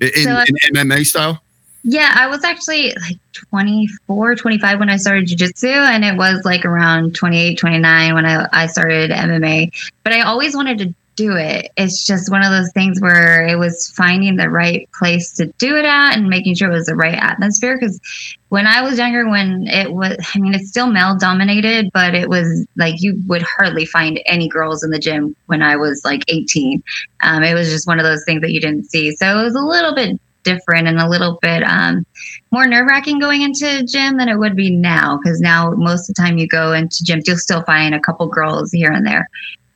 In, 0.00 0.10
So 0.10 0.44
in 0.64 0.74
MMA 0.74 1.06
style. 1.06 1.42
Yeah, 1.88 2.12
I 2.16 2.26
was 2.26 2.42
actually 2.42 2.92
like 3.00 3.16
24, 3.32 4.34
25 4.34 4.80
when 4.80 4.90
I 4.90 4.96
started 4.96 5.28
jujitsu, 5.28 5.70
and 5.70 6.04
it 6.04 6.16
was 6.16 6.44
like 6.44 6.64
around 6.64 7.14
28, 7.14 7.56
29 7.56 8.14
when 8.14 8.26
I, 8.26 8.48
I 8.52 8.66
started 8.66 9.12
MMA. 9.12 9.70
But 10.02 10.12
I 10.12 10.22
always 10.22 10.56
wanted 10.56 10.78
to 10.78 10.94
do 11.14 11.36
it. 11.36 11.70
It's 11.76 12.04
just 12.04 12.28
one 12.28 12.42
of 12.42 12.50
those 12.50 12.72
things 12.72 13.00
where 13.00 13.46
it 13.46 13.54
was 13.54 13.92
finding 13.96 14.34
the 14.34 14.50
right 14.50 14.88
place 14.98 15.30
to 15.34 15.46
do 15.58 15.76
it 15.76 15.84
at 15.84 16.16
and 16.16 16.28
making 16.28 16.56
sure 16.56 16.68
it 16.68 16.74
was 16.74 16.86
the 16.86 16.96
right 16.96 17.14
atmosphere. 17.14 17.78
Because 17.78 18.00
when 18.48 18.66
I 18.66 18.82
was 18.82 18.98
younger, 18.98 19.28
when 19.28 19.68
it 19.68 19.92
was, 19.92 20.16
I 20.34 20.40
mean, 20.40 20.54
it's 20.54 20.68
still 20.68 20.88
male 20.88 21.16
dominated, 21.16 21.92
but 21.94 22.16
it 22.16 22.28
was 22.28 22.66
like 22.74 23.00
you 23.00 23.22
would 23.28 23.42
hardly 23.42 23.86
find 23.86 24.20
any 24.26 24.48
girls 24.48 24.82
in 24.82 24.90
the 24.90 24.98
gym 24.98 25.36
when 25.46 25.62
I 25.62 25.76
was 25.76 26.04
like 26.04 26.24
18. 26.26 26.82
Um, 27.22 27.44
it 27.44 27.54
was 27.54 27.70
just 27.70 27.86
one 27.86 28.00
of 28.00 28.04
those 28.04 28.24
things 28.24 28.40
that 28.40 28.50
you 28.50 28.60
didn't 28.60 28.90
see. 28.90 29.14
So 29.14 29.38
it 29.38 29.44
was 29.44 29.54
a 29.54 29.60
little 29.60 29.94
bit 29.94 30.20
different 30.46 30.86
and 30.86 30.98
a 30.98 31.08
little 31.08 31.38
bit 31.42 31.62
um, 31.64 32.06
more 32.52 32.66
nerve 32.66 32.86
wracking 32.86 33.18
going 33.18 33.42
into 33.42 33.84
gym 33.84 34.16
than 34.16 34.28
it 34.28 34.38
would 34.38 34.56
be 34.56 34.70
now. 34.70 35.18
Because 35.18 35.40
now 35.40 35.72
most 35.72 36.08
of 36.08 36.14
the 36.14 36.22
time 36.22 36.38
you 36.38 36.46
go 36.46 36.72
into 36.72 37.04
gyms, 37.04 37.26
you'll 37.26 37.36
still 37.36 37.62
find 37.64 37.94
a 37.94 38.00
couple 38.00 38.26
girls 38.28 38.72
here 38.72 38.92
and 38.92 39.06
there. 39.06 39.28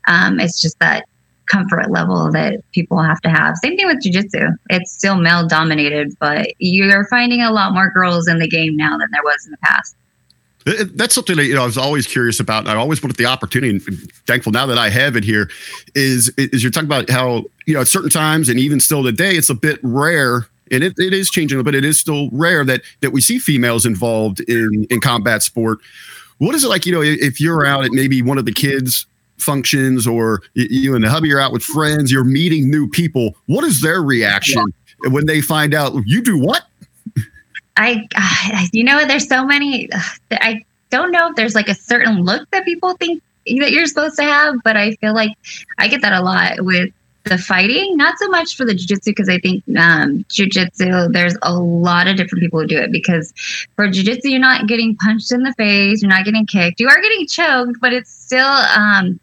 Um, 0.07 0.41
it's 0.41 0.63
just 0.63 0.79
that 0.79 1.05
comfort 1.51 1.91
level 1.91 2.31
that 2.31 2.63
people 2.73 3.03
have 3.03 3.21
to 3.23 3.29
have. 3.29 3.57
Same 3.57 3.77
thing 3.77 3.87
with 3.87 4.03
jujitsu. 4.03 4.57
It's 4.71 4.93
still 4.93 5.17
male 5.17 5.47
dominated, 5.47 6.17
but 6.21 6.47
you're 6.59 7.07
finding 7.09 7.43
a 7.43 7.51
lot 7.51 7.75
more 7.75 7.91
girls 7.91 8.29
in 8.29 8.39
the 8.39 8.49
game 8.49 8.77
now 8.77 8.97
than 8.97 9.09
there 9.11 9.23
was 9.25 9.45
in 9.45 9.51
the 9.51 9.59
past. 9.59 9.97
That's 10.65 11.15
something 11.15 11.37
that 11.37 11.47
you 11.47 11.55
know 11.55 11.63
I 11.63 11.67
was 11.67 11.79
always 11.79 12.07
curious 12.07 12.39
about. 12.39 12.67
I 12.67 12.77
always 12.77 13.03
wanted 13.03 13.17
the 13.17 13.25
opportunity, 13.25 13.71
and 13.71 14.13
thankful 14.27 14.53
now 14.53 14.67
that 14.67 14.77
I 14.77 14.91
have 14.91 15.17
it 15.17 15.25
here. 15.25 15.49
Is 15.95 16.29
is 16.37 16.63
you're 16.63 16.71
talking 16.71 16.87
about 16.87 17.09
how 17.09 17.45
you 17.65 17.73
know 17.73 17.81
at 17.81 17.89
certain 17.89 18.11
times 18.11 18.51
and 18.51 18.61
even 18.61 18.79
still 18.79 19.03
today, 19.03 19.37
it's 19.37 19.49
a 19.49 19.55
bit 19.55 19.81
rare, 19.83 20.47
and 20.71 20.85
it, 20.85 20.95
it 20.99 21.13
is 21.13 21.31
changing, 21.31 21.63
but 21.63 21.75
it 21.75 21.85
is 21.85 21.99
still 21.99 22.29
rare 22.33 22.65
that 22.65 22.83
that 23.01 23.11
we 23.11 23.21
see 23.21 23.39
females 23.39 23.85
involved 23.87 24.41
in 24.41 24.87
in 24.91 25.01
combat 25.01 25.43
sport. 25.43 25.79
What 26.39 26.55
is 26.55 26.65
it 26.65 26.69
like? 26.69 26.87
You 26.87 26.93
know, 26.93 27.03
if 27.03 27.41
you're 27.41 27.67
out 27.67 27.85
at 27.85 27.93
maybe 27.93 28.23
one 28.23 28.39
of 28.39 28.45
the 28.47 28.53
kids' 28.53 29.07
functions, 29.39 30.07
or 30.07 30.43
you 30.55 30.95
and 30.95 31.05
the 31.05 31.11
hubby 31.11 31.33
are 31.33 31.41
out 31.41 31.53
with 31.53 31.63
friends, 31.63 32.11
you're 32.11 32.25
meeting 32.25 32.71
new 32.71 32.89
people. 32.89 33.35
What 33.47 33.65
is 33.65 33.81
their 33.83 34.03
reaction 34.03 34.63
when 35.09 35.27
they 35.27 35.41
find 35.41 35.75
out 35.75 35.93
you 36.07 36.23
do 36.23 36.39
what? 36.39 36.65
I, 37.77 38.07
I- 38.15 38.69
you 38.73 38.85
know, 38.85 39.07
there's 39.07 39.29
so 39.29 39.45
many. 39.45 39.89
I 40.31 40.65
don't 40.91 41.13
know 41.13 41.29
if 41.29 41.37
there's 41.37 41.55
like 41.55 41.69
a 41.69 41.75
certain 41.75 42.23
look 42.25 42.49
that 42.51 42.65
people 42.65 42.95
think 42.97 43.23
that 43.47 43.71
you're 43.73 43.87
supposed 43.87 44.17
to 44.17 44.23
have, 44.25 44.57
but 44.65 44.77
I 44.77 44.93
feel 44.97 45.15
like 45.15 45.33
I 45.79 45.89
get 45.89 46.03
that 46.03 46.13
a 46.13 46.21
lot 46.23 46.63
with 46.65 46.91
the 47.25 47.39
fighting. 47.39 47.97
Not 47.97 48.19
so 48.19 48.29
much 48.29 48.57
for 48.57 48.65
the 48.65 48.75
jujitsu 48.75 49.07
because 49.07 49.29
I 49.29 49.39
think 49.39 49.63
um, 49.79 50.25
jujitsu 50.29 51.13
there's 51.13 51.37
a 51.43 51.55
lot 51.55 52.09
of 52.09 52.17
different 52.17 52.43
people 52.43 52.61
who 52.61 52.67
do 52.67 52.79
it 52.79 52.93
because 52.93 53.33
for 53.77 53.89
jujitsu 53.89 54.25
you're 54.25 54.41
not 54.41 54.67
getting 54.67 54.97
punched 54.97 55.33
in 55.33 55.43
the 55.43 55.53
face, 55.55 56.03
you're 56.03 56.11
not 56.11 56.25
getting 56.25 56.47
kicked, 56.47 56.81
you 56.81 56.89
are 56.89 57.01
getting 57.01 57.27
choked, 57.27 57.81
but 57.81 57.93
it's 57.93 58.11
still 58.11 58.47
um, 58.47 59.21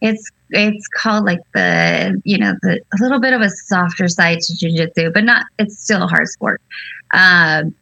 it's 0.00 0.30
it's 0.50 0.86
called 0.88 1.24
like 1.24 1.40
the 1.54 2.20
you 2.24 2.36
know 2.36 2.54
the 2.62 2.80
a 2.92 3.02
little 3.02 3.20
bit 3.20 3.32
of 3.32 3.40
a 3.40 3.48
softer 3.48 4.08
side 4.08 4.40
to 4.40 4.52
jujitsu, 4.52 5.12
but 5.12 5.24
not 5.24 5.46
it's 5.58 5.78
still 5.78 6.02
a 6.02 6.06
hard 6.06 6.28
sport. 6.28 6.60
Um, 7.14 7.74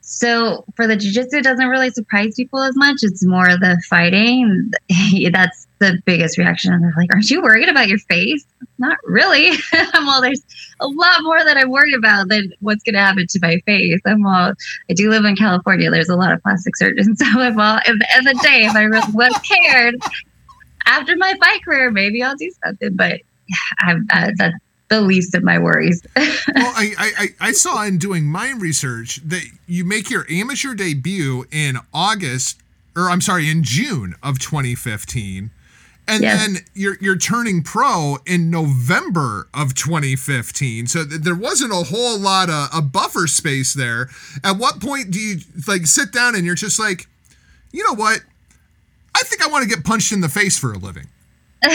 so 0.00 0.64
for 0.76 0.86
the 0.86 0.96
jujitsu, 0.96 1.34
it 1.34 1.44
doesn't 1.44 1.68
really 1.68 1.90
surprise 1.90 2.34
people 2.34 2.60
as 2.60 2.76
much. 2.76 2.98
It's 3.02 3.24
more 3.24 3.48
the 3.56 3.82
fighting. 3.88 4.70
That's 5.32 5.63
the 5.80 6.00
biggest 6.04 6.38
reaction. 6.38 6.72
And 6.72 6.82
they're 6.82 6.94
like, 6.96 7.12
"Aren't 7.12 7.30
you 7.30 7.42
worried 7.42 7.68
about 7.68 7.88
your 7.88 7.98
face?" 7.98 8.44
Not 8.78 8.96
really. 9.04 9.50
well, 9.94 10.20
there's 10.20 10.42
a 10.80 10.86
lot 10.88 11.22
more 11.22 11.44
that 11.44 11.56
I'm 11.56 11.70
worried 11.70 11.94
about 11.94 12.28
than 12.28 12.52
what's 12.60 12.82
going 12.82 12.94
to 12.94 13.00
happen 13.00 13.26
to 13.28 13.38
my 13.42 13.60
face. 13.66 14.00
I'm 14.04 14.26
all. 14.26 14.52
I 14.90 14.92
do 14.94 15.10
live 15.10 15.24
in 15.24 15.36
California. 15.36 15.90
There's 15.90 16.08
a 16.08 16.16
lot 16.16 16.32
of 16.32 16.42
plastic 16.42 16.76
surgeons. 16.76 17.20
So 17.34 17.40
if 17.40 17.56
all, 17.56 17.76
at 17.76 17.84
the 17.86 18.06
end 18.16 18.26
of 18.28 18.34
the 18.34 18.40
day, 18.42 18.64
if 18.66 18.74
I 18.74 18.82
really 18.84 19.12
was 19.12 19.32
cared 19.38 19.94
after 20.86 21.16
my 21.16 21.34
fight 21.40 21.64
career, 21.64 21.90
maybe 21.90 22.22
I'll 22.22 22.36
do 22.36 22.50
something. 22.64 22.94
But 22.96 23.20
uh, 23.86 24.30
that's 24.36 24.54
the 24.88 25.00
least 25.00 25.34
of 25.34 25.42
my 25.42 25.58
worries. 25.58 26.02
well, 26.16 26.26
I, 26.56 27.14
I- 27.18 27.28
I 27.48 27.52
saw 27.52 27.84
in 27.84 27.98
doing 27.98 28.24
my 28.24 28.50
research 28.52 29.20
that 29.24 29.42
you 29.66 29.84
make 29.84 30.10
your 30.10 30.26
amateur 30.30 30.74
debut 30.74 31.46
in 31.50 31.78
August, 31.92 32.60
or 32.96 33.08
I'm 33.10 33.20
sorry, 33.20 33.48
in 33.50 33.62
June 33.62 34.14
of 34.22 34.38
2015. 34.38 35.50
And 36.06 36.22
Yes. 36.22 36.38
then 36.46 36.56
you're 36.74 36.96
you're 37.00 37.16
turning 37.16 37.62
pro 37.62 38.18
in 38.26 38.50
November 38.50 39.48
of 39.54 39.74
2015. 39.74 40.86
So 40.86 41.04
th- 41.04 41.22
there 41.22 41.34
wasn't 41.34 41.72
a 41.72 41.76
whole 41.76 42.18
lot 42.18 42.50
of 42.50 42.68
a 42.76 42.82
buffer 42.82 43.26
space 43.26 43.72
there. 43.72 44.10
At 44.42 44.58
what 44.58 44.80
point 44.80 45.10
do 45.10 45.18
you 45.18 45.38
like 45.66 45.86
sit 45.86 46.12
down 46.12 46.34
and 46.34 46.44
you're 46.44 46.54
just 46.56 46.78
like, 46.78 47.06
you 47.72 47.82
know 47.88 47.94
what? 47.94 48.20
I 49.16 49.22
think 49.22 49.42
I 49.42 49.48
want 49.48 49.62
to 49.62 49.68
get 49.74 49.84
punched 49.84 50.12
in 50.12 50.20
the 50.20 50.28
face 50.28 50.58
for 50.58 50.72
a 50.72 50.78
living. 50.78 51.06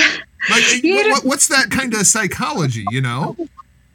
Like, 0.49 0.63
what, 0.83 1.11
what- 1.11 1.25
what's 1.25 1.47
that 1.49 1.69
kind 1.69 1.93
of 1.93 2.07
psychology? 2.07 2.85
You 2.91 3.01
know? 3.01 3.35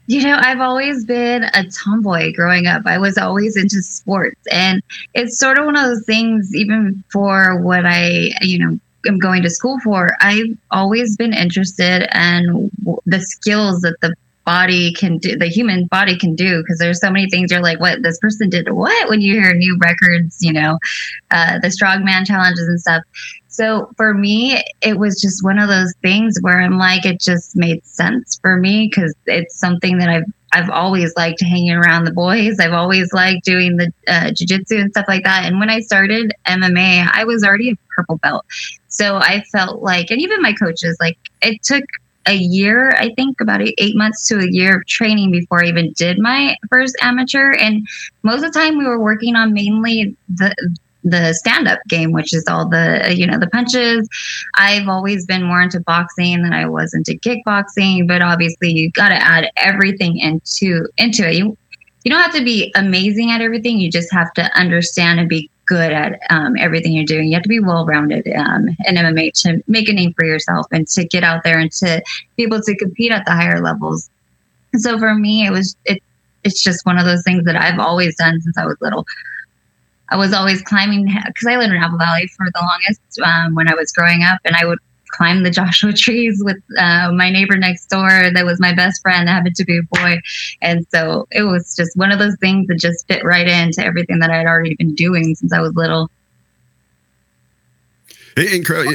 You 0.06 0.22
know, 0.24 0.36
I've 0.38 0.60
always 0.60 1.06
been 1.06 1.44
a 1.44 1.64
tomboy 1.70 2.34
growing 2.34 2.66
up. 2.66 2.82
I 2.84 2.98
was 2.98 3.16
always 3.16 3.56
into 3.56 3.80
sports. 3.82 4.38
And 4.52 4.82
it's 5.14 5.38
sort 5.38 5.56
of 5.58 5.64
one 5.64 5.74
of 5.74 5.84
those 5.84 6.04
things, 6.04 6.54
even 6.54 7.02
for 7.10 7.58
what 7.62 7.86
I, 7.86 8.32
you 8.42 8.58
know, 8.58 8.78
am 9.06 9.18
going 9.18 9.42
to 9.42 9.50
school 9.50 9.78
for. 9.80 10.16
I've 10.20 10.56
always 10.70 11.16
been 11.16 11.32
interested 11.32 12.08
in 12.14 12.70
the 13.06 13.20
skills 13.20 13.80
that 13.82 13.96
the 14.00 14.14
body 14.44 14.92
can 14.92 15.18
do, 15.18 15.36
the 15.36 15.48
human 15.48 15.86
body 15.86 16.18
can 16.18 16.34
do. 16.34 16.62
Because 16.62 16.78
there's 16.78 17.00
so 17.00 17.10
many 17.10 17.28
things 17.28 17.50
you're 17.50 17.62
like, 17.62 17.80
what 17.80 18.02
this 18.02 18.18
person 18.18 18.48
did, 18.48 18.70
what? 18.70 19.08
When 19.08 19.20
you 19.20 19.34
hear 19.34 19.54
new 19.54 19.78
records, 19.80 20.38
you 20.40 20.52
know, 20.52 20.78
uh, 21.30 21.58
the 21.60 21.68
strongman 21.68 22.26
challenges 22.26 22.68
and 22.68 22.80
stuff. 22.80 23.02
So 23.48 23.90
for 23.96 24.14
me, 24.14 24.60
it 24.82 24.98
was 24.98 25.20
just 25.20 25.44
one 25.44 25.58
of 25.58 25.68
those 25.68 25.94
things 26.02 26.38
where 26.40 26.60
I'm 26.60 26.76
like, 26.76 27.06
it 27.06 27.20
just 27.20 27.54
made 27.54 27.84
sense 27.86 28.38
for 28.42 28.56
me 28.56 28.88
because 28.88 29.14
it's 29.26 29.56
something 29.56 29.98
that 29.98 30.08
I've 30.08 30.24
I've 30.54 30.70
always 30.70 31.12
liked 31.16 31.42
hanging 31.42 31.72
around 31.72 32.04
the 32.04 32.12
boys. 32.12 32.60
I've 32.60 32.72
always 32.72 33.12
liked 33.12 33.44
doing 33.44 33.76
the 33.76 33.92
uh, 34.06 34.30
jujitsu 34.30 34.80
and 34.80 34.90
stuff 34.90 35.06
like 35.08 35.24
that. 35.24 35.44
And 35.44 35.58
when 35.58 35.68
I 35.68 35.80
started 35.80 36.32
MMA, 36.46 37.10
I 37.12 37.24
was 37.24 37.42
already 37.44 37.70
a 37.70 37.76
purple 37.96 38.18
belt, 38.18 38.46
so 38.88 39.16
I 39.16 39.42
felt 39.52 39.82
like, 39.82 40.10
and 40.10 40.20
even 40.20 40.40
my 40.40 40.52
coaches, 40.52 40.96
like 41.00 41.18
it 41.42 41.62
took 41.62 41.84
a 42.26 42.34
year, 42.34 42.90
I 42.92 43.12
think 43.14 43.40
about 43.40 43.60
eight, 43.60 43.74
eight 43.78 43.96
months 43.96 44.26
to 44.28 44.38
a 44.38 44.50
year 44.50 44.78
of 44.78 44.86
training 44.86 45.30
before 45.30 45.62
I 45.62 45.68
even 45.68 45.92
did 45.92 46.18
my 46.18 46.56
first 46.70 46.96
amateur. 47.02 47.52
And 47.52 47.86
most 48.22 48.42
of 48.42 48.52
the 48.52 48.58
time, 48.58 48.78
we 48.78 48.86
were 48.86 49.00
working 49.00 49.36
on 49.36 49.52
mainly 49.52 50.16
the 50.28 50.54
the 51.04 51.34
stand 51.34 51.68
up 51.68 51.78
game, 51.88 52.12
which 52.12 52.32
is 52.32 52.44
all 52.48 52.68
the 52.68 53.14
you 53.14 53.26
know 53.26 53.38
the 53.38 53.48
punches. 53.48 54.08
I've 54.54 54.88
always 54.88 55.26
been 55.26 55.42
more 55.42 55.60
into 55.60 55.80
boxing 55.80 56.42
than 56.42 56.52
I 56.52 56.66
was 56.66 56.94
into 56.94 57.12
kickboxing, 57.12 58.08
but 58.08 58.22
obviously 58.22 58.72
you 58.72 58.90
got 58.90 59.10
to 59.10 59.16
add 59.16 59.50
everything 59.56 60.18
into 60.18 60.88
into 60.96 61.28
it. 61.28 61.36
You 61.36 61.56
you 62.04 62.10
don't 62.10 62.20
have 62.20 62.34
to 62.34 62.44
be 62.44 62.72
amazing 62.74 63.30
at 63.30 63.40
everything. 63.40 63.78
You 63.78 63.90
just 63.90 64.12
have 64.12 64.32
to 64.34 64.42
understand 64.58 65.20
and 65.20 65.28
be 65.28 65.50
good 65.66 65.92
at 65.92 66.20
um, 66.28 66.56
everything 66.58 66.92
you're 66.92 67.04
doing. 67.04 67.28
You 67.28 67.34
have 67.34 67.42
to 67.42 67.48
be 67.48 67.60
well 67.60 67.86
rounded 67.86 68.26
um, 68.36 68.68
in 68.86 68.96
MMA 68.96 69.32
to 69.42 69.62
make 69.66 69.88
a 69.88 69.92
name 69.92 70.12
for 70.12 70.26
yourself 70.26 70.66
and 70.70 70.86
to 70.88 71.04
get 71.04 71.24
out 71.24 71.44
there 71.44 71.58
and 71.58 71.72
to 71.72 72.02
be 72.36 72.42
able 72.42 72.60
to 72.60 72.76
compete 72.76 73.12
at 73.12 73.24
the 73.24 73.32
higher 73.32 73.62
levels. 73.62 74.10
So 74.76 74.98
for 74.98 75.14
me, 75.14 75.46
it 75.46 75.50
was 75.50 75.76
it. 75.84 76.02
It's 76.42 76.62
just 76.62 76.84
one 76.84 76.98
of 76.98 77.06
those 77.06 77.22
things 77.22 77.44
that 77.44 77.56
I've 77.56 77.78
always 77.78 78.16
done 78.16 78.38
since 78.42 78.58
I 78.58 78.66
was 78.66 78.76
little. 78.82 79.06
I 80.10 80.16
was 80.16 80.32
always 80.32 80.62
climbing 80.62 81.06
because 81.06 81.46
I 81.48 81.56
lived 81.56 81.72
in 81.72 81.82
Apple 81.82 81.98
Valley 81.98 82.26
for 82.36 82.46
the 82.52 82.60
longest 82.60 83.20
um, 83.24 83.54
when 83.54 83.68
I 83.68 83.74
was 83.74 83.90
growing 83.92 84.22
up, 84.22 84.38
and 84.44 84.54
I 84.54 84.64
would 84.64 84.78
climb 85.14 85.42
the 85.42 85.50
Joshua 85.58 85.92
trees 85.92 86.42
with 86.44 86.58
uh, 86.78 87.10
my 87.12 87.30
neighbor 87.30 87.56
next 87.56 87.86
door 87.86 88.30
that 88.32 88.44
was 88.44 88.60
my 88.60 88.74
best 88.74 89.00
friend 89.02 89.26
that 89.26 89.32
happened 89.32 89.56
to 89.56 89.64
be 89.64 89.78
a 89.78 89.82
boy. 89.82 90.20
And 90.60 90.86
so 90.90 91.26
it 91.30 91.44
was 91.44 91.74
just 91.76 91.96
one 91.96 92.12
of 92.12 92.18
those 92.18 92.36
things 92.40 92.66
that 92.66 92.78
just 92.78 93.06
fit 93.06 93.24
right 93.24 93.46
into 93.46 93.84
everything 93.84 94.18
that 94.18 94.30
I'd 94.30 94.46
already 94.46 94.74
been 94.74 94.94
doing 94.94 95.34
since 95.34 95.52
I 95.52 95.60
was 95.60 95.74
little. 95.74 96.10
Incredible. 98.36 98.92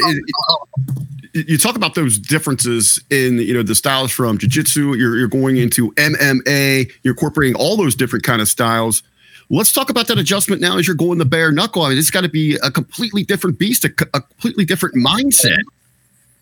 You 1.33 1.57
talk 1.57 1.75
about 1.75 1.95
those 1.95 2.17
differences 2.17 2.99
in 3.09 3.37
you 3.37 3.53
know 3.53 3.63
the 3.63 3.75
styles 3.75 4.11
from 4.11 4.39
jiu-jitsu 4.39 4.95
you're, 4.95 5.15
you're 5.15 5.27
going 5.27 5.57
into 5.57 5.91
mma 5.91 6.91
you're 7.03 7.13
incorporating 7.13 7.55
all 7.55 7.77
those 7.77 7.95
different 7.95 8.25
kind 8.25 8.41
of 8.41 8.49
styles 8.49 9.03
let's 9.49 9.71
talk 9.71 9.89
about 9.89 10.07
that 10.07 10.17
adjustment 10.17 10.61
now 10.61 10.77
as 10.77 10.87
you're 10.87 10.95
going 10.95 11.17
the 11.17 11.25
bare 11.25 11.51
knuckle 11.51 11.83
i 11.83 11.89
mean 11.89 11.97
it's 11.97 12.11
got 12.11 12.21
to 12.21 12.29
be 12.29 12.55
a 12.63 12.71
completely 12.71 13.23
different 13.23 13.57
beast 13.57 13.83
a, 13.85 13.89
a 14.13 14.21
completely 14.21 14.65
different 14.65 14.95
mindset 14.95 15.59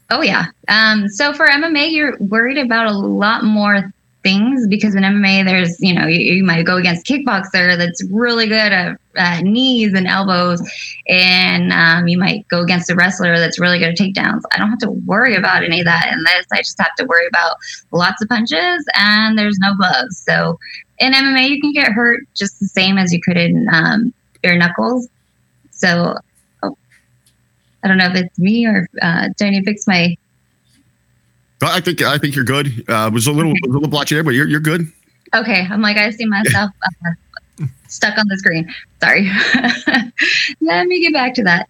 Oh 0.10 0.22
yeah. 0.22 0.46
Um, 0.70 1.10
so 1.10 1.34
for 1.34 1.48
MMA, 1.48 1.92
you're 1.92 2.18
worried 2.20 2.58
about 2.58 2.88
a 2.88 2.98
lot 2.98 3.44
more 3.44 3.92
things 4.28 4.68
because 4.68 4.94
in 4.94 5.04
MMA, 5.04 5.46
there's 5.46 5.80
you 5.80 5.94
know 5.94 6.06
you, 6.06 6.20
you 6.20 6.44
might 6.44 6.66
go 6.66 6.76
against 6.76 7.06
kickboxer 7.06 7.78
that's 7.78 8.04
really 8.12 8.48
good 8.48 8.98
at 9.16 9.44
knees 9.44 9.94
and 9.94 10.06
elbows, 10.06 10.62
and 11.08 11.72
um, 11.72 12.08
you 12.10 12.18
might 12.18 12.46
go 12.50 12.62
against 12.62 12.90
a 12.90 12.96
wrestler 12.96 13.38
that's 13.38 13.58
really 13.58 13.80
good 13.80 13.90
at 13.90 13.98
takedowns. 13.98 14.42
I 14.52 14.58
don't 14.58 14.70
have 14.70 14.80
to 14.80 14.92
worry 14.92 15.36
about 15.36 15.64
any 15.64 15.80
of 15.80 15.86
that 15.86 16.12
in 16.12 16.22
this. 16.24 16.46
I 16.52 16.58
just 16.58 16.78
have 16.80 16.94
to 16.96 17.06
worry 17.06 17.26
about 17.28 17.56
lots 17.92 18.22
of 18.22 18.28
punches 18.28 18.86
and 18.96 19.38
there's 19.38 19.58
no 19.60 19.74
gloves. 19.76 20.18
So 20.18 20.60
in 21.00 21.14
MMA, 21.14 21.50
you 21.50 21.62
can 21.62 21.72
get 21.72 21.94
hurt 21.94 22.22
just 22.36 22.60
the 22.60 22.68
same 22.68 22.98
as 22.98 23.14
you 23.14 23.22
could 23.22 23.38
in 23.38 23.68
um, 23.72 24.14
bare 24.44 24.58
knuckles. 24.58 25.08
So 25.72 26.18
I 26.64 27.88
don't 27.88 27.98
know 27.98 28.08
if 28.08 28.16
it's 28.16 28.38
me 28.38 28.66
or 28.66 28.90
uh, 29.02 29.30
do 29.38 29.46
I 29.46 29.52
need 29.52 29.60
to 29.62 29.66
fix 29.66 29.88
my? 29.88 30.18
I 31.62 31.80
think 31.80 32.02
I 32.02 32.18
think 32.18 32.36
you're 32.36 32.46
good. 32.46 32.88
Uh, 32.88 33.10
was 33.12 33.28
a 33.28 33.32
little 33.32 33.52
a 33.52 33.70
little 33.70 33.88
blotchy 33.88 34.16
there, 34.16 34.24
but 34.24 34.32
you're 34.32 34.48
you're 34.48 34.60
good. 34.60 34.92
Okay, 35.34 35.68
I'm 35.70 35.82
like 35.82 35.98
I 35.98 36.12
see 36.12 36.26
myself 36.26 36.72
uh, 36.84 37.66
stuck 37.88 38.18
on 38.18 38.28
the 38.28 38.38
screen. 38.38 38.74
Sorry. 39.02 39.30
Let 40.62 40.88
me 40.88 41.02
get 41.02 41.14
back 41.14 41.34
to 41.36 41.44
that. 41.44 41.70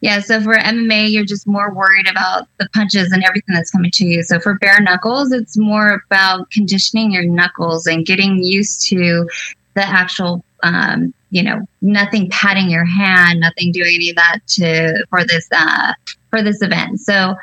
Yeah, 0.00 0.20
so 0.20 0.40
for 0.40 0.54
MMA, 0.54 1.10
you're 1.10 1.24
just 1.24 1.46
more 1.46 1.72
worried 1.72 2.06
about 2.08 2.48
the 2.58 2.68
punches 2.74 3.12
and 3.12 3.24
everything 3.24 3.54
that's 3.54 3.70
coming 3.70 3.90
to 3.92 4.04
you. 4.04 4.22
So 4.22 4.38
for 4.38 4.54
bare 4.58 4.80
knuckles, 4.80 5.32
it's 5.32 5.56
more 5.56 6.02
about 6.06 6.50
conditioning 6.50 7.10
your 7.10 7.24
knuckles 7.24 7.86
and 7.86 8.04
getting 8.04 8.42
used 8.42 8.86
to 8.88 9.28
the 9.74 9.86
actual 9.86 10.44
um, 10.62 11.14
you 11.30 11.42
know, 11.42 11.66
nothing 11.82 12.30
patting 12.30 12.70
your 12.70 12.84
hand, 12.84 13.40
nothing 13.40 13.72
doing 13.72 13.94
any 13.94 14.10
of 14.10 14.16
that 14.16 14.38
to 14.48 15.04
for 15.10 15.24
this 15.24 15.46
uh, 15.52 15.92
for 16.36 16.42
this 16.42 16.60
event. 16.62 17.00
So 17.00 17.34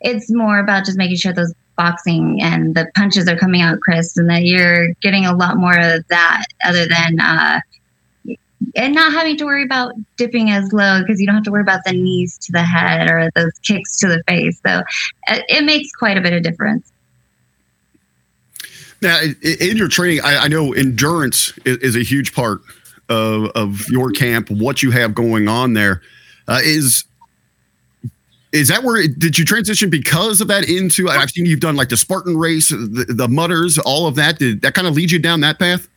it's 0.00 0.30
more 0.30 0.58
about 0.58 0.84
just 0.84 0.98
making 0.98 1.16
sure 1.16 1.32
those 1.32 1.54
boxing 1.76 2.38
and 2.40 2.74
the 2.74 2.90
punches 2.94 3.28
are 3.28 3.36
coming 3.36 3.62
out 3.62 3.80
crisp, 3.80 4.18
and 4.18 4.28
that 4.30 4.44
you're 4.44 4.92
getting 5.02 5.26
a 5.26 5.34
lot 5.34 5.56
more 5.56 5.78
of 5.78 6.06
that, 6.08 6.44
other 6.64 6.86
than 6.86 7.20
uh, 7.20 7.60
and 8.74 8.94
not 8.94 9.12
having 9.12 9.36
to 9.36 9.44
worry 9.44 9.62
about 9.62 9.92
dipping 10.16 10.50
as 10.50 10.72
low 10.72 11.00
because 11.00 11.20
you 11.20 11.26
don't 11.26 11.34
have 11.34 11.44
to 11.44 11.50
worry 11.50 11.62
about 11.62 11.80
the 11.84 11.92
knees 11.92 12.38
to 12.38 12.52
the 12.52 12.62
head 12.62 13.10
or 13.10 13.30
those 13.34 13.52
kicks 13.62 13.98
to 13.98 14.08
the 14.08 14.22
face. 14.26 14.60
So 14.64 14.82
it, 15.28 15.44
it 15.48 15.64
makes 15.64 15.90
quite 15.92 16.16
a 16.16 16.20
bit 16.20 16.32
of 16.32 16.42
difference. 16.42 16.90
Now, 19.02 19.20
in 19.20 19.76
your 19.76 19.88
training, 19.88 20.22
I, 20.24 20.44
I 20.44 20.48
know 20.48 20.72
endurance 20.72 21.52
is, 21.66 21.76
is, 21.78 21.96
a 21.96 22.02
huge 22.02 22.34
part 22.34 22.62
of, 23.10 23.50
of 23.50 23.86
your 23.90 24.10
camp, 24.10 24.50
what 24.50 24.82
you 24.82 24.90
have 24.90 25.14
going 25.14 25.48
on 25.48 25.74
there. 25.74 26.00
Uh, 26.48 26.60
is 26.62 27.04
is 28.56 28.68
that 28.68 28.82
where 28.82 29.06
did 29.06 29.38
you 29.38 29.44
transition 29.44 29.90
because 29.90 30.40
of 30.40 30.48
that 30.48 30.68
into? 30.68 31.08
I've 31.08 31.30
seen 31.30 31.46
you've 31.46 31.60
done 31.60 31.76
like 31.76 31.90
the 31.90 31.96
Spartan 31.96 32.36
race, 32.36 32.70
the, 32.70 33.06
the 33.08 33.28
mutters, 33.28 33.78
all 33.78 34.06
of 34.06 34.14
that. 34.16 34.38
Did 34.38 34.62
that 34.62 34.74
kind 34.74 34.86
of 34.88 34.94
lead 34.94 35.10
you 35.10 35.18
down 35.18 35.40
that 35.40 35.58
path? 35.58 35.88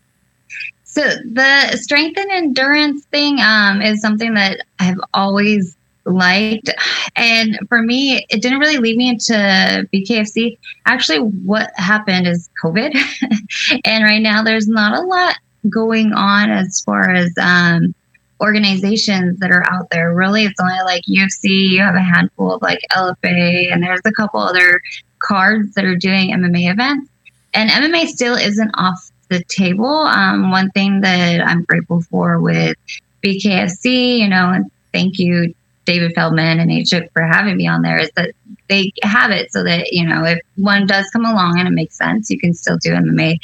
So 0.84 1.02
the 1.02 1.78
strength 1.78 2.18
and 2.20 2.32
endurance 2.32 3.06
thing 3.06 3.40
um, 3.40 3.82
is 3.82 4.02
something 4.02 4.34
that 4.34 4.62
I've 4.80 5.00
always 5.14 5.78
liked. 6.06 6.70
And 7.16 7.58
for 7.70 7.82
me, 7.82 8.26
it 8.30 8.42
didn't 8.42 8.60
really 8.60 8.78
lead 8.78 8.98
me 8.98 9.10
into 9.10 9.88
BKFC. 9.94 10.58
Actually, 10.86 11.20
what 11.20 11.72
happened 11.76 12.28
is 12.28 12.50
COVID. 12.62 12.96
and 13.86 14.04
right 14.04 14.22
now, 14.22 14.44
there's 14.44 14.68
not 14.68 14.98
a 14.98 15.02
lot 15.02 15.36
going 15.70 16.14
on 16.14 16.50
as 16.50 16.82
far 16.82 17.12
as 17.12 17.32
um, 17.40 17.94
organizations 18.42 19.40
that 19.40 19.52
are 19.52 19.64
out 19.70 19.90
there. 19.90 20.14
Really, 20.14 20.46
it's 20.46 20.60
only 20.60 20.82
like 20.86 21.04
UFC, 21.06 21.70
you 21.70 21.80
have 21.80 21.96
a 21.96 22.02
handful 22.02 22.54
of 22.54 22.62
like 22.62 22.80
LFA, 22.92 23.72
and 23.72 23.84
there's 23.84 24.02
a 24.06 24.12
couple 24.12 24.40
other 24.40 24.82
cards 25.20 25.74
that 25.76 25.86
are 25.86 25.96
doing 25.96 26.32
MMA 26.32 26.72
events. 26.72 27.10
And 27.54 27.70
MMA 27.70 28.08
still 28.08 28.36
isn't 28.36 28.72
off 28.76 29.12
the 29.30 29.44
table. 29.46 29.88
Um, 29.88 30.52
one 30.52 30.72
thing 30.72 31.02
that 31.02 31.42
I'm 31.42 31.64
grateful 31.64 32.02
for 32.02 32.40
with 32.40 32.78
BKFC, 33.24 34.20
you 34.20 34.28
know, 34.28 34.52
and 34.52 34.72
thank 34.92 35.20
you 35.20 35.54
David 35.90 36.14
Feldman 36.14 36.60
and 36.60 36.72
H 36.72 36.94
for 37.14 37.24
having 37.24 37.58
me 37.58 37.68
on 37.68 37.82
there 37.82 37.98
is 37.98 38.12
that 38.16 38.34
they 38.68 38.94
have 39.02 39.32
it 39.32 39.52
so 39.52 39.64
that, 39.64 39.92
you 39.92 40.06
know, 40.06 40.24
if 40.24 40.40
one 40.56 40.86
does 40.86 41.10
come 41.10 41.26
along 41.26 41.58
and 41.58 41.68
it 41.68 41.72
makes 41.72 41.98
sense, 41.98 42.30
you 42.30 42.40
can 42.40 42.54
still 42.54 42.78
do 42.78 42.92
MMA. 42.92 43.40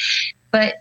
But, 0.52 0.76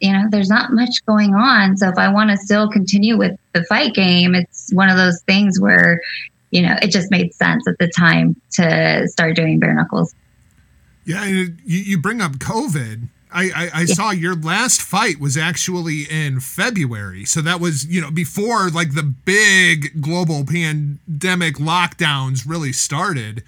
you 0.00 0.12
know, 0.12 0.24
there's 0.30 0.48
not 0.48 0.72
much 0.72 1.04
going 1.06 1.34
on. 1.34 1.76
So 1.76 1.88
if 1.88 1.98
I 1.98 2.12
want 2.12 2.30
to 2.30 2.36
still 2.36 2.68
continue 2.68 3.16
with 3.16 3.38
the 3.52 3.64
fight 3.64 3.94
game, 3.94 4.34
it's 4.34 4.72
one 4.72 4.88
of 4.88 4.96
those 4.96 5.20
things 5.22 5.60
where, 5.60 6.00
you 6.50 6.62
know, 6.62 6.76
it 6.82 6.88
just 6.90 7.10
made 7.10 7.34
sense 7.34 7.66
at 7.68 7.78
the 7.78 7.88
time 7.88 8.40
to 8.52 9.06
start 9.08 9.36
doing 9.36 9.58
bare 9.58 9.74
knuckles. 9.74 10.14
Yeah, 11.04 11.24
you, 11.24 11.54
you 11.64 11.98
bring 11.98 12.20
up 12.20 12.32
COVID 12.32 13.08
I, 13.32 13.44
I, 13.44 13.70
I 13.74 13.80
yeah. 13.82 13.94
saw 13.94 14.10
your 14.10 14.34
last 14.34 14.82
fight 14.82 15.20
was 15.20 15.36
actually 15.36 16.02
in 16.10 16.40
February. 16.40 17.24
So 17.24 17.40
that 17.42 17.60
was, 17.60 17.86
you 17.86 18.00
know, 18.00 18.10
before 18.10 18.70
like 18.70 18.94
the 18.94 19.02
big 19.02 20.00
global 20.00 20.44
pandemic 20.44 21.56
lockdowns 21.56 22.44
really 22.46 22.72
started. 22.72 23.42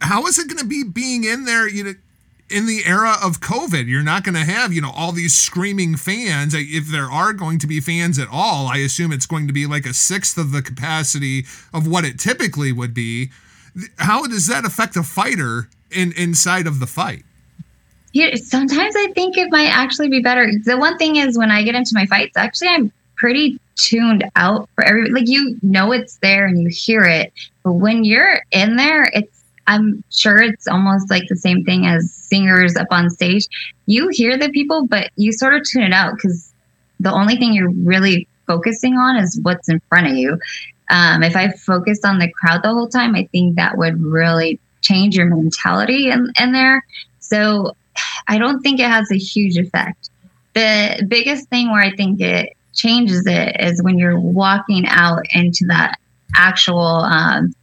How 0.00 0.26
is 0.26 0.38
it 0.38 0.48
going 0.48 0.58
to 0.58 0.66
be 0.66 0.84
being 0.84 1.24
in 1.24 1.44
there, 1.44 1.68
you 1.68 1.84
know, 1.84 1.94
in 2.48 2.66
the 2.66 2.82
era 2.84 3.16
of 3.22 3.40
COVID? 3.40 3.86
You're 3.86 4.02
not 4.02 4.24
going 4.24 4.34
to 4.34 4.44
have, 4.44 4.72
you 4.72 4.80
know, 4.80 4.92
all 4.94 5.12
these 5.12 5.36
screaming 5.36 5.96
fans. 5.96 6.54
If 6.54 6.86
there 6.86 7.10
are 7.10 7.32
going 7.32 7.58
to 7.60 7.66
be 7.66 7.80
fans 7.80 8.18
at 8.18 8.28
all, 8.30 8.68
I 8.68 8.78
assume 8.78 9.12
it's 9.12 9.26
going 9.26 9.46
to 9.46 9.52
be 9.52 9.66
like 9.66 9.86
a 9.86 9.94
sixth 9.94 10.38
of 10.38 10.52
the 10.52 10.62
capacity 10.62 11.46
of 11.72 11.86
what 11.86 12.04
it 12.04 12.18
typically 12.18 12.72
would 12.72 12.94
be. 12.94 13.30
How 13.98 14.26
does 14.26 14.46
that 14.46 14.64
affect 14.64 14.96
a 14.96 15.02
fighter 15.02 15.68
in 15.90 16.12
inside 16.12 16.66
of 16.66 16.80
the 16.80 16.86
fight? 16.86 17.24
Yeah, 18.12 18.34
sometimes 18.36 18.94
I 18.96 19.08
think 19.08 19.36
it 19.36 19.50
might 19.50 19.68
actually 19.68 20.08
be 20.08 20.20
better. 20.20 20.50
The 20.64 20.78
one 20.78 20.96
thing 20.96 21.16
is 21.16 21.36
when 21.36 21.50
I 21.50 21.62
get 21.62 21.74
into 21.74 21.90
my 21.92 22.06
fights, 22.06 22.36
actually, 22.36 22.68
I'm 22.68 22.90
pretty 23.16 23.60
tuned 23.74 24.24
out 24.36 24.70
for 24.74 24.84
every 24.84 25.10
like 25.10 25.28
you 25.28 25.58
know 25.62 25.92
it's 25.92 26.16
there 26.16 26.46
and 26.46 26.58
you 26.60 26.68
hear 26.68 27.02
it, 27.02 27.32
but 27.62 27.72
when 27.72 28.04
you're 28.04 28.40
in 28.52 28.76
there, 28.76 29.10
it's 29.12 29.44
I'm 29.66 30.04
sure 30.10 30.38
it's 30.38 30.68
almost 30.68 31.10
like 31.10 31.28
the 31.28 31.36
same 31.36 31.64
thing 31.64 31.86
as 31.86 32.12
singers 32.12 32.76
up 32.76 32.88
on 32.90 33.10
stage. 33.10 33.46
You 33.86 34.08
hear 34.08 34.38
the 34.38 34.50
people, 34.50 34.86
but 34.86 35.10
you 35.16 35.32
sort 35.32 35.54
of 35.54 35.64
tune 35.64 35.82
it 35.82 35.92
out 35.92 36.14
because 36.14 36.52
the 37.00 37.12
only 37.12 37.36
thing 37.36 37.52
you're 37.52 37.70
really 37.70 38.28
focusing 38.46 38.94
on 38.94 39.16
is 39.16 39.38
what's 39.42 39.68
in 39.68 39.80
front 39.88 40.06
of 40.06 40.14
you. 40.14 40.38
Um, 40.88 41.22
if 41.22 41.34
I 41.34 41.50
focused 41.50 42.04
on 42.04 42.18
the 42.18 42.30
crowd 42.30 42.62
the 42.62 42.72
whole 42.72 42.88
time, 42.88 43.14
I 43.14 43.28
think 43.32 43.56
that 43.56 43.76
would 43.76 44.00
really 44.02 44.60
change 44.82 45.16
your 45.16 45.26
mentality 45.26 46.10
in, 46.10 46.32
in 46.40 46.52
there. 46.52 46.84
So 47.18 47.74
I 48.28 48.38
don't 48.38 48.60
think 48.60 48.78
it 48.78 48.88
has 48.88 49.10
a 49.10 49.18
huge 49.18 49.56
effect. 49.56 50.10
The 50.54 51.04
biggest 51.08 51.48
thing 51.48 51.70
where 51.70 51.82
I 51.82 51.94
think 51.94 52.20
it 52.20 52.56
changes 52.72 53.26
it 53.26 53.56
is 53.58 53.82
when 53.82 53.98
you're 53.98 54.20
walking 54.20 54.86
out 54.86 55.24
into 55.34 55.64
that 55.66 55.98
actual, 56.36 56.78
um, 56.78 57.54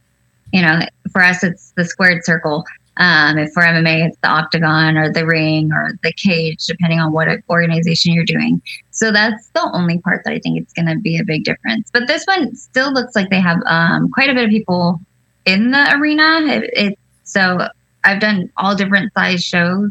you 0.54 0.62
know, 0.62 0.78
for 1.10 1.20
us, 1.20 1.42
it's 1.42 1.72
the 1.76 1.84
squared 1.84 2.24
circle. 2.24 2.64
Um, 2.96 3.38
if 3.38 3.50
for 3.52 3.64
MMA, 3.64 4.06
it's 4.06 4.18
the 4.22 4.28
octagon 4.28 4.96
or 4.96 5.12
the 5.12 5.26
ring 5.26 5.72
or 5.72 5.98
the 6.04 6.12
cage, 6.12 6.64
depending 6.66 7.00
on 7.00 7.10
what 7.12 7.26
organization 7.50 8.12
you're 8.12 8.24
doing. 8.24 8.62
So 8.92 9.10
that's 9.10 9.48
the 9.48 9.68
only 9.72 9.98
part 9.98 10.22
that 10.24 10.32
I 10.32 10.38
think 10.38 10.60
it's 10.60 10.72
going 10.72 10.86
to 10.86 10.96
be 11.00 11.18
a 11.18 11.24
big 11.24 11.42
difference. 11.42 11.90
But 11.92 12.06
this 12.06 12.24
one 12.24 12.54
still 12.54 12.92
looks 12.92 13.16
like 13.16 13.30
they 13.30 13.40
have 13.40 13.58
um, 13.66 14.12
quite 14.12 14.30
a 14.30 14.34
bit 14.34 14.44
of 14.44 14.50
people 14.50 15.00
in 15.44 15.72
the 15.72 15.92
arena. 15.96 16.42
It, 16.46 16.70
it, 16.72 16.98
so 17.24 17.66
I've 18.04 18.20
done 18.20 18.48
all 18.56 18.76
different 18.76 19.12
size 19.14 19.42
shows. 19.42 19.90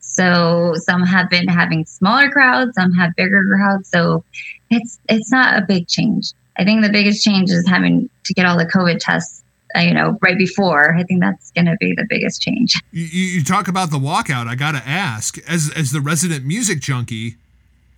So 0.00 0.74
some 0.76 1.04
have 1.04 1.30
been 1.30 1.48
having 1.48 1.86
smaller 1.86 2.30
crowds, 2.30 2.74
some 2.74 2.92
have 2.92 3.16
bigger 3.16 3.46
crowds. 3.46 3.88
So 3.88 4.24
it's 4.68 4.98
it's 5.08 5.32
not 5.32 5.56
a 5.56 5.64
big 5.64 5.88
change. 5.88 6.34
I 6.58 6.64
think 6.64 6.82
the 6.82 6.90
biggest 6.90 7.24
change 7.24 7.50
is 7.50 7.66
having 7.66 8.10
to 8.24 8.34
get 8.34 8.44
all 8.44 8.58
the 8.58 8.66
COVID 8.66 8.98
tests, 9.00 9.41
Uh, 9.76 9.80
you 9.80 9.94
know, 9.94 10.18
right 10.20 10.36
before. 10.36 10.94
I 10.94 11.02
think 11.02 11.20
that's 11.20 11.50
going 11.52 11.66
to 11.66 11.76
be 11.80 11.94
the 11.94 12.06
biggest 12.08 12.42
change. 12.42 12.80
You, 12.90 13.04
you 13.04 13.44
talk 13.44 13.68
about 13.68 13.90
the 13.90 13.98
walkout. 13.98 14.46
I 14.46 14.54
got 14.54 14.72
to 14.72 14.82
ask, 14.86 15.38
as 15.48 15.70
as 15.74 15.92
the 15.92 16.00
resident 16.00 16.44
music 16.44 16.80
junkie, 16.80 17.36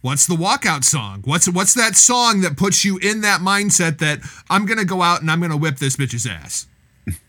What's 0.05 0.27
the 0.27 0.35
walkout 0.35 0.85
song? 0.85 1.23
What's 1.25 1.49
what's 1.49 1.73
that 1.73 1.97
song 1.97 2.43
that 2.43 2.59
puts 2.59 2.85
you 2.85 2.99
in 2.99 3.23
that 3.23 3.41
mindset 3.41 4.01
that 4.01 4.19
I'm 4.51 4.67
gonna 4.67 4.85
go 4.85 5.01
out 5.01 5.23
and 5.23 5.31
I'm 5.31 5.41
gonna 5.41 5.57
whip 5.57 5.79
this 5.79 5.97
bitch's 5.97 6.27
ass? 6.27 6.67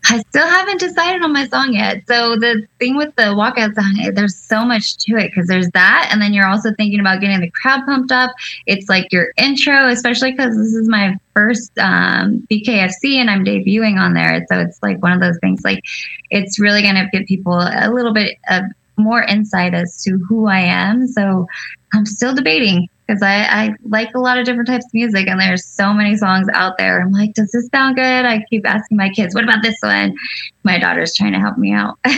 I 0.06 0.20
still 0.30 0.46
haven't 0.46 0.80
decided 0.80 1.22
on 1.22 1.32
my 1.32 1.46
song 1.48 1.74
yet. 1.74 2.02
So 2.06 2.36
the 2.36 2.66
thing 2.78 2.96
with 2.96 3.14
the 3.16 3.24
walkout 3.24 3.74
song, 3.74 3.96
eh, 4.02 4.10
there's 4.10 4.36
so 4.36 4.64
much 4.64 4.96
to 4.98 5.16
it 5.16 5.30
because 5.30 5.48
there's 5.48 5.68
that, 5.70 6.08
and 6.10 6.22
then 6.22 6.32
you're 6.32 6.46
also 6.46 6.72
thinking 6.74 7.00
about 7.00 7.20
getting 7.20 7.40
the 7.40 7.50
crowd 7.50 7.84
pumped 7.84 8.12
up. 8.12 8.30
It's 8.66 8.88
like 8.88 9.12
your 9.12 9.32
intro, 9.36 9.88
especially 9.88 10.32
because 10.32 10.56
this 10.56 10.72
is 10.72 10.88
my 10.88 11.16
first 11.34 11.76
um, 11.78 12.46
BKFC 12.50 13.16
and 13.16 13.30
I'm 13.30 13.44
debuting 13.44 13.98
on 13.98 14.14
there. 14.14 14.46
So 14.50 14.58
it's 14.60 14.82
like 14.82 15.02
one 15.02 15.12
of 15.12 15.20
those 15.20 15.38
things. 15.40 15.62
Like 15.64 15.84
it's 16.30 16.58
really 16.58 16.82
going 16.82 16.94
to 16.94 17.08
give 17.12 17.26
people 17.26 17.58
a 17.58 17.90
little 17.92 18.14
bit 18.14 18.38
of 18.48 18.62
more 18.96 19.22
insight 19.22 19.74
as 19.74 20.02
to 20.04 20.18
who 20.26 20.46
I 20.46 20.60
am. 20.60 21.06
So 21.06 21.46
I'm 21.92 22.06
still 22.06 22.34
debating 22.34 22.88
because 23.06 23.22
I, 23.22 23.44
I 23.44 23.74
like 23.84 24.14
a 24.14 24.18
lot 24.18 24.38
of 24.38 24.44
different 24.44 24.68
types 24.68 24.84
of 24.84 24.94
music 24.94 25.28
and 25.28 25.40
there's 25.40 25.64
so 25.64 25.92
many 25.92 26.16
songs 26.16 26.48
out 26.54 26.76
there. 26.78 27.00
I'm 27.00 27.12
like, 27.12 27.34
does 27.34 27.52
this 27.52 27.68
sound 27.68 27.96
good? 27.96 28.24
I 28.24 28.44
keep 28.50 28.66
asking 28.66 28.96
my 28.96 29.10
kids, 29.10 29.34
what 29.34 29.44
about 29.44 29.62
this 29.62 29.76
one? 29.80 30.16
My 30.64 30.78
daughter's 30.78 31.14
trying 31.14 31.32
to 31.32 31.38
help 31.38 31.56
me 31.58 31.72
out. 31.72 31.98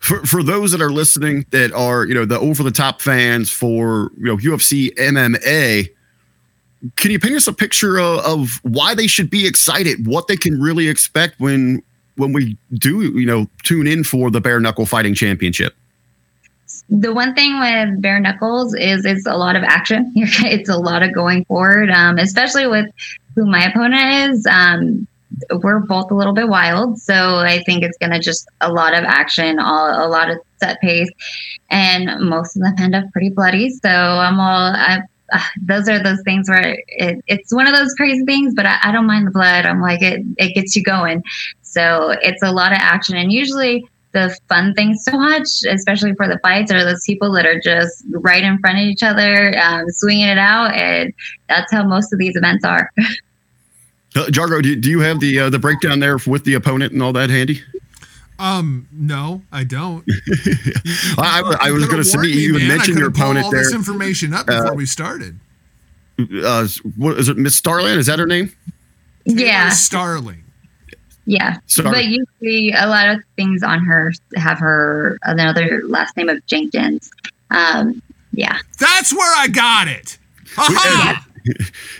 For, 0.00 0.22
for 0.26 0.42
those 0.42 0.70
that 0.72 0.82
are 0.82 0.90
listening 0.90 1.46
that 1.48 1.72
are, 1.72 2.04
you 2.04 2.12
know, 2.12 2.26
the 2.26 2.38
over 2.38 2.62
the 2.62 2.70
top 2.70 3.00
fans 3.00 3.50
for, 3.50 4.12
you 4.18 4.24
know, 4.24 4.36
UFC 4.36 4.94
MMA, 4.96 5.88
can 6.96 7.10
you 7.10 7.18
paint 7.18 7.36
us 7.36 7.46
a 7.46 7.54
picture 7.54 7.98
of, 7.98 8.18
of 8.18 8.60
why 8.64 8.94
they 8.94 9.06
should 9.06 9.30
be 9.30 9.46
excited, 9.46 10.06
what 10.06 10.28
they 10.28 10.36
can 10.36 10.60
really 10.60 10.88
expect 10.88 11.40
when 11.40 11.82
when 12.16 12.34
we 12.34 12.58
do, 12.74 13.00
you 13.18 13.24
know, 13.24 13.46
tune 13.62 13.86
in 13.86 14.04
for 14.04 14.30
the 14.30 14.42
bare 14.42 14.60
knuckle 14.60 14.84
fighting 14.84 15.14
championship? 15.14 15.74
The 16.88 17.12
one 17.12 17.34
thing 17.34 17.58
with 17.58 18.00
bare 18.02 18.20
knuckles 18.20 18.74
is 18.74 19.04
it's 19.04 19.26
a 19.26 19.36
lot 19.36 19.56
of 19.56 19.62
action. 19.62 20.12
It's 20.16 20.68
a 20.68 20.76
lot 20.76 21.02
of 21.02 21.14
going 21.14 21.44
forward, 21.46 21.90
um, 21.90 22.18
especially 22.18 22.66
with 22.66 22.86
who 23.34 23.46
my 23.46 23.64
opponent 23.64 24.30
is. 24.30 24.46
Um, 24.46 25.06
we're 25.62 25.80
both 25.80 26.10
a 26.10 26.14
little 26.14 26.32
bit 26.32 26.48
wild, 26.48 26.98
so 26.98 27.38
I 27.38 27.62
think 27.64 27.82
it's 27.82 27.98
going 27.98 28.12
to 28.12 28.20
just 28.20 28.48
a 28.60 28.72
lot 28.72 28.94
of 28.94 29.04
action, 29.04 29.58
all, 29.58 30.06
a 30.06 30.08
lot 30.08 30.30
of 30.30 30.38
set 30.58 30.80
pace, 30.80 31.10
and 31.70 32.28
most 32.28 32.56
of 32.56 32.62
them 32.62 32.74
end 32.78 32.94
up 32.94 33.10
pretty 33.12 33.30
bloody. 33.30 33.70
So 33.70 33.88
I'm 33.88 34.38
all. 34.38 34.74
I, 34.74 35.00
uh, 35.32 35.40
those 35.62 35.88
are 35.88 36.00
those 36.02 36.20
things 36.22 36.48
where 36.48 36.78
it, 36.86 37.24
it's 37.26 37.52
one 37.52 37.66
of 37.66 37.74
those 37.74 37.94
crazy 37.94 38.24
things, 38.24 38.54
but 38.54 38.66
I, 38.66 38.78
I 38.84 38.92
don't 38.92 39.06
mind 39.06 39.26
the 39.26 39.32
blood. 39.32 39.66
I'm 39.66 39.80
like 39.80 40.02
it. 40.02 40.22
It 40.36 40.54
gets 40.54 40.76
you 40.76 40.82
going. 40.82 41.24
So 41.62 42.10
it's 42.22 42.42
a 42.42 42.52
lot 42.52 42.72
of 42.72 42.78
action, 42.80 43.16
and 43.16 43.32
usually 43.32 43.88
the 44.14 44.34
fun 44.48 44.72
things 44.74 45.04
to 45.04 45.16
watch, 45.16 45.48
especially 45.70 46.14
for 46.14 46.26
the 46.26 46.38
fights, 46.38 46.72
are 46.72 46.82
those 46.84 47.04
people 47.04 47.30
that 47.32 47.44
are 47.44 47.60
just 47.60 48.04
right 48.10 48.42
in 48.42 48.58
front 48.58 48.78
of 48.78 48.84
each 48.84 49.02
other, 49.02 49.54
um, 49.58 49.84
swinging 49.90 50.28
it 50.28 50.38
out, 50.38 50.72
and 50.74 51.12
that's 51.50 51.70
how 51.70 51.84
most 51.84 52.12
of 52.12 52.18
these 52.18 52.34
events 52.36 52.64
are. 52.64 52.90
Uh, 54.16 54.26
Jargo, 54.26 54.62
do, 54.62 54.76
do 54.76 54.90
you 54.90 55.00
have 55.00 55.18
the 55.18 55.40
uh, 55.40 55.50
the 55.50 55.58
breakdown 55.58 55.98
there 55.98 56.18
with 56.24 56.44
the 56.44 56.54
opponent 56.54 56.92
and 56.92 57.02
all 57.02 57.12
that 57.14 57.30
handy? 57.30 57.60
Um, 58.38 58.86
no, 58.92 59.42
I 59.50 59.64
don't. 59.64 60.04
I, 61.18 61.42
I, 61.60 61.68
I 61.68 61.70
was 61.72 61.84
going 61.86 61.96
to 61.98 62.04
say 62.04 62.24
you 62.28 62.52
man. 62.56 62.68
mentioned 62.68 62.96
your 62.96 63.08
opponent 63.08 63.44
all 63.46 63.50
there. 63.50 63.64
this 63.64 63.74
information 63.74 64.32
up 64.32 64.46
before 64.46 64.68
Uh, 64.70 64.74
we 64.74 64.86
started. 64.86 65.40
Uh, 66.20 66.68
what 66.96 67.18
is 67.18 67.28
it, 67.28 67.36
Miss 67.38 67.56
Starland? 67.56 67.98
Is 67.98 68.06
that 68.06 68.20
her 68.20 68.26
name? 68.26 68.52
yeah, 69.24 69.70
Starling. 69.70 70.43
Yeah. 71.26 71.58
Sorry. 71.66 71.90
But 71.90 72.04
usually, 72.04 72.72
a 72.72 72.86
lot 72.86 73.08
of 73.08 73.22
things 73.36 73.62
on 73.62 73.84
her 73.84 74.12
have 74.36 74.58
her 74.58 75.18
another 75.22 75.82
last 75.86 76.16
name 76.16 76.28
of 76.28 76.44
Jenkins. 76.46 77.10
Um, 77.50 78.02
yeah. 78.32 78.58
That's 78.78 79.12
where 79.12 79.32
I 79.36 79.48
got 79.48 79.88
it. 79.88 80.18
Aha! 80.58 81.26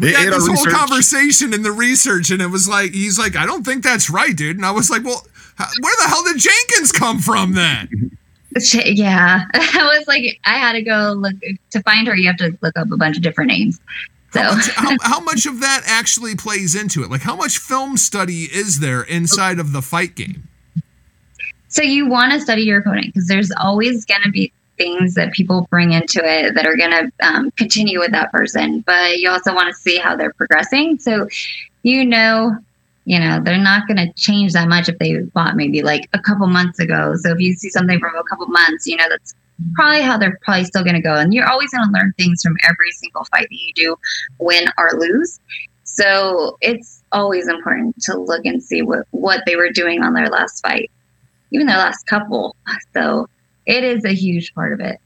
We 0.01 0.13
had 0.13 0.33
this 0.33 0.47
whole 0.47 0.57
research- 0.57 0.73
conversation 0.73 1.53
in 1.55 1.63
the 1.63 1.73
research, 1.73 2.31
and 2.31 2.41
it 2.41 2.47
was 2.47 2.69
like 2.69 2.93
he's 2.93 3.19
like, 3.19 3.37
I 3.37 3.47
don't 3.47 3.65
think 3.65 3.83
that's 3.83 4.09
right, 4.09 4.35
dude. 4.35 4.57
And 4.57 4.65
I 4.65 4.71
was 4.71 4.91
like, 4.91 5.05
well, 5.05 5.23
where 5.59 5.97
the 6.03 6.09
hell 6.09 6.25
did 6.25 6.39
Jenkins 6.39 6.93
come 6.93 7.19
from 7.19 7.55
then? 7.55 8.17
Yeah, 8.73 9.45
I 9.55 9.97
was 9.99 10.07
like, 10.07 10.41
I 10.45 10.59
had 10.59 10.73
to 10.75 10.83
go 10.83 11.15
look 11.17 11.35
to 11.71 11.83
find 11.83 12.07
her. 12.07 12.17
You 12.17 12.29
have 12.29 12.37
to 12.39 12.57
look 12.63 12.79
up 12.79 12.91
a 12.91 12.97
bunch 12.97 13.17
of 13.17 13.23
different 13.23 13.51
names. 13.51 13.81
So 14.35 14.43
How 14.43 14.55
much, 14.55 14.71
how, 14.71 14.97
how 15.03 15.21
much 15.25 15.47
of 15.47 15.61
that 15.61 15.83
actually 15.87 16.35
plays 16.35 16.75
into 16.75 17.03
it? 17.03 17.11
Like, 17.11 17.23
how 17.23 17.37
much 17.37 17.59
film 17.59 17.97
study 17.97 18.43
is 18.43 18.81
there 18.81 19.03
inside 19.03 19.59
of 19.59 19.73
the 19.73 19.81
fight 19.81 20.15
game? 20.17 20.49
So 21.69 21.83
you 21.83 22.07
want 22.07 22.33
to 22.33 22.41
study 22.41 22.63
your 22.63 22.81
opponent 22.81 23.07
because 23.07 23.27
there's 23.27 23.51
always 23.53 24.05
going 24.05 24.23
to 24.23 24.31
be 24.31 24.53
things 24.77 25.15
that 25.15 25.33
people 25.33 25.67
bring 25.71 25.93
into 25.93 26.21
it 26.25 26.55
that 26.55 26.67
are 26.67 26.77
going 26.77 26.91
to 26.91 27.13
um, 27.27 27.51
continue 27.53 28.01
with 28.01 28.11
that 28.11 28.33
person, 28.33 28.81
but 28.81 29.19
you 29.19 29.31
also 29.31 29.55
want 29.55 29.69
to 29.69 29.75
see 29.75 29.99
how 29.99 30.17
they're 30.17 30.33
progressing. 30.33 30.99
So 30.99 31.29
you 31.85 32.05
know, 32.05 32.57
you 33.05 33.19
know 33.19 33.41
they're 33.43 33.59
not 33.59 33.87
going 33.87 33.97
to 33.97 34.13
change 34.15 34.53
that 34.53 34.69
much 34.69 34.89
if 34.89 34.99
they 34.99 35.21
fought 35.35 35.57
maybe 35.57 35.83
like 35.83 36.09
a 36.13 36.19
couple 36.19 36.47
months 36.47 36.79
ago. 36.79 37.15
So 37.17 37.33
if 37.33 37.41
you 37.41 37.53
see 37.55 37.71
something 37.71 37.99
from 37.99 38.15
a 38.17 38.25
couple 38.25 38.47
months, 38.47 38.87
you 38.87 38.97
know 38.97 39.09
that's 39.09 39.35
probably 39.75 40.03
how 40.03 40.19
they're 40.19 40.39
probably 40.43 40.65
still 40.65 40.83
going 40.83 40.97
to 40.97 41.03
go. 41.03 41.15
And 41.15 41.33
you're 41.33 41.49
always 41.49 41.71
going 41.71 41.87
to 41.87 41.93
learn 41.93 42.13
things 42.19 42.43
from 42.43 42.57
every 42.65 42.91
single 42.93 43.25
fight 43.25 43.47
that 43.49 43.57
you 43.57 43.73
do, 43.75 43.97
win 44.39 44.65
or 44.79 44.91
lose. 44.99 45.39
So 45.85 46.59
it's 46.61 47.05
always 47.13 47.47
important 47.47 47.95
to 48.03 48.19
look 48.19 48.45
and 48.45 48.63
see 48.63 48.83
what 48.83 49.07
what 49.11 49.43
they 49.47 49.57
were 49.57 49.71
doing 49.71 50.03
on 50.03 50.15
their 50.15 50.29
last 50.29 50.61
fight 50.61 50.91
even 51.55 51.67
their 51.67 51.79
last 51.79 52.07
couple. 52.07 52.57
So 52.93 53.29
it 53.67 53.85
is 53.85 54.05
a 54.05 54.13
huge 54.13 54.53
part 54.55 54.73
of 54.73 54.81
it. 54.81 54.99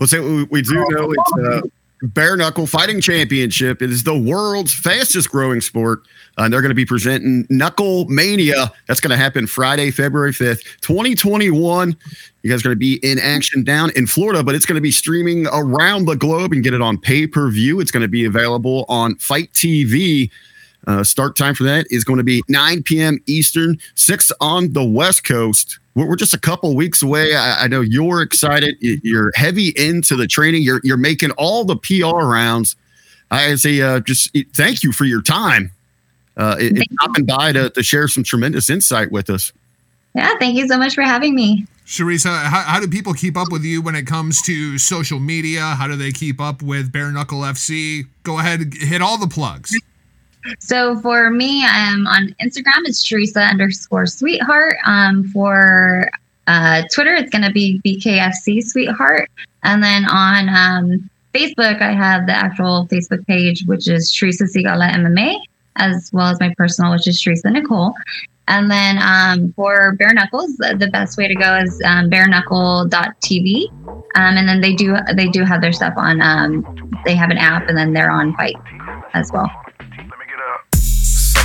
Well, 0.00 0.08
we, 0.12 0.44
we 0.44 0.62
do 0.62 0.74
know 0.74 1.12
it's 1.12 1.32
uh, 1.44 1.60
bare 2.02 2.36
knuckle 2.36 2.66
fighting 2.66 3.00
championship. 3.00 3.82
It 3.82 3.90
is 3.90 4.04
the 4.04 4.16
world's 4.16 4.72
fastest 4.72 5.30
growing 5.30 5.60
sport. 5.60 6.02
Uh, 6.38 6.42
and 6.44 6.52
they're 6.52 6.62
going 6.62 6.70
to 6.70 6.74
be 6.74 6.86
presenting 6.86 7.46
Knuckle 7.50 8.04
Mania. 8.06 8.72
That's 8.86 9.00
going 9.00 9.10
to 9.10 9.16
happen 9.16 9.46
Friday, 9.46 9.90
February 9.90 10.32
5th, 10.32 10.62
2021. 10.80 11.96
You 12.42 12.50
guys 12.50 12.60
are 12.60 12.64
going 12.64 12.76
to 12.76 12.78
be 12.78 12.94
in 13.02 13.18
action 13.18 13.64
down 13.64 13.90
in 13.96 14.06
Florida, 14.06 14.44
but 14.44 14.54
it's 14.54 14.64
going 14.64 14.76
to 14.76 14.80
be 14.80 14.92
streaming 14.92 15.46
around 15.48 16.04
the 16.04 16.14
globe 16.14 16.52
and 16.52 16.62
get 16.62 16.74
it 16.74 16.80
on 16.80 16.98
pay 16.98 17.26
per 17.26 17.50
view. 17.50 17.80
It's 17.80 17.90
going 17.90 18.02
to 18.02 18.08
be 18.08 18.24
available 18.24 18.84
on 18.88 19.16
FITE 19.16 19.52
TV. 19.52 20.30
Uh, 20.86 21.02
start 21.02 21.36
time 21.36 21.54
for 21.54 21.64
that 21.64 21.86
is 21.90 22.04
going 22.04 22.18
to 22.18 22.24
be 22.24 22.42
9 22.48 22.82
p.m. 22.84 23.18
Eastern, 23.26 23.78
6 23.96 24.32
on 24.40 24.72
the 24.72 24.84
West 24.84 25.24
Coast. 25.24 25.80
We're, 25.98 26.06
we're 26.06 26.16
just 26.16 26.32
a 26.32 26.38
couple 26.38 26.76
weeks 26.76 27.02
away. 27.02 27.34
I, 27.34 27.64
I 27.64 27.66
know 27.66 27.80
you're 27.80 28.22
excited. 28.22 28.76
You're 28.80 29.32
heavy 29.34 29.70
into 29.76 30.14
the 30.14 30.28
training. 30.28 30.62
You're 30.62 30.80
you're 30.84 30.96
making 30.96 31.32
all 31.32 31.64
the 31.64 31.76
PR 31.76 32.24
rounds. 32.24 32.76
I 33.32 33.56
say 33.56 33.82
uh, 33.82 34.00
just 34.00 34.34
uh, 34.36 34.42
thank 34.54 34.84
you 34.84 34.92
for 34.92 35.04
your 35.04 35.22
time. 35.22 35.72
Uh, 36.36 36.56
it, 36.60 36.78
it's 36.78 36.94
stopping 36.94 37.26
by 37.26 37.50
to, 37.50 37.70
to 37.70 37.82
share 37.82 38.06
some 38.06 38.22
tremendous 38.22 38.70
insight 38.70 39.10
with 39.10 39.28
us. 39.28 39.52
Yeah, 40.14 40.38
thank 40.38 40.56
you 40.56 40.68
so 40.68 40.78
much 40.78 40.94
for 40.94 41.02
having 41.02 41.34
me. 41.34 41.66
Charisa, 41.84 42.44
how, 42.44 42.60
how 42.60 42.80
do 42.80 42.86
people 42.86 43.12
keep 43.12 43.36
up 43.36 43.50
with 43.50 43.64
you 43.64 43.82
when 43.82 43.96
it 43.96 44.06
comes 44.06 44.40
to 44.42 44.78
social 44.78 45.18
media? 45.18 45.62
How 45.62 45.88
do 45.88 45.96
they 45.96 46.12
keep 46.12 46.40
up 46.40 46.62
with 46.62 46.92
Bare 46.92 47.10
Knuckle 47.10 47.40
FC? 47.40 48.06
Go 48.22 48.38
ahead, 48.38 48.72
hit 48.74 49.02
all 49.02 49.18
the 49.18 49.26
plugs. 49.26 49.76
So 50.58 50.98
for 51.00 51.30
me, 51.30 51.64
I'm 51.64 52.06
on 52.06 52.34
Instagram. 52.40 52.84
It's 52.84 53.06
Charisa 53.06 53.48
underscore 53.50 54.06
sweetheart. 54.06 54.76
Um, 54.84 55.24
for 55.28 56.10
uh, 56.46 56.82
Twitter, 56.92 57.14
it's 57.14 57.30
going 57.30 57.44
to 57.44 57.52
be 57.52 57.80
BKFC 57.84 58.62
sweetheart. 58.62 59.30
And 59.62 59.82
then 59.82 60.04
on 60.06 60.48
um, 60.48 61.10
Facebook, 61.34 61.82
I 61.82 61.92
have 61.92 62.26
the 62.26 62.32
actual 62.32 62.88
Facebook 62.90 63.26
page, 63.26 63.64
which 63.66 63.88
is 63.88 64.10
Charisa 64.10 64.48
Sigala 64.48 64.90
MMA, 64.90 65.38
as 65.76 66.10
well 66.12 66.28
as 66.28 66.40
my 66.40 66.52
personal, 66.56 66.92
which 66.92 67.06
is 67.06 67.20
Charisa 67.22 67.52
Nicole. 67.52 67.94
And 68.48 68.70
then 68.70 68.98
um, 69.02 69.52
for 69.52 69.92
Bare 69.98 70.14
Knuckles, 70.14 70.56
the, 70.56 70.88
best 70.90 71.18
way 71.18 71.28
to 71.28 71.34
go 71.34 71.58
is 71.58 71.80
um, 71.84 72.08
bareknuckle.tv. 72.08 73.70
Um, 74.14 74.36
and 74.36 74.48
then 74.48 74.62
they 74.62 74.74
do 74.74 74.96
they 75.14 75.28
do 75.28 75.44
have 75.44 75.60
their 75.60 75.72
stuff 75.72 75.92
on. 75.98 76.22
Um, 76.22 76.64
they 77.04 77.14
have 77.14 77.28
an 77.28 77.36
app, 77.36 77.68
and 77.68 77.76
then 77.76 77.92
they're 77.92 78.10
on 78.10 78.34
FITE 78.36 78.56
as 79.12 79.30
well. 79.32 79.50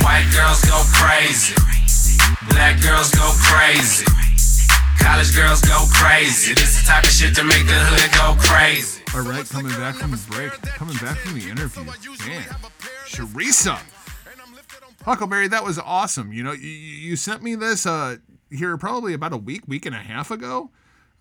White 0.00 0.28
girls 0.32 0.62
go 0.64 0.80
crazy. 0.94 1.54
Black 2.48 2.80
girls 2.82 3.10
go 3.12 3.30
crazy. 3.36 4.06
College 4.98 5.34
girls 5.34 5.60
go 5.60 5.84
crazy. 5.92 6.54
This 6.54 6.76
is 6.76 6.82
the 6.82 6.88
type 6.88 7.04
of 7.04 7.10
shit 7.10 7.34
to 7.36 7.44
make 7.44 7.66
the 7.66 7.74
hood 7.74 8.12
go 8.14 8.36
crazy. 8.40 9.02
All 9.14 9.22
right, 9.22 9.48
coming 9.48 9.72
back 9.72 9.96
from 9.96 10.12
the 10.12 10.24
break, 10.30 10.52
coming 10.78 10.96
back 10.96 11.18
from 11.18 11.38
the 11.38 11.50
interview. 11.50 11.84
Man, 11.84 12.44
Charisa. 13.06 13.78
Huckleberry, 15.04 15.48
that 15.48 15.64
was 15.64 15.78
awesome. 15.78 16.32
You 16.32 16.44
know, 16.44 16.52
you, 16.52 16.68
you 16.68 17.16
sent 17.16 17.42
me 17.42 17.56
this 17.56 17.84
uh, 17.84 18.16
here 18.50 18.76
probably 18.76 19.12
about 19.12 19.32
a 19.32 19.36
week, 19.36 19.62
week 19.66 19.84
and 19.86 19.94
a 19.94 19.98
half 19.98 20.30
ago. 20.30 20.70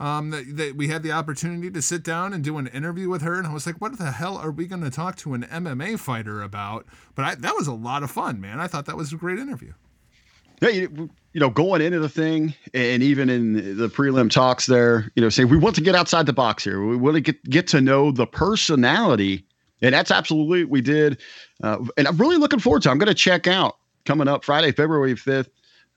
Um, 0.01 0.31
that, 0.31 0.57
that 0.57 0.75
we 0.75 0.87
had 0.87 1.03
the 1.03 1.11
opportunity 1.11 1.69
to 1.69 1.79
sit 1.79 2.01
down 2.03 2.33
and 2.33 2.43
do 2.43 2.57
an 2.57 2.65
interview 2.65 3.07
with 3.07 3.21
her, 3.21 3.37
and 3.37 3.45
I 3.45 3.53
was 3.53 3.67
like, 3.67 3.79
"What 3.79 3.99
the 3.99 4.11
hell 4.11 4.35
are 4.35 4.49
we 4.49 4.65
going 4.65 4.81
to 4.81 4.89
talk 4.89 5.15
to 5.17 5.35
an 5.35 5.43
MMA 5.43 5.99
fighter 5.99 6.41
about?" 6.41 6.87
But 7.13 7.25
I, 7.25 7.35
that 7.35 7.55
was 7.55 7.67
a 7.67 7.73
lot 7.73 8.01
of 8.01 8.09
fun, 8.09 8.41
man. 8.41 8.59
I 8.59 8.65
thought 8.65 8.87
that 8.87 8.97
was 8.97 9.13
a 9.13 9.15
great 9.15 9.37
interview. 9.37 9.73
Yeah, 10.59 10.69
you, 10.69 11.09
you 11.33 11.39
know, 11.39 11.51
going 11.51 11.81
into 11.83 11.99
the 11.99 12.09
thing, 12.09 12.55
and 12.73 13.03
even 13.03 13.29
in 13.29 13.77
the 13.77 13.89
prelim 13.89 14.31
talks, 14.31 14.65
there, 14.65 15.11
you 15.15 15.21
know, 15.21 15.29
saying 15.29 15.49
we 15.49 15.57
want 15.57 15.75
to 15.75 15.81
get 15.81 15.93
outside 15.93 16.25
the 16.25 16.33
box 16.33 16.63
here. 16.63 16.83
We 16.83 16.97
want 16.97 17.13
to 17.13 17.21
get 17.21 17.43
get 17.43 17.67
to 17.67 17.79
know 17.79 18.11
the 18.11 18.25
personality, 18.25 19.45
and 19.83 19.93
that's 19.93 20.09
absolutely 20.09 20.63
what 20.63 20.71
we 20.71 20.81
did. 20.81 21.21
Uh, 21.61 21.85
and 21.95 22.07
I'm 22.07 22.17
really 22.17 22.37
looking 22.37 22.59
forward 22.59 22.81
to. 22.83 22.89
I'm 22.89 22.97
going 22.97 23.07
to 23.07 23.13
check 23.13 23.45
out 23.45 23.77
coming 24.05 24.27
up 24.27 24.43
Friday, 24.43 24.71
February 24.71 25.13
5th, 25.13 25.49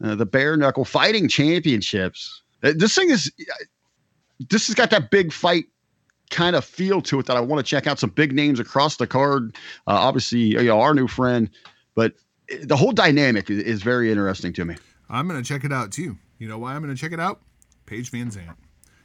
uh, 0.02 0.14
the 0.14 0.26
Bare 0.26 0.58
Knuckle 0.58 0.84
Fighting 0.84 1.26
Championships. 1.26 2.42
Uh, 2.62 2.72
This 2.76 2.94
thing 2.94 3.10
is, 3.10 3.32
this 4.50 4.66
has 4.66 4.74
got 4.74 4.90
that 4.90 5.10
big 5.10 5.32
fight 5.32 5.64
kind 6.30 6.56
of 6.56 6.64
feel 6.64 7.00
to 7.02 7.20
it 7.20 7.26
that 7.26 7.36
I 7.36 7.40
want 7.40 7.64
to 7.64 7.68
check 7.68 7.86
out. 7.86 7.98
Some 7.98 8.10
big 8.10 8.32
names 8.32 8.58
across 8.58 8.96
the 8.96 9.06
card. 9.06 9.54
Uh, 9.86 9.92
obviously, 9.92 10.40
you 10.40 10.62
know, 10.64 10.80
our 10.80 10.94
new 10.94 11.06
friend, 11.06 11.50
but 11.94 12.14
the 12.62 12.76
whole 12.76 12.92
dynamic 12.92 13.50
is, 13.50 13.62
is 13.62 13.82
very 13.82 14.10
interesting 14.10 14.52
to 14.54 14.64
me. 14.64 14.76
I'm 15.08 15.28
going 15.28 15.42
to 15.42 15.46
check 15.46 15.64
it 15.64 15.72
out 15.72 15.92
too. 15.92 16.16
You 16.38 16.48
know 16.48 16.58
why 16.58 16.74
I'm 16.74 16.82
going 16.82 16.94
to 16.94 17.00
check 17.00 17.12
it 17.12 17.20
out? 17.20 17.40
Paige 17.86 18.10
VanZant. 18.10 18.54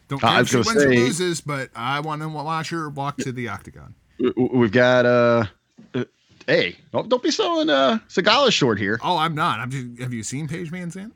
Don't 0.07 0.24
Uh, 0.24 0.30
care 0.32 0.41
if 0.41 0.49
she 0.49 0.57
wins 0.57 0.84
or 0.84 0.90
loses, 0.90 1.41
but 1.41 1.70
I 1.76 1.99
want 1.99 2.22
to 2.22 2.30
watch 2.30 2.70
her 2.70 2.90
walk 2.90 3.18
to 3.18 3.32
the 3.32 3.49
octagon. 3.49 3.94
We've 4.36 4.72
got 4.72 5.06
uh, 5.06 5.45
uh 5.94 6.06
hey, 6.48 6.78
don't 6.91 7.10
don't 7.10 7.22
be 7.22 7.32
selling 7.32 7.70
uh 7.70 7.99
Sigala 8.10 8.52
short 8.52 8.80
here. 8.80 8.99
Oh, 9.03 9.18
I'm 9.18 9.36
not. 9.36 9.60
I'm 9.60 9.70
just, 9.70 10.02
have 10.02 10.14
you 10.14 10.24
seen 10.24 10.48
Paige 10.48 10.72
VanZant? 10.72 11.11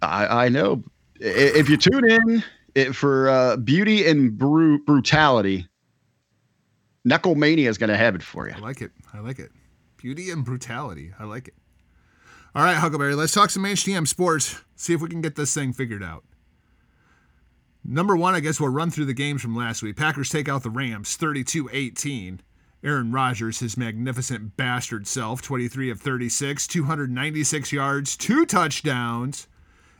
I 0.00 0.46
I 0.46 0.48
know. 0.48 0.82
If 1.20 1.68
you 1.68 1.76
tune 1.76 2.10
in 2.10 2.44
it, 2.74 2.94
for 2.94 3.28
uh, 3.28 3.56
beauty 3.56 4.06
and 4.06 4.36
bru- 4.36 4.82
brutality, 4.84 5.66
Knucklemania 7.06 7.68
is 7.68 7.78
going 7.78 7.90
to 7.90 7.96
have 7.96 8.14
it 8.14 8.22
for 8.22 8.48
you. 8.48 8.54
I 8.56 8.58
like 8.58 8.80
it. 8.80 8.92
I 9.12 9.20
like 9.20 9.38
it. 9.38 9.50
Beauty 9.96 10.30
and 10.30 10.44
brutality. 10.44 11.12
I 11.18 11.24
like 11.24 11.48
it. 11.48 11.54
All 12.54 12.62
right, 12.62 12.76
Huckleberry, 12.76 13.14
let's 13.14 13.32
talk 13.32 13.50
some 13.50 13.64
HTM 13.64 14.06
sports. 14.06 14.60
See 14.76 14.92
if 14.92 15.00
we 15.00 15.08
can 15.08 15.22
get 15.22 15.36
this 15.36 15.54
thing 15.54 15.72
figured 15.72 16.02
out. 16.02 16.24
Number 17.84 18.14
one, 18.14 18.34
I 18.34 18.40
guess 18.40 18.60
we'll 18.60 18.70
run 18.70 18.90
through 18.90 19.06
the 19.06 19.14
games 19.14 19.42
from 19.42 19.56
last 19.56 19.82
week. 19.82 19.96
Packers 19.96 20.28
take 20.28 20.48
out 20.48 20.62
the 20.62 20.70
Rams 20.70 21.16
32 21.16 21.70
18. 21.72 22.40
Aaron 22.84 23.12
Rodgers, 23.12 23.60
his 23.60 23.76
magnificent 23.76 24.56
bastard 24.56 25.06
self, 25.06 25.40
23 25.40 25.90
of 25.90 26.00
36, 26.00 26.66
296 26.66 27.72
yards, 27.72 28.16
two 28.16 28.44
touchdowns. 28.44 29.46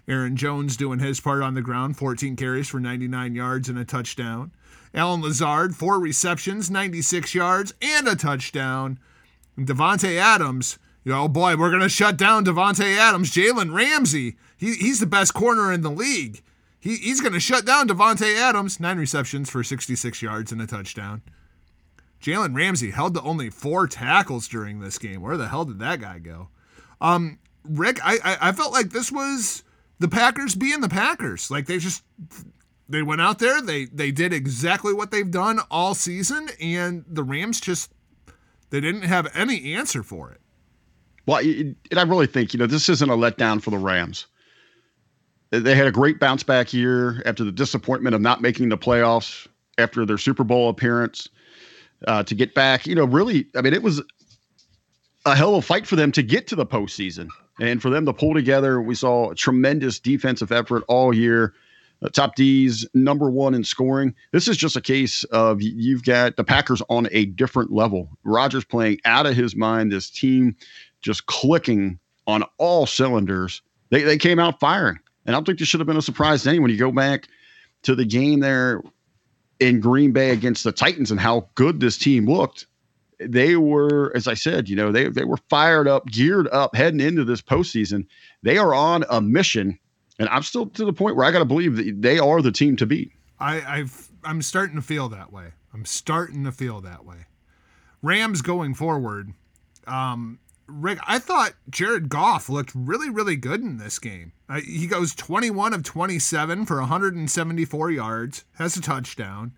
Aaron 0.09 0.37
Jones 0.37 0.77
doing 0.77 0.99
his 0.99 1.21
part 1.21 1.43
on 1.43 1.55
the 1.55 1.63
ground, 1.63 1.97
14 1.97 2.37
carries 2.37 2.69
for 2.69 2.81
99 2.81 3.35
yards 3.35 3.69
and 3.69 3.79
a 3.79 3.85
touchdown. 3.85 4.51
Allen 4.95 5.23
Lazard, 5.23 5.75
four 5.75 5.99
receptions, 5.99 6.71
96 6.71 7.35
yards 7.35 7.73
and 7.81 8.07
a 8.09 8.17
touchdown. 8.17 8.99
And 9.57 9.67
Davante 9.67 10.17
Adams, 10.19 10.79
you 11.05 11.13
know, 11.13 11.23
oh 11.23 11.29
boy, 11.29 11.57
we're 11.57 11.71
going 11.71 11.83
to 11.83 11.89
shut 11.89 12.17
down 12.17 12.45
Davante 12.45 12.97
Adams. 12.97 13.31
Jalen 13.31 13.75
Ramsey, 13.75 14.37
he, 14.57 14.75
he's 14.75 15.01
the 15.01 15.07
best 15.07 15.35
corner 15.35 15.73
in 15.73 15.83
the 15.83 15.91
league. 15.91 16.43
He, 16.79 16.97
he's 16.97 17.21
going 17.21 17.33
to 17.33 17.41
shut 17.41 17.65
down 17.65 17.89
Davante 17.89 18.37
Adams, 18.37 18.81
nine 18.81 18.99
receptions 18.99 19.49
for 19.49 19.63
66 19.63 20.21
yards 20.21 20.53
and 20.53 20.61
a 20.61 20.67
touchdown. 20.67 21.23
Jalen 22.21 22.55
Ramsey 22.55 22.91
held 22.91 23.15
to 23.15 23.23
only 23.23 23.51
four 23.51 23.87
tackles 23.87 24.47
during 24.47 24.81
this 24.81 24.99
game. 24.99 25.23
Where 25.23 25.37
the 25.37 25.49
hell 25.49 25.65
did 25.65 25.79
that 25.81 26.01
guy 26.01 26.19
go? 26.19 26.49
Um, 27.01 27.39
Rick, 27.65 27.99
I, 28.05 28.19
I, 28.25 28.49
I 28.49 28.53
felt 28.53 28.73
like 28.73 28.91
this 28.91 29.11
was 29.11 29.65
the 30.03 30.09
Packers 30.09 30.57
being 30.57 30.81
the 30.81 30.89
Packers. 30.89 31.49
Like 31.49 31.67
they 31.67 31.79
just 31.79 32.03
they 32.89 33.03
went 33.03 33.21
out 33.21 33.39
there, 33.39 33.63
they 33.63 33.87
they 33.87 34.11
did 34.11 34.33
exactly 34.33 34.93
what 34.93 35.13
they've 35.13 35.31
done 35.31 35.61
all 35.71 35.95
season, 35.95 36.49
and 36.61 37.05
the 37.09 37.23
Rams 37.23 37.61
just 37.61 37.93
they 38.71 38.81
didn't 38.81 39.03
have 39.03 39.29
any 39.33 39.75
answer 39.75 40.03
for 40.03 40.33
it. 40.33 40.41
Well, 41.25 41.39
and 41.39 41.77
I 41.97 42.03
really 42.03 42.27
think 42.27 42.53
you 42.53 42.59
know 42.59 42.67
this 42.67 42.89
isn't 42.89 43.09
a 43.09 43.17
letdown 43.17 43.63
for 43.63 43.71
the 43.71 43.79
Rams. 43.79 44.27
They 45.51 45.75
had 45.75 45.87
a 45.87 45.93
great 45.93 46.19
bounce 46.19 46.43
back 46.43 46.73
year 46.73 47.23
after 47.25 47.45
the 47.45 47.53
disappointment 47.53 48.17
of 48.17 48.21
not 48.21 48.43
making 48.43 48.71
the 48.71 48.79
playoffs 48.79 49.47
after 49.79 50.05
their 50.05 50.19
Super 50.19 50.45
Bowl 50.45 50.69
appearance. 50.69 51.29
Uh, 52.09 52.25
to 52.25 52.35
get 52.35 52.53
back, 52.53 52.85
you 52.85 52.97
know, 52.97 53.05
really, 53.05 53.47
I 53.55 53.61
mean, 53.61 53.73
it 53.73 53.83
was 53.83 54.03
a 55.25 55.37
hell 55.37 55.55
of 55.55 55.63
a 55.63 55.63
fight 55.65 55.87
for 55.87 55.95
them 55.95 56.11
to 56.11 56.23
get 56.25 56.49
to 56.49 56.57
the 56.57 56.67
postseason 56.67 57.29
and 57.61 57.83
for 57.83 57.91
them 57.91 58.07
to 58.07 58.13
pull 58.13 58.35
together. 58.35 58.81
We 58.81 58.95
saw 58.95 59.31
a 59.31 59.35
tremendous 59.35 59.99
defensive 59.99 60.53
effort 60.53 60.85
all 60.89 61.15
year. 61.15 61.55
Uh, 62.03 62.09
top 62.09 62.35
D's 62.35 62.87
number 62.95 63.31
one 63.31 63.55
in 63.55 63.63
scoring. 63.63 64.15
This 64.33 64.49
is 64.49 64.57
just 64.57 64.77
a 64.77 64.81
case 64.81 65.23
of 65.25 65.63
you've 65.63 66.05
got 66.05 66.37
the 66.37 66.45
Packers 66.45 66.83
on 66.89 67.09
a 67.13 67.27
different 67.27 67.73
level. 67.73 68.09
Rodgers 68.25 68.65
playing 68.65 68.99
out 69.05 69.27
of 69.27 69.37
his 69.37 69.55
mind. 69.55 69.93
This 69.93 70.11
team 70.11 70.57
just 71.01 71.27
clicking 71.27 71.99
on 72.27 72.45
all 72.59 72.87
cylinders. 72.87 73.63
They, 73.91 74.03
they 74.03 74.19
came 74.19 74.39
out 74.39 74.59
firing. 74.59 74.99
And 75.27 75.35
I 75.35 75.39
don't 75.39 75.45
think 75.45 75.59
this 75.59 75.69
should 75.69 75.81
have 75.81 75.87
been 75.87 75.97
a 75.97 76.03
surprise 76.03 76.43
to 76.43 76.49
anyone. 76.49 76.71
You 76.71 76.77
go 76.77 76.91
back 76.91 77.29
to 77.83 77.95
the 77.95 78.05
game 78.05 78.41
there 78.41 78.83
in 79.61 79.79
Green 79.81 80.13
Bay 80.13 80.31
against 80.31 80.65
the 80.65 80.73
Titans 80.73 81.11
and 81.11 81.21
how 81.21 81.49
good 81.55 81.79
this 81.79 81.97
team 81.99 82.27
looked. 82.29 82.67
They 83.27 83.57
were, 83.57 84.13
as 84.15 84.29
I 84.29 84.35
said, 84.35 84.69
you 84.69 84.77
know, 84.77 84.93
they, 84.93 85.09
they 85.09 85.25
were 85.25 85.39
fired 85.49 85.89
up, 85.89 86.07
geared 86.07 86.49
up, 86.49 86.75
heading 86.75 87.01
into 87.01 87.25
this 87.25 87.43
postseason. 87.43 88.07
They 88.43 88.59
are 88.59 88.75
on 88.75 89.05
a 89.11 89.21
mission. 89.21 89.79
And 90.19 90.29
I'm 90.29 90.43
still 90.43 90.67
to 90.67 90.85
the 90.85 90.93
point 90.93 91.17
where 91.17 91.25
I 91.25 91.31
got 91.31 91.41
to 91.41 91.45
believe 91.45 91.77
that 91.77 92.01
they 92.01 92.19
are 92.19 92.43
the 92.43 92.53
team 92.53 92.77
to 92.77 92.87
beat. 92.87 93.13
I, 93.41 93.79
I've 93.79 94.09
I'm 94.25 94.43
starting 94.43 94.77
to 94.77 94.83
feel 94.83 95.09
that 95.09 95.33
way. 95.33 95.53
I'm 95.75 95.85
starting 95.85 96.45
to 96.45 96.53
feel 96.53 96.81
that 96.83 97.05
way. 97.05 97.27
Rams 98.03 98.43
going 98.43 98.75
forward. 98.75 99.33
Um, 99.87 100.39
Rick, 100.67 100.99
I 101.07 101.19
thought 101.19 101.55
Jared 101.69 102.09
Goff 102.09 102.49
looked 102.49 102.73
really, 102.75 103.11
really 103.11 103.37
good 103.37 103.61
in 103.61 103.79
this 103.79 103.99
game. 103.99 104.33
Uh, 104.49 104.61
he 104.61 104.87
goes 104.87 105.15
21 105.15 105.73
of 105.73 105.83
27 105.83 106.67
for 106.67 106.79
174 106.79 107.91
yards, 107.91 108.45
has 108.55 108.77
a 108.77 108.81
touchdown. 108.81 109.53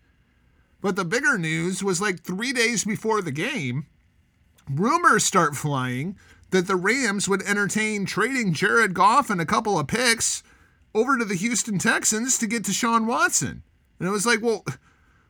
But 0.85 0.97
the 0.97 1.05
bigger 1.07 1.39
news 1.39 1.83
was 1.83 2.03
like 2.03 2.21
three 2.21 2.53
days 2.53 2.85
before 2.85 3.23
the 3.23 3.33
game, 3.33 3.87
rumors 4.71 5.25
start 5.25 5.57
flying 5.57 6.19
that 6.51 6.67
the 6.67 6.77
Rams 6.77 7.27
would 7.27 7.41
entertain 7.41 8.05
trading 8.05 8.53
Jared 8.53 8.93
Goff 8.93 9.31
and 9.31 9.41
a 9.41 9.47
couple 9.47 9.79
of 9.79 9.87
picks 9.87 10.43
over 10.95 11.17
to 11.17 11.25
the 11.25 11.37
Houston 11.37 11.79
Texans 11.79 12.37
to 12.37 12.47
get 12.47 12.67
to 12.67 12.73
Sean 12.75 13.07
Watson. 13.07 13.63
And 13.99 14.07
it 14.07 14.13
was 14.13 14.27
like, 14.27 14.43
well, 14.43 14.63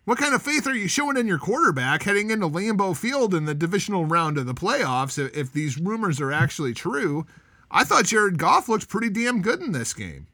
what 0.06 0.18
kind 0.18 0.34
of 0.34 0.42
faith 0.42 0.66
are 0.66 0.74
you 0.74 0.88
showing 0.88 1.16
in 1.16 1.28
your 1.28 1.38
quarterback 1.38 2.02
heading 2.02 2.32
into 2.32 2.48
Lambeau 2.48 2.96
Field 2.96 3.32
in 3.32 3.44
the 3.44 3.54
divisional 3.54 4.06
round 4.06 4.36
of 4.38 4.46
the 4.46 4.54
playoffs 4.54 5.24
if, 5.24 5.36
if 5.36 5.52
these 5.52 5.78
rumors 5.78 6.20
are 6.20 6.32
actually 6.32 6.74
true? 6.74 7.26
I 7.70 7.84
thought 7.84 8.06
Jared 8.06 8.38
Goff 8.38 8.68
looked 8.68 8.88
pretty 8.88 9.08
damn 9.08 9.40
good 9.40 9.60
in 9.60 9.70
this 9.70 9.94
game. 9.94 10.26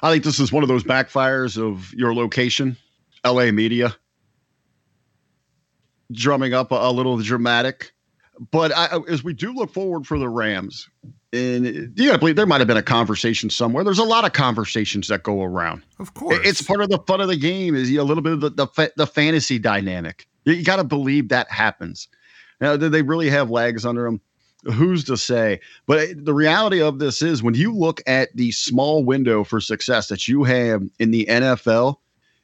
I 0.00 0.12
think 0.12 0.22
this 0.22 0.38
is 0.38 0.52
one 0.52 0.62
of 0.62 0.68
those 0.68 0.84
backfires 0.84 1.60
of 1.60 1.92
your 1.92 2.14
location, 2.14 2.76
LA 3.24 3.50
media, 3.50 3.96
drumming 6.12 6.54
up 6.54 6.72
a, 6.72 6.76
a 6.76 6.92
little 6.92 7.18
dramatic. 7.18 7.92
But 8.50 8.72
I, 8.74 8.98
as 9.08 9.22
we 9.22 9.34
do 9.34 9.52
look 9.52 9.72
forward 9.72 10.06
for 10.06 10.18
the 10.18 10.28
Rams, 10.28 10.88
and 11.32 11.64
you 11.96 12.06
got 12.06 12.12
to 12.12 12.18
believe 12.18 12.36
there 12.36 12.46
might 12.46 12.60
have 12.60 12.68
been 12.68 12.76
a 12.76 12.82
conversation 12.82 13.50
somewhere. 13.50 13.84
There's 13.84 13.98
a 13.98 14.04
lot 14.04 14.24
of 14.24 14.32
conversations 14.32 15.08
that 15.08 15.22
go 15.22 15.42
around. 15.42 15.82
Of 15.98 16.14
course, 16.14 16.38
it's 16.44 16.60
part 16.60 16.80
of 16.80 16.90
the 16.90 16.98
fun 17.06 17.20
of 17.20 17.28
the 17.28 17.36
game. 17.36 17.74
Is 17.74 17.90
you 17.90 17.98
know, 17.98 18.02
a 18.02 18.04
little 18.04 18.22
bit 18.22 18.32
of 18.34 18.40
the 18.40 18.50
the, 18.50 18.92
the 18.96 19.06
fantasy 19.06 19.58
dynamic. 19.58 20.26
You, 20.44 20.54
you 20.54 20.64
got 20.64 20.76
to 20.76 20.84
believe 20.84 21.28
that 21.28 21.50
happens. 21.50 22.08
Now, 22.60 22.76
do 22.76 22.88
they 22.88 23.02
really 23.02 23.30
have 23.30 23.50
legs 23.50 23.86
under 23.86 24.04
them? 24.04 24.20
Who's 24.64 25.04
to 25.04 25.16
say? 25.16 25.60
But 25.86 26.24
the 26.24 26.34
reality 26.34 26.80
of 26.80 27.00
this 27.00 27.22
is 27.22 27.42
when 27.42 27.54
you 27.54 27.74
look 27.74 28.00
at 28.06 28.34
the 28.36 28.52
small 28.52 29.04
window 29.04 29.42
for 29.42 29.60
success 29.60 30.06
that 30.08 30.28
you 30.28 30.44
have 30.44 30.82
in 31.00 31.10
the 31.10 31.26
NFL, 31.26 31.96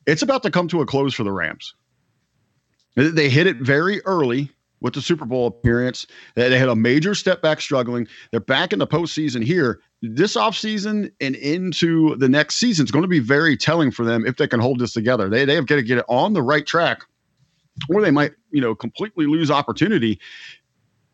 it's 0.06 0.22
about 0.22 0.42
to 0.42 0.50
come 0.50 0.66
to 0.68 0.80
a 0.80 0.86
close 0.86 1.14
for 1.14 1.22
the 1.22 1.30
Rams. 1.30 1.74
They- 2.98 3.28
hit 3.28 3.46
it 3.46 3.58
very 3.58 4.04
early 4.04 4.50
with 4.80 4.94
the 4.94 5.02
Super 5.02 5.24
Bowl 5.24 5.46
appearance. 5.46 6.06
They 6.34 6.48
they 6.48 6.58
had 6.58 6.68
a 6.68 6.76
major 6.76 7.14
step 7.14 7.42
back 7.42 7.60
struggling. 7.60 8.06
They're 8.30 8.40
back 8.40 8.72
in 8.72 8.78
the 8.78 8.86
postseason 8.86 9.44
here. 9.44 9.80
This 10.02 10.36
offseason 10.36 11.10
and 11.20 11.34
into 11.36 12.16
the 12.16 12.28
next 12.28 12.56
season 12.56 12.84
is 12.84 12.90
going 12.90 13.02
to 13.02 13.08
be 13.08 13.18
very 13.18 13.56
telling 13.56 13.90
for 13.90 14.04
them 14.04 14.26
if 14.26 14.36
they 14.36 14.46
can 14.46 14.60
hold 14.60 14.78
this 14.78 14.92
together. 14.92 15.28
They, 15.28 15.44
they 15.44 15.54
have 15.54 15.66
got 15.66 15.76
to 15.76 15.82
get 15.82 15.98
it 15.98 16.04
on 16.08 16.32
the 16.32 16.42
right 16.42 16.66
track 16.66 17.04
or 17.88 18.02
they 18.02 18.10
might, 18.10 18.32
you 18.50 18.60
know, 18.60 18.74
completely 18.74 19.26
lose 19.26 19.50
opportunity 19.50 20.20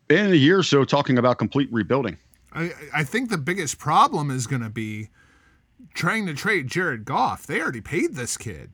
in 0.09 0.31
a 0.31 0.35
year 0.35 0.59
or 0.59 0.63
so 0.63 0.83
talking 0.83 1.17
about 1.17 1.37
complete 1.37 1.69
rebuilding. 1.71 2.17
I, 2.53 2.71
I 2.93 3.03
think 3.03 3.29
the 3.29 3.37
biggest 3.37 3.77
problem 3.77 4.31
is 4.31 4.47
going 4.47 4.61
to 4.61 4.69
be 4.69 5.09
trying 5.93 6.25
to 6.27 6.33
trade 6.33 6.67
Jared 6.67 7.05
Goff. 7.05 7.45
They 7.45 7.59
already 7.59 7.81
paid 7.81 8.15
this 8.15 8.37
kid. 8.37 8.71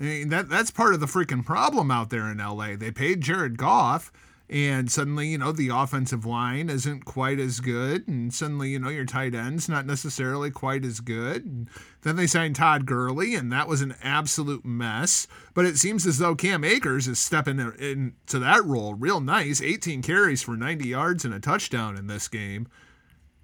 I 0.00 0.02
mean, 0.02 0.28
that 0.30 0.48
that's 0.48 0.70
part 0.70 0.94
of 0.94 1.00
the 1.00 1.06
freaking 1.06 1.44
problem 1.44 1.90
out 1.90 2.08
there 2.08 2.30
in 2.30 2.38
LA. 2.38 2.74
They 2.76 2.90
paid 2.90 3.20
Jared 3.20 3.58
Goff, 3.58 4.10
and 4.48 4.90
suddenly, 4.90 5.28
you 5.28 5.36
know, 5.36 5.52
the 5.52 5.68
offensive 5.68 6.24
line 6.24 6.70
isn't 6.70 7.04
quite 7.04 7.38
as 7.38 7.60
good, 7.60 8.08
and 8.08 8.32
suddenly, 8.32 8.70
you 8.70 8.78
know, 8.78 8.88
your 8.88 9.04
tight 9.04 9.34
end's 9.34 9.68
not 9.68 9.84
necessarily 9.84 10.50
quite 10.50 10.86
as 10.86 11.00
good. 11.00 11.44
And 11.44 11.68
then 12.00 12.16
they 12.16 12.26
signed 12.26 12.56
Todd 12.56 12.86
Gurley, 12.86 13.34
and 13.34 13.52
that 13.52 13.68
was 13.68 13.82
an 13.82 13.94
absolute 14.02 14.64
mess. 14.64 15.28
But 15.52 15.66
it 15.66 15.76
seems 15.76 16.06
as 16.06 16.16
though 16.16 16.34
Cam 16.34 16.64
Akers 16.64 17.06
is 17.06 17.18
stepping 17.18 17.60
in- 17.60 17.74
into 17.78 18.38
that 18.38 18.64
role 18.64 18.94
real 18.94 19.20
nice. 19.20 19.60
18 19.60 20.00
carries 20.00 20.42
for 20.42 20.56
90 20.56 20.88
yards 20.88 21.26
and 21.26 21.34
a 21.34 21.40
touchdown 21.40 21.98
in 21.98 22.06
this 22.06 22.26
game. 22.26 22.68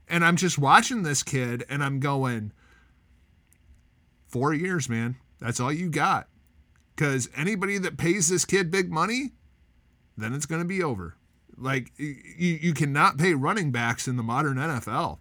And 0.09 0.25
I'm 0.25 0.37
just 0.37 0.59
watching 0.59 1.03
this 1.03 1.23
kid, 1.23 1.65
and 1.69 1.85
I'm 1.85 2.01
going, 2.01 2.53
four 4.27 4.55
years, 4.55 4.89
man. 4.89 5.17
That's 5.39 5.61
all 5.61 5.73
you 5.73 5.91
got. 5.91 6.29
Because 6.97 7.29
anybody 7.37 7.77
that 7.79 7.99
pays 7.99 8.29
this 8.29 8.45
kid 8.45 8.71
big 8.71 8.91
money, 8.91 9.33
then 10.17 10.33
it's 10.33 10.47
going 10.47 10.63
to 10.63 10.67
be 10.67 10.83
over. 10.83 11.15
Like, 11.59 11.93
you, 11.99 12.15
you 12.39 12.75
cannot 12.75 13.19
pay 13.19 13.35
running 13.35 13.71
backs 13.71 14.09
in 14.09 14.17
the 14.17 14.23
modern 14.23 14.57
NFL. 14.57 15.19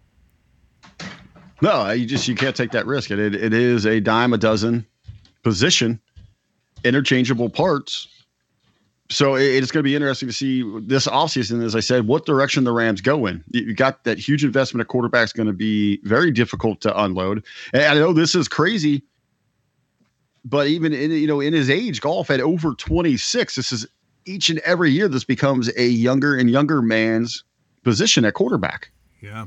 No, 1.62 1.90
you 1.90 2.06
just 2.06 2.28
you 2.28 2.34
can't 2.34 2.56
take 2.56 2.72
that 2.72 2.86
risk. 2.86 3.10
It, 3.10 3.18
it, 3.18 3.34
it 3.34 3.52
is 3.52 3.86
a 3.86 4.00
dime 4.00 4.32
a 4.32 4.38
dozen 4.38 4.86
position, 5.42 6.00
interchangeable 6.84 7.48
parts. 7.48 8.08
So 9.08 9.36
it, 9.36 9.44
it's 9.44 9.70
going 9.70 9.82
to 9.82 9.88
be 9.88 9.94
interesting 9.94 10.28
to 10.28 10.34
see 10.34 10.62
this 10.80 11.06
offseason, 11.06 11.64
as 11.64 11.74
I 11.74 11.80
said, 11.80 12.06
what 12.06 12.26
direction 12.26 12.64
the 12.64 12.72
Rams 12.72 13.00
go 13.00 13.26
in. 13.26 13.42
You 13.52 13.74
got 13.74 14.04
that 14.04 14.18
huge 14.18 14.44
investment 14.44 14.82
at 14.82 14.88
quarterback 14.88 15.24
is 15.24 15.32
going 15.32 15.46
to 15.46 15.52
be 15.52 16.00
very 16.04 16.30
difficult 16.30 16.80
to 16.82 17.02
unload. 17.02 17.44
And 17.72 17.84
I 17.84 17.94
know 17.94 18.12
this 18.12 18.34
is 18.34 18.48
crazy, 18.48 19.02
but 20.46 20.68
even 20.68 20.92
in 20.92 21.10
you 21.10 21.26
know 21.26 21.40
in 21.40 21.52
his 21.52 21.68
age, 21.68 22.00
Goff 22.00 22.30
at 22.30 22.40
over 22.40 22.74
26, 22.74 23.56
this 23.56 23.72
is 23.72 23.86
each 24.24 24.48
and 24.48 24.60
every 24.60 24.90
year 24.90 25.08
this 25.08 25.24
becomes 25.24 25.70
a 25.76 25.86
younger 25.86 26.36
and 26.36 26.48
younger 26.48 26.80
man's 26.80 27.44
position 27.82 28.24
at 28.24 28.34
quarterback. 28.34 28.90
Yeah. 29.20 29.46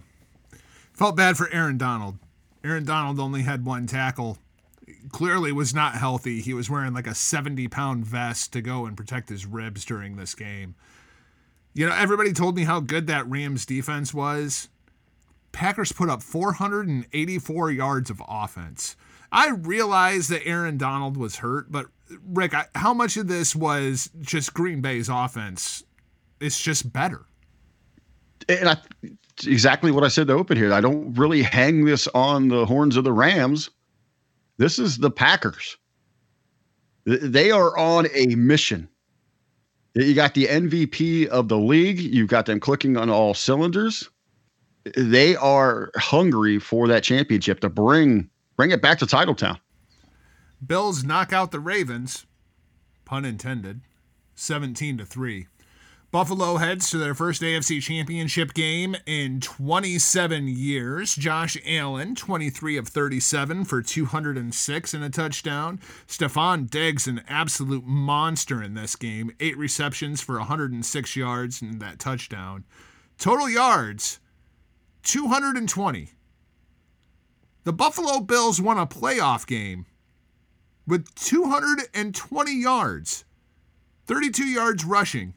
Felt 0.93 1.15
bad 1.15 1.37
for 1.37 1.49
Aaron 1.51 1.77
Donald. 1.77 2.17
Aaron 2.63 2.83
Donald 2.83 3.19
only 3.19 3.43
had 3.43 3.65
one 3.65 3.87
tackle. 3.87 4.37
Clearly 5.09 5.53
was 5.53 5.73
not 5.73 5.95
healthy. 5.95 6.41
He 6.41 6.53
was 6.53 6.69
wearing 6.69 6.93
like 6.93 7.07
a 7.07 7.15
70 7.15 7.69
pound 7.69 8.05
vest 8.05 8.51
to 8.53 8.61
go 8.61 8.85
and 8.85 8.97
protect 8.97 9.29
his 9.29 9.45
ribs 9.45 9.85
during 9.85 10.17
this 10.17 10.35
game. 10.35 10.75
You 11.73 11.87
know, 11.87 11.95
everybody 11.95 12.33
told 12.33 12.57
me 12.57 12.63
how 12.63 12.81
good 12.81 13.07
that 13.07 13.29
Rams 13.29 13.65
defense 13.65 14.13
was. 14.13 14.67
Packers 15.53 15.93
put 15.93 16.09
up 16.09 16.21
484 16.21 17.71
yards 17.71 18.09
of 18.09 18.21
offense. 18.27 18.97
I 19.31 19.49
realize 19.49 20.27
that 20.29 20.45
Aaron 20.45 20.77
Donald 20.77 21.17
was 21.17 21.37
hurt, 21.37 21.71
but 21.71 21.87
Rick, 22.25 22.53
I, 22.53 22.65
how 22.75 22.93
much 22.93 23.17
of 23.17 23.27
this 23.27 23.55
was 23.55 24.09
just 24.21 24.53
Green 24.53 24.81
Bay's 24.81 25.09
offense? 25.09 25.83
It's 26.39 26.59
just 26.59 26.91
better. 26.91 27.25
and 28.47 28.69
I, 28.69 28.77
exactly 29.45 29.91
what 29.91 30.03
I 30.03 30.07
said 30.07 30.27
to 30.27 30.33
open 30.33 30.57
here. 30.57 30.73
I 30.73 30.81
don't 30.81 31.13
really 31.13 31.41
hang 31.41 31.85
this 31.85 32.07
on 32.09 32.47
the 32.47 32.65
horns 32.65 32.97
of 32.97 33.03
the 33.03 33.13
Rams. 33.13 33.69
This 34.57 34.79
is 34.79 34.97
the 34.97 35.11
Packers. 35.11 35.77
They 37.05 37.51
are 37.51 37.77
on 37.77 38.07
a 38.13 38.35
mission. 38.35 38.89
You 39.95 40.13
got 40.13 40.33
the 40.33 40.45
MVP 40.45 41.27
of 41.27 41.47
the 41.47 41.57
league. 41.57 41.99
You've 41.99 42.27
got 42.27 42.45
them 42.45 42.59
clicking 42.59 42.97
on 42.97 43.09
all 43.09 43.33
cylinders. 43.33 44.09
They 44.95 45.35
are 45.35 45.91
hungry 45.95 46.59
for 46.59 46.87
that 46.87 47.03
championship 47.03 47.59
to 47.61 47.69
bring 47.69 48.29
bring 48.59 48.71
it 48.71 48.81
back 48.81 48.99
to 48.99 49.05
Titletown. 49.05 49.57
Bills 50.67 51.01
knock 51.01 51.31
out 51.31 51.51
the 51.51 51.61
Ravens, 51.61 52.25
pun 53.05 53.23
intended, 53.23 53.79
17 54.35 54.97
to 54.97 55.05
3. 55.05 55.47
Buffalo 56.11 56.57
heads 56.57 56.89
to 56.89 56.97
their 56.97 57.15
first 57.15 57.41
AFC 57.41 57.81
championship 57.81 58.53
game 58.53 58.97
in 59.05 59.39
27 59.39 60.49
years. 60.49 61.15
Josh 61.15 61.57
Allen, 61.65 62.15
23 62.15 62.75
of 62.75 62.89
37 62.89 63.63
for 63.63 63.81
206 63.81 64.93
and 64.93 65.03
a 65.05 65.09
touchdown. 65.09 65.79
Stefon 66.05 66.69
Diggs, 66.69 67.07
an 67.07 67.21
absolute 67.29 67.85
monster 67.85 68.61
in 68.61 68.73
this 68.73 68.97
game. 68.97 69.31
Eight 69.39 69.57
receptions 69.57 70.19
for 70.19 70.37
106 70.37 71.15
yards 71.15 71.61
and 71.61 71.81
that 71.81 71.97
touchdown. 71.97 72.65
Total 73.17 73.49
yards, 73.49 74.19
220. 75.03 76.09
The 77.69 77.73
Buffalo 77.73 78.19
Bills 78.21 78.59
won 78.59 78.79
a 78.79 78.87
playoff 78.87 79.45
game 79.45 79.85
with 80.87 81.13
220 81.13 82.51
yards, 82.51 83.25
32 84.07 84.43
yards 84.43 84.83
rushing. 84.83 85.35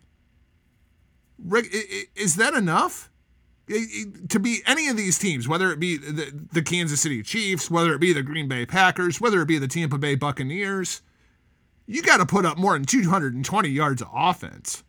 Is 2.16 2.36
that 2.36 2.54
enough? 2.54 3.10
To 3.68 4.40
be 4.40 4.62
any 4.64 4.88
of 4.88 4.96
these 4.96 5.18
teams, 5.18 5.46
whether 5.46 5.70
it 5.72 5.78
be 5.78 5.98
the, 5.98 6.46
the 6.52 6.62
Kansas 6.62 7.02
City 7.02 7.22
Chiefs, 7.22 7.70
whether 7.70 7.92
it 7.92 7.98
be 7.98 8.14
the 8.14 8.22
Green 8.22 8.48
Bay 8.48 8.64
Packers, 8.64 9.20
whether 9.20 9.42
it 9.42 9.46
be 9.46 9.58
the 9.58 9.68
Tampa 9.68 9.98
Bay 9.98 10.14
Buccaneers, 10.14 11.02
you 11.86 12.00
got 12.00 12.16
to 12.16 12.24
put 12.24 12.46
up 12.46 12.56
more 12.56 12.72
than 12.72 12.86
220 12.86 13.68
yards 13.68 14.00
of 14.00 14.08
offense. 14.10 14.82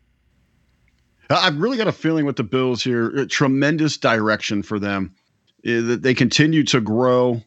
I've 1.29 1.57
really 1.57 1.75
got 1.75 1.89
a 1.89 1.91
feeling 1.91 2.25
with 2.25 2.37
the 2.37 2.43
Bills 2.45 2.81
here, 2.81 3.11
uh, 3.17 3.25
tremendous 3.27 3.97
direction 3.97 4.63
for 4.63 4.79
them. 4.79 5.13
That 5.63 6.01
they 6.03 6.13
continue 6.13 6.63
to 6.65 6.81
grow 6.81 7.41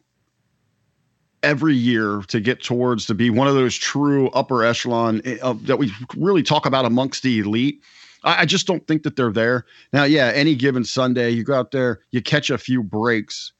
every 1.43 1.75
year 1.75 2.23
to 2.29 2.39
get 2.39 2.63
towards 2.63 3.05
to 3.05 3.13
be 3.13 3.29
one 3.29 3.47
of 3.47 3.53
those 3.53 3.75
true 3.75 4.29
upper 4.29 4.63
echelon 4.63 5.21
of, 5.43 5.67
that 5.67 5.77
we 5.77 5.91
really 6.15 6.41
talk 6.41 6.65
about 6.65 6.83
amongst 6.83 7.21
the 7.21 7.39
elite. 7.39 7.79
I, 8.23 8.41
I 8.41 8.45
just 8.45 8.65
don't 8.65 8.85
think 8.87 9.03
that 9.03 9.15
they're 9.15 9.31
there 9.31 9.65
now. 9.93 10.03
Yeah, 10.03 10.31
any 10.33 10.55
given 10.55 10.83
Sunday, 10.83 11.29
you 11.29 11.43
go 11.43 11.53
out 11.53 11.69
there, 11.69 11.99
you 12.09 12.23
catch 12.23 12.49
a 12.49 12.57
few 12.57 12.81
breaks, 12.81 13.53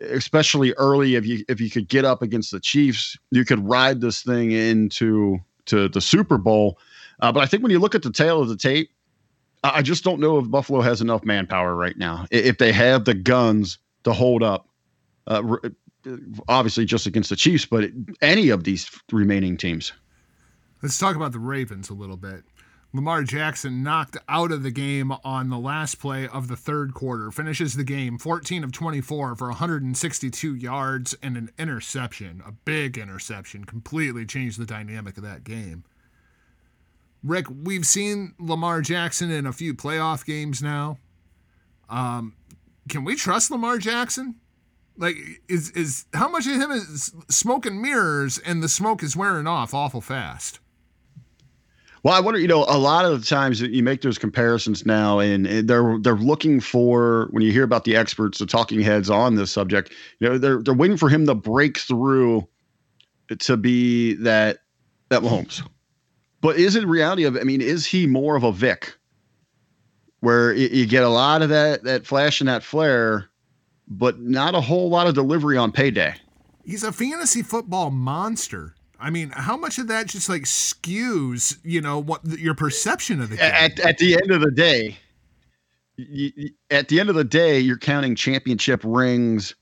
especially 0.00 0.74
early. 0.74 1.14
If 1.14 1.24
you 1.24 1.42
if 1.48 1.58
you 1.58 1.70
could 1.70 1.88
get 1.88 2.04
up 2.04 2.20
against 2.20 2.50
the 2.50 2.60
Chiefs, 2.60 3.16
you 3.30 3.46
could 3.46 3.66
ride 3.66 4.02
this 4.02 4.22
thing 4.22 4.52
into 4.52 5.38
to 5.66 5.88
the 5.88 6.02
Super 6.02 6.36
Bowl. 6.36 6.78
Uh, 7.20 7.32
but 7.32 7.40
I 7.40 7.46
think 7.46 7.62
when 7.62 7.72
you 7.72 7.78
look 7.78 7.94
at 7.94 8.02
the 8.02 8.12
tail 8.12 8.42
of 8.42 8.48
the 8.50 8.58
tape, 8.58 8.90
I 9.64 9.80
just 9.80 10.04
don't 10.04 10.20
know 10.20 10.38
if 10.38 10.50
Buffalo 10.50 10.82
has 10.82 11.00
enough 11.00 11.24
manpower 11.24 11.74
right 11.74 11.96
now. 11.96 12.26
If 12.30 12.58
they 12.58 12.72
have 12.72 13.06
the 13.06 13.14
guns 13.14 13.78
to 14.06 14.12
hold 14.12 14.42
up, 14.42 14.68
uh, 15.26 15.42
obviously 16.46 16.84
just 16.84 17.06
against 17.06 17.28
the 17.28 17.36
Chiefs, 17.36 17.66
but 17.66 17.90
any 18.22 18.50
of 18.50 18.62
these 18.62 18.88
remaining 19.10 19.56
teams. 19.56 19.92
Let's 20.80 20.96
talk 20.96 21.16
about 21.16 21.32
the 21.32 21.40
Ravens 21.40 21.90
a 21.90 21.94
little 21.94 22.16
bit. 22.16 22.44
Lamar 22.92 23.24
Jackson 23.24 23.82
knocked 23.82 24.16
out 24.28 24.52
of 24.52 24.62
the 24.62 24.70
game 24.70 25.12
on 25.24 25.50
the 25.50 25.58
last 25.58 25.96
play 25.96 26.28
of 26.28 26.46
the 26.46 26.56
third 26.56 26.94
quarter, 26.94 27.32
finishes 27.32 27.74
the 27.74 27.82
game 27.82 28.16
14 28.16 28.62
of 28.62 28.70
24 28.70 29.34
for 29.34 29.48
162 29.48 30.54
yards 30.54 31.16
and 31.20 31.36
an 31.36 31.50
interception, 31.58 32.42
a 32.46 32.52
big 32.52 32.96
interception, 32.96 33.64
completely 33.64 34.24
changed 34.24 34.60
the 34.60 34.64
dynamic 34.64 35.16
of 35.16 35.24
that 35.24 35.42
game. 35.42 35.82
Rick, 37.24 37.46
we've 37.50 37.84
seen 37.84 38.34
Lamar 38.38 38.82
Jackson 38.82 39.32
in 39.32 39.46
a 39.46 39.52
few 39.52 39.74
playoff 39.74 40.24
games 40.24 40.62
now. 40.62 40.98
Um, 41.88 42.34
can 42.88 43.04
we 43.04 43.16
trust 43.16 43.50
Lamar 43.50 43.78
Jackson? 43.78 44.36
Like, 44.98 45.16
is 45.48 45.70
is 45.72 46.06
how 46.14 46.28
much 46.28 46.46
of 46.46 46.54
him 46.54 46.70
is 46.70 47.12
smoke 47.28 47.66
and 47.66 47.80
mirrors, 47.80 48.38
and 48.38 48.62
the 48.62 48.68
smoke 48.68 49.02
is 49.02 49.16
wearing 49.16 49.46
off 49.46 49.74
awful 49.74 50.00
fast? 50.00 50.60
Well, 52.02 52.14
I 52.14 52.20
wonder, 52.20 52.38
you 52.38 52.46
know, 52.46 52.64
a 52.68 52.78
lot 52.78 53.04
of 53.04 53.18
the 53.20 53.26
times 53.26 53.60
you 53.60 53.82
make 53.82 54.00
those 54.02 54.16
comparisons 54.16 54.86
now, 54.86 55.18
and, 55.18 55.44
and 55.44 55.68
they're 55.68 55.98
they're 56.00 56.14
looking 56.14 56.60
for 56.60 57.26
when 57.32 57.42
you 57.42 57.50
hear 57.50 57.64
about 57.64 57.84
the 57.84 57.96
experts, 57.96 58.38
the 58.38 58.46
talking 58.46 58.80
heads 58.80 59.10
on 59.10 59.34
this 59.34 59.50
subject, 59.50 59.92
you 60.20 60.28
know, 60.28 60.38
they're 60.38 60.62
they're 60.62 60.72
waiting 60.72 60.96
for 60.96 61.08
him 61.08 61.26
to 61.26 61.34
break 61.34 61.78
through 61.78 62.46
to 63.40 63.56
be 63.56 64.14
that 64.14 64.58
that 65.08 65.22
Mahomes. 65.22 65.66
But 66.40 66.56
is 66.56 66.76
it 66.76 66.86
reality 66.86 67.24
of? 67.24 67.36
I 67.36 67.42
mean, 67.42 67.60
is 67.60 67.84
he 67.84 68.06
more 68.06 68.36
of 68.36 68.44
a 68.44 68.52
Vic, 68.52 68.96
where 70.26 70.52
you, 70.52 70.66
you 70.72 70.86
get 70.86 71.04
a 71.04 71.08
lot 71.08 71.40
of 71.40 71.50
that 71.50 71.84
that 71.84 72.04
flash 72.04 72.40
and 72.40 72.48
that 72.48 72.64
flare, 72.64 73.28
but 73.86 74.18
not 74.18 74.56
a 74.56 74.60
whole 74.60 74.88
lot 74.88 75.06
of 75.06 75.14
delivery 75.14 75.56
on 75.56 75.70
payday? 75.70 76.12
He's 76.64 76.82
a 76.82 76.90
fantasy 76.90 77.42
football 77.42 77.92
monster. 77.92 78.74
I 78.98 79.10
mean, 79.10 79.30
how 79.30 79.56
much 79.56 79.78
of 79.78 79.86
that 79.86 80.08
just 80.08 80.28
like 80.28 80.42
skews, 80.42 81.58
you 81.62 81.80
know, 81.80 82.00
what 82.00 82.24
your 82.24 82.54
perception 82.54 83.20
of 83.20 83.30
the 83.30 83.36
game? 83.36 83.52
at, 83.52 83.78
at 83.78 83.98
the 83.98 84.14
end 84.14 84.32
of 84.32 84.40
the 84.40 84.50
day, 84.50 84.96
y- 85.96 86.32
y- 86.36 86.44
at 86.72 86.88
the 86.88 86.98
end 86.98 87.08
of 87.08 87.14
the 87.14 87.22
day, 87.22 87.60
you're 87.60 87.78
counting 87.78 88.16
championship 88.16 88.80
rings 88.82 89.54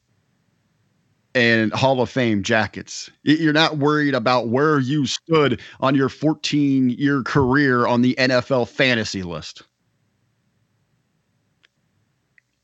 and 1.34 1.74
Hall 1.74 2.00
of 2.00 2.08
Fame 2.08 2.42
jackets. 2.42 3.10
You're 3.22 3.52
not 3.52 3.76
worried 3.76 4.14
about 4.14 4.48
where 4.48 4.78
you 4.78 5.04
stood 5.04 5.60
on 5.80 5.94
your 5.94 6.08
14 6.08 6.88
year 6.88 7.22
career 7.22 7.86
on 7.86 8.00
the 8.00 8.14
NFL 8.18 8.66
fantasy 8.68 9.22
list. 9.22 9.64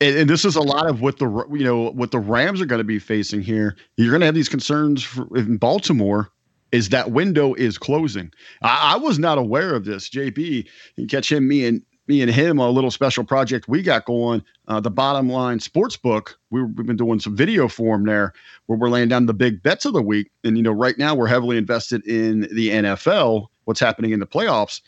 And, 0.01 0.17
and 0.17 0.29
this 0.29 0.43
is 0.43 0.55
a 0.55 0.61
lot 0.61 0.87
of 0.87 0.99
what 0.99 1.19
the 1.19 1.27
you 1.51 1.63
know 1.63 1.91
what 1.91 2.11
the 2.11 2.19
Rams 2.19 2.59
are 2.59 2.65
going 2.65 2.79
to 2.79 2.83
be 2.83 2.99
facing 2.99 3.41
here. 3.41 3.77
You're 3.95 4.09
going 4.09 4.21
to 4.21 4.25
have 4.25 4.35
these 4.35 4.49
concerns 4.49 5.03
for, 5.03 5.27
in 5.37 5.57
Baltimore. 5.57 6.29
Is 6.71 6.89
that 6.89 7.11
window 7.11 7.53
is 7.53 7.77
closing? 7.77 8.31
I, 8.61 8.93
I 8.93 8.97
was 8.97 9.19
not 9.19 9.37
aware 9.37 9.75
of 9.75 9.85
this. 9.85 10.09
JB, 10.09 10.67
you 10.95 11.07
catch 11.07 11.31
him, 11.31 11.47
me 11.47 11.65
and 11.65 11.83
me 12.07 12.21
and 12.21 12.31
him 12.31 12.57
a 12.57 12.69
little 12.69 12.89
special 12.89 13.23
project 13.23 13.67
we 13.67 13.83
got 13.83 14.05
going. 14.05 14.43
Uh, 14.67 14.79
the 14.79 14.89
Bottom 14.89 15.29
Line 15.29 15.59
Sports 15.59 15.97
Book. 15.97 16.37
We, 16.49 16.63
we've 16.63 16.87
been 16.87 16.97
doing 16.97 17.19
some 17.19 17.35
video 17.35 17.67
form 17.67 18.05
there 18.05 18.33
where 18.65 18.79
we're 18.79 18.89
laying 18.89 19.09
down 19.09 19.27
the 19.27 19.33
big 19.33 19.61
bets 19.61 19.85
of 19.85 19.93
the 19.93 20.01
week. 20.01 20.31
And 20.43 20.57
you 20.57 20.63
know, 20.63 20.71
right 20.71 20.97
now 20.97 21.13
we're 21.13 21.27
heavily 21.27 21.57
invested 21.57 22.05
in 22.07 22.41
the 22.53 22.69
NFL. 22.69 23.47
What's 23.65 23.79
happening 23.79 24.11
in 24.11 24.19
the 24.19 24.25
playoffs 24.25 24.81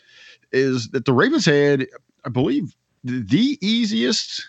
is 0.50 0.88
that 0.88 1.04
the 1.04 1.12
Ravens 1.12 1.46
had, 1.46 1.86
I 2.24 2.30
believe, 2.30 2.74
the 3.04 3.58
easiest 3.60 4.48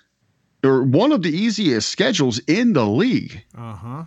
or 0.66 0.84
one 0.84 1.12
of 1.12 1.22
the 1.22 1.30
easiest 1.30 1.90
schedules 1.90 2.40
in 2.40 2.74
the 2.74 2.86
league. 2.86 3.44
Uh 3.58 3.76
huh. 3.76 4.04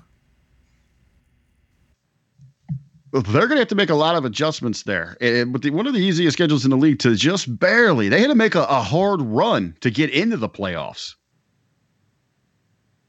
They're 3.12 3.22
going 3.22 3.52
to 3.52 3.58
have 3.58 3.68
to 3.68 3.74
make 3.74 3.88
a 3.88 3.94
lot 3.94 4.16
of 4.16 4.26
adjustments 4.26 4.82
there. 4.82 5.16
But 5.20 5.62
the, 5.62 5.70
one 5.70 5.86
of 5.86 5.94
the 5.94 6.00
easiest 6.00 6.36
schedules 6.36 6.64
in 6.64 6.70
the 6.70 6.76
league 6.76 6.98
to 7.00 7.14
just 7.14 7.58
barely, 7.58 8.10
they 8.10 8.20
had 8.20 8.28
to 8.28 8.34
make 8.34 8.54
a, 8.54 8.64
a 8.64 8.82
hard 8.82 9.22
run 9.22 9.74
to 9.80 9.90
get 9.90 10.10
into 10.10 10.36
the 10.36 10.48
playoffs. 10.48 11.14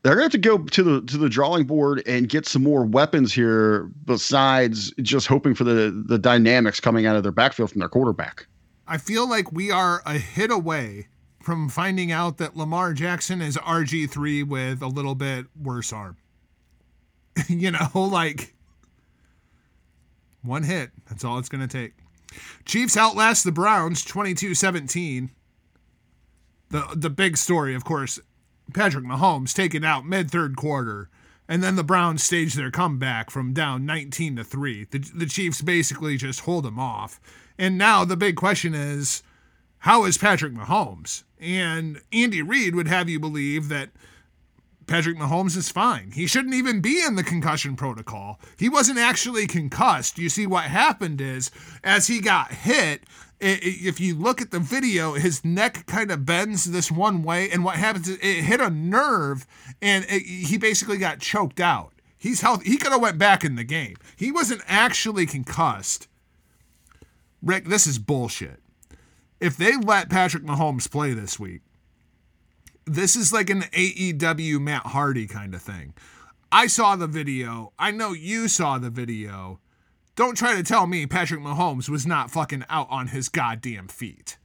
They're 0.03 0.15
going 0.15 0.29
to 0.29 0.37
have 0.37 0.41
to 0.41 0.49
go 0.49 0.57
to 0.59 0.83
the 0.83 1.01
to 1.07 1.17
the 1.17 1.27
drawing 1.27 1.65
board 1.65 2.01
and 2.07 2.29
get 2.29 2.47
some 2.47 2.63
more 2.63 2.85
weapons 2.85 3.33
here 3.33 3.91
besides 4.05 4.93
just 5.01 5.27
hoping 5.27 5.53
for 5.53 5.65
the 5.65 5.91
the 6.07 6.17
dynamics 6.17 6.79
coming 6.79 7.05
out 7.05 7.17
of 7.17 7.23
their 7.23 7.33
backfield 7.33 7.71
from 7.71 7.79
their 7.79 7.89
quarterback. 7.89 8.47
I 8.87 8.97
feel 8.97 9.29
like 9.29 9.51
we 9.51 9.71
are 9.71 10.01
a 10.05 10.17
hit 10.17 10.51
away 10.51 11.09
from 11.41 11.69
finding 11.69 12.11
out 12.11 12.37
that 12.37 12.57
Lamar 12.57 12.93
Jackson 12.93 13.41
is 13.41 13.57
RG3 13.57 14.47
with 14.47 14.81
a 14.81 14.87
little 14.87 15.15
bit 15.15 15.45
worse 15.59 15.93
arm. 15.93 16.17
you 17.47 17.71
know, 17.71 17.89
like 17.93 18.53
one 20.43 20.63
hit. 20.63 20.91
That's 21.07 21.23
all 21.23 21.39
it's 21.39 21.49
going 21.49 21.67
to 21.67 21.81
take. 21.81 21.93
Chiefs 22.65 22.97
outlast 22.97 23.43
the 23.43 23.51
Browns 23.51 24.03
22 24.03 24.53
17. 24.55 25.31
The, 26.69 26.87
the 26.95 27.09
big 27.09 27.35
story, 27.37 27.73
of 27.73 27.83
course, 27.83 28.19
Patrick 28.73 29.05
Mahomes 29.05 29.53
taken 29.53 29.83
out 29.83 30.05
mid 30.05 30.29
third 30.29 30.55
quarter. 30.55 31.09
And 31.47 31.63
then 31.63 31.75
the 31.75 31.83
Browns 31.83 32.21
stage 32.21 32.53
their 32.53 32.69
comeback 32.69 33.31
from 33.31 33.53
down 33.53 33.83
19 33.83 34.35
to 34.35 34.43
3. 34.43 34.87
The, 34.91 34.99
the 35.15 35.25
Chiefs 35.25 35.63
basically 35.63 36.15
just 36.15 36.41
hold 36.41 36.63
them 36.63 36.77
off. 36.77 37.19
And 37.57 37.75
now 37.75 38.05
the 38.05 38.15
big 38.15 38.35
question 38.35 38.75
is 38.75 39.23
how 39.79 40.05
is 40.05 40.17
Patrick 40.17 40.53
Mahomes? 40.53 41.23
And 41.39 42.01
Andy 42.11 42.41
Reid 42.41 42.75
would 42.75 42.87
have 42.87 43.09
you 43.09 43.19
believe 43.19 43.69
that 43.69 43.89
Patrick 44.87 45.17
Mahomes 45.17 45.55
is 45.55 45.69
fine. 45.69 46.11
He 46.11 46.25
shouldn't 46.25 46.55
even 46.55 46.81
be 46.81 47.01
in 47.01 47.15
the 47.15 47.23
concussion 47.23 47.75
protocol. 47.75 48.39
He 48.57 48.69
wasn't 48.69 48.97
actually 48.97 49.45
concussed. 49.45 50.17
You 50.17 50.29
see, 50.29 50.47
what 50.47 50.63
happened 50.63 51.21
is, 51.21 51.51
as 51.83 52.07
he 52.07 52.19
got 52.19 52.51
hit, 52.51 53.03
if 53.39 53.99
you 53.99 54.15
look 54.15 54.41
at 54.41 54.51
the 54.51 54.59
video, 54.59 55.13
his 55.13 55.45
neck 55.45 55.85
kind 55.85 56.11
of 56.11 56.25
bends 56.25 56.65
this 56.65 56.91
one 56.91 57.23
way, 57.23 57.49
and 57.49 57.63
what 57.63 57.75
happens 57.75 58.09
is 58.09 58.17
it 58.17 58.43
hit 58.43 58.59
a 58.59 58.69
nerve, 58.69 59.45
and 59.81 60.05
it, 60.09 60.23
he 60.23 60.57
basically 60.57 60.97
got 60.97 61.19
choked 61.19 61.59
out. 61.59 61.93
He's 62.17 62.41
healthy. 62.41 62.69
He 62.69 62.77
could 62.77 62.91
have 62.91 63.01
went 63.01 63.17
back 63.17 63.45
in 63.45 63.55
the 63.55 63.63
game. 63.63 63.95
He 64.17 64.31
wasn't 64.31 64.61
actually 64.67 65.25
concussed. 65.25 66.07
Rick, 67.41 67.65
this 67.65 67.87
is 67.87 67.97
bullshit. 67.97 68.59
If 69.39 69.55
they 69.55 69.77
let 69.77 70.09
Patrick 70.09 70.43
Mahomes 70.43 70.89
play 70.89 71.13
this 71.13 71.39
week, 71.39 71.61
this 72.85 73.15
is 73.15 73.31
like 73.31 73.49
an 73.49 73.61
AEW 73.61 74.59
Matt 74.59 74.87
Hardy 74.87 75.27
kind 75.27 75.53
of 75.53 75.61
thing. 75.61 75.93
I 76.51 76.67
saw 76.67 76.95
the 76.95 77.07
video. 77.07 77.71
I 77.77 77.91
know 77.91 78.13
you 78.13 78.47
saw 78.47 78.79
the 78.79 78.89
video. 78.89 79.59
Don't 80.15 80.35
try 80.35 80.55
to 80.55 80.63
tell 80.63 80.87
me 80.87 81.05
Patrick 81.05 81.39
Mahomes 81.39 81.87
was 81.87 82.05
not 82.05 82.31
fucking 82.31 82.65
out 82.69 82.87
on 82.89 83.07
his 83.07 83.29
goddamn 83.29 83.87
feet. 83.87 84.37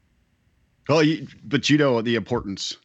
Well, 0.89 1.03
you, 1.03 1.27
but 1.43 1.71
you 1.71 1.79
know 1.79 2.03
the 2.03 2.15
importance 2.15 2.77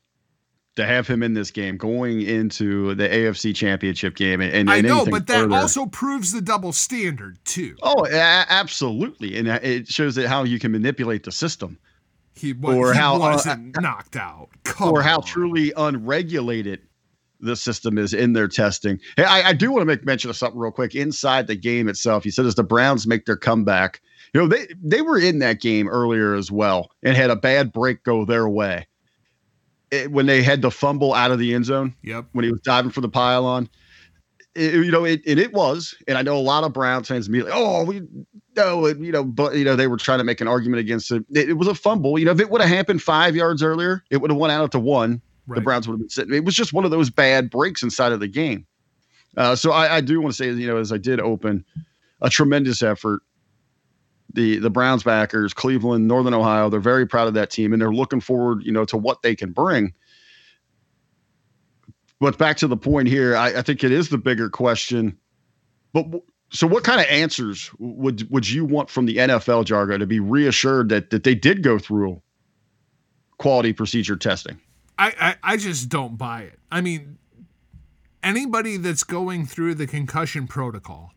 to 0.77 0.85
have 0.85 1.07
him 1.07 1.21
in 1.21 1.33
this 1.33 1.51
game 1.51 1.75
going 1.75 2.21
into 2.21 2.95
the 2.95 3.07
AFC 3.07 3.53
Championship 3.53 4.15
game, 4.15 4.39
and, 4.39 4.53
and 4.53 4.71
I 4.71 4.79
know, 4.79 5.05
but 5.05 5.27
that 5.27 5.41
further. 5.41 5.55
also 5.55 5.85
proves 5.85 6.31
the 6.31 6.41
double 6.41 6.71
standard 6.71 7.37
too. 7.43 7.75
Oh, 7.83 8.05
a- 8.05 8.45
absolutely, 8.49 9.37
and 9.37 9.49
it 9.49 9.89
shows 9.89 10.15
that 10.15 10.29
how 10.29 10.43
you 10.43 10.57
can 10.57 10.71
manipulate 10.71 11.25
the 11.25 11.31
system, 11.33 11.77
He, 12.39 12.53
was, 12.53 12.75
or 12.75 12.93
he 12.93 12.99
how 12.99 13.15
uh, 13.15 13.19
wasn't 13.19 13.81
knocked 13.81 14.15
out. 14.15 14.49
Come 14.63 14.91
or 14.91 15.01
how 15.01 15.19
truly 15.21 15.73
unregulated 15.75 16.79
the 17.41 17.55
system 17.55 17.97
is 17.97 18.13
in 18.13 18.33
their 18.33 18.47
testing. 18.47 18.99
Hey, 19.15 19.23
I, 19.23 19.49
I 19.49 19.53
do 19.53 19.71
want 19.71 19.81
to 19.81 19.85
make 19.85 20.05
mention 20.05 20.29
of 20.29 20.35
something 20.35 20.59
real 20.59 20.71
quick 20.71 20.95
inside 20.95 21.47
the 21.47 21.55
game 21.55 21.87
itself. 21.87 22.25
You 22.25 22.31
said 22.31 22.45
as 22.45 22.55
the 22.55 22.63
Browns 22.63 23.07
make 23.07 23.25
their 23.25 23.37
comeback, 23.37 24.01
you 24.33 24.41
know 24.41 24.47
they 24.47 24.67
they 24.83 25.01
were 25.01 25.17
in 25.17 25.39
that 25.39 25.59
game 25.61 25.87
earlier 25.87 26.33
as 26.35 26.51
well 26.51 26.91
and 27.03 27.15
had 27.15 27.29
a 27.29 27.35
bad 27.35 27.71
break 27.73 28.03
go 28.03 28.25
their 28.25 28.47
way 28.47 28.87
It- 29.91 30.11
when 30.11 30.25
they 30.25 30.43
had 30.43 30.61
the 30.61 30.69
fumble 30.71 31.13
out 31.13 31.31
of 31.31 31.39
the 31.39 31.53
end 31.53 31.65
zone. 31.65 31.95
Yep. 32.03 32.25
When 32.33 32.45
he 32.45 32.51
was 32.51 32.61
diving 32.61 32.91
for 32.91 33.01
the 33.01 33.09
pylon. 33.09 33.69
It, 34.55 34.73
you 34.73 34.91
know, 34.91 35.05
it, 35.05 35.21
and 35.27 35.39
it 35.39 35.53
was, 35.53 35.95
and 36.07 36.17
I 36.17 36.21
know 36.21 36.35
a 36.35 36.39
lot 36.39 36.63
of 36.63 36.73
Browns 36.73 37.07
fans 37.07 37.27
immediately, 37.27 37.53
oh, 37.55 37.83
we 37.83 38.01
no, 38.55 38.87
you 38.87 39.11
know, 39.11 39.23
but 39.23 39.55
you 39.55 39.63
know, 39.63 39.75
they 39.75 39.87
were 39.87 39.97
trying 39.97 40.17
to 40.17 40.23
make 40.23 40.41
an 40.41 40.47
argument 40.47 40.79
against 40.79 41.11
it. 41.11 41.23
It, 41.31 41.49
it 41.49 41.53
was 41.53 41.67
a 41.67 41.75
fumble. 41.75 42.17
You 42.17 42.25
know, 42.25 42.31
if 42.31 42.39
it 42.39 42.49
would 42.49 42.61
have 42.61 42.69
happened 42.69 43.01
five 43.01 43.35
yards 43.35 43.63
earlier, 43.63 44.03
it 44.09 44.17
would 44.17 44.31
have 44.31 44.39
won 44.39 44.51
out 44.51 44.71
to 44.73 44.79
one. 44.79 45.21
The 45.47 45.61
Browns 45.61 45.87
would 45.87 45.93
have 45.93 45.99
been 45.99 46.09
sitting. 46.09 46.33
It 46.33 46.45
was 46.45 46.55
just 46.55 46.73
one 46.73 46.85
of 46.85 46.91
those 46.91 47.09
bad 47.09 47.49
breaks 47.49 47.81
inside 47.81 48.11
of 48.11 48.19
the 48.19 48.27
game. 48.27 48.67
Uh, 49.35 49.55
so 49.55 49.71
I, 49.71 49.97
I 49.97 50.01
do 50.01 50.21
want 50.21 50.35
to 50.35 50.37
say, 50.37 50.51
you 50.51 50.67
know, 50.67 50.77
as 50.77 50.91
I 50.91 50.97
did 50.97 51.19
open, 51.19 51.65
a 52.21 52.29
tremendous 52.29 52.83
effort. 52.83 53.21
The 54.31 54.59
the 54.59 54.69
Browns 54.69 55.01
backers, 55.01 55.55
Cleveland, 55.55 56.07
Northern 56.07 56.35
Ohio, 56.35 56.69
they're 56.69 56.79
very 56.79 57.07
proud 57.07 57.27
of 57.27 57.33
that 57.33 57.49
team, 57.49 57.73
and 57.73 57.81
they're 57.81 57.91
looking 57.91 58.19
forward, 58.19 58.61
you 58.63 58.71
know, 58.71 58.85
to 58.85 58.97
what 58.97 59.23
they 59.23 59.35
can 59.35 59.51
bring. 59.51 59.93
But 62.19 62.37
back 62.37 62.57
to 62.57 62.67
the 62.67 62.77
point 62.77 63.07
here, 63.07 63.35
I, 63.35 63.59
I 63.59 63.61
think 63.61 63.83
it 63.83 63.91
is 63.91 64.09
the 64.09 64.17
bigger 64.17 64.49
question. 64.49 65.17
But 65.93 66.05
so, 66.51 66.67
what 66.67 66.83
kind 66.83 66.99
of 66.99 67.07
answers 67.07 67.71
would 67.79 68.29
would 68.29 68.49
you 68.49 68.65
want 68.65 68.89
from 68.89 69.05
the 69.05 69.17
NFL, 69.17 69.65
Jargo, 69.65 69.97
to 69.97 70.05
be 70.05 70.19
reassured 70.19 70.89
that 70.89 71.11
that 71.11 71.23
they 71.23 71.35
did 71.35 71.63
go 71.63 71.79
through 71.79 72.21
quality 73.37 73.71
procedure 73.71 74.15
testing? 74.15 74.59
I, 74.97 75.13
I 75.19 75.53
I 75.53 75.57
just 75.57 75.89
don't 75.89 76.17
buy 76.17 76.41
it. 76.41 76.59
I 76.71 76.81
mean, 76.81 77.17
anybody 78.21 78.77
that's 78.77 79.03
going 79.03 79.45
through 79.45 79.75
the 79.75 79.87
concussion 79.87 80.47
protocol, 80.47 81.13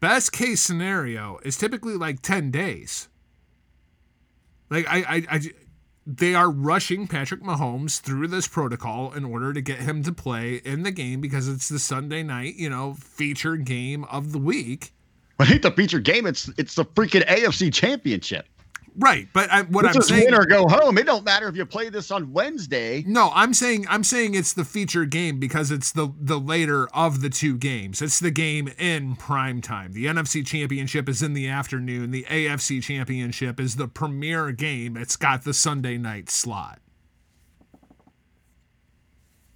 best 0.00 0.32
case 0.32 0.60
scenario 0.60 1.38
is 1.44 1.56
typically 1.56 1.94
like 1.94 2.22
ten 2.22 2.50
days. 2.50 3.08
Like 4.70 4.86
I, 4.88 4.98
I, 4.98 5.26
I 5.30 5.40
they 6.08 6.34
are 6.34 6.50
rushing 6.50 7.06
Patrick 7.06 7.42
Mahomes 7.42 8.00
through 8.00 8.28
this 8.28 8.48
protocol 8.48 9.12
in 9.12 9.26
order 9.26 9.52
to 9.52 9.60
get 9.60 9.80
him 9.80 10.02
to 10.04 10.12
play 10.12 10.54
in 10.64 10.82
the 10.82 10.90
game 10.90 11.20
because 11.20 11.48
it's 11.48 11.68
the 11.68 11.78
Sunday 11.78 12.22
night, 12.22 12.54
you 12.54 12.70
know, 12.70 12.94
feature 12.94 13.56
game 13.56 14.04
of 14.04 14.32
the 14.32 14.38
week. 14.38 14.94
I 15.38 15.44
hate 15.44 15.60
the 15.60 15.70
feature 15.70 16.00
game. 16.00 16.26
It's 16.26 16.50
it's 16.56 16.74
the 16.74 16.86
freaking 16.86 17.26
AFC 17.26 17.72
Championship. 17.72 18.46
Right, 19.00 19.28
but 19.32 19.48
I, 19.50 19.62
what 19.62 19.82
this 19.82 19.94
I'm 19.94 20.02
saying 20.02 20.24
win 20.24 20.34
or 20.34 20.44
go 20.44 20.66
home. 20.66 20.98
It 20.98 21.06
don't 21.06 21.24
matter 21.24 21.46
if 21.46 21.54
you 21.56 21.64
play 21.64 21.88
this 21.88 22.10
on 22.10 22.32
Wednesday. 22.32 23.04
No, 23.06 23.30
I'm 23.32 23.54
saying 23.54 23.86
I'm 23.88 24.02
saying 24.02 24.34
it's 24.34 24.52
the 24.52 24.64
feature 24.64 25.04
game 25.04 25.38
because 25.38 25.70
it's 25.70 25.92
the 25.92 26.12
the 26.18 26.38
later 26.40 26.88
of 26.88 27.20
the 27.20 27.30
two 27.30 27.56
games. 27.56 28.02
It's 28.02 28.18
the 28.18 28.32
game 28.32 28.68
in 28.76 29.14
prime 29.14 29.60
time. 29.60 29.92
The 29.92 30.06
NFC 30.06 30.44
Championship 30.44 31.08
is 31.08 31.22
in 31.22 31.32
the 31.32 31.46
afternoon. 31.46 32.10
The 32.10 32.24
AFC 32.24 32.82
Championship 32.82 33.60
is 33.60 33.76
the 33.76 33.86
premier 33.86 34.50
game. 34.50 34.96
It's 34.96 35.14
got 35.14 35.44
the 35.44 35.54
Sunday 35.54 35.96
night 35.96 36.28
slot. 36.28 36.80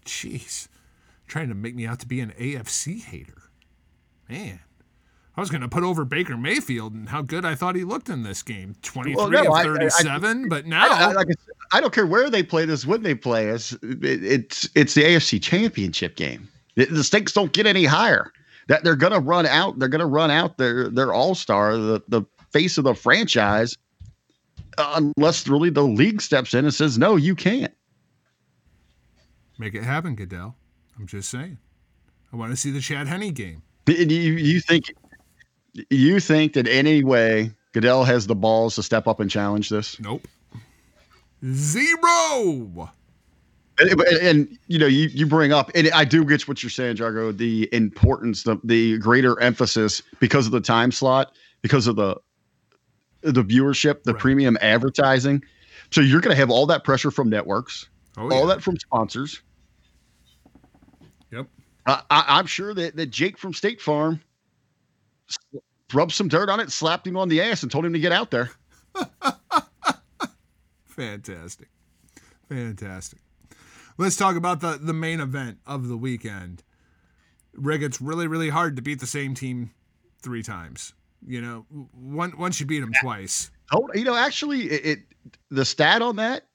Jeez. 0.04 0.68
Trying 1.26 1.48
to 1.48 1.54
make 1.56 1.74
me 1.74 1.84
out 1.84 1.98
to 2.00 2.06
be 2.06 2.20
an 2.20 2.32
AFC 2.38 3.02
hater. 3.02 3.50
Man. 4.28 4.60
I 5.36 5.40
was 5.40 5.48
going 5.48 5.62
to 5.62 5.68
put 5.68 5.82
over 5.82 6.04
Baker 6.04 6.36
Mayfield 6.36 6.92
and 6.92 7.08
how 7.08 7.22
good 7.22 7.44
I 7.44 7.54
thought 7.54 7.74
he 7.74 7.84
looked 7.84 8.10
in 8.10 8.22
this 8.22 8.42
game. 8.42 8.76
23 8.82 9.14
Well, 9.16 9.30
no, 9.30 9.40
of 9.46 9.52
I- 9.52 9.60
I- 9.60 9.64
37, 9.64 10.48
but 10.50 10.66
now 10.66 10.86
I, 10.90 11.12
like 11.12 11.28
I, 11.72 11.78
I 11.78 11.80
don't 11.80 11.92
care 11.92 12.04
where 12.06 12.28
they 12.28 12.42
play 12.42 12.66
this, 12.66 12.84
when 12.84 13.02
they 13.02 13.14
play 13.14 13.50
us. 13.50 13.72
It, 13.82 14.04
it's 14.24 14.68
it's 14.74 14.92
the 14.94 15.02
AFC 15.04 15.42
Championship 15.42 16.16
game. 16.16 16.48
The, 16.74 16.84
the 16.84 17.02
stakes 17.04 17.32
don't 17.32 17.52
get 17.52 17.66
any 17.66 17.84
higher. 17.84 18.30
That 18.68 18.84
they're 18.84 18.94
gonna 18.96 19.20
run 19.20 19.46
out. 19.46 19.78
They're 19.78 19.88
gonna 19.88 20.06
run 20.06 20.30
out 20.30 20.58
their 20.58 20.88
their 20.90 21.12
all 21.14 21.34
star, 21.34 21.76
the 21.76 22.02
the 22.08 22.22
face 22.52 22.76
of 22.78 22.84
the 22.84 22.94
franchise, 22.94 23.76
unless 24.78 25.48
really 25.48 25.70
the 25.70 25.82
league 25.82 26.20
steps 26.22 26.52
in 26.54 26.64
and 26.66 26.72
says 26.74 26.96
no, 26.98 27.16
you 27.16 27.34
can't. 27.34 27.72
Make 29.58 29.74
it 29.74 29.82
happen, 29.82 30.14
Goodell. 30.14 30.56
I'm 30.98 31.06
just 31.06 31.28
saying. 31.30 31.58
I 32.32 32.36
want 32.36 32.52
to 32.52 32.56
see 32.56 32.70
the 32.70 32.80
Chad 32.80 33.08
Henne 33.08 33.32
game. 33.32 33.62
You 33.86 33.94
you 34.34 34.60
think 34.60 34.92
you 35.90 36.20
think 36.20 36.52
that 36.54 36.66
any 36.68 37.02
way 37.04 37.52
Goodell 37.72 38.04
has 38.04 38.26
the 38.26 38.34
balls 38.34 38.74
to 38.76 38.82
step 38.82 39.06
up 39.06 39.20
and 39.20 39.30
challenge 39.30 39.68
this? 39.68 39.98
Nope. 40.00 40.26
Zero. 41.44 42.90
And, 43.78 43.90
and- 43.90 44.00
and, 44.02 44.58
you 44.68 44.78
know, 44.78 44.86
you, 44.86 45.08
you 45.08 45.26
bring 45.26 45.52
up, 45.52 45.70
and 45.74 45.90
I 45.92 46.04
do 46.04 46.24
get 46.24 46.46
what 46.46 46.62
you're 46.62 46.70
saying, 46.70 46.96
Jargo, 46.96 47.36
the 47.36 47.68
importance, 47.72 48.42
the, 48.42 48.58
the 48.64 48.98
greater 48.98 49.40
emphasis 49.40 50.02
because 50.20 50.46
of 50.46 50.52
the 50.52 50.60
time 50.60 50.92
slot, 50.92 51.34
because 51.62 51.86
of 51.86 51.96
the 51.96 52.16
the 53.22 53.44
viewership, 53.44 54.02
the 54.02 54.14
premium 54.14 54.58
advertising. 54.60 55.42
So 55.92 56.00
you're 56.00 56.20
going 56.20 56.34
to 56.34 56.40
have 56.40 56.50
all 56.50 56.66
that 56.66 56.82
pressure 56.82 57.12
from 57.12 57.30
networks, 57.30 57.88
Oh, 58.16 58.28
all 58.32 58.46
that 58.48 58.60
from 58.62 58.76
sponsors. 58.76 59.40
Yep. 61.30 61.46
I, 61.86 62.02
I, 62.10 62.24
I'm 62.28 62.46
sure 62.46 62.74
that, 62.74 62.96
that 62.96 63.06
Jake 63.06 63.38
from 63.38 63.54
State 63.54 63.80
Farm 63.80 64.20
rubbed 65.92 66.12
some 66.12 66.28
dirt 66.28 66.48
on 66.48 66.60
it, 66.60 66.70
slapped 66.70 67.06
him 67.06 67.16
on 67.16 67.28
the 67.28 67.40
ass, 67.40 67.62
and 67.62 67.70
told 67.70 67.84
him 67.84 67.92
to 67.92 67.98
get 67.98 68.12
out 68.12 68.30
there. 68.30 68.50
Fantastic. 70.86 71.68
Fantastic. 72.48 73.18
Let's 73.98 74.16
talk 74.16 74.36
about 74.36 74.60
the, 74.60 74.78
the 74.80 74.92
main 74.92 75.20
event 75.20 75.58
of 75.66 75.88
the 75.88 75.96
weekend. 75.96 76.62
Rick, 77.54 77.82
it's 77.82 78.00
really, 78.00 78.26
really 78.26 78.48
hard 78.48 78.76
to 78.76 78.82
beat 78.82 79.00
the 79.00 79.06
same 79.06 79.34
team 79.34 79.70
three 80.22 80.42
times. 80.42 80.94
You 81.26 81.40
know, 81.40 81.66
one, 81.92 82.36
once 82.36 82.58
you 82.58 82.66
beat 82.66 82.80
them 82.80 82.92
twice. 83.00 83.50
Oh, 83.72 83.88
you 83.94 84.04
know, 84.04 84.16
actually, 84.16 84.62
it, 84.62 84.86
it 84.86 84.98
the 85.50 85.64
stat 85.64 86.02
on 86.02 86.16
that, 86.16 86.46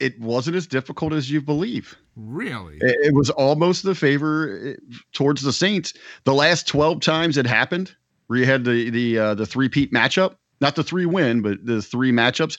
it 0.00 0.18
wasn't 0.18 0.56
as 0.56 0.66
difficult 0.66 1.12
as 1.12 1.30
you 1.30 1.40
believe. 1.40 1.96
Really? 2.16 2.76
It, 2.76 3.06
it 3.06 3.14
was 3.14 3.30
almost 3.30 3.82
the 3.82 3.94
favor 3.94 4.60
eh, 4.64 4.94
towards 5.12 5.42
the 5.42 5.52
Saints. 5.52 5.94
The 6.24 6.34
last 6.34 6.68
twelve 6.68 7.00
times 7.00 7.36
it 7.36 7.46
happened, 7.46 7.94
where 8.26 8.38
you 8.38 8.46
had 8.46 8.64
the 8.64 8.90
the 8.90 9.18
uh, 9.18 9.34
the 9.34 9.46
three 9.46 9.68
peat 9.68 9.92
matchup, 9.92 10.36
not 10.60 10.76
the 10.76 10.84
three 10.84 11.06
win, 11.06 11.42
but 11.42 11.64
the 11.64 11.82
three 11.82 12.12
matchups. 12.12 12.58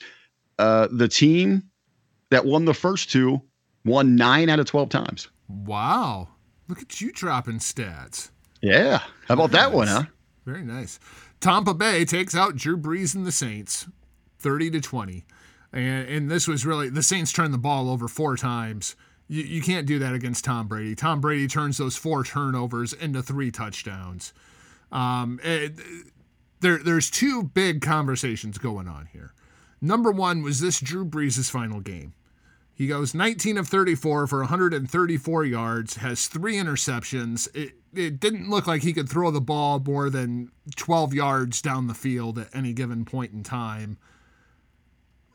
Uh, 0.58 0.88
the 0.90 1.08
team 1.08 1.62
that 2.30 2.44
won 2.44 2.64
the 2.64 2.74
first 2.74 3.10
two 3.10 3.40
won 3.84 4.16
nine 4.16 4.48
out 4.50 4.58
of 4.58 4.66
twelve 4.66 4.88
times. 4.88 5.28
Wow. 5.48 6.28
Look 6.68 6.82
at 6.82 7.00
you 7.00 7.12
dropping 7.12 7.58
stats. 7.58 8.30
Yeah, 8.60 8.98
how 9.28 9.34
about 9.34 9.52
that 9.52 9.72
one, 9.72 9.86
huh? 9.86 10.02
Very 10.44 10.64
nice. 10.64 10.98
Tampa 11.40 11.74
Bay 11.74 12.04
takes 12.04 12.34
out 12.34 12.56
Drew 12.56 12.76
Brees 12.76 13.14
and 13.14 13.26
the 13.26 13.32
Saints, 13.32 13.86
thirty 14.38 14.70
to 14.70 14.80
twenty, 14.80 15.24
and 15.72 16.08
and 16.08 16.30
this 16.30 16.48
was 16.48 16.66
really 16.66 16.88
the 16.88 17.02
Saints 17.02 17.32
turned 17.32 17.54
the 17.54 17.58
ball 17.58 17.88
over 17.88 18.08
four 18.08 18.36
times. 18.36 18.96
You, 19.28 19.42
you 19.42 19.62
can't 19.62 19.86
do 19.86 19.98
that 19.98 20.14
against 20.14 20.44
Tom 20.44 20.68
Brady. 20.68 20.94
Tom 20.94 21.20
Brady 21.20 21.48
turns 21.48 21.78
those 21.78 21.96
four 21.96 22.22
turnovers 22.24 22.92
into 22.92 23.22
three 23.22 23.50
touchdowns. 23.50 24.32
Um, 24.92 25.40
it- 25.42 25.78
there 26.60 26.78
there's 26.78 27.10
two 27.10 27.42
big 27.42 27.82
conversations 27.82 28.56
going 28.56 28.88
on 28.88 29.08
here. 29.12 29.34
Number 29.80 30.10
one 30.10 30.42
was 30.42 30.60
this 30.60 30.80
Drew 30.80 31.04
Brees' 31.04 31.50
final 31.50 31.80
game. 31.80 32.14
He 32.72 32.86
goes 32.86 33.14
19 33.14 33.58
of 33.58 33.68
34 33.68 34.26
for 34.26 34.38
134 34.40 35.44
yards, 35.44 35.96
has 35.96 36.26
three 36.28 36.56
interceptions. 36.56 37.48
It, 37.54 37.72
it 37.94 38.20
didn't 38.20 38.50
look 38.50 38.66
like 38.66 38.82
he 38.82 38.92
could 38.92 39.08
throw 39.08 39.30
the 39.30 39.40
ball 39.40 39.80
more 39.80 40.10
than 40.10 40.50
12 40.76 41.14
yards 41.14 41.62
down 41.62 41.86
the 41.86 41.94
field 41.94 42.38
at 42.38 42.54
any 42.54 42.72
given 42.72 43.04
point 43.04 43.32
in 43.32 43.42
time. 43.42 43.96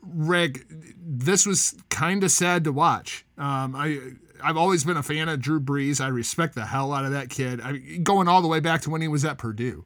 Rick, 0.02 0.66
this 0.68 1.46
was 1.46 1.74
kind 1.88 2.24
of 2.24 2.30
sad 2.30 2.64
to 2.64 2.72
watch. 2.72 3.24
Um, 3.38 3.74
I 3.76 3.98
I've 4.42 4.56
always 4.56 4.84
been 4.84 4.96
a 4.96 5.02
fan 5.02 5.28
of 5.28 5.40
Drew 5.40 5.60
Brees. 5.60 6.00
I 6.00 6.08
respect 6.08 6.54
the 6.54 6.66
hell 6.66 6.92
out 6.92 7.04
of 7.04 7.12
that 7.12 7.30
kid. 7.30 7.60
I, 7.60 7.78
going 8.02 8.28
all 8.28 8.42
the 8.42 8.48
way 8.48 8.60
back 8.60 8.82
to 8.82 8.90
when 8.90 9.00
he 9.00 9.08
was 9.08 9.24
at 9.24 9.38
Purdue. 9.38 9.84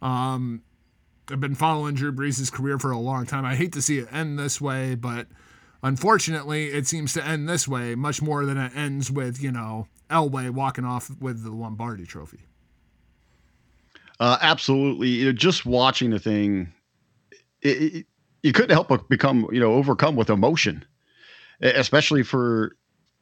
Um, 0.00 0.62
I've 1.30 1.40
been 1.40 1.54
following 1.54 1.94
Drew 1.94 2.12
Brees' 2.12 2.50
career 2.52 2.78
for 2.78 2.90
a 2.90 2.98
long 2.98 3.26
time. 3.26 3.44
I 3.44 3.54
hate 3.54 3.72
to 3.74 3.82
see 3.82 3.98
it 3.98 4.12
end 4.12 4.38
this 4.38 4.60
way, 4.60 4.96
but 4.96 5.28
unfortunately, 5.82 6.66
it 6.66 6.86
seems 6.86 7.12
to 7.14 7.24
end 7.24 7.48
this 7.48 7.68
way 7.68 7.94
much 7.94 8.20
more 8.20 8.44
than 8.44 8.58
it 8.58 8.72
ends 8.74 9.10
with, 9.10 9.40
you 9.40 9.52
know, 9.52 9.86
Elway 10.10 10.50
walking 10.50 10.84
off 10.84 11.10
with 11.20 11.44
the 11.44 11.52
Lombardi 11.52 12.04
trophy. 12.04 12.40
Uh, 14.18 14.38
absolutely. 14.40 15.08
You 15.08 15.26
know, 15.26 15.32
just 15.32 15.64
watching 15.64 16.10
the 16.10 16.18
thing, 16.18 16.72
it, 17.60 17.94
it, 17.94 18.06
you 18.42 18.52
couldn't 18.52 18.70
help 18.72 18.88
but 18.88 19.08
become, 19.08 19.48
you 19.52 19.60
know, 19.60 19.74
overcome 19.74 20.16
with 20.16 20.30
emotion, 20.30 20.84
especially 21.60 22.22
for, 22.22 22.76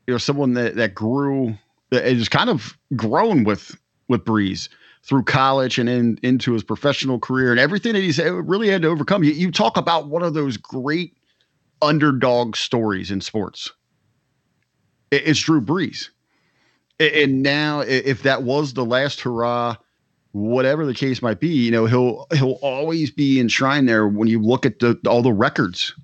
you 0.07 0.15
know, 0.15 0.19
someone 0.19 0.55
that, 0.55 0.77
that 0.77 0.95
grew, 0.95 1.57
that 1.91 2.07
is 2.07 2.29
kind 2.29 2.51
of 2.51 2.77
grown 2.97 3.45
with, 3.45 3.77
with 4.09 4.25
Brees 4.25 4.69
through 5.03 5.25
college 5.25 5.79
and 5.79 5.89
in, 5.89 6.19
into 6.23 6.53
his 6.53 6.63
professional 6.63 7.19
career 7.19 7.51
and 7.51 7.61
everything 7.61 7.95
that 7.95 8.01
he's 8.03 8.19
really 8.19 8.69
had 8.69 8.83
to 8.83 8.89
overcome. 8.89 9.25
You, 9.25 9.33
you 9.33 9.51
talk 9.51 9.77
about 9.77 10.09
one 10.09 10.23
of 10.23 10.35
those 10.35 10.57
great 10.57 11.17
underdog 11.83 12.57
stories 12.57 13.11
in 13.11 13.21
sports. 13.21 13.73
It- 15.11 15.23
it's 15.27 15.41
Drew 15.41 15.61
Brees. 15.61 16.09
And 16.99 17.43
now, 17.43 17.81
if 17.81 18.23
that 18.25 18.43
was 18.43 18.75
the 18.75 18.85
last 18.85 19.21
hurrah, 19.23 19.77
whatever 20.33 20.87
the 20.87 20.95
case 20.95 21.23
might 21.23 21.41
be, 21.41 21.49
you 21.49 21.71
know, 21.71 21.87
he'll 21.87 22.27
he'll 22.33 22.59
always 22.63 23.11
be 23.11 23.41
enshrined 23.41 23.89
there 23.89 24.07
when 24.07 24.29
you 24.29 24.41
look 24.41 24.65
at 24.65 24.79
the 24.79 24.99
all 25.07 25.23
the 25.23 25.33
records 25.33 25.95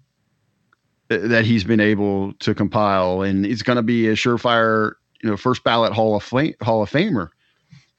that 1.08 1.44
he's 1.44 1.64
been 1.64 1.80
able 1.80 2.32
to 2.34 2.54
compile, 2.54 3.22
and 3.22 3.44
he's 3.44 3.62
going 3.62 3.76
to 3.76 3.82
be 3.82 4.08
a 4.08 4.14
surefire, 4.14 4.94
you 5.22 5.30
know, 5.30 5.36
first 5.36 5.62
ballot 5.62 5.92
Hall 5.92 6.16
of 6.16 6.22
Fame 6.22 6.54
Hall 6.60 6.82
of 6.82 6.90
Famer. 6.90 7.28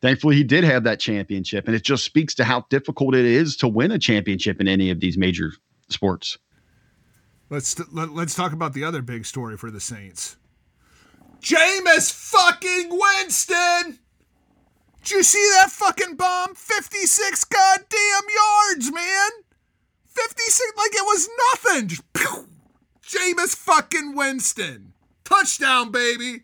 Thankfully, 0.01 0.35
he 0.35 0.43
did 0.43 0.63
have 0.63 0.83
that 0.83 0.99
championship, 0.99 1.65
and 1.65 1.75
it 1.75 1.83
just 1.83 2.03
speaks 2.03 2.35
to 2.35 2.43
how 2.43 2.65
difficult 2.69 3.15
it 3.15 3.25
is 3.25 3.55
to 3.57 3.67
win 3.67 3.91
a 3.91 3.97
championship 3.97 4.61
in 4.61 4.67
any 4.67 4.91
of 4.91 4.99
these 4.99 5.17
major 5.17 5.53
sports. 5.89 6.37
Let's 7.49 7.79
let, 7.91 8.09
let's 8.09 8.35
talk 8.35 8.51
about 8.51 8.73
the 8.73 8.83
other 8.83 9.01
big 9.01 9.25
story 9.25 9.57
for 9.57 9.71
the 9.71 9.79
Saints. 9.79 10.35
Jameis 11.41 12.11
fucking 12.11 12.89
Winston. 12.91 13.99
Did 15.07 15.15
you 15.15 15.23
see 15.23 15.49
that 15.53 15.71
fucking 15.71 16.15
bomb? 16.17 16.53
56 16.53 17.45
goddamn 17.45 17.87
yards, 18.35 18.91
man. 18.91 19.29
56 20.05 20.73
like 20.77 20.91
it 20.93 21.05
was 21.05 21.29
nothing. 21.53 21.87
Just 21.87 22.11
pew. 22.11 22.45
Jameis 23.03 23.55
fucking 23.55 24.15
Winston. 24.17 24.91
Touchdown, 25.23 25.91
baby. 25.91 26.41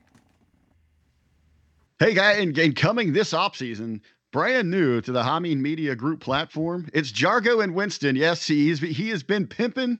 Hey, 1.99 2.13
guy, 2.13 2.33
and, 2.33 2.57
and 2.57 2.73
coming 2.73 3.11
this 3.11 3.33
offseason, 3.33 3.99
brand 4.31 4.71
new 4.71 5.01
to 5.01 5.11
the 5.11 5.23
Hameen 5.23 5.57
Media 5.57 5.93
Group 5.93 6.21
platform, 6.21 6.89
it's 6.93 7.11
Jargo 7.11 7.61
and 7.61 7.75
Winston. 7.75 8.15
Yes, 8.15 8.47
he's 8.47 8.79
he 8.79 9.09
has 9.09 9.23
been 9.23 9.45
pimping, 9.45 9.99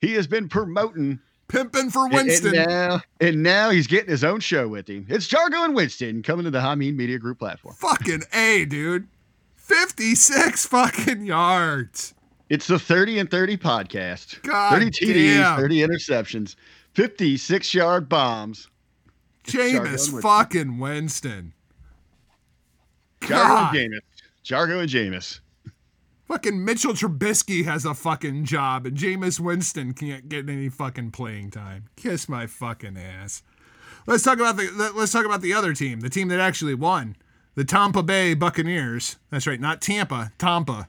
he 0.00 0.12
has 0.12 0.28
been 0.28 0.48
promoting, 0.48 1.18
pimping 1.48 1.90
for 1.90 2.04
and- 2.06 2.14
and 2.14 2.28
Winston. 2.28 2.52
now, 2.52 3.00
and 3.20 3.42
now 3.42 3.70
he's 3.70 3.86
getting 3.86 4.10
his 4.10 4.22
own 4.24 4.40
show 4.40 4.68
with 4.68 4.88
him. 4.88 5.06
It's 5.08 5.26
Jargo 5.28 5.64
and 5.64 5.74
Winston 5.74 6.22
coming 6.22 6.44
to 6.44 6.50
the 6.50 6.60
Hameen 6.60 6.94
Media 6.96 7.18
Group 7.18 7.38
platform. 7.38 7.74
Fucking 7.78 8.22
A, 8.32 8.64
dude. 8.66 9.08
56 9.56 10.66
fucking 10.68 11.26
yards. 11.26 12.14
It's 12.48 12.66
the 12.66 12.78
30 12.78 13.18
and 13.18 13.30
30 13.30 13.56
podcast. 13.58 14.42
God 14.42 14.72
30 14.78 14.90
TDs, 14.90 15.34
damn. 15.36 15.58
30 15.58 15.78
interceptions, 15.80 16.54
56 16.94 17.74
yard 17.74 18.08
bombs. 18.08 18.68
Jargo 19.44 19.70
Jameis 19.80 19.82
Winston. 19.90 20.20
fucking 20.22 20.78
Winston. 20.78 21.52
Jargo 23.20 23.68
and 23.74 23.76
Jameis. 23.92 24.00
Jargo 24.44 24.80
and 24.80 24.88
Jameis. 24.88 25.40
Fucking 26.28 26.62
Mitchell 26.62 26.92
Trubisky 26.92 27.64
has 27.64 27.86
a 27.86 27.94
fucking 27.94 28.44
job, 28.44 28.84
and 28.84 28.96
Jameis 28.96 29.40
Winston 29.40 29.94
can't 29.94 30.28
get 30.28 30.48
any 30.48 30.68
fucking 30.68 31.10
playing 31.10 31.50
time. 31.50 31.86
Kiss 31.96 32.28
my 32.28 32.46
fucking 32.46 32.98
ass. 32.98 33.42
Let's 34.06 34.24
talk 34.24 34.36
about 34.36 34.58
the 34.58 34.70
let- 34.70 34.94
let's 34.94 35.10
talk 35.12 35.24
about 35.24 35.40
the 35.40 35.54
other 35.54 35.72
team, 35.72 36.00
the 36.00 36.10
team 36.10 36.28
that 36.28 36.38
actually 36.38 36.74
won, 36.74 37.16
the 37.54 37.64
Tampa 37.64 38.02
Bay 38.02 38.34
Buccaneers. 38.34 39.16
That's 39.30 39.46
right, 39.46 39.58
not 39.60 39.80
Tampa, 39.80 40.32
Tampa. 40.38 40.88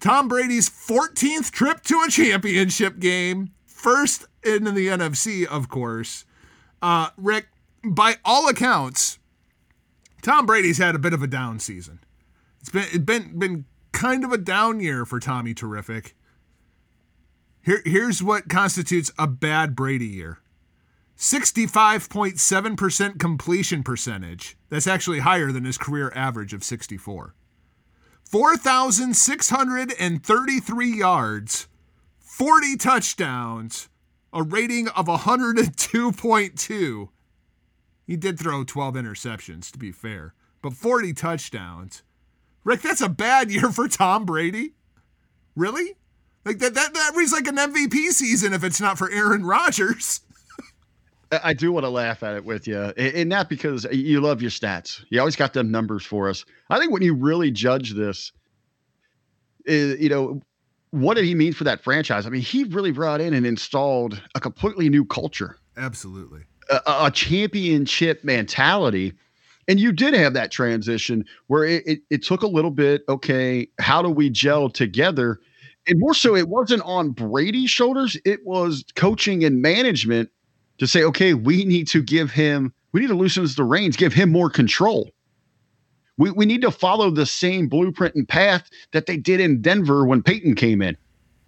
Tom 0.00 0.28
Brady's 0.28 0.68
14th 0.68 1.50
trip 1.50 1.82
to 1.84 2.04
a 2.06 2.10
championship 2.10 2.98
game, 2.98 3.52
first 3.66 4.26
in 4.44 4.64
the 4.64 4.86
NFC, 4.86 5.44
of 5.46 5.68
course. 5.68 6.24
Uh, 6.80 7.08
Rick, 7.16 7.48
by 7.82 8.16
all 8.24 8.48
accounts, 8.48 9.18
Tom 10.20 10.44
Brady's 10.46 10.78
had 10.78 10.94
a 10.94 10.98
bit 10.98 11.14
of 11.14 11.22
a 11.22 11.26
down 11.26 11.58
season. 11.58 12.00
It's 12.60 12.70
been 12.70 12.84
it's 12.92 12.98
been 12.98 13.38
been 13.38 13.64
kind 13.92 14.24
of 14.24 14.32
a 14.32 14.38
down 14.38 14.80
year 14.80 15.04
for 15.04 15.20
Tommy 15.20 15.54
Terrific. 15.54 16.16
Here 17.62 17.82
here's 17.84 18.22
what 18.22 18.48
constitutes 18.48 19.12
a 19.18 19.26
bad 19.26 19.76
Brady 19.76 20.06
year. 20.06 20.38
65.7% 21.16 23.18
completion 23.18 23.82
percentage. 23.82 24.56
That's 24.68 24.86
actually 24.86 25.18
higher 25.18 25.50
than 25.50 25.64
his 25.64 25.76
career 25.76 26.12
average 26.14 26.54
of 26.54 26.62
64. 26.62 27.34
4,633 28.22 30.96
yards, 30.96 31.66
40 32.20 32.76
touchdowns, 32.76 33.88
a 34.32 34.42
rating 34.42 34.88
of 34.88 35.06
102.2. 35.06 37.08
He 38.06 38.16
did 38.16 38.38
throw 38.38 38.64
12 38.64 38.94
interceptions, 38.94 39.70
to 39.72 39.78
be 39.78 39.90
fair, 39.90 40.34
but 40.62 40.74
40 40.74 41.14
touchdowns. 41.14 42.02
Rick, 42.68 42.82
that's 42.82 43.00
a 43.00 43.08
bad 43.08 43.50
year 43.50 43.70
for 43.72 43.88
Tom 43.88 44.26
Brady. 44.26 44.74
Really? 45.56 45.96
Like 46.44 46.58
that 46.58 46.74
that 46.74 46.92
that 46.92 47.12
reads 47.16 47.32
like 47.32 47.46
an 47.46 47.56
MVP 47.56 48.10
season 48.10 48.52
if 48.52 48.62
it's 48.62 48.80
not 48.80 48.98
for 48.98 49.10
Aaron 49.10 49.44
Rodgers. 49.44 50.20
I 51.42 51.54
do 51.54 51.72
want 51.72 51.84
to 51.84 51.90
laugh 51.90 52.22
at 52.22 52.36
it 52.36 52.44
with 52.44 52.66
you, 52.66 52.78
and 52.78 53.14
and 53.14 53.28
not 53.28 53.48
because 53.48 53.86
you 53.90 54.20
love 54.20 54.42
your 54.42 54.50
stats. 54.50 55.02
You 55.08 55.18
always 55.18 55.34
got 55.34 55.54
them 55.54 55.70
numbers 55.70 56.04
for 56.04 56.28
us. 56.28 56.44
I 56.68 56.78
think 56.78 56.92
when 56.92 57.02
you 57.02 57.14
really 57.14 57.50
judge 57.50 57.94
this, 57.94 58.32
is, 59.64 59.98
you 59.98 60.10
know, 60.10 60.42
what 60.90 61.14
did 61.14 61.24
he 61.24 61.34
mean 61.34 61.54
for 61.54 61.64
that 61.64 61.82
franchise? 61.82 62.26
I 62.26 62.30
mean, 62.30 62.42
he 62.42 62.64
really 62.64 62.92
brought 62.92 63.20
in 63.22 63.32
and 63.32 63.46
installed 63.46 64.20
a 64.34 64.40
completely 64.40 64.90
new 64.90 65.06
culture, 65.06 65.58
Absolutely. 65.76 66.42
a, 66.70 66.80
a 66.86 67.10
championship 67.10 68.24
mentality. 68.24 69.14
And 69.68 69.78
you 69.78 69.92
did 69.92 70.14
have 70.14 70.32
that 70.32 70.50
transition 70.50 71.24
where 71.46 71.64
it, 71.64 71.86
it, 71.86 72.00
it 72.08 72.22
took 72.24 72.42
a 72.42 72.46
little 72.46 72.70
bit. 72.70 73.02
Okay, 73.08 73.68
how 73.78 74.00
do 74.00 74.08
we 74.08 74.30
gel 74.30 74.70
together? 74.70 75.38
And 75.86 76.00
more 76.00 76.14
so, 76.14 76.34
it 76.34 76.48
wasn't 76.48 76.82
on 76.82 77.10
Brady's 77.10 77.70
shoulders. 77.70 78.16
It 78.24 78.40
was 78.44 78.84
coaching 78.96 79.44
and 79.44 79.62
management 79.62 80.30
to 80.78 80.86
say, 80.86 81.02
okay, 81.04 81.34
we 81.34 81.64
need 81.64 81.86
to 81.88 82.02
give 82.02 82.30
him, 82.30 82.72
we 82.92 83.00
need 83.00 83.08
to 83.08 83.14
loosen 83.14 83.46
the 83.56 83.64
reins, 83.64 83.96
give 83.96 84.12
him 84.12 84.32
more 84.32 84.48
control. 84.48 85.10
We, 86.16 86.30
we 86.30 86.46
need 86.46 86.62
to 86.62 86.70
follow 86.70 87.10
the 87.10 87.26
same 87.26 87.68
blueprint 87.68 88.14
and 88.14 88.26
path 88.26 88.68
that 88.92 89.06
they 89.06 89.16
did 89.16 89.40
in 89.40 89.60
Denver 89.60 90.04
when 90.04 90.22
Peyton 90.22 90.54
came 90.54 90.82
in. 90.82 90.96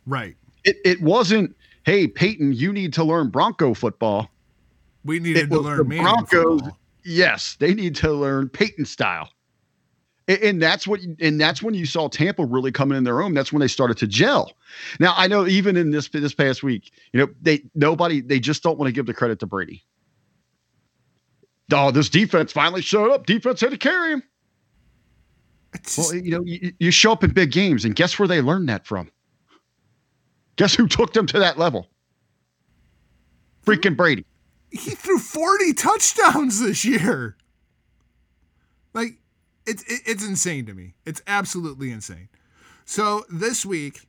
Right. 0.06 0.36
It, 0.64 0.76
it 0.84 1.02
wasn't, 1.02 1.56
hey, 1.84 2.06
Peyton, 2.06 2.52
you 2.52 2.72
need 2.72 2.92
to 2.94 3.04
learn 3.04 3.30
Bronco 3.30 3.74
football. 3.74 4.30
We 5.04 5.18
needed 5.20 5.50
to 5.50 5.60
learn 5.60 5.88
the 5.88 5.98
Broncos. 5.98 6.60
football. 6.60 6.78
Yes, 7.04 7.56
they 7.58 7.74
need 7.74 7.94
to 7.96 8.12
learn 8.12 8.48
Peyton 8.48 8.84
style. 8.84 9.28
A- 10.28 10.44
And 10.48 10.60
that's 10.60 10.86
what, 10.86 11.00
and 11.20 11.40
that's 11.40 11.62
when 11.62 11.74
you 11.74 11.86
saw 11.86 12.08
Tampa 12.08 12.44
really 12.44 12.70
coming 12.72 12.96
in 12.98 13.04
their 13.04 13.22
own. 13.22 13.34
That's 13.34 13.52
when 13.52 13.60
they 13.60 13.68
started 13.68 13.96
to 13.98 14.06
gel. 14.06 14.52
Now 14.98 15.14
I 15.16 15.26
know 15.26 15.46
even 15.46 15.76
in 15.76 15.90
this 15.90 16.08
this 16.08 16.34
past 16.34 16.62
week, 16.62 16.92
you 17.12 17.20
know, 17.20 17.28
they 17.40 17.62
nobody 17.74 18.20
they 18.20 18.38
just 18.40 18.62
don't 18.62 18.78
want 18.78 18.88
to 18.88 18.92
give 18.92 19.06
the 19.06 19.14
credit 19.14 19.38
to 19.40 19.46
Brady. 19.46 19.82
Oh, 21.72 21.90
this 21.90 22.08
defense 22.08 22.52
finally 22.52 22.82
showed 22.82 23.10
up. 23.12 23.26
Defense 23.26 23.60
had 23.60 23.70
to 23.70 23.78
carry 23.78 24.12
him. 24.12 24.22
well, 25.96 26.14
you 26.14 26.30
know, 26.32 26.42
you, 26.44 26.72
you 26.80 26.90
show 26.90 27.12
up 27.12 27.22
in 27.22 27.32
big 27.32 27.52
games, 27.52 27.84
and 27.84 27.94
guess 27.94 28.18
where 28.18 28.26
they 28.26 28.40
learned 28.40 28.68
that 28.68 28.86
from? 28.86 29.10
Guess 30.56 30.74
who 30.74 30.88
took 30.88 31.12
them 31.12 31.26
to 31.26 31.38
that 31.38 31.58
level? 31.58 31.88
Freaking 33.64 33.96
Brady. 33.96 34.24
He 34.70 34.90
threw 34.90 35.18
40 35.18 35.72
touchdowns 35.74 36.60
this 36.60 36.84
year. 36.84 37.36
Like, 38.94 39.18
it's 39.66 39.82
it, 39.84 40.02
it's 40.06 40.26
insane 40.26 40.66
to 40.66 40.74
me. 40.74 40.94
It's 41.04 41.22
absolutely 41.26 41.90
insane. 41.90 42.28
So 42.84 43.24
this 43.28 43.64
week, 43.64 44.08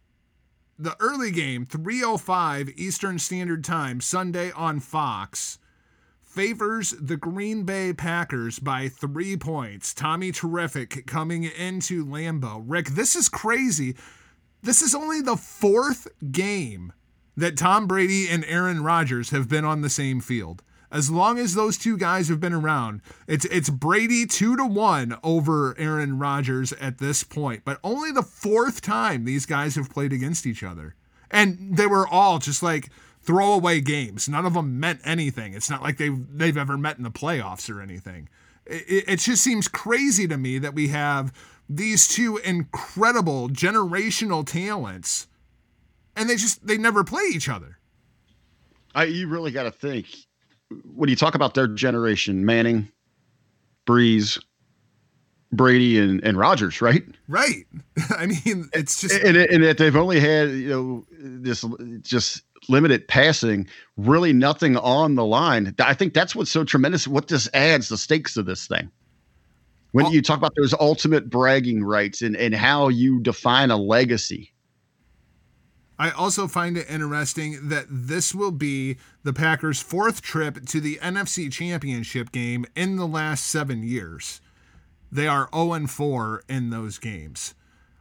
the 0.78 0.96
early 1.00 1.32
game, 1.32 1.66
305 1.66 2.70
Eastern 2.76 3.20
Standard 3.20 3.64
Time, 3.64 4.02
Sunday 4.02 4.52
on 4.52 4.80
Fox, 4.80 5.60
favors 6.24 6.92
the 7.00 7.18
Green 7.18 7.64
Bay 7.64 7.94
Packers 7.94 8.58
by 8.58 8.88
three 8.88 9.38
points. 9.38 9.94
Tommy 9.94 10.32
Terrific 10.32 11.06
coming 11.06 11.44
into 11.44 12.06
Lambeau. 12.06 12.64
Rick, 12.66 12.90
this 12.90 13.16
is 13.16 13.30
crazy. 13.30 13.96
This 14.64 14.82
is 14.82 14.96
only 14.96 15.22
the 15.22 15.38
fourth 15.38 16.08
game 16.32 16.94
that 17.38 17.58
Tom 17.58 17.88
Brady 17.88 18.28
and 18.30 18.44
Aaron 18.46 18.84
Rodgers 18.84 19.30
have 19.30 19.48
been 19.50 19.66
on 19.66 19.82
the 19.82 19.90
same 19.90 20.22
field. 20.22 20.62
As 20.92 21.10
long 21.10 21.40
as 21.40 21.54
those 21.54 21.78
two 21.78 21.98
guys 21.98 22.28
have 22.28 22.42
been 22.42 22.52
around, 22.54 23.02
it's 23.26 23.46
it's 23.46 23.70
Brady 23.70 24.26
two 24.26 24.58
to 24.58 24.66
one 24.66 25.16
over 25.24 25.74
Aaron 25.80 26.20
Rodgers 26.20 26.74
at 26.74 26.98
this 26.98 27.24
point. 27.24 27.62
But 27.64 27.80
only 27.82 28.12
the 28.12 28.22
fourth 28.24 28.82
time 28.82 29.24
these 29.24 29.46
guys 29.46 29.76
have 29.76 29.90
played 29.90 30.12
against 30.12 30.46
each 30.46 30.64
other, 30.64 30.96
and 31.30 31.78
they 31.78 31.88
were 31.88 32.06
all 32.06 32.40
just 32.40 32.62
like 32.62 32.90
throwaway 33.22 33.80
games. 33.80 34.28
None 34.28 34.46
of 34.46 34.54
them 34.56 34.82
meant 34.82 35.00
anything. 35.06 35.54
It's 35.54 35.70
not 35.70 35.82
like 35.82 35.98
they 35.98 36.08
have 36.08 36.38
they've 36.38 36.58
ever 36.58 36.78
met 36.78 36.98
in 36.98 37.04
the 37.04 37.10
playoffs 37.12 37.74
or 37.74 37.82
anything. 37.82 38.28
It- 38.66 39.06
it 39.08 39.20
just 39.20 39.42
seems 39.44 39.70
crazy 39.70 40.28
to 40.28 40.38
me 40.38 40.58
that 40.60 40.74
we 40.76 40.90
have 40.90 41.32
these 41.70 42.06
two 42.08 42.36
incredible 42.38 43.48
generational 43.48 44.46
talents, 44.46 45.28
and 46.16 46.30
they 46.30 46.36
just 46.36 46.66
they 46.66 46.78
never 46.78 47.04
play 47.04 47.24
each 47.32 47.50
other. 47.50 47.78
I, 48.94 49.06
you 49.06 49.28
really 49.28 49.52
got 49.52 49.64
to 49.64 49.72
think 49.72 50.08
when 50.94 51.10
you 51.10 51.16
talk 51.16 51.36
about 51.36 51.54
their 51.54 51.68
generation, 51.68 52.46
Manning, 52.46 52.92
Brees, 53.86 54.42
Brady, 55.52 56.00
and 56.00 56.24
and 56.24 56.38
Rodgers, 56.38 56.82
right? 56.82 57.04
Right. 57.28 57.66
I 58.18 58.28
mean, 58.28 58.70
it's 58.74 59.02
just 59.02 59.22
and, 59.22 59.36
and 59.38 59.64
that 59.64 59.78
they've 59.78 59.96
only 59.96 60.20
had 60.20 60.50
you 60.50 60.70
know 60.70 61.06
this 61.10 61.66
just 62.02 62.44
limited 62.70 63.08
passing, 63.08 63.68
really 63.98 64.34
nothing 64.34 64.78
on 64.78 65.16
the 65.16 65.26
line. 65.26 65.74
I 65.80 65.94
think 65.94 66.14
that's 66.14 66.36
what's 66.36 66.52
so 66.52 66.64
tremendous. 66.64 67.08
What 67.08 67.28
this 67.28 67.50
adds 67.54 67.90
the 67.90 67.98
stakes 67.98 68.38
of 68.38 68.46
this 68.46 68.68
thing. 68.68 68.92
When 69.94 70.06
you 70.06 70.22
talk 70.22 70.38
about 70.38 70.54
those 70.56 70.74
ultimate 70.80 71.30
bragging 71.30 71.84
rights 71.84 72.22
and 72.22 72.36
and 72.38 72.56
how 72.56 72.88
you 72.88 73.20
define 73.20 73.72
a 73.72 73.78
legacy. 73.78 74.54
I 76.02 76.10
also 76.10 76.48
find 76.48 76.78
it 76.78 76.90
interesting 76.90 77.70
that 77.70 77.86
this 77.88 78.34
will 78.34 78.50
be 78.50 78.98
the 79.22 79.34
Packers' 79.34 79.84
fourth 79.84 80.24
trip 80.24 80.66
to 80.66 80.82
the 80.82 80.98
NFC 81.00 81.52
Championship 81.52 82.32
game 82.32 82.66
in 82.76 82.96
the 82.96 83.06
last 83.06 83.46
seven 83.46 83.84
years. 83.84 84.42
They 85.12 85.28
are 85.28 85.48
0 85.54 85.86
4 85.86 86.44
in 86.50 86.72
those 86.72 86.98
games. 86.98 87.54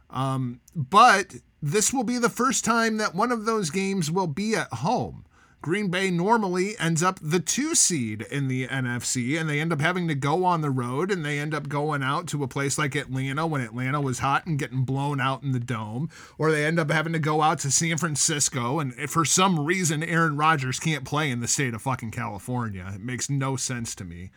Um, 0.09 0.61
but 0.75 1.35
this 1.61 1.93
will 1.93 2.03
be 2.03 2.17
the 2.17 2.27
first 2.27 2.65
time 2.65 2.97
that 2.97 3.13
one 3.13 3.31
of 3.31 3.45
those 3.45 3.69
games 3.69 4.09
will 4.09 4.25
be 4.25 4.55
at 4.55 4.73
home. 4.73 5.23
Green 5.61 5.89
Bay 5.89 6.09
normally 6.09 6.75
ends 6.79 7.03
up 7.03 7.19
the 7.21 7.39
two 7.39 7.75
seed 7.75 8.23
in 8.31 8.47
the 8.47 8.67
NFC, 8.67 9.39
and 9.39 9.47
they 9.47 9.59
end 9.59 9.71
up 9.71 9.79
having 9.79 10.07
to 10.07 10.15
go 10.15 10.43
on 10.43 10.61
the 10.61 10.71
road, 10.71 11.11
and 11.11 11.23
they 11.23 11.37
end 11.37 11.53
up 11.53 11.69
going 11.69 12.01
out 12.01 12.25
to 12.29 12.43
a 12.43 12.47
place 12.47 12.79
like 12.79 12.95
Atlanta 12.95 13.45
when 13.45 13.61
Atlanta 13.61 14.01
was 14.01 14.19
hot 14.19 14.47
and 14.47 14.57
getting 14.57 14.83
blown 14.85 15.21
out 15.21 15.43
in 15.43 15.51
the 15.51 15.59
dome, 15.59 16.09
or 16.39 16.51
they 16.51 16.65
end 16.65 16.79
up 16.79 16.89
having 16.89 17.13
to 17.13 17.19
go 17.19 17.43
out 17.43 17.59
to 17.59 17.69
San 17.69 17.97
Francisco, 17.97 18.79
and 18.79 18.93
for 19.07 19.23
some 19.23 19.59
reason 19.59 20.03
Aaron 20.03 20.35
Rodgers 20.35 20.79
can't 20.79 21.05
play 21.05 21.29
in 21.29 21.41
the 21.41 21.47
state 21.47 21.75
of 21.75 21.83
fucking 21.83 22.09
California. 22.09 22.91
It 22.95 23.01
makes 23.01 23.29
no 23.29 23.55
sense 23.55 23.93
to 23.95 24.03
me. 24.03 24.31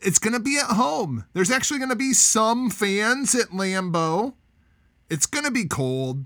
It's 0.00 0.18
going 0.18 0.32
to 0.32 0.40
be 0.40 0.56
at 0.56 0.74
home. 0.74 1.26
There's 1.34 1.50
actually 1.50 1.78
going 1.78 1.90
to 1.90 1.96
be 1.96 2.14
some 2.14 2.70
fans 2.70 3.34
at 3.34 3.50
Lambeau. 3.50 4.34
It's 5.10 5.26
going 5.26 5.44
to 5.44 5.50
be 5.50 5.66
cold. 5.66 6.24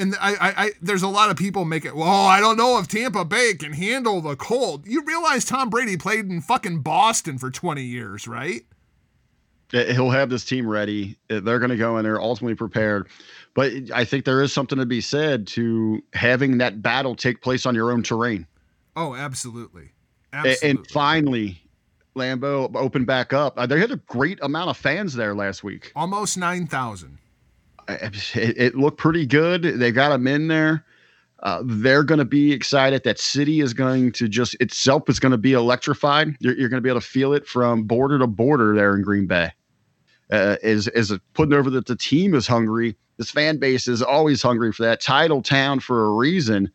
And 0.00 0.16
I, 0.20 0.30
I, 0.32 0.64
I, 0.64 0.70
there's 0.80 1.02
a 1.02 1.08
lot 1.08 1.30
of 1.30 1.36
people 1.36 1.64
make 1.64 1.84
it. 1.84 1.94
Well, 1.94 2.08
I 2.08 2.40
don't 2.40 2.56
know 2.56 2.78
if 2.78 2.88
Tampa 2.88 3.24
Bay 3.24 3.54
can 3.54 3.72
handle 3.74 4.20
the 4.20 4.34
cold. 4.34 4.86
You 4.86 5.04
realize 5.04 5.44
Tom 5.44 5.68
Brady 5.68 5.96
played 5.96 6.24
in 6.26 6.40
fucking 6.40 6.80
Boston 6.80 7.36
for 7.38 7.50
20 7.50 7.82
years, 7.82 8.26
right? 8.26 8.62
He'll 9.70 10.10
have 10.10 10.30
this 10.30 10.44
team 10.44 10.66
ready. 10.66 11.16
They're 11.28 11.58
going 11.60 11.70
to 11.70 11.76
go 11.76 11.98
in 11.98 12.04
there 12.04 12.20
ultimately 12.20 12.54
prepared. 12.56 13.08
But 13.54 13.72
I 13.94 14.04
think 14.04 14.24
there 14.24 14.42
is 14.42 14.52
something 14.52 14.78
to 14.78 14.86
be 14.86 15.00
said 15.00 15.46
to 15.48 16.02
having 16.12 16.58
that 16.58 16.82
battle 16.82 17.14
take 17.14 17.40
place 17.42 17.66
on 17.66 17.74
your 17.74 17.92
own 17.92 18.02
terrain. 18.02 18.46
Oh, 18.96 19.14
absolutely, 19.14 19.90
absolutely. 20.32 20.70
And 20.70 20.90
finally, 20.90 21.62
Lambeau 22.16 22.74
opened 22.74 23.06
back 23.06 23.32
up. 23.32 23.58
Uh, 23.58 23.66
They 23.66 23.78
had 23.78 23.92
a 23.92 23.96
great 23.96 24.38
amount 24.42 24.70
of 24.70 24.76
fans 24.76 25.14
there 25.14 25.34
last 25.34 25.62
week. 25.62 25.92
Almost 25.94 26.36
9,000. 26.36 27.18
It, 27.90 28.56
it 28.56 28.74
looked 28.74 28.98
pretty 28.98 29.26
good. 29.26 29.62
They 29.62 29.92
got 29.92 30.10
them 30.10 30.26
in 30.26 30.48
there. 30.48 30.84
Uh, 31.42 31.62
they're 31.64 32.04
going 32.04 32.18
to 32.18 32.24
be 32.24 32.52
excited. 32.52 33.02
That 33.04 33.18
city 33.18 33.60
is 33.60 33.72
going 33.72 34.12
to 34.12 34.28
just 34.28 34.54
itself 34.60 35.08
is 35.08 35.18
going 35.18 35.32
to 35.32 35.38
be 35.38 35.54
electrified. 35.54 36.36
You're, 36.40 36.54
you're 36.54 36.68
going 36.68 36.78
to 36.78 36.82
be 36.82 36.90
able 36.90 37.00
to 37.00 37.06
feel 37.06 37.32
it 37.32 37.46
from 37.46 37.84
border 37.84 38.18
to 38.18 38.26
border 38.26 38.74
there 38.74 38.94
in 38.94 39.02
Green 39.02 39.26
Bay. 39.26 39.50
Uh, 40.30 40.56
is 40.62 40.86
is 40.88 41.12
putting 41.32 41.54
over 41.54 41.70
that 41.70 41.86
the 41.86 41.96
team 41.96 42.34
is 42.34 42.46
hungry. 42.46 42.96
This 43.16 43.30
fan 43.30 43.58
base 43.58 43.88
is 43.88 44.00
always 44.02 44.42
hungry 44.42 44.72
for 44.72 44.82
that 44.84 45.00
title 45.00 45.42
town 45.42 45.80
for 45.80 46.04
a 46.04 46.12
reason. 46.12 46.70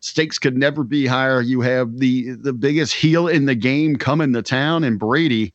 Stakes 0.00 0.38
could 0.38 0.56
never 0.56 0.82
be 0.82 1.06
higher. 1.06 1.40
You 1.40 1.60
have 1.60 1.98
the 1.98 2.30
the 2.36 2.52
biggest 2.52 2.94
heel 2.94 3.28
in 3.28 3.46
the 3.46 3.54
game 3.54 3.96
coming 3.96 4.32
to 4.32 4.42
town, 4.42 4.84
and 4.84 4.98
Brady. 4.98 5.52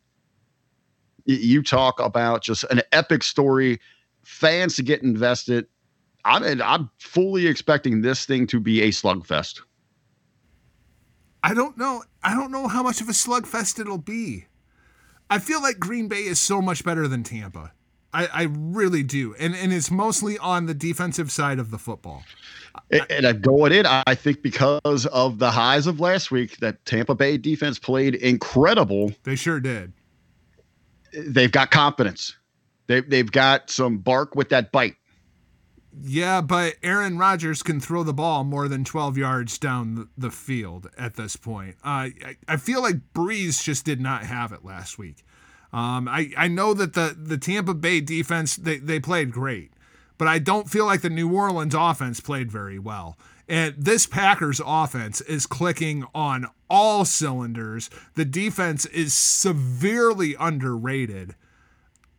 You 1.26 1.64
talk 1.64 2.00
about 2.00 2.42
just 2.44 2.64
an 2.66 2.82
epic 2.92 3.24
story. 3.24 3.80
Fans 4.24 4.76
to 4.76 4.84
get 4.84 5.02
invested. 5.02 5.68
I'm 6.24 6.62
I'm 6.62 6.90
fully 7.00 7.48
expecting 7.48 8.02
this 8.02 8.26
thing 8.26 8.48
to 8.48 8.60
be 8.60 8.82
a 8.82 8.90
slugfest. 8.90 9.62
I 11.44 11.54
don't 11.54 11.78
know. 11.78 12.04
I 12.24 12.36
don't 12.36 12.52
know 12.52 12.68
how 12.68 12.84
much 12.84 13.02
of 13.02 13.10
a 13.10 13.14
slugfest 13.14 13.80
it'll 13.80 13.98
be. 13.98 14.46
I 15.30 15.40
feel 15.40 15.62
like 15.62 15.80
Green 15.80 16.08
Bay 16.08 16.24
is 16.24 16.40
so 16.40 16.62
much 16.62 16.84
better 16.84 17.08
than 17.08 17.24
Tampa. 17.24 17.72
I, 18.14 18.28
I 18.28 18.44
really 18.52 19.04
do. 19.04 19.34
And 19.40 19.56
and 19.56 19.74
it's 19.74 19.90
mostly 19.90 20.38
on 20.38 20.66
the 20.66 20.74
defensive 20.74 21.32
side 21.32 21.60
of 21.60 21.72
the 21.72 21.78
football. 21.78 22.24
And, 22.92 23.06
and 23.10 23.26
I 23.26 23.34
going 23.34 23.72
in, 23.72 23.86
I 23.86 24.16
think 24.16 24.44
because 24.44 25.06
of 25.08 25.40
the 25.40 25.50
highs 25.50 25.88
of 25.88 26.00
last 26.00 26.32
week, 26.32 26.58
that 26.58 26.86
Tampa 26.86 27.16
Bay 27.16 27.38
defense 27.38 27.80
played 27.80 28.16
incredible. 28.16 29.12
They 29.24 29.36
sure 29.36 29.60
did. 29.60 29.94
They've 31.14 31.52
got 31.52 31.72
confidence. 31.72 32.36
They 32.92 33.02
they've 33.02 33.32
got 33.32 33.70
some 33.70 34.00
bark 34.00 34.36
with 34.36 34.50
that 34.50 34.72
bite. 34.72 34.96
Yeah, 36.00 36.42
but 36.42 36.76
Aaron 36.84 37.18
Rodgers 37.18 37.64
can 37.64 37.80
throw 37.80 38.04
the 38.04 38.14
ball 38.14 38.44
more 38.44 38.68
than 38.70 38.86
12 38.86 39.18
yards 39.18 39.58
down 39.58 40.10
the, 40.18 40.32
field 40.32 40.90
at 40.98 41.16
this 41.16 41.36
point. 41.36 41.76
Uh, 41.84 42.08
I, 42.26 42.38
I 42.48 42.58
feel 42.58 42.82
like 42.82 43.14
Brees 43.14 43.62
just 43.62 43.84
did 43.84 44.00
not 44.00 44.24
have 44.24 44.54
it 44.54 44.64
last 44.64 44.98
week. 44.98 45.26
Um, 45.74 46.08
I, 46.08 46.32
I 46.38 46.48
know 46.48 46.74
that 46.74 46.94
the, 46.94 47.16
the 47.18 47.38
Tampa 47.38 47.74
Bay 47.74 48.00
defense, 48.00 48.56
they, 48.56 48.78
they 48.78 49.02
played 49.02 49.32
great, 49.32 49.74
but 50.18 50.30
I 50.30 50.40
don't 50.40 50.70
feel 50.70 50.86
like 50.86 51.02
the 51.02 51.10
New 51.10 51.34
Orleans 51.34 51.76
offense 51.76 52.22
played 52.22 52.52
very 52.52 52.80
well. 52.80 53.18
And 53.48 53.76
this 53.78 54.08
Packers 54.08 54.62
offense 54.66 55.20
is 55.22 55.46
clicking 55.46 56.06
on 56.16 56.48
all 56.70 57.04
cylinders. 57.04 57.90
The 58.16 58.24
defense 58.24 58.86
is 58.86 59.14
severely 59.14 60.36
underrated. 60.40 61.36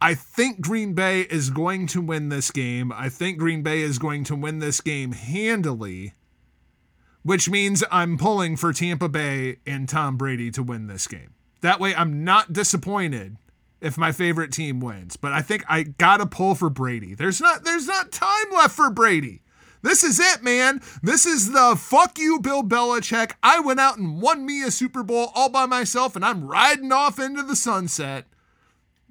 I 0.03 0.15
think 0.15 0.61
Green 0.61 0.95
Bay 0.95 1.21
is 1.21 1.51
going 1.51 1.87
to 1.89 2.01
win 2.01 2.29
this 2.29 2.51
game. 2.51 2.91
I 2.91 3.09
think 3.09 3.39
Green 3.39 3.63
Bay 3.63 3.83
is 3.83 4.01
going 4.01 4.25
to 4.25 4.35
win 4.35 4.59
this 4.59 4.81
game 4.81 5.13
handily, 5.13 6.15
which 7.23 7.49
means 7.49 7.85
I'm 7.89 8.19
pulling 8.19 8.57
for 8.57 8.73
Tampa 8.73 9.09
Bay 9.09 9.59
and 9.65 9.89
Tom 9.89 10.17
Brady 10.17 10.51
to 10.51 10.63
win 10.65 10.89
this 10.89 11.07
game. 11.07 11.35
That 11.61 11.79
way, 11.79 11.95
I'm 11.95 12.25
not 12.25 12.53
disappointed 12.53 13.37
if 13.81 13.97
my 13.97 14.11
favorite 14.11 14.51
team 14.51 14.81
wins. 14.81 15.15
But 15.17 15.33
I 15.33 15.41
think 15.41 15.65
I 15.69 15.85
gotta 15.85 16.27
pull 16.27 16.57
for 16.57 16.69
Brady. 16.69 17.15
There's 17.15 17.41
not 17.41 17.63
there's 17.63 17.87
not 17.87 18.11
time 18.11 18.51
left 18.53 18.75
for 18.75 18.91
Brady. 18.91 19.43
This 19.83 20.03
is 20.03 20.19
it, 20.19 20.43
man. 20.43 20.81
This 21.05 21.27
is 21.27 21.53
the 21.53 21.77
fuck 21.79 22.19
you, 22.19 22.41
Bill 22.41 22.65
Belichick. 22.65 23.35
I 23.41 23.61
went 23.61 23.79
out 23.79 23.99
and 23.99 24.21
won 24.21 24.45
me 24.45 24.65
a 24.65 24.73
Super 24.73 25.05
Bowl 25.05 25.31
all 25.37 25.49
by 25.49 25.67
myself, 25.67 26.17
and 26.17 26.25
I'm 26.25 26.45
riding 26.45 26.91
off 26.91 27.21
into 27.21 27.45
the 27.45 27.55
sunset. 27.55 28.27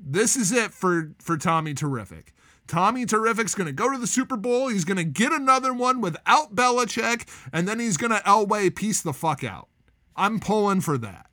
This 0.03 0.35
is 0.35 0.51
it 0.51 0.73
for 0.73 1.13
for 1.19 1.37
Tommy 1.37 1.73
Terrific. 1.73 2.33
Tommy 2.67 3.05
Terrific's 3.05 3.55
going 3.55 3.67
to 3.67 3.73
go 3.73 3.91
to 3.91 3.97
the 3.97 4.07
Super 4.07 4.37
Bowl. 4.37 4.69
He's 4.69 4.85
going 4.85 4.97
to 4.97 5.03
get 5.03 5.33
another 5.33 5.73
one 5.73 5.99
without 5.99 6.55
Belichick, 6.55 7.27
and 7.51 7.67
then 7.67 7.79
he's 7.79 7.97
going 7.97 8.11
to 8.11 8.19
Elway 8.19 8.73
peace 8.73 9.01
the 9.01 9.11
fuck 9.11 9.43
out. 9.43 9.67
I'm 10.15 10.39
pulling 10.39 10.79
for 10.81 10.97
that. 10.99 11.27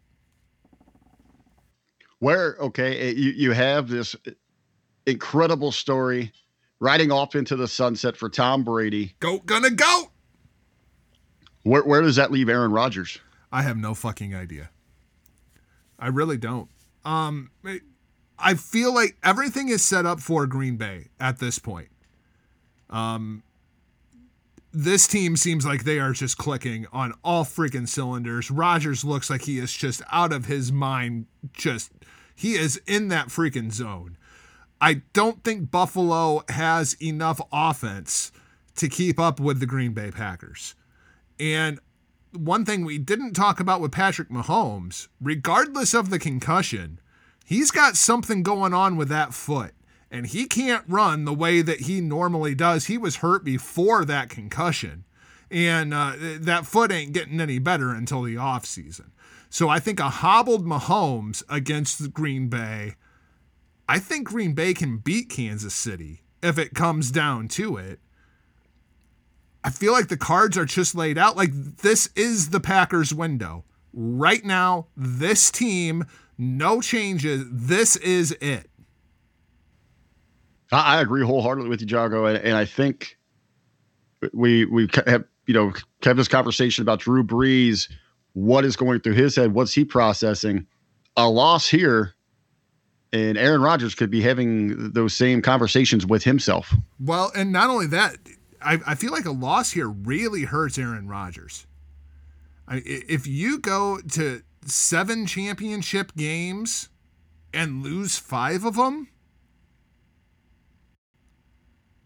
Where 2.19 2.57
okay, 2.59 3.13
you 3.15 3.31
you 3.31 3.53
have 3.53 3.89
this 3.89 4.17
incredible 5.07 5.71
story 5.71 6.33
riding 6.81 7.13
off 7.13 7.35
into 7.35 7.57
the 7.57 7.69
sunset 7.69 8.17
for 8.17 8.29
Tom 8.29 8.65
Brady. 8.65 9.15
Goat 9.21 9.47
gonna 9.47 9.71
go. 9.71 10.11
Where 11.63 11.85
where 11.85 12.03
does 12.03 12.17
that 12.17 12.33
leave 12.33 12.49
Aaron 12.49 12.73
Rodgers? 12.73 13.19
I 13.53 13.63
have 13.63 13.77
no 13.77 13.95
fucking 13.95 14.35
idea. 14.35 14.71
I 15.99 16.09
really 16.09 16.37
don't. 16.37 16.69
Um 17.05 17.51
I 18.39 18.55
feel 18.55 18.95
like 18.95 19.17
everything 19.23 19.69
is 19.69 19.83
set 19.83 20.07
up 20.07 20.21
for 20.21 20.47
Green 20.47 20.77
Bay 20.77 21.09
at 21.19 21.39
this 21.39 21.59
point. 21.59 21.89
Um 22.91 23.43
this 24.73 25.09
team 25.09 25.37
seems 25.37 25.65
like 25.65 25.85
they 25.85 25.99
are 25.99 26.13
just 26.13 26.37
clicking 26.37 26.87
on 26.93 27.15
all 27.25 27.45
freaking 27.45 27.89
cylinders. 27.89 28.51
Rodgers 28.51 29.03
looks 29.03 29.31
like 29.31 29.43
he 29.43 29.59
is 29.59 29.73
just 29.73 30.03
out 30.13 30.33
of 30.33 30.45
his 30.45 30.71
mind. 30.71 31.27
Just 31.53 31.91
he 32.35 32.55
is 32.55 32.81
in 32.87 33.09
that 33.09 33.29
freaking 33.29 33.73
zone. 33.73 34.17
I 34.81 35.03
don't 35.13 35.43
think 35.43 35.71
Buffalo 35.71 36.45
has 36.49 36.95
enough 37.03 37.41
offense 37.53 38.31
to 38.77 38.89
keep 38.89 39.19
up 39.19 39.41
with 39.41 39.59
the 39.59 39.67
Green 39.67 39.93
Bay 39.93 40.11
Packers. 40.11 40.75
And 41.41 41.81
one 42.33 42.65
thing 42.65 42.85
we 42.85 42.99
didn't 42.99 43.33
talk 43.33 43.59
about 43.59 43.81
with 43.81 43.91
Patrick 43.91 44.29
Mahomes, 44.29 45.09
regardless 45.21 45.95
of 45.95 46.11
the 46.11 46.19
concussion, 46.19 47.01
he's 47.49 47.71
got 47.71 47.97
something 47.97 48.43
going 48.43 48.75
on 48.75 48.97
with 48.97 49.09
that 49.09 49.35
foot. 49.35 49.73
And 50.11 50.27
he 50.27 50.47
can't 50.47 50.85
run 50.89 51.25
the 51.25 51.35
way 51.35 51.61
that 51.61 51.81
he 51.81 52.01
normally 52.01 52.55
does. 52.55 52.87
He 52.87 52.97
was 52.97 53.17
hurt 53.17 53.45
before 53.45 54.05
that 54.07 54.31
concussion. 54.31 55.05
And 55.51 55.93
uh, 55.93 56.13
that 56.41 56.67
foot 56.67 56.91
ain't 56.91 57.13
getting 57.13 57.41
any 57.41 57.59
better 57.59 57.91
until 57.91 58.23
the 58.23 58.37
offseason. 58.37 59.11
So 59.51 59.69
I 59.69 59.81
think 59.81 60.01
a 60.01 60.09
hobbled 60.09 60.65
Mahomes 60.65 61.43
against 61.49 62.13
Green 62.13 62.49
Bay 62.49 62.95
I 63.89 63.99
think 63.99 64.29
Green 64.29 64.53
Bay 64.53 64.75
can 64.75 64.99
beat 64.99 65.31
Kansas 65.31 65.73
City 65.73 66.21
if 66.43 66.59
it 66.59 66.75
comes 66.75 67.11
down 67.11 67.49
to 67.49 67.79
it. 67.79 68.01
I 69.65 69.71
feel 69.71 69.93
like 69.93 70.09
the 70.09 70.17
cards 70.17 70.59
are 70.59 70.67
just 70.67 70.95
laid 70.95 71.17
out. 71.17 71.37
Like 71.37 71.53
this 71.55 72.11
is 72.15 72.51
the 72.51 72.61
Packers 72.61 73.15
window. 73.15 73.65
Right 73.95 74.45
now, 74.45 74.89
this 74.95 75.51
team, 75.51 76.05
no 76.39 76.81
changes. 76.81 77.45
This 77.51 77.97
is 77.97 78.33
it. 78.41 78.71
I 80.71 81.01
agree 81.01 81.25
wholeheartedly 81.25 81.69
with 81.69 81.81
you, 81.81 81.87
Jago, 81.87 82.27
and, 82.27 82.39
and 82.39 82.57
I 82.57 82.65
think 82.65 83.17
we 84.33 84.65
we 84.67 84.89
have 85.07 85.25
you 85.47 85.55
know 85.55 85.73
kept 86.03 86.17
this 86.17 86.29
conversation 86.29 86.83
about 86.83 87.01
Drew 87.01 87.25
Brees. 87.25 87.91
What 88.35 88.65
is 88.65 88.77
going 88.77 89.01
through 89.01 89.15
his 89.15 89.35
head? 89.35 89.53
What's 89.53 89.73
he 89.73 89.85
processing? 89.85 90.67
A 91.17 91.29
loss 91.29 91.69
here 91.69 92.15
and 93.13 93.39
Aaron 93.39 93.63
Rodgers 93.63 93.95
could 93.95 94.11
be 94.11 94.21
having 94.21 94.93
those 94.93 95.15
same 95.15 95.43
conversations 95.43 96.07
with 96.07 96.25
himself. 96.25 96.75
Well, 97.01 97.33
and 97.35 97.53
not 97.53 97.71
only 97.71 97.87
that, 97.89 98.17
I, 98.61 98.79
I 98.87 98.95
feel 98.95 99.13
like 99.13 99.25
a 99.25 99.31
loss 99.31 99.71
here 99.71 99.89
really 99.89 100.43
hurts 100.43 100.79
Aaron 100.79 101.09
Rodgers. 101.09 101.67
I, 102.67 102.83
if 102.85 103.27
you 103.27 103.59
go 103.59 103.99
to 104.13 104.43
seven 104.71 105.27
championship 105.27 106.15
games 106.17 106.89
and 107.53 107.83
lose 107.83 108.19
five 108.19 108.65
of 108.65 108.77
them, 108.77 109.09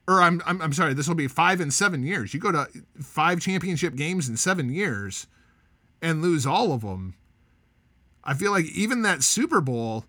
or 0.08 0.20
I'm, 0.20 0.42
I'm, 0.46 0.60
I'm 0.60 0.72
sorry, 0.72 0.94
this 0.94 1.08
will 1.08 1.14
be 1.14 1.28
five 1.28 1.60
in 1.60 1.70
seven 1.70 2.02
years. 2.02 2.34
You 2.34 2.40
go 2.40 2.52
to 2.52 2.66
five 3.00 3.40
championship 3.40 3.94
games 3.94 4.28
in 4.28 4.36
seven 4.36 4.72
years 4.72 5.26
and 6.00 6.22
lose 6.22 6.46
all 6.46 6.72
of 6.72 6.82
them. 6.82 7.14
I 8.24 8.34
feel 8.34 8.52
like 8.52 8.66
even 8.66 9.02
that 9.02 9.22
Super 9.22 9.60
Bowl 9.60 10.04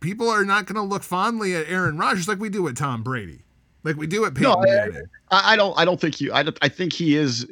people 0.00 0.28
are 0.28 0.44
not 0.44 0.66
going 0.66 0.76
to 0.76 0.82
look 0.82 1.02
fondly 1.02 1.54
at 1.54 1.66
Aaron 1.66 1.96
Rodgers 1.96 2.28
like 2.28 2.38
we 2.38 2.50
do 2.50 2.68
at 2.68 2.76
Tom 2.76 3.02
Brady, 3.02 3.40
like 3.84 3.96
we 3.96 4.06
do 4.06 4.26
at 4.26 4.34
Peyton 4.34 4.52
no, 4.52 4.60
Manning. 4.60 5.04
I, 5.30 5.54
I 5.54 5.56
don't. 5.56 5.78
I 5.78 5.84
don't 5.84 6.00
think 6.00 6.20
you. 6.20 6.32
I, 6.32 6.44
I 6.60 6.68
think 6.68 6.92
he 6.92 7.16
is 7.16 7.46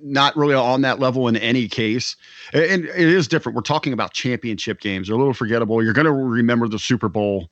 not 0.00 0.36
really 0.36 0.54
on 0.54 0.82
that 0.82 0.98
level 0.98 1.28
in 1.28 1.36
any 1.36 1.68
case. 1.68 2.16
And 2.52 2.84
it 2.84 2.96
is 2.96 3.28
different. 3.28 3.56
We're 3.56 3.62
talking 3.62 3.92
about 3.92 4.12
championship 4.12 4.80
games. 4.80 5.08
They're 5.08 5.16
a 5.16 5.18
little 5.18 5.34
forgettable. 5.34 5.82
You're 5.82 5.92
going 5.92 6.06
to 6.06 6.12
remember 6.12 6.68
the 6.68 6.78
Super 6.78 7.08
Bowl 7.08 7.50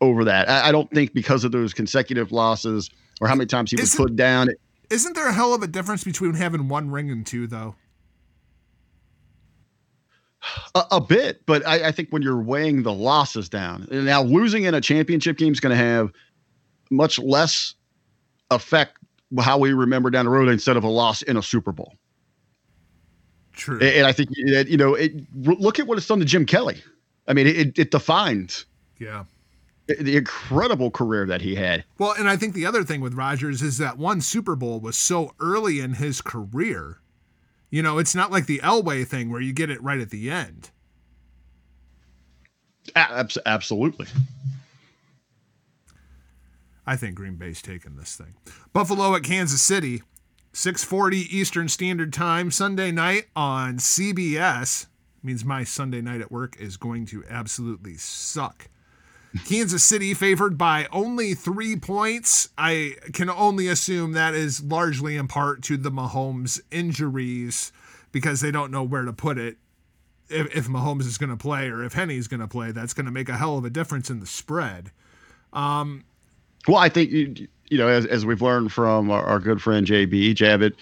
over 0.00 0.24
that. 0.24 0.48
I, 0.48 0.72
don't 0.72 0.90
think 0.90 1.14
because 1.14 1.44
of 1.44 1.52
those 1.52 1.72
consecutive 1.72 2.32
losses 2.32 2.90
or 3.20 3.28
how 3.28 3.34
many 3.34 3.46
times 3.46 3.70
he 3.70 3.80
was 3.80 3.94
put 3.94 4.16
down. 4.16 4.48
Isn't 4.90 5.14
there 5.14 5.28
a 5.28 5.32
hell 5.32 5.54
of 5.54 5.62
a 5.62 5.66
difference 5.66 6.04
between 6.04 6.34
having 6.34 6.68
one 6.68 6.90
ring 6.90 7.10
and 7.10 7.24
two, 7.24 7.46
though? 7.46 7.76
A, 10.74 10.84
a 10.92 11.00
bit, 11.00 11.46
but 11.46 11.64
I, 11.66 11.88
I, 11.88 11.92
think 11.92 12.08
when 12.10 12.20
you're 12.20 12.42
weighing 12.42 12.82
the 12.82 12.92
losses 12.92 13.48
down, 13.48 13.86
now 13.92 14.22
losing 14.22 14.64
in 14.64 14.74
a 14.74 14.80
championship 14.80 15.38
game 15.38 15.52
is 15.52 15.60
going 15.60 15.70
to 15.70 15.82
have 15.82 16.10
much 16.90 17.20
less 17.20 17.76
effect 18.50 18.98
how 19.40 19.58
we 19.58 19.72
remember 19.72 20.10
down 20.10 20.24
the 20.24 20.30
road 20.30 20.48
instead 20.48 20.76
of 20.76 20.84
a 20.84 20.88
loss 20.88 21.22
in 21.22 21.36
a 21.36 21.42
Super 21.42 21.72
Bowl. 21.72 21.94
True, 23.52 23.78
and, 23.80 23.88
and 23.88 24.06
I 24.06 24.12
think 24.12 24.30
that 24.46 24.68
you 24.68 24.76
know, 24.76 24.94
it, 24.94 25.12
look 25.34 25.78
at 25.78 25.86
what 25.86 25.98
it's 25.98 26.06
done 26.06 26.18
to 26.20 26.24
Jim 26.24 26.46
Kelly. 26.46 26.82
I 27.28 27.34
mean, 27.34 27.46
it, 27.46 27.78
it 27.78 27.90
defines. 27.90 28.66
Yeah. 28.98 29.24
The 29.86 30.16
incredible 30.16 30.90
career 30.90 31.26
that 31.26 31.42
he 31.42 31.54
had. 31.54 31.84
Well, 31.98 32.14
and 32.16 32.28
I 32.28 32.36
think 32.36 32.54
the 32.54 32.64
other 32.64 32.84
thing 32.84 33.00
with 33.00 33.14
Rodgers 33.14 33.62
is 33.62 33.78
that 33.78 33.98
one 33.98 34.20
Super 34.20 34.56
Bowl 34.56 34.80
was 34.80 34.96
so 34.96 35.32
early 35.40 35.80
in 35.80 35.94
his 35.94 36.20
career 36.20 37.02
you 37.72 37.82
know, 37.82 37.96
it's 37.96 38.14
not 38.14 38.30
like 38.30 38.44
the 38.44 38.58
Elway 38.58 39.06
thing 39.06 39.30
where 39.30 39.40
you 39.40 39.54
get 39.54 39.70
it 39.70 39.82
right 39.82 39.98
at 39.98 40.10
the 40.10 40.30
end. 40.30 40.70
Absolutely. 42.94 44.06
I 46.86 46.96
think 46.96 47.14
Green 47.14 47.36
Bay's 47.36 47.62
taking 47.62 47.96
this 47.96 48.16
thing. 48.16 48.34
Buffalo 48.72 49.14
at 49.14 49.22
Kansas 49.22 49.62
City, 49.62 50.02
6:40 50.52 51.26
Eastern 51.30 51.68
Standard 51.68 52.12
Time 52.12 52.50
Sunday 52.50 52.90
night 52.90 53.28
on 53.36 53.78
CBS. 53.78 54.86
Means 55.22 55.44
my 55.44 55.62
Sunday 55.62 56.00
night 56.00 56.20
at 56.20 56.32
work 56.32 56.56
is 56.58 56.76
going 56.76 57.06
to 57.06 57.24
absolutely 57.28 57.96
suck. 57.96 58.68
Kansas 59.46 59.84
City 59.84 60.12
favored 60.14 60.58
by 60.58 60.86
only 60.92 61.34
three 61.34 61.76
points. 61.76 62.50
I 62.58 62.96
can 63.12 63.30
only 63.30 63.68
assume 63.68 64.12
that 64.12 64.34
is 64.34 64.62
largely 64.62 65.16
in 65.16 65.28
part 65.28 65.62
to 65.62 65.76
the 65.76 65.90
Mahomes 65.90 66.60
injuries 66.70 67.72
because 68.10 68.40
they 68.40 68.50
don't 68.50 68.70
know 68.70 68.82
where 68.82 69.04
to 69.04 69.12
put 69.12 69.38
it. 69.38 69.56
If, 70.28 70.54
if 70.54 70.68
Mahomes 70.68 71.06
is 71.06 71.18
going 71.18 71.30
to 71.30 71.36
play 71.36 71.68
or 71.68 71.82
if 71.82 71.94
Henne's 71.94 72.28
going 72.28 72.40
to 72.40 72.48
play, 72.48 72.72
that's 72.72 72.94
going 72.94 73.06
to 73.06 73.12
make 73.12 73.28
a 73.28 73.36
hell 73.36 73.56
of 73.56 73.64
a 73.64 73.70
difference 73.70 74.10
in 74.10 74.20
the 74.20 74.26
spread. 74.26 74.90
Um, 75.52 76.04
well, 76.68 76.78
I 76.78 76.88
think, 76.88 77.10
you, 77.10 77.48
you 77.68 77.78
know, 77.78 77.88
as, 77.88 78.06
as 78.06 78.26
we've 78.26 78.42
learned 78.42 78.72
from 78.72 79.10
our, 79.10 79.24
our 79.24 79.38
good 79.38 79.60
friend 79.60 79.86
JB 79.86 80.34
Javit, 80.34 80.74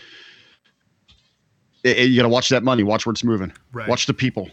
you 1.85 2.16
got 2.16 2.23
to 2.23 2.28
watch 2.28 2.48
that 2.51 2.62
money, 2.62 2.82
watch 2.82 3.07
where 3.07 3.12
it's 3.12 3.24
moving, 3.24 3.52
right. 3.73 3.89
watch 3.89 4.07
the 4.07 4.15
people 4.15 4.51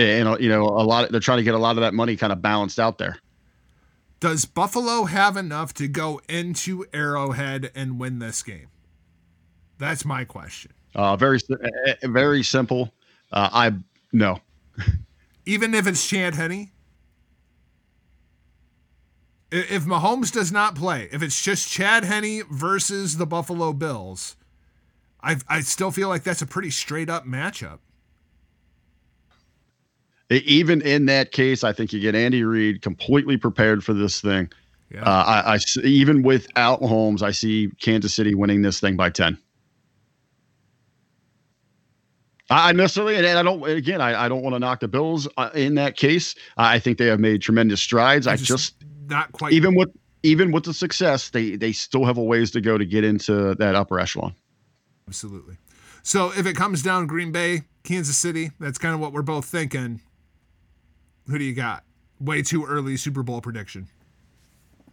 and 0.00 0.40
you 0.40 0.48
know 0.48 0.64
a 0.64 0.84
lot 0.84 1.04
of, 1.04 1.10
they're 1.10 1.20
trying 1.20 1.38
to 1.38 1.44
get 1.44 1.54
a 1.54 1.58
lot 1.58 1.76
of 1.76 1.82
that 1.82 1.94
money 1.94 2.16
kind 2.16 2.32
of 2.32 2.40
balanced 2.40 2.78
out 2.78 2.98
there 2.98 3.18
Does 4.18 4.44
Buffalo 4.44 5.04
have 5.04 5.36
enough 5.36 5.74
to 5.74 5.88
go 5.88 6.20
into 6.28 6.84
Arrowhead 6.92 7.70
and 7.74 7.98
win 7.98 8.18
this 8.18 8.42
game? 8.42 8.68
That's 9.78 10.04
my 10.04 10.24
question. 10.24 10.72
Uh, 10.94 11.16
very, 11.16 11.38
uh, 11.50 11.56
uh, 12.02 12.08
very 12.08 12.42
simple. 12.42 12.92
Uh, 13.32 13.48
I 13.52 13.72
no. 14.12 14.38
Even 15.46 15.72
if 15.74 15.86
it's 15.86 16.06
Chad 16.06 16.34
Henne? 16.34 16.70
I- 19.52 19.56
If 19.56 19.84
Mahomes 19.84 20.32
does 20.32 20.52
not 20.52 20.74
play, 20.74 21.08
if 21.12 21.22
it's 21.22 21.42
just 21.42 21.68
Chad 21.70 22.04
Henne 22.04 22.42
versus 22.50 23.16
the 23.16 23.26
Buffalo 23.26 23.72
Bills, 23.72 24.36
I 25.22 25.36
I 25.48 25.60
still 25.60 25.90
feel 25.90 26.08
like 26.08 26.22
that's 26.22 26.42
a 26.42 26.46
pretty 26.46 26.70
straight 26.70 27.08
up 27.10 27.26
matchup. 27.26 27.78
Even 30.30 30.80
in 30.82 31.06
that 31.06 31.32
case, 31.32 31.64
I 31.64 31.72
think 31.72 31.92
you 31.92 31.98
get 31.98 32.14
Andy 32.14 32.44
Reid 32.44 32.82
completely 32.82 33.36
prepared 33.36 33.82
for 33.82 33.92
this 33.92 34.20
thing. 34.20 34.48
Yeah. 34.88 35.02
Uh, 35.02 35.24
I, 35.26 35.54
I 35.54 35.58
even 35.84 36.22
without 36.22 36.80
Holmes, 36.80 37.22
I 37.22 37.32
see 37.32 37.70
Kansas 37.80 38.14
City 38.14 38.34
winning 38.36 38.62
this 38.62 38.78
thing 38.78 38.96
by 38.96 39.10
ten. 39.10 39.36
I 42.48 42.68
I 42.68 42.72
necessarily, 42.72 43.16
and 43.16 43.26
I 43.26 43.42
don't. 43.42 43.62
Again, 43.68 44.00
I, 44.00 44.24
I 44.24 44.28
don't 44.28 44.42
want 44.42 44.54
to 44.54 44.60
knock 44.60 44.80
the 44.80 44.88
Bills 44.88 45.26
uh, 45.36 45.50
in 45.54 45.74
that 45.76 45.96
case. 45.96 46.34
I 46.56 46.78
think 46.78 46.98
they 46.98 47.06
have 47.06 47.20
made 47.20 47.42
tremendous 47.42 47.80
strides. 47.82 48.26
I 48.28 48.36
just, 48.36 48.74
not 49.10 49.32
quite 49.32 49.52
even 49.52 49.74
with 49.74 49.90
even 50.22 50.52
with 50.52 50.64
the 50.64 50.74
success, 50.74 51.30
they 51.30 51.56
they 51.56 51.72
still 51.72 52.04
have 52.04 52.18
a 52.18 52.22
ways 52.22 52.50
to 52.52 52.60
go 52.60 52.78
to 52.78 52.84
get 52.84 53.04
into 53.04 53.54
that 53.56 53.74
upper 53.74 53.98
echelon. 53.98 54.34
Absolutely. 55.08 55.56
So 56.02 56.32
if 56.36 56.46
it 56.46 56.56
comes 56.56 56.82
down 56.82 57.06
Green 57.06 57.32
Bay, 57.32 57.62
Kansas 57.84 58.16
City, 58.16 58.52
that's 58.58 58.78
kind 58.78 58.94
of 58.94 59.00
what 59.00 59.12
we're 59.12 59.22
both 59.22 59.44
thinking. 59.44 60.00
Who 61.26 61.38
do 61.38 61.44
you 61.44 61.54
got? 61.54 61.84
Way 62.20 62.42
too 62.42 62.64
early 62.64 62.96
Super 62.96 63.22
Bowl 63.22 63.40
prediction. 63.40 63.88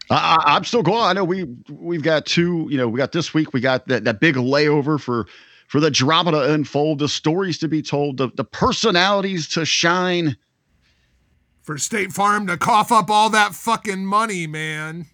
I, 0.10 0.42
I'm 0.46 0.64
still 0.64 0.84
going. 0.84 1.02
I 1.02 1.14
know 1.14 1.24
we 1.24 1.46
we've 1.70 2.04
got 2.04 2.26
two. 2.26 2.68
You 2.70 2.78
know, 2.78 2.88
we 2.88 2.98
got 2.98 3.12
this 3.12 3.34
week. 3.34 3.54
We 3.54 3.60
got 3.60 3.88
that 3.88 4.06
that 4.06 4.20
big 4.20 4.36
layover 4.36 5.00
for 5.00 5.28
for 5.68 5.82
the 5.82 5.92
drama 5.92 6.32
to 6.32 6.54
unfold, 6.54 7.00
the 7.00 7.10
stories 7.10 7.58
to 7.60 7.68
be 7.68 7.82
told, 7.82 8.18
the 8.18 8.30
the 8.36 8.46
personalities 8.46 9.48
to 9.50 9.66
shine. 9.66 10.38
For 11.68 11.78
State 11.78 12.14
Farm 12.14 12.48
to 12.48 12.56
cough 12.56 12.94
up 12.94 13.10
all 13.10 13.30
that 13.32 13.54
fucking 13.54 14.06
money, 14.06 14.48
man. 14.48 15.08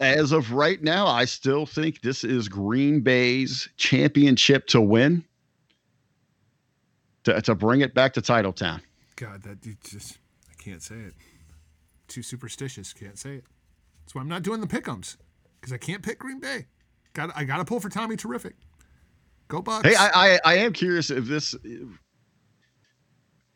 As 0.00 0.32
of 0.32 0.50
right 0.50 0.82
now, 0.82 1.06
I 1.06 1.24
still 1.24 1.66
think 1.66 2.00
this 2.00 2.24
is 2.24 2.48
Green 2.48 3.00
Bay's 3.00 3.68
championship 3.76 4.66
to 4.66 4.80
win. 4.80 5.24
To, 7.22 7.40
to 7.40 7.54
bring 7.54 7.82
it 7.82 7.94
back 7.94 8.14
to 8.14 8.20
Titletown. 8.20 8.80
God, 9.14 9.44
that 9.44 9.64
you 9.64 9.76
just 9.84 10.18
I 10.50 10.60
can't 10.60 10.82
say 10.82 10.96
it. 10.96 11.14
Too 12.08 12.24
superstitious. 12.24 12.92
Can't 12.92 13.16
say 13.16 13.36
it. 13.36 13.44
That's 14.02 14.12
why 14.12 14.22
I'm 14.22 14.28
not 14.28 14.42
doing 14.42 14.60
the 14.60 14.66
pickums 14.66 15.16
because 15.60 15.72
I 15.72 15.78
can't 15.78 16.02
pick 16.02 16.18
Green 16.18 16.40
Bay. 16.40 16.66
Got 17.12 17.30
I 17.36 17.44
got 17.44 17.58
to 17.58 17.64
pull 17.64 17.78
for 17.78 17.88
Tommy 17.88 18.16
Terrific. 18.16 18.56
Go 19.46 19.62
Bucks. 19.62 19.86
Hey, 19.86 19.94
I, 19.94 20.32
I 20.32 20.40
I 20.44 20.54
am 20.56 20.72
curious 20.72 21.10
if 21.10 21.26
this. 21.26 21.54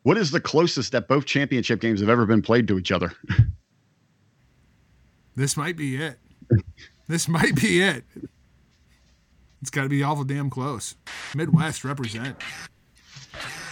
What 0.05 0.19
is 0.19 0.29
the 0.29 0.39
closest 0.39 0.91
that 0.91 1.07
both 1.07 1.25
championship 1.25 1.81
games 1.81 1.99
have 1.99 2.09
ever 2.09 2.27
been 2.27 2.43
played 2.43 2.67
to 2.67 2.77
each 2.77 2.91
other? 2.91 3.11
This 5.37 5.57
might 5.57 5.75
be 5.75 5.97
it. 5.97 6.17
this 7.09 7.27
might 7.27 7.55
be 7.57 7.81
it. 7.81 8.05
It's 9.61 9.69
got 9.69 9.83
to 9.83 9.89
be 9.89 10.01
awful 10.01 10.23
damn 10.23 10.49
close. 10.49 10.95
Midwest 11.35 11.83
represent. 11.83 12.37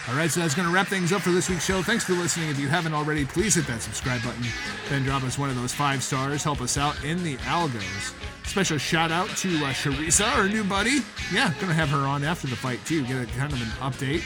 All 0.06 0.14
right, 0.14 0.30
so 0.30 0.40
that's 0.40 0.54
going 0.54 0.68
to 0.68 0.74
wrap 0.74 0.88
things 0.88 1.10
up 1.10 1.22
for 1.22 1.30
this 1.30 1.48
week's 1.48 1.64
show. 1.64 1.80
Thanks 1.80 2.04
for 2.04 2.12
listening. 2.12 2.50
If 2.50 2.58
you 2.58 2.68
haven't 2.68 2.92
already, 2.92 3.24
please 3.24 3.54
hit 3.54 3.66
that 3.68 3.80
subscribe 3.80 4.22
button. 4.22 4.44
Then 4.90 5.04
drop 5.04 5.22
us 5.22 5.38
one 5.38 5.48
of 5.48 5.56
those 5.56 5.72
five 5.72 6.02
stars. 6.02 6.44
Help 6.44 6.60
us 6.60 6.76
out 6.76 7.02
in 7.02 7.24
the 7.24 7.36
algos. 7.38 8.12
Special 8.46 8.76
shout 8.76 9.10
out 9.10 9.30
to 9.38 9.48
uh, 9.64 9.72
Charisa, 9.72 10.30
our 10.36 10.50
new 10.50 10.64
buddy. 10.64 10.98
Yeah, 11.32 11.50
going 11.54 11.68
to 11.68 11.72
have 11.72 11.88
her 11.88 12.06
on 12.06 12.24
after 12.24 12.46
the 12.46 12.56
fight, 12.56 12.84
too. 12.84 13.06
Get 13.06 13.22
a 13.22 13.26
kind 13.38 13.54
of 13.54 13.62
an 13.62 13.68
update. 13.90 14.22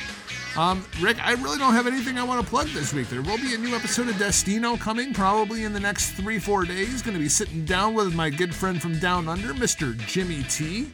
Um, 0.57 0.85
Rick, 1.01 1.25
I 1.25 1.35
really 1.35 1.59
don't 1.59 1.75
have 1.75 1.87
anything 1.87 2.19
I 2.19 2.25
want 2.25 2.43
to 2.43 2.49
plug 2.49 2.67
this 2.69 2.93
week. 2.93 3.09
There 3.09 3.23
will 3.23 3.39
be 3.39 3.55
a 3.55 3.59
new 3.59 3.77
episode 3.77 4.09
of 4.09 4.19
Destino 4.19 4.77
coming 4.77 5.13
probably 5.15 5.65
in 5.65 5.73
the 5.73 5.81
next 5.81 6.13
three, 6.13 6.39
four 6.39 6.65
days. 6.65 7.01
Going 7.03 7.15
to 7.15 7.21
be 7.23 7.29
sitting 7.29 7.65
down 7.65 7.95
with 7.95 8.15
my 8.15 8.29
good 8.31 8.55
friend 8.55 8.81
from 8.81 8.99
Down 8.99 9.29
Under, 9.29 9.55
Mr. 9.55 9.97
Jimmy 10.07 10.43
T. 10.45 10.91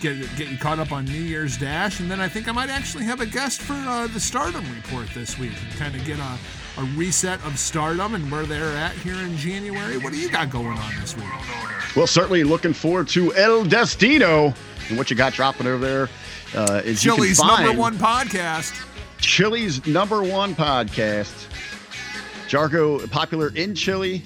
Get, 0.00 0.18
get 0.36 0.60
caught 0.60 0.78
up 0.78 0.92
on 0.92 1.04
New 1.04 1.12
Year's 1.22 1.56
Dash. 1.56 2.00
And 2.00 2.10
then 2.10 2.20
I 2.20 2.28
think 2.28 2.48
I 2.48 2.52
might 2.52 2.70
actually 2.70 3.04
have 3.04 3.20
a 3.20 3.26
guest 3.26 3.62
for 3.62 3.74
uh, 3.74 4.08
the 4.08 4.20
Stardom 4.20 4.64
Report 4.74 5.06
this 5.14 5.38
week 5.38 5.52
and 5.62 5.78
kind 5.78 5.94
of 5.94 6.04
get 6.04 6.18
a, 6.18 6.38
a 6.78 6.84
reset 6.96 7.42
of 7.46 7.58
Stardom 7.58 8.14
and 8.14 8.30
where 8.30 8.44
they're 8.44 8.76
at 8.76 8.92
here 8.96 9.14
in 9.14 9.36
January. 9.36 9.96
What 9.98 10.12
do 10.12 10.18
you 10.18 10.28
got 10.28 10.50
going 10.50 10.76
on 10.76 10.92
this 11.00 11.16
week? 11.16 11.24
Well, 11.94 12.06
certainly 12.08 12.42
looking 12.42 12.72
forward 12.72 13.08
to 13.08 13.32
El 13.34 13.64
Destino 13.64 14.52
and 14.88 14.98
what 14.98 15.08
you 15.08 15.16
got 15.16 15.34
dropping 15.34 15.66
over 15.68 15.78
there. 15.84 16.08
Uh, 16.54 16.82
is 16.84 17.04
you 17.04 17.12
can 17.12 17.18
Chili's 17.20 17.38
find 17.38 17.64
number 17.66 17.80
one 17.80 17.96
podcast. 17.96 18.86
Chili's 19.18 19.86
number 19.86 20.22
one 20.22 20.54
podcast. 20.54 21.48
Jargo 22.48 23.10
popular 23.10 23.48
in 23.54 23.74
Chile. 23.74 24.22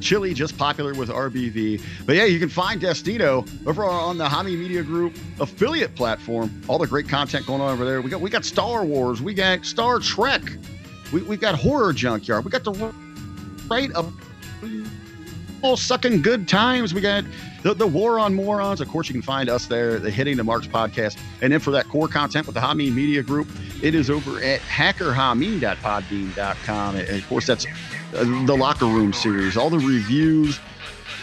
Chile 0.00 0.32
just 0.32 0.56
popular 0.56 0.94
with 0.94 1.08
RBV. 1.08 1.82
But 2.06 2.16
yeah, 2.16 2.24
you 2.24 2.38
can 2.38 2.48
find 2.48 2.80
Destino 2.80 3.44
over 3.66 3.84
on 3.84 4.18
the 4.18 4.26
Hameen 4.26 4.58
Media 4.58 4.82
Group 4.82 5.16
affiliate 5.40 5.94
platform. 5.94 6.62
All 6.68 6.78
the 6.78 6.86
great 6.86 7.08
content 7.08 7.46
going 7.46 7.60
on 7.60 7.72
over 7.72 7.84
there. 7.84 8.00
We 8.00 8.10
got 8.10 8.20
we 8.20 8.30
got 8.30 8.44
Star 8.44 8.84
Wars, 8.84 9.20
we 9.20 9.34
got 9.34 9.64
Star 9.64 9.98
Trek, 9.98 10.42
we 11.12 11.22
we 11.22 11.36
got 11.36 11.54
Horror 11.54 11.92
Junkyard, 11.92 12.44
we 12.44 12.50
got 12.50 12.64
the 12.64 12.72
right 13.68 13.90
of 13.92 14.12
all 15.62 15.76
sucking 15.76 16.22
good 16.22 16.48
times. 16.48 16.94
We 16.94 17.00
got 17.00 17.24
the, 17.62 17.74
the 17.74 17.86
War 17.86 18.18
on 18.18 18.34
Morons. 18.34 18.80
Of 18.80 18.88
course, 18.88 19.08
you 19.08 19.12
can 19.12 19.22
find 19.22 19.48
us 19.48 19.66
there, 19.66 19.98
the 19.98 20.10
Hitting 20.10 20.36
the 20.36 20.44
Marks 20.44 20.66
podcast. 20.66 21.18
And 21.42 21.52
then 21.52 21.60
for 21.60 21.70
that 21.72 21.88
core 21.88 22.08
content 22.08 22.46
with 22.46 22.54
the 22.54 22.60
Hameen 22.60 22.94
Media 22.94 23.22
Group, 23.22 23.48
it 23.82 23.94
is 23.94 24.10
over 24.10 24.42
at 24.42 24.60
hackerhameen.podbean.com. 24.60 26.96
And 26.96 27.08
of 27.08 27.28
course, 27.28 27.46
that's 27.46 27.66
uh, 28.14 28.24
the 28.46 28.56
Locker 28.56 28.86
Room 28.86 29.12
series, 29.12 29.56
all 29.56 29.70
the 29.70 29.78
reviews, 29.78 30.58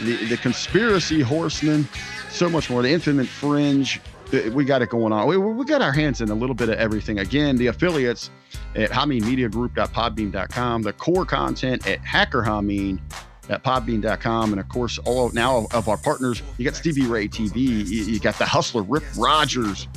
the, 0.01 0.15
the 0.25 0.37
Conspiracy 0.37 1.21
Horsemen, 1.21 1.87
so 2.29 2.49
much 2.49 2.69
more. 2.69 2.81
The 2.81 2.91
Infinite 2.91 3.27
Fringe. 3.27 3.99
Uh, 4.33 4.51
We 4.51 4.65
got 4.65 4.81
it 4.81 4.89
going 4.89 5.13
on. 5.13 5.27
We, 5.27 5.37
we 5.37 5.63
got 5.65 5.81
our 5.81 5.93
hands 5.93 6.21
in 6.21 6.29
a 6.29 6.35
little 6.35 6.55
bit 6.55 6.69
of 6.69 6.77
everything. 6.77 7.19
Again, 7.19 7.55
the 7.57 7.67
affiliates 7.67 8.29
at 8.75 8.89
hameenmediagroup.podbean.com, 8.91 10.81
the 10.83 10.93
core 10.93 11.25
content 11.25 11.87
at 11.87 12.01
hackerhameen 12.03 12.99
at 13.49 13.63
podbean.com. 13.63 14.51
And 14.51 14.59
of 14.59 14.69
course, 14.69 14.97
all 14.99 15.27
of, 15.27 15.33
now 15.33 15.67
of 15.73 15.87
our 15.87 15.97
partners, 15.97 16.41
you 16.57 16.65
got 16.65 16.75
Stevie 16.75 17.05
Ray 17.05 17.27
TV, 17.27 17.55
you, 17.55 18.19
got 18.19 18.37
the 18.37 18.45
Hustler, 18.45 18.83
Rip 18.83 19.03
Rogers. 19.17 19.87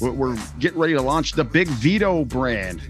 We're, 0.00 0.36
getting 0.58 0.78
ready 0.78 0.94
to 0.94 1.02
launch 1.02 1.32
the 1.32 1.44
Big 1.44 1.68
Vito 1.68 2.24
brand. 2.24 2.80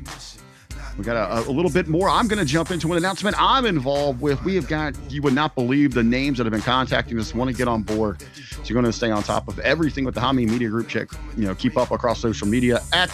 We 0.96 1.04
got 1.04 1.16
a, 1.16 1.48
a 1.48 1.50
little 1.50 1.70
bit 1.70 1.88
more. 1.88 2.08
I'm 2.08 2.28
going 2.28 2.38
to 2.38 2.44
jump 2.44 2.70
into 2.70 2.92
an 2.92 2.98
announcement 2.98 3.34
I'm 3.38 3.64
involved 3.64 4.20
with. 4.20 4.42
We 4.44 4.54
have 4.56 4.68
got, 4.68 4.94
you 5.10 5.22
would 5.22 5.32
not 5.32 5.54
believe 5.54 5.94
the 5.94 6.02
names 6.02 6.38
that 6.38 6.44
have 6.44 6.52
been 6.52 6.60
contacting 6.60 7.18
us, 7.18 7.34
want 7.34 7.50
to 7.50 7.56
get 7.56 7.68
on 7.68 7.82
board. 7.82 8.20
So 8.20 8.60
you're 8.64 8.74
going 8.74 8.84
to 8.84 8.92
stay 8.92 9.10
on 9.10 9.22
top 9.22 9.48
of 9.48 9.58
everything 9.60 10.04
with 10.04 10.14
the 10.14 10.20
Hameen 10.20 10.50
Media 10.50 10.68
Group. 10.68 10.88
Check, 10.88 11.08
you 11.36 11.46
know, 11.46 11.54
keep 11.54 11.76
up 11.76 11.90
across 11.90 12.20
social 12.20 12.46
media 12.46 12.80
at 12.92 13.08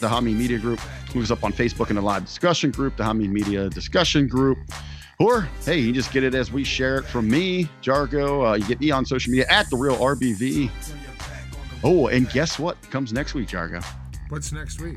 the 0.00 0.08
Hameen 0.08 0.36
Media 0.36 0.58
Group. 0.58 0.80
Moves 1.14 1.30
up 1.30 1.42
on 1.42 1.52
Facebook 1.52 1.90
in 1.90 1.96
the 1.96 2.02
live 2.02 2.24
discussion 2.24 2.70
group, 2.70 2.96
the 2.96 3.04
Hameen 3.04 3.30
Media 3.30 3.68
discussion 3.70 4.28
group. 4.28 4.58
Or, 5.20 5.46
hey, 5.66 5.78
you 5.78 5.92
just 5.92 6.12
get 6.12 6.24
it 6.24 6.34
as 6.34 6.50
we 6.50 6.64
share 6.64 6.96
it 6.96 7.04
from 7.04 7.28
me, 7.28 7.68
Jargo. 7.82 8.50
Uh, 8.50 8.54
you 8.54 8.64
get 8.64 8.80
me 8.80 8.90
on 8.90 9.04
social 9.04 9.30
media 9.30 9.46
at 9.50 9.68
the 9.68 9.76
real 9.76 9.96
RBV. 9.96 10.70
Oh, 11.84 12.06
and 12.06 12.28
guess 12.30 12.58
what 12.58 12.80
comes 12.90 13.12
next 13.12 13.34
week, 13.34 13.48
Jargo? 13.48 13.84
What's 14.30 14.50
next 14.50 14.80
week? 14.80 14.96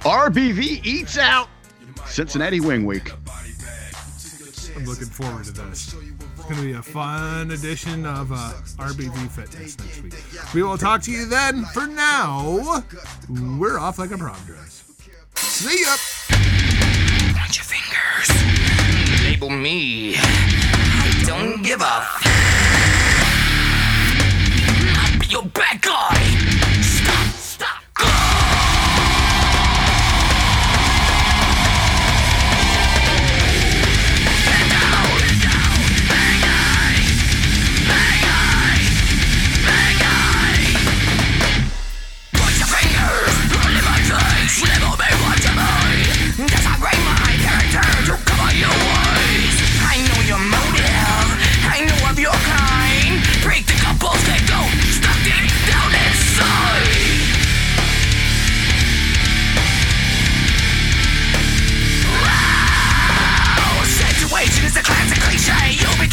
RBV 0.00 0.86
eats 0.86 1.18
out 1.18 1.50
Cincinnati 2.06 2.60
Wing 2.60 2.86
Week. 2.86 3.12
I'm 4.74 4.86
looking 4.86 5.08
forward 5.08 5.44
to 5.44 5.52
this. 5.52 5.94
It's 5.94 6.44
going 6.44 6.56
to 6.56 6.62
be 6.62 6.72
a 6.72 6.82
fun 6.82 7.50
edition 7.50 8.06
of 8.06 8.32
uh, 8.32 8.54
RBV 8.78 9.30
Fitness 9.30 9.78
next 9.78 10.02
week. 10.02 10.14
We 10.54 10.62
will 10.62 10.78
talk 10.78 11.02
to 11.02 11.10
you 11.10 11.26
then. 11.26 11.66
For 11.74 11.86
now, 11.86 12.82
we're 13.58 13.78
off 13.78 13.98
like 13.98 14.10
a 14.10 14.16
prom 14.16 14.42
dress. 14.46 14.84
See 15.34 15.82
ya. 15.82 16.49
Point 17.50 17.58
your 17.58 17.64
fingers. 17.64 19.24
Label 19.24 19.50
me. 19.50 20.14
I 20.16 21.22
don't 21.26 21.64
give 21.64 21.80
a. 21.80 21.84
F- 21.84 22.22
I'll 24.94 25.18
be 25.18 25.26
your 25.26 25.42
bad 25.46 25.82
guy. 25.82 26.29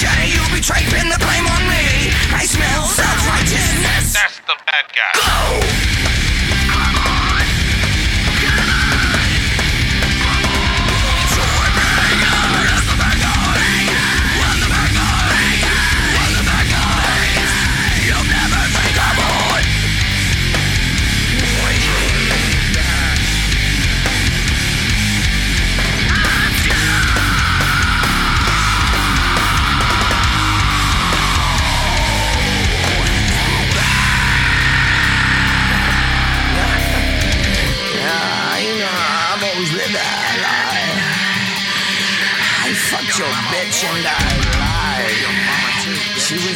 Jay, 0.00 0.32
you'll 0.32 0.48
Pin 0.88 1.10
the 1.10 1.18
blame 1.20 1.44
on 1.44 1.62
me. 1.68 2.08
I 2.32 2.46
smell 2.46 2.84
self-righteousness. 2.88 4.14
That's 4.14 4.40
the 4.48 4.56
bad 4.64 4.86
guy. 4.96 5.12
Go! 5.12 6.49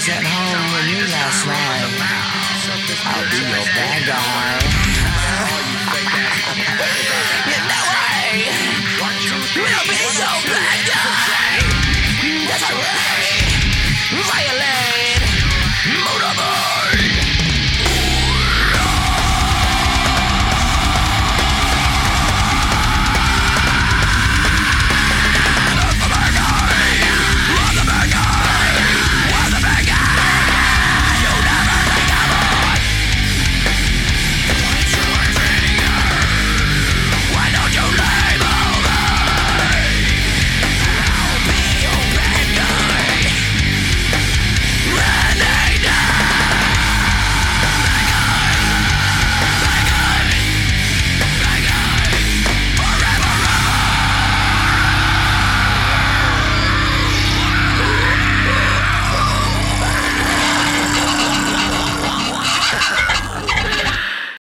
was 0.07 0.17
at 0.17 0.23
home 0.23 0.73
when 0.73 0.89
you 0.89 1.07
last 1.13 1.47
night. 1.47 1.95
I'll 3.07 3.31
be 3.31 3.39
your 3.39 3.65
bad 3.75 4.07
guy. 4.07 4.74